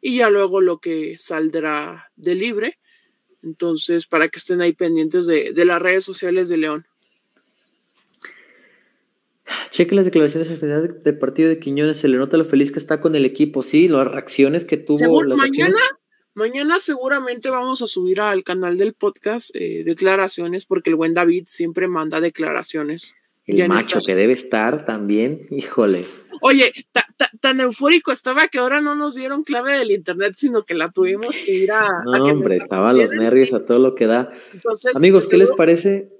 y 0.00 0.18
ya 0.18 0.30
luego 0.30 0.60
lo 0.60 0.78
que 0.78 1.16
saldrá 1.18 2.12
de 2.16 2.34
libre. 2.36 2.78
Entonces, 3.46 4.06
para 4.06 4.28
que 4.28 4.38
estén 4.38 4.60
ahí 4.60 4.72
pendientes 4.72 5.26
de, 5.26 5.52
de 5.52 5.64
las 5.64 5.80
redes 5.80 6.04
sociales 6.04 6.48
de 6.48 6.58
León. 6.58 6.86
Cheque 9.70 9.94
las 9.94 10.04
declaraciones 10.04 10.48
al 10.50 10.58
final 10.58 11.02
del 11.02 11.18
partido 11.18 11.48
de 11.48 11.58
Quiñones, 11.58 11.98
se 11.98 12.08
le 12.08 12.16
nota 12.16 12.36
lo 12.36 12.44
feliz 12.44 12.72
que 12.72 12.78
está 12.78 13.00
con 13.00 13.14
el 13.14 13.24
equipo, 13.24 13.62
sí, 13.62 13.88
las 13.88 14.08
reacciones 14.08 14.64
que 14.64 14.76
tuvo. 14.76 15.22
mañana, 15.36 15.78
mañana 16.34 16.80
seguramente 16.80 17.48
vamos 17.48 17.80
a 17.82 17.86
subir 17.86 18.20
al 18.20 18.42
canal 18.42 18.76
del 18.76 18.94
podcast 18.94 19.50
eh, 19.54 19.82
declaraciones, 19.84 20.66
porque 20.66 20.90
el 20.90 20.96
buen 20.96 21.14
David 21.14 21.44
siempre 21.46 21.86
manda 21.86 22.20
declaraciones. 22.20 23.14
El 23.46 23.68
macho 23.68 24.00
que 24.04 24.16
debe 24.16 24.32
estar 24.32 24.84
también, 24.84 25.46
híjole. 25.50 26.06
Oye, 26.40 26.72
tan 27.40 27.60
eufórico 27.60 28.12
estaba 28.12 28.48
que 28.48 28.58
ahora 28.58 28.80
no 28.80 28.94
nos 28.94 29.14
dieron 29.14 29.42
clave 29.42 29.78
del 29.78 29.90
internet, 29.90 30.34
sino 30.36 30.64
que 30.64 30.74
la 30.74 30.90
tuvimos 30.90 31.36
que 31.44 31.52
ir 31.52 31.72
a. 31.72 32.02
No, 32.04 32.24
hombre, 32.24 32.56
estaba 32.56 32.92
los 32.92 33.10
nervios 33.10 33.52
a 33.52 33.64
todo 33.64 33.78
lo 33.78 33.94
que 33.94 34.06
da. 34.06 34.30
Amigos, 34.94 35.28
¿qué 35.28 35.36
les 35.36 35.50
parece? 35.52 36.10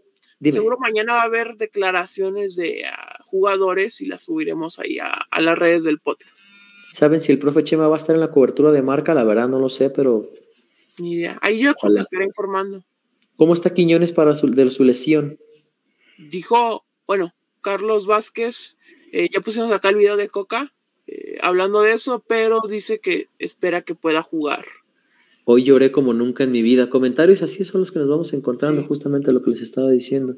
Seguro 0.42 0.76
mañana 0.78 1.14
va 1.14 1.22
a 1.22 1.24
haber 1.24 1.56
declaraciones 1.56 2.56
de 2.56 2.84
ah, 2.84 3.18
jugadores 3.24 4.00
y 4.00 4.06
las 4.06 4.24
subiremos 4.24 4.78
ahí 4.78 4.98
a, 4.98 5.40
las 5.40 5.58
redes 5.58 5.84
del 5.84 5.98
podcast. 5.98 6.54
¿Saben 6.92 7.20
si 7.20 7.32
el 7.32 7.38
profe 7.38 7.64
Chema 7.64 7.88
va 7.88 7.96
a 7.96 7.98
estar 7.98 8.14
en 8.14 8.20
la 8.20 8.30
cobertura 8.30 8.70
de 8.70 8.82
marca? 8.82 9.14
La 9.14 9.24
verdad 9.24 9.48
no 9.48 9.58
lo 9.58 9.70
sé, 9.70 9.90
pero... 9.90 10.30
Ni 10.98 11.14
idea. 11.14 11.38
Ahí 11.42 11.58
yo 11.58 11.74
te 11.74 12.00
estaré 12.00 12.24
informando. 12.24 12.84
¿Cómo 13.36 13.52
está 13.52 13.72
Quiñones 13.72 14.12
para 14.12 14.34
su, 14.34 14.50
de 14.50 14.70
su 14.70 14.84
lesión? 14.84 15.38
Dijo, 16.18 16.86
bueno, 17.06 17.34
Carlos 17.60 18.06
Vázquez, 18.06 18.76
eh, 19.12 19.28
ya 19.32 19.40
pusimos 19.40 19.70
acá 19.72 19.90
el 19.90 19.96
video 19.96 20.16
de 20.16 20.28
Coca, 20.28 20.72
eh, 21.06 21.38
hablando 21.40 21.82
de 21.82 21.92
eso, 21.92 22.22
pero 22.26 22.60
dice 22.68 23.00
que 23.00 23.28
espera 23.38 23.82
que 23.82 23.94
pueda 23.94 24.22
jugar. 24.22 24.64
Hoy 25.44 25.62
lloré 25.62 25.92
como 25.92 26.12
nunca 26.12 26.44
en 26.44 26.50
mi 26.50 26.62
vida. 26.62 26.90
Comentarios 26.90 27.42
así 27.42 27.64
son 27.64 27.82
los 27.82 27.92
que 27.92 28.00
nos 28.00 28.08
vamos 28.08 28.32
encontrando, 28.32 28.84
justamente 28.84 29.32
lo 29.32 29.42
que 29.42 29.50
les 29.50 29.62
estaba 29.62 29.90
diciendo. 29.90 30.36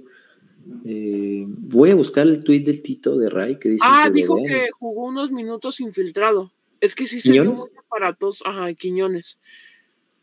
Eh, 0.84 1.44
voy 1.46 1.90
a 1.90 1.94
buscar 1.94 2.26
el 2.26 2.44
tuit 2.44 2.66
del 2.66 2.82
Tito 2.82 3.16
de 3.16 3.30
Ray 3.30 3.58
que 3.58 3.70
dice. 3.70 3.84
Ah, 3.88 4.10
dijo 4.12 4.36
que 4.46 4.68
jugó 4.78 5.06
unos 5.06 5.32
minutos 5.32 5.80
infiltrado. 5.80 6.52
Es 6.80 6.94
que 6.94 7.06
sí 7.06 7.22
se 7.22 7.32
vio 7.32 7.52
muy 7.52 7.70
aparatoso. 7.78 8.46
Ajá, 8.46 8.72
Quiñones. 8.74 9.38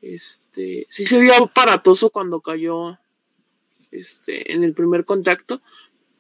Este, 0.02 0.86
sí 0.90 1.06
se 1.06 1.20
vio 1.20 1.34
aparatoso 1.36 2.12
cuando 2.12 2.42
cayó 2.42 3.00
este, 3.90 4.54
en 4.54 4.64
el 4.64 4.76
primer 4.76 5.04
contacto. 5.04 5.64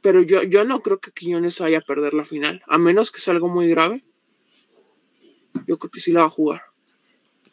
Pero 0.01 0.23
yo, 0.23 0.41
yo 0.41 0.65
no 0.65 0.81
creo 0.81 0.99
que 0.99 1.11
Quiñones 1.11 1.59
vaya 1.59 1.77
a 1.77 1.81
perder 1.81 2.15
la 2.15 2.25
final. 2.25 2.63
A 2.65 2.79
menos 2.79 3.11
que 3.11 3.19
sea 3.19 3.35
algo 3.35 3.47
muy 3.47 3.69
grave. 3.69 4.03
Yo 5.67 5.77
creo 5.77 5.91
que 5.91 5.99
sí 5.99 6.11
la 6.11 6.21
va 6.21 6.27
a 6.27 6.29
jugar. 6.29 6.61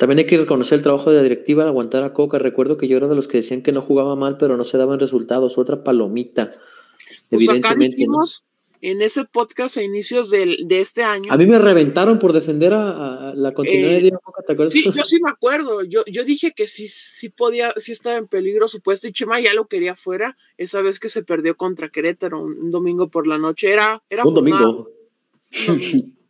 También 0.02 0.18
hay 0.18 0.26
que 0.26 0.36
reconocer 0.36 0.78
el 0.78 0.82
trabajo 0.82 1.10
de 1.10 1.18
la 1.18 1.22
directiva 1.22 1.62
al 1.62 1.68
aguantar 1.68 2.02
a 2.02 2.12
Coca. 2.12 2.36
Recuerdo 2.38 2.76
que 2.76 2.88
yo 2.88 2.96
era 2.96 3.06
de 3.06 3.14
los 3.14 3.28
que 3.28 3.36
decían 3.36 3.62
que 3.62 3.70
no 3.70 3.82
jugaba 3.82 4.16
mal, 4.16 4.36
pero 4.36 4.56
no 4.56 4.64
se 4.64 4.76
daban 4.76 4.98
resultados. 4.98 5.58
Otra 5.58 5.84
palomita. 5.84 6.56
Pues 7.30 7.42
evidentemente. 7.48 8.04
en 8.80 9.00
ese 9.00 9.24
podcast 9.26 9.76
a 9.76 9.82
inicios 9.84 10.28
de, 10.30 10.66
este 10.70 11.04
año. 11.04 11.32
A 11.32 11.36
mí 11.36 11.46
me 11.46 11.58
reventaron 11.58 12.18
por 12.18 12.32
defender 12.32 12.74
a, 12.74 13.32
la 13.36 13.54
continuidad 13.54 14.00
de 14.00 14.08
eh, 14.08 14.12
Coca, 14.20 14.42
¿te 14.44 14.54
acuerdas? 14.54 14.72
Sí, 14.72 14.84
yo 14.92 15.04
sí 15.04 15.20
me 15.22 15.30
acuerdo. 15.30 15.84
Yo, 15.84 16.04
yo 16.06 16.24
dije 16.24 16.52
que 16.52 16.66
sí, 16.66 16.88
sí 16.88 17.28
podía, 17.28 17.72
sí 17.76 17.92
estaba 17.92 18.18
en 18.18 18.26
peligro 18.26 18.66
supuesto 18.66 19.06
y 19.06 19.12
Chema 19.12 19.40
ya 19.40 19.54
lo 19.54 19.68
quería 19.68 19.94
fuera. 19.94 20.36
Esa 20.58 20.80
vez 20.80 20.98
que 20.98 21.10
se 21.10 21.22
perdió 21.22 21.56
contra 21.56 21.90
Querétaro 21.90 22.42
un, 22.42 22.72
domingo 22.72 23.08
por 23.08 23.28
la 23.28 23.38
noche. 23.38 23.70
Era, 23.70 24.02
era 24.10 24.24
un 24.24 24.34
domingo. 24.34 24.88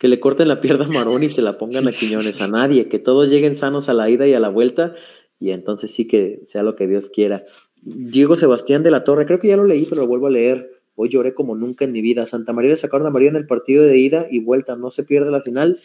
que 0.00 0.08
le 0.08 0.18
corten 0.18 0.48
la 0.48 0.62
pierna 0.62 0.86
a 0.86 0.88
Marón 0.88 1.22
y 1.22 1.28
se 1.28 1.42
la 1.42 1.58
pongan 1.58 1.86
a 1.86 1.92
Quiñones, 1.92 2.40
a 2.40 2.48
nadie, 2.48 2.88
que 2.88 2.98
todos 2.98 3.28
lleguen 3.28 3.54
sanos 3.54 3.90
a 3.90 3.92
la 3.92 4.08
ida 4.08 4.26
y 4.26 4.32
a 4.32 4.40
la 4.40 4.48
vuelta, 4.48 4.94
y 5.38 5.50
entonces 5.50 5.92
sí 5.92 6.06
que 6.06 6.40
sea 6.46 6.62
lo 6.62 6.74
que 6.74 6.86
Dios 6.86 7.10
quiera. 7.10 7.44
Diego 7.82 8.34
Sebastián 8.34 8.82
de 8.82 8.90
la 8.90 9.04
Torre, 9.04 9.26
creo 9.26 9.38
que 9.38 9.48
ya 9.48 9.58
lo 9.58 9.66
leí, 9.66 9.84
pero 9.84 10.00
lo 10.00 10.08
vuelvo 10.08 10.28
a 10.28 10.30
leer. 10.30 10.70
Hoy 10.94 11.10
lloré 11.10 11.34
como 11.34 11.54
nunca 11.54 11.84
en 11.84 11.92
mi 11.92 12.00
vida. 12.00 12.24
Santa 12.24 12.54
María 12.54 12.70
le 12.70 12.76
sacaron 12.78 13.06
a 13.06 13.10
María 13.10 13.28
en 13.28 13.36
el 13.36 13.46
partido 13.46 13.84
de 13.84 13.98
ida 13.98 14.26
y 14.30 14.40
vuelta. 14.40 14.74
¿No 14.74 14.90
se 14.90 15.02
pierde 15.02 15.30
la 15.30 15.42
final? 15.42 15.80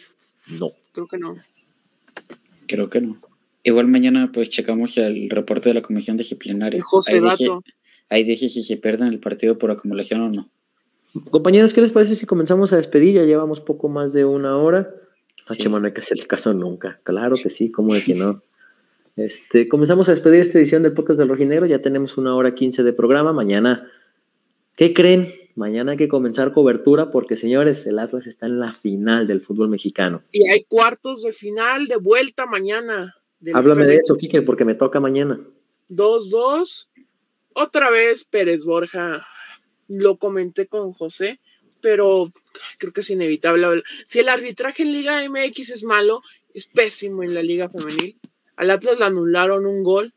No. 0.46 0.72
Creo 0.92 1.06
que 1.06 1.18
no. 1.18 1.36
Creo 2.66 2.88
que 2.88 3.02
no. 3.02 3.20
Igual 3.64 3.86
mañana 3.86 4.30
pues 4.32 4.48
checamos 4.48 4.96
el 4.96 5.28
reporte 5.28 5.68
de 5.68 5.74
la 5.74 5.82
comisión 5.82 6.16
disciplinaria. 6.16 6.82
José 6.82 7.16
ahí, 7.16 7.20
Dato. 7.20 7.36
dice, 7.36 7.50
ahí 8.08 8.24
dice 8.24 8.48
si 8.48 8.62
se 8.62 8.78
pierden 8.78 9.08
el 9.08 9.20
partido 9.20 9.58
por 9.58 9.70
acumulación 9.70 10.22
o 10.22 10.30
no. 10.30 10.50
Compañeros, 11.30 11.72
¿qué 11.72 11.80
les 11.80 11.92
parece 11.92 12.14
si 12.14 12.26
comenzamos 12.26 12.72
a 12.72 12.76
despedir? 12.76 13.14
Ya 13.14 13.24
llevamos 13.24 13.60
poco 13.60 13.88
más 13.88 14.12
de 14.12 14.24
una 14.24 14.56
hora. 14.56 14.90
No, 15.48 15.54
Sí. 15.54 15.62
Chema, 15.62 15.78
no 15.78 15.86
hay 15.86 15.92
que 15.92 16.00
hacer 16.00 16.26
caso 16.26 16.52
nunca. 16.52 17.00
Claro 17.04 17.36
que 17.40 17.50
sí, 17.50 17.70
¿cómo 17.70 17.94
de 17.94 18.02
que 18.02 18.14
no? 18.14 18.40
Este, 19.16 19.66
comenzamos 19.66 20.10
a 20.10 20.12
despedir 20.12 20.42
esta 20.42 20.58
edición 20.58 20.82
del 20.82 20.92
podcast 20.92 21.18
del 21.18 21.30
Rojinegro. 21.30 21.64
Ya 21.64 21.80
tenemos 21.80 22.18
una 22.18 22.36
hora 22.36 22.54
quince 22.54 22.82
de 22.82 22.92
programa. 22.92 23.32
Mañana, 23.32 23.90
¿qué 24.76 24.92
creen? 24.92 25.32
Mañana 25.54 25.92
hay 25.92 25.96
que 25.96 26.08
comenzar 26.08 26.52
cobertura 26.52 27.10
porque, 27.10 27.38
señores, 27.38 27.86
el 27.86 27.98
Atlas 27.98 28.26
está 28.26 28.44
en 28.44 28.60
la 28.60 28.74
final 28.74 29.26
del 29.26 29.40
fútbol 29.40 29.70
mexicano. 29.70 30.22
Y 30.32 30.46
hay 30.48 30.64
cuartos 30.64 31.22
de 31.22 31.32
final 31.32 31.86
de 31.86 31.96
vuelta 31.96 32.44
mañana. 32.44 33.16
de 33.40 33.52
Háblame 33.54 33.86
de 33.86 33.96
eso, 33.96 34.18
Quique, 34.18 34.42
porque 34.42 34.66
me 34.66 34.74
toca 34.74 35.00
mañana. 35.00 35.40
2-2. 35.88 36.88
Otra 37.54 37.88
vez 37.90 38.22
Pérez 38.24 38.64
Borja. 38.64 39.26
Lo 39.88 40.16
comenté 40.18 40.66
con 40.66 40.92
José, 40.92 41.40
pero 41.80 42.30
creo 42.78 42.92
que 42.92 43.00
es 43.00 43.10
inevitable. 43.10 43.82
Si 44.04 44.18
el 44.18 44.28
arbitraje 44.28 44.82
en 44.82 44.92
Liga 44.92 45.22
MX 45.28 45.70
es 45.70 45.84
malo, 45.84 46.22
es 46.54 46.66
pésimo 46.66 47.22
en 47.22 47.34
la 47.34 47.42
Liga 47.42 47.68
Femenil. 47.68 48.18
Al 48.56 48.70
Atlas 48.70 48.98
le 48.98 49.04
anularon 49.04 49.66
un 49.66 49.82
gol 49.82 50.14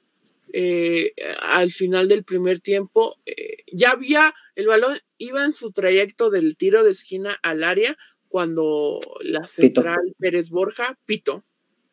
eh, 0.51 1.13
al 1.41 1.71
final 1.71 2.07
del 2.07 2.23
primer 2.23 2.59
tiempo. 2.59 3.17
eh, 3.25 3.57
ya 3.71 3.91
había, 3.91 4.33
el 4.55 4.67
balón 4.67 4.99
iba 5.17 5.43
en 5.45 5.53
su 5.53 5.71
trayecto 5.71 6.29
del 6.29 6.57
tiro 6.57 6.83
de 6.83 6.91
esquina 6.91 7.37
al 7.43 7.63
área 7.63 7.97
cuando 8.29 9.01
la 9.21 9.47
central 9.47 10.15
Pérez 10.17 10.49
Borja 10.49 10.97
pitó 11.05 11.43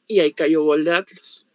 y 0.07 0.20
ahí 0.20 0.32
cayó 0.32 0.62
gol 0.62 0.85
de 0.85 0.93
Atlas. 0.93 1.47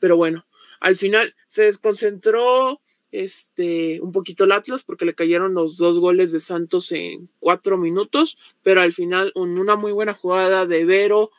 Pero 0.00 0.16
bueno, 0.16 0.46
al 0.80 0.96
final 0.96 1.34
se 1.46 1.62
desconcentró 1.62 2.80
este 3.10 4.00
un 4.00 4.12
poquito 4.12 4.44
el 4.44 4.52
Atlas 4.52 4.82
porque 4.82 5.04
le 5.04 5.14
cayeron 5.14 5.54
los 5.54 5.76
dos 5.76 5.98
goles 5.98 6.32
de 6.32 6.40
Santos 6.40 6.92
en 6.92 7.28
cuatro 7.38 7.78
minutos, 7.78 8.38
pero 8.62 8.80
al 8.80 8.92
final 8.92 9.32
una 9.34 9.76
muy 9.76 9.92
buena 9.92 10.14
jugada 10.14 10.66
de 10.66 10.84
Vero 10.84 11.30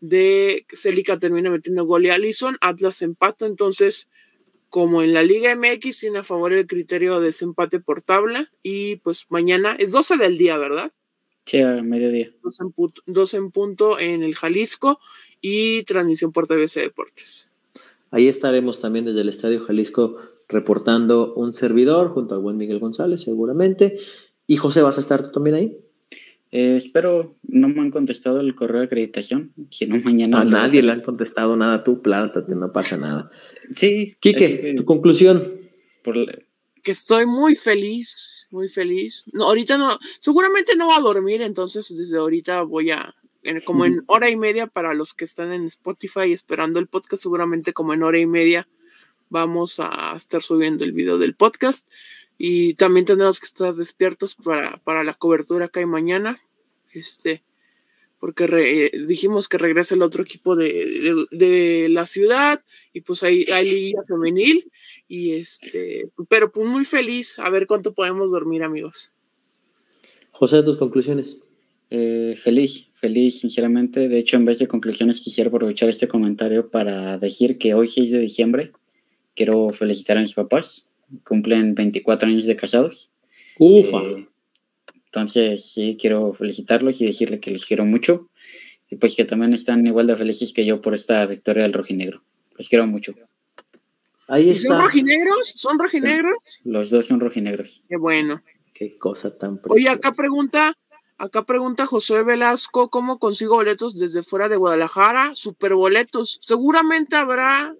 de 0.00 0.66
Celica 0.72 1.18
termina 1.18 1.48
metiendo 1.48 1.84
gol 1.84 2.06
y 2.06 2.10
Allison, 2.10 2.56
Atlas 2.60 3.02
empata, 3.02 3.46
entonces 3.46 4.08
como 4.68 5.02
en 5.02 5.12
la 5.12 5.22
Liga 5.22 5.54
MX 5.54 6.00
tiene 6.00 6.18
a 6.20 6.24
favor 6.24 6.52
el 6.52 6.66
criterio 6.66 7.20
de 7.20 7.26
desempate 7.26 7.78
por 7.78 8.02
tabla 8.02 8.50
y 8.62 8.96
pues 8.96 9.26
mañana 9.28 9.76
es 9.78 9.92
12 9.92 10.16
del 10.16 10.38
día, 10.38 10.56
¿verdad? 10.56 10.92
Sí, 11.44 11.60
a 11.60 11.82
mediodía. 11.82 12.30
Dos 12.42 12.60
en, 12.60 12.72
punto, 12.72 13.02
dos 13.06 13.34
en 13.34 13.50
punto 13.50 13.98
en 13.98 14.22
el 14.22 14.34
Jalisco 14.34 14.98
y 15.40 15.82
transmisión 15.82 16.32
por 16.32 16.46
TVC 16.46 16.80
Deportes. 16.80 17.48
Ahí 18.10 18.28
estaremos 18.28 18.80
también 18.80 19.04
desde 19.04 19.20
el 19.20 19.28
Estadio 19.28 19.64
Jalisco 19.64 20.18
reportando 20.52 21.34
un 21.34 21.54
servidor 21.54 22.10
junto 22.10 22.34
al 22.34 22.40
buen 22.40 22.56
Miguel 22.56 22.78
González, 22.78 23.22
seguramente. 23.22 23.98
Y 24.46 24.56
José, 24.56 24.82
¿vas 24.82 24.98
a 24.98 25.00
estar 25.00 25.22
tú 25.24 25.32
también 25.32 25.56
ahí? 25.56 25.76
Eh, 26.50 26.76
espero, 26.76 27.36
no 27.44 27.68
me 27.68 27.80
han 27.80 27.90
contestado 27.90 28.40
el 28.40 28.54
correo 28.54 28.80
de 28.80 28.86
acreditación. 28.86 29.52
Si 29.70 29.86
no, 29.86 29.96
mañana. 30.04 30.42
A 30.42 30.44
nadie 30.44 30.82
le 30.82 30.92
han 30.92 31.00
contestado 31.00 31.56
nada, 31.56 31.82
tú 31.82 32.02
plántate, 32.02 32.54
no 32.54 32.70
pasa 32.72 32.96
nada. 32.98 33.30
Sí. 33.74 34.14
Quique, 34.20 34.60
que 34.60 34.74
tu 34.74 34.84
conclusión. 34.84 35.60
por 36.04 36.16
la- 36.16 36.38
que 36.82 36.90
estoy 36.90 37.26
muy 37.26 37.54
feliz, 37.54 38.48
muy 38.50 38.68
feliz. 38.68 39.24
No, 39.32 39.44
ahorita 39.44 39.78
no, 39.78 39.98
seguramente 40.18 40.74
no 40.76 40.88
va 40.88 40.96
a 40.96 41.00
dormir, 41.00 41.40
entonces 41.40 41.94
desde 41.96 42.18
ahorita 42.18 42.62
voy 42.62 42.90
a, 42.90 43.14
en- 43.44 43.60
como 43.60 43.84
en 43.84 44.02
hora 44.08 44.28
y 44.28 44.36
media 44.36 44.66
para 44.66 44.92
los 44.92 45.14
que 45.14 45.24
están 45.24 45.52
en 45.52 45.64
Spotify 45.66 46.32
esperando 46.32 46.80
el 46.80 46.88
podcast, 46.88 47.22
seguramente 47.22 47.72
como 47.72 47.94
en 47.94 48.02
hora 48.02 48.18
y 48.18 48.26
media 48.26 48.66
vamos 49.32 49.80
a 49.80 50.14
estar 50.16 50.42
subiendo 50.42 50.84
el 50.84 50.92
video 50.92 51.18
del 51.18 51.34
podcast 51.34 51.88
y 52.38 52.74
también 52.74 53.06
tenemos 53.06 53.40
que 53.40 53.46
estar 53.46 53.74
despiertos 53.74 54.34
para, 54.36 54.76
para 54.84 55.02
la 55.04 55.14
cobertura 55.14 55.68
que 55.68 55.80
hay 55.80 55.86
mañana, 55.86 56.40
este, 56.92 57.42
porque 58.20 58.46
re- 58.46 58.92
dijimos 59.08 59.48
que 59.48 59.58
regresa 59.58 59.94
el 59.94 60.02
otro 60.02 60.22
equipo 60.22 60.54
de, 60.54 60.68
de- 60.72 61.26
de 61.30 61.88
la 61.88 62.06
ciudad 62.06 62.62
y 62.92 63.00
pues 63.00 63.22
hay, 63.22 63.44
hay 63.52 63.70
liga 63.70 64.02
femenil 64.06 64.70
y 65.08 65.32
este, 65.32 66.10
pero 66.28 66.52
pues 66.52 66.68
muy 66.68 66.84
feliz 66.84 67.38
a 67.38 67.48
ver 67.50 67.66
cuánto 67.66 67.94
podemos 67.94 68.30
dormir, 68.30 68.62
amigos. 68.62 69.12
José, 70.30 70.62
tus 70.62 70.76
conclusiones. 70.76 71.38
Eh, 71.94 72.38
feliz, 72.42 72.88
feliz, 72.94 73.40
sinceramente. 73.40 74.08
De 74.08 74.18
hecho, 74.18 74.36
en 74.36 74.46
vez 74.46 74.58
de 74.58 74.66
conclusiones, 74.66 75.20
quisiera 75.20 75.48
aprovechar 75.48 75.90
este 75.90 76.08
comentario 76.08 76.70
para 76.70 77.18
decir 77.18 77.58
que 77.58 77.74
hoy, 77.74 77.86
6 77.88 78.10
de 78.10 78.18
diciembre, 78.18 78.72
quiero 79.34 79.70
felicitar 79.70 80.16
a 80.16 80.20
mis 80.20 80.34
papás. 80.34 80.86
Cumplen 81.26 81.74
24 81.74 82.28
años 82.28 82.44
de 82.46 82.56
casados. 82.56 83.10
Ufa. 83.58 83.98
Eh, 84.02 84.28
entonces, 85.06 85.70
sí, 85.72 85.96
quiero 86.00 86.32
felicitarlos 86.32 87.00
y 87.00 87.06
decirle 87.06 87.38
que 87.40 87.50
los 87.50 87.66
quiero 87.66 87.84
mucho. 87.84 88.28
Y 88.88 88.96
pues 88.96 89.14
que 89.16 89.24
también 89.24 89.52
están 89.52 89.86
igual 89.86 90.06
de 90.06 90.16
felices 90.16 90.52
que 90.52 90.64
yo 90.64 90.80
por 90.80 90.94
esta 90.94 91.24
victoria 91.26 91.62
del 91.62 91.72
rojinegro. 91.72 92.22
Los 92.56 92.68
quiero 92.68 92.86
mucho. 92.86 93.14
Ahí 94.28 94.50
¿Y 94.50 94.56
son 94.56 94.72
está. 94.72 94.84
rojinegros? 94.84 95.52
¿Son 95.56 95.78
rojinegros? 95.78 96.60
Los 96.64 96.90
dos 96.90 97.06
son 97.06 97.20
rojinegros. 97.20 97.82
Qué 97.88 97.96
bueno. 97.96 98.42
Qué 98.74 98.96
cosa 98.98 99.36
tan 99.36 99.60
Oye, 99.68 99.88
acá 99.88 100.10
preciosa. 100.10 100.16
pregunta, 100.16 100.78
acá 101.18 101.44
pregunta 101.44 101.86
José 101.86 102.22
Velasco, 102.22 102.88
¿cómo 102.88 103.18
consigo 103.18 103.56
boletos 103.56 103.98
desde 103.98 104.22
fuera 104.22 104.48
de 104.48 104.56
Guadalajara? 104.56 105.32
Super 105.34 105.74
boletos. 105.74 106.38
Seguramente 106.40 107.16
habrá, 107.16 107.74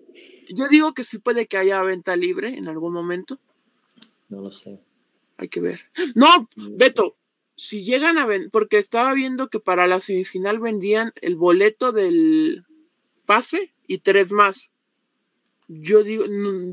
yo 0.54 0.68
digo 0.68 0.94
que 0.94 1.04
sí 1.04 1.18
puede 1.18 1.46
que 1.46 1.56
haya 1.56 1.82
venta 1.82 2.16
libre 2.16 2.56
en 2.56 2.68
algún 2.68 2.92
momento. 2.92 3.38
No 4.28 4.40
lo 4.40 4.52
sé. 4.52 4.80
Hay 5.36 5.48
que 5.48 5.60
ver. 5.60 5.90
No, 6.14 6.48
Beto, 6.56 7.16
si 7.56 7.84
llegan 7.84 8.18
a 8.18 8.26
vender, 8.26 8.50
porque 8.50 8.78
estaba 8.78 9.12
viendo 9.14 9.48
que 9.48 9.60
para 9.60 9.86
la 9.86 10.00
semifinal 10.00 10.58
vendían 10.58 11.12
el 11.20 11.36
boleto 11.36 11.92
del 11.92 12.64
pase 13.26 13.72
y 13.86 13.98
tres 13.98 14.32
más. 14.32 14.72
Yo 15.68 16.02
digo, 16.02 16.24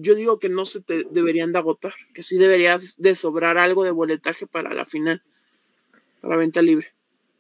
yo 0.02 0.16
digo 0.16 0.40
que 0.40 0.50
no 0.50 0.66
se 0.66 0.82
te 0.82 1.06
deberían 1.06 1.52
de 1.52 1.60
agotar, 1.60 1.94
que 2.14 2.24
sí 2.24 2.38
deberías 2.38 2.98
de 2.98 3.16
sobrar 3.16 3.58
algo 3.58 3.84
de 3.84 3.92
boletaje 3.92 4.46
para 4.46 4.74
la 4.74 4.86
final, 4.86 5.22
para 6.22 6.38
venta 6.38 6.62
libre. 6.62 6.94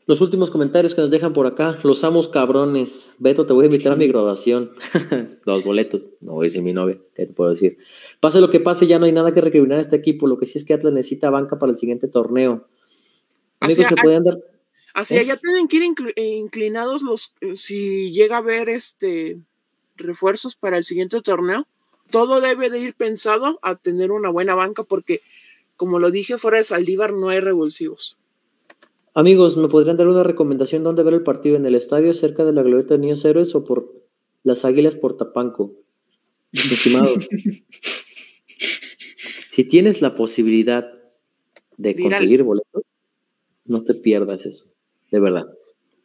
Los 0.10 0.22
últimos 0.22 0.49
comentarios 0.49 0.95
que 0.95 1.02
nos 1.02 1.11
dejan 1.11 1.34
por 1.34 1.45
acá. 1.45 1.77
Los 1.84 2.03
amos 2.03 2.30
cabrones. 2.30 3.14
Beto, 3.19 3.45
te 3.45 3.53
voy 3.53 3.65
a 3.65 3.65
invitar 3.68 3.91
a 3.91 3.95
mi 3.95 4.07
graduación. 4.07 4.72
Los 5.45 5.64
boletos. 5.64 6.07
No 6.19 6.34
voy 6.34 6.45
a 6.45 6.48
decir 6.48 6.64
mi 6.64 6.73
novia. 6.73 6.98
¿Qué 7.14 7.27
te 7.27 7.34
puedo 7.34 7.52
decir? 7.52 7.77
Pase 8.19 8.41
lo 8.41 8.49
que 8.49 8.60
pase, 8.60 8.88
ya 8.88 8.98
no 8.98 9.06
hay 9.06 9.11
nada 9.11 9.36
que 9.36 9.40
recriminar 9.41 9.77
a 9.77 9.81
este 9.84 9.98
equipo. 9.98 10.26
Lo 10.26 10.40
que 10.40 10.48
sí 10.48 10.57
es 10.57 10.65
que 10.65 10.73
Atlas 10.73 10.94
necesita 10.94 11.30
banca 11.30 11.60
para 11.60 11.72
el 11.72 11.77
siguiente 11.77 12.07
torneo. 12.07 12.68
Amigos, 13.60 13.86
Así- 13.86 13.95
¿me 13.95 14.02
pueden 14.02 14.23
dar? 14.23 14.38
Hacia 14.95 15.18
¿Eh? 15.18 15.19
allá 15.19 15.38
tienen 15.38 15.68
que 15.68 15.77
ir 15.77 15.84
eh, 16.15 16.27
inclinados 16.38 17.03
los, 17.03 17.36
eh, 17.41 17.56
si 17.56 18.11
llega 18.11 18.38
a 18.38 18.40
haber 18.40 18.68
este 18.69 19.38
refuerzos 19.95 20.56
para 20.56 20.77
el 20.77 20.84
siguiente 20.84 21.22
torneo, 21.22 21.68
todo 22.10 22.41
debe 22.41 22.72
de 22.72 22.80
ir 22.80 22.95
pensado 22.95 23.60
a 23.61 23.76
tener 23.76 24.11
una 24.11 24.31
buena 24.31 24.56
banca 24.56 24.81
porque, 24.84 25.22
como 25.77 25.99
lo 25.99 26.10
dije, 26.10 26.40
fuera 26.40 26.57
de 26.57 26.64
Saldívar 26.64 27.14
no 27.14 27.30
hay 27.30 27.41
revulsivos. 27.41 28.18
Amigos, 29.14 29.57
¿me 29.57 29.68
podrían 29.68 29.98
dar 29.98 30.07
una 30.07 30.23
recomendación 30.23 30.84
dónde 30.84 31.03
ver 31.03 31.15
el 31.15 31.23
partido? 31.23 31.56
¿En 31.56 31.65
el 31.65 31.76
estadio 31.76 32.14
cerca 32.14 32.45
de 32.45 32.53
la 32.53 32.61
glorieta 32.61 32.94
de 32.94 32.99
Niños 32.99 33.26
Héroes 33.26 33.56
o 33.56 33.64
por 33.64 33.91
las 34.44 34.65
Águilas 34.65 34.95
por 34.95 35.18
Tapanco? 35.18 35.73
Estimado, 36.52 37.07
si 39.52 39.64
tienes 39.65 40.02
la 40.02 40.15
posibilidad 40.15 40.91
de 41.77 41.95
conseguir 41.95 42.44
boletos, 42.44 42.84
no 43.65 43.84
te 43.84 43.94
pierdas 43.94 44.45
eso, 44.45 44.65
de 45.11 45.19
verdad. 45.19 45.48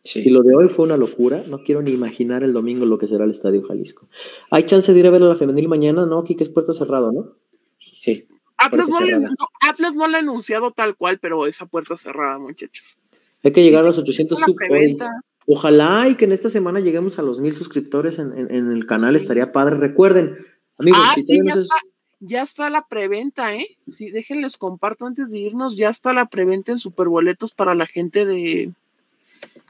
Sí. 0.03 0.23
Si 0.23 0.29
lo 0.29 0.43
de 0.43 0.55
hoy 0.55 0.69
fue 0.69 0.85
una 0.85 0.99
locura, 0.99 1.45
no 1.49 1.63
quiero 1.63 1.81
ni 1.81 1.93
imaginar 1.93 2.43
el 2.43 2.53
domingo 2.53 2.85
lo 2.85 2.99
que 2.99 3.09
será 3.09 3.25
el 3.25 3.31
Estadio 3.31 3.63
Jalisco. 3.63 4.09
¿Hay 4.51 4.67
chance 4.67 4.93
de 4.93 5.01
ir 5.01 5.07
a 5.07 5.11
ver 5.11 5.23
a 5.23 5.29
la 5.29 5.37
femenil 5.37 5.69
mañana? 5.69 6.05
No, 6.05 6.19
aquí 6.19 6.37
que 6.37 6.45
es 6.45 6.51
puerta 6.51 6.75
cerrada, 6.75 7.11
¿no? 7.11 7.37
sí. 7.79 8.27
Atlas 8.67 8.89
no, 8.89 9.01
le, 9.01 9.19
no, 9.19 9.31
Atlas 9.69 9.95
no 9.95 10.07
lo 10.09 10.17
ha 10.17 10.21
anunciado 10.21 10.71
tal 10.73 10.97
cual, 10.97 11.19
pero 11.19 11.47
esa 11.47 11.67
puerta 11.67 11.97
cerrada, 11.97 12.39
muchachos. 12.39 12.99
Hay 13.43 13.53
que 13.53 13.63
llegar 13.63 13.85
a 13.85 13.89
los 13.89 13.99
800 13.99 14.39
La 14.41 14.47
sub 14.47 14.57
hoy. 14.61 14.69
preventa. 14.69 15.11
Ojalá 15.47 16.09
y 16.09 16.17
que 16.17 16.25
en 16.25 16.33
esta 16.33 16.49
semana 16.49 16.81
lleguemos 16.81 17.19
a 17.19 17.23
los 17.23 17.39
mil 17.41 17.55
suscriptores 17.55 18.19
en, 18.19 18.37
en- 18.39 18.55
en 18.55 18.73
el 18.73 18.87
canal, 18.87 19.15
Sí. 19.17 19.23
estaría 19.23 19.53
padre. 19.53 19.77
Recuerden, 19.77 20.39
amigos, 20.79 21.01
Ah, 21.03 21.13
si 21.17 21.23
sí, 21.23 21.41
ya 21.45 21.53
está, 21.53 21.75
ya 22.21 22.43
está 22.43 22.71
la 22.71 22.87
preventa, 22.87 23.55
¿eh? 23.55 23.77
Sí, 23.87 24.11
déjenles 24.11 24.57
comparto 24.57 25.05
antes 25.07 25.31
de 25.31 25.39
irnos, 25.41 25.77
ya 25.77 25.91
está 25.91 26.15
la 26.15 26.27
preventa 26.27 26.73
en 26.73 26.79
superboletos 26.79 27.53
para 27.53 27.75
la 27.75 27.87
gente 27.87 28.25
de 28.25 28.73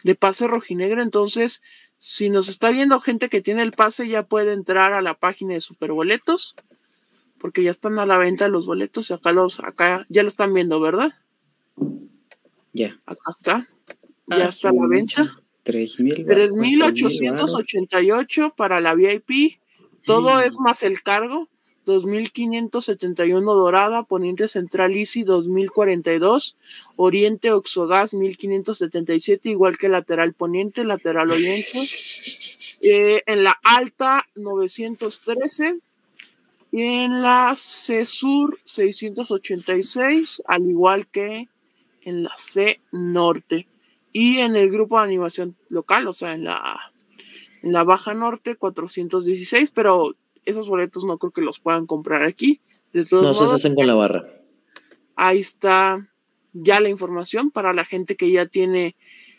de 0.05 0.15
pase 0.15 0.47
rojinegro. 0.47 1.01
Entonces, 1.03 1.63
si 1.97 2.29
nos 2.31 2.49
está 2.49 2.71
viendo 2.71 3.01
gente 3.01 3.29
que 3.31 3.41
tiene 3.41 3.63
el 3.63 3.73
pase, 3.73 4.07
ya 4.07 4.23
puede 4.23 4.53
entrar 4.53 4.93
a 4.93 5.01
la 5.01 5.15
página 5.15 5.55
de 5.55 5.61
Superboletos, 5.63 6.55
porque 7.45 7.63
ya 7.63 7.73
están 7.73 7.99
a 7.99 8.07
la 8.07 8.17
venta 8.17 8.49
los 8.49 8.65
boletos. 8.65 9.11
Acá 9.11 9.31
los, 9.31 9.61
acá 9.61 10.07
ya 10.09 10.23
lo 10.23 10.29
están 10.29 10.55
viendo, 10.55 10.81
¿verdad? 10.81 11.13
Ya. 12.73 12.99
Acá 13.05 13.33
está. 13.39 13.69
Ya 14.29 14.47
Ah, 14.47 14.49
está 14.49 14.71
a 14.71 14.73
la 14.73 14.87
venta. 14.87 15.37
3.000. 15.67 16.25
3.888 16.25 18.55
para 18.57 18.81
la 18.81 18.95
VIP. 18.95 19.59
Todo 20.07 20.41
es 20.41 20.59
más 20.59 20.83
el 20.85 21.03
cargo. 21.03 21.51
2.571 21.85 23.43
Dorada, 23.43 24.05
Poniente 24.05 24.49
Central 24.49 24.97
Easy 24.97 25.23
2.042, 25.23 26.57
Oriente 26.97 27.53
Oxogas 27.53 28.15
1.577, 28.15 29.51
igual 29.51 29.77
que 29.77 29.91
lateral 29.91 30.33
Poniente, 30.33 30.83
lateral 30.83 31.31
Oriente. 31.31 31.79
Eh, 32.87 33.23
en 33.25 33.45
la 33.45 33.59
Alta 33.63 34.27
913 34.35 35.77
y 35.77 35.81
en 36.83 37.23
la 37.23 37.55
C 37.57 38.05
Sur 38.05 38.59
686, 38.65 40.43
al 40.47 40.69
igual 40.69 41.07
que 41.07 41.49
en 42.03 42.25
la 42.25 42.33
C 42.37 42.81
Norte. 42.93 43.69
Y 44.13 44.39
en 44.39 44.57
el 44.57 44.71
grupo 44.71 44.99
de 44.99 45.05
animación 45.05 45.57
local, 45.69 46.07
o 46.07 46.13
sea, 46.13 46.33
en 46.35 46.45
la, 46.45 46.81
en 47.63 47.73
la 47.73 47.83
Baja 47.85 48.15
Norte 48.15 48.57
416, 48.57 49.71
pero 49.73 50.15
esos 50.45 50.69
boletos 50.69 51.05
no 51.05 51.19
creo 51.19 51.33
que 51.33 51.43
los 51.43 51.59
puedan 51.61 51.87
comprar 51.87 52.23
aquí. 52.23 52.61
De 52.93 53.05
todos 53.05 53.25
No, 53.25 53.35
se 53.35 53.55
hacen 53.55 53.75
con 53.75 53.87
la 53.87 53.95
barra. 53.95 54.25
ahí 55.17 55.41
está 55.41 56.09
ya 56.53 56.79
la 56.79 56.89
información 56.89 57.51
para 57.51 57.73
la 57.73 57.85
gente 57.85 58.15
que 58.17 58.31
ya 58.31 58.47
tiene 58.47 58.95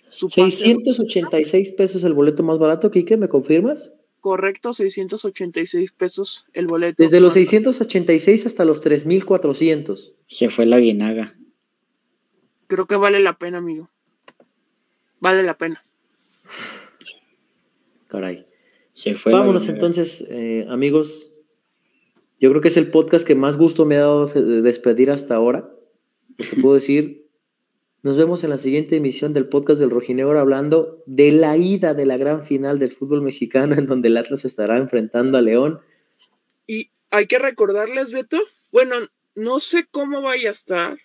su 0.10 0.30
pase 0.30 0.58
686 0.58 1.72
pesos 1.74 2.04
el 2.04 2.14
boleto 2.14 2.44
más 2.44 2.60
barato, 2.60 2.92
Quique, 2.92 3.18
¿me 3.18 3.30
confirmas? 3.30 3.92
Correcto, 4.26 4.74
686 4.74 5.92
pesos 5.92 6.48
el 6.54 6.66
boleto. 6.66 7.04
Desde 7.04 7.20
los 7.20 7.36
Más- 7.36 7.48
686 7.48 8.48
hasta 8.48 8.66
los 8.66 8.82
3400. 8.82 10.14
Se 10.26 10.50
fue 10.50 10.66
la 10.66 10.78
bienaga. 10.78 11.36
Creo 12.66 12.88
que 12.88 12.96
vale 12.96 13.20
la 13.20 13.38
pena, 13.38 13.60
amigo. 13.60 13.92
Vale 15.20 15.44
la 15.44 15.56
pena. 15.60 15.84
Caray. 18.08 18.48
Se 18.94 19.16
fue 19.16 19.32
la 19.32 19.38
Vámonos 19.42 19.68
entonces, 19.68 20.24
eh, 20.28 20.66
amigos. 20.70 21.30
Yo 22.40 22.50
creo 22.50 22.62
que 22.64 22.70
es 22.70 22.78
el 22.78 22.90
podcast 22.90 23.28
que 23.28 23.36
más 23.36 23.58
gusto 23.58 23.86
me 23.86 23.98
ha 23.98 24.00
dado 24.00 24.26
de- 24.26 24.64
despedir 24.64 25.12
hasta 25.12 25.36
ahora. 25.36 25.70
Lo 26.36 26.46
que 26.50 26.62
puedo 26.64 26.74
decir. 26.74 27.25
Nos 28.06 28.18
vemos 28.18 28.44
en 28.44 28.52
la 28.52 28.60
siguiente 28.60 28.98
emisión 28.98 29.34
del 29.34 29.50
podcast 29.50 29.80
del 29.80 29.90
Rojinegro 29.90 30.40
hablando 30.40 31.02
de 31.08 31.32
la 31.32 31.58
ida 31.58 31.96
de 31.96 32.06
la 32.06 32.18
gran 32.18 32.46
final 32.46 32.78
del 32.78 32.96
fútbol 32.96 33.24
mexicano 33.24 33.74
en 33.74 33.88
donde 33.88 34.10
el 34.10 34.18
Atlas 34.18 34.46
estará 34.46 34.78
enfrentando 34.78 35.40
a 35.40 35.42
León. 35.42 35.82
Y 36.68 36.92
hay 37.10 37.26
que 37.26 37.40
recordarles, 37.40 38.12
Beto, 38.12 38.38
bueno, 38.72 38.94
no 39.34 39.60
sé 39.60 39.88
cómo 39.90 40.22
vaya 40.22 40.50
a 40.50 40.52
estar, 40.52 41.00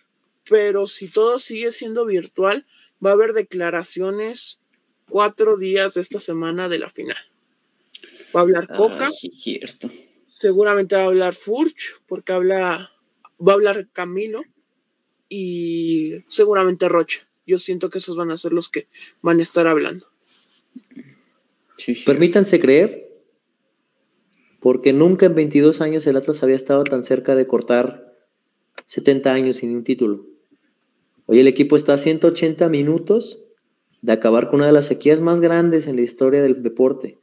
pero 0.47 0.87
si 0.87 1.09
todo 1.09 1.39
sigue 1.39 1.73
siendo 1.73 2.05
virtual, 2.05 2.67
va 3.03 3.09
a 3.09 3.15
haber 3.15 3.33
declaraciones 3.33 4.61
cuatro 5.09 5.57
días 5.57 5.95
de 5.95 6.03
esta 6.03 6.19
semana 6.19 6.69
de 6.69 6.81
la 6.81 6.91
final. 6.91 7.17
Va 8.37 8.41
a 8.41 8.43
hablar 8.43 8.69
Coca, 8.69 9.07
Ah, 9.07 9.11
sí, 9.11 9.31
cierto. 9.31 9.89
seguramente 10.27 10.97
va 10.97 11.05
a 11.05 11.07
hablar 11.07 11.35
Furch, 11.35 12.03
porque 12.07 12.35
habla, 12.35 12.91
va 13.41 13.53
a 13.53 13.55
hablar 13.55 13.89
Camilo 13.91 14.43
y 15.31 16.25
seguramente 16.27 16.89
Rocha. 16.91 17.27
Yo 17.47 17.59
siento 17.59 17.89
que 17.89 17.99
esos 17.99 18.17
van 18.17 18.31
a 18.31 18.37
ser 18.37 18.53
los 18.53 18.69
que 18.69 18.89
van 19.23 19.39
a 19.39 19.43
estar 19.43 19.67
hablando. 19.67 20.07
Sí, 21.79 21.95
sí. 21.95 22.05
Permítanse 22.05 22.61
creer, 22.61 23.09
porque 24.61 24.93
nunca 24.93 25.25
en 25.27 25.35
22 25.35 25.81
años 25.81 26.07
el 26.07 26.17
Atlas 26.17 26.43
había 26.43 26.57
estado 26.57 26.85
tan 26.85 27.03
cerca 27.05 27.35
de 27.35 27.47
cortar 27.47 28.15
70 28.89 29.33
años 29.33 29.57
sin 29.57 29.75
un 29.75 29.85
título. 29.85 30.27
Hoy 31.27 31.39
el 31.39 31.49
equipo 31.49 31.77
está 31.77 31.95
a 31.95 31.99
180 31.99 32.69
minutos 32.69 33.41
de 34.03 34.13
acabar 34.13 34.49
con 34.49 34.57
una 34.57 34.67
de 34.67 34.73
las 34.73 34.87
sequías 34.87 35.21
más 35.21 35.41
grandes 35.41 35.87
en 35.87 35.97
la 35.97 36.03
historia 36.03 36.43
del 36.43 36.63
deporte. 36.63 37.19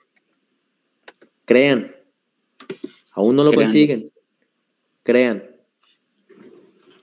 Crean, 1.45 1.95
aún 3.11 3.35
no 3.35 3.43
lo 3.43 3.51
Crean. 3.51 3.65
consiguen. 3.67 4.11
Crean. 5.03 5.43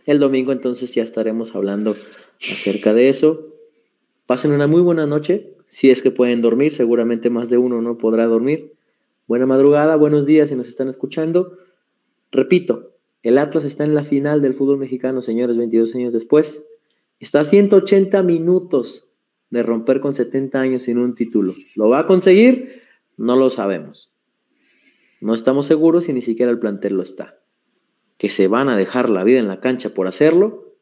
El 0.06 0.18
domingo 0.18 0.52
entonces 0.52 0.94
ya 0.94 1.02
estaremos 1.02 1.55
hablando 1.55 1.97
acerca 2.39 2.93
de 2.93 3.09
eso. 3.09 3.55
Pasen 4.26 4.52
una 4.52 4.66
muy 4.66 4.82
buena 4.82 5.06
noche, 5.06 5.55
si 5.68 5.90
es 5.90 6.02
que 6.02 6.10
pueden 6.10 6.43
dormir, 6.43 6.72
seguramente 6.72 7.31
más 7.31 7.48
de 7.48 7.59
uno 7.59 7.81
no 7.81 7.97
podrá 7.97 8.26
dormir. 8.26 8.72
Buena 9.26 9.47
madrugada, 9.47 9.97
buenos 9.97 10.26
días 10.26 10.51
si 10.51 10.55
nos 10.55 10.68
están 10.68 10.89
escuchando. 10.89 11.56
Repito, 12.31 12.93
el 13.22 13.39
Atlas 13.39 13.64
está 13.64 13.85
en 13.85 13.94
la 13.94 14.05
final 14.05 14.43
del 14.43 14.55
fútbol 14.55 14.76
mexicano, 14.76 15.22
señores, 15.22 15.56
22 15.56 15.94
años 15.94 16.12
después. 16.12 16.62
Está 17.18 17.40
a 17.40 17.44
180 17.44 18.22
minutos 18.22 19.06
de 19.48 19.62
romper 19.62 20.01
con 20.01 20.12
70 20.12 20.60
años 20.60 20.82
sin 20.82 20.98
un 20.98 21.14
título. 21.14 21.55
¿Lo 21.76 21.89
va 21.89 22.01
a 22.01 22.06
conseguir? 22.06 22.82
No 23.16 23.36
lo 23.36 23.48
sabemos. 23.48 24.12
No 25.22 25.35
estamos 25.35 25.64
seguros 25.64 26.09
y 26.10 26.12
ni 26.12 26.20
siquiera 26.20 26.52
el 26.52 26.59
plantel 26.59 26.94
lo 26.94 27.02
está. 27.02 27.39
Que 28.19 28.31
se 28.31 28.49
van 28.49 28.69
a 28.69 28.77
dejar 28.77 29.09
la 29.09 29.24
vida 29.24 29.39
en 29.39 29.49
la 29.49 29.61
cancha 29.61 29.91
por 29.91 30.07
hacerlo, 30.07 30.74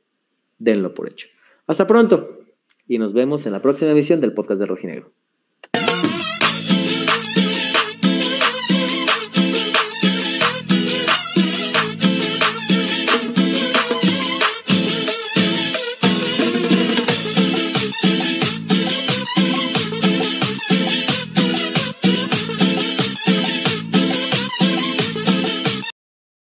denlo 0.59 0.95
por 0.95 1.09
hecho. 1.09 1.29
Hasta 1.67 1.87
pronto 1.87 2.39
y 2.87 2.99
nos 2.99 3.13
vemos 3.13 3.47
en 3.47 3.53
la 3.53 3.63
próxima 3.63 3.93
emisión 3.93 4.21
del 4.21 4.35
podcast 4.35 4.61
de 4.61 4.67
Rojinegro. 4.67 5.13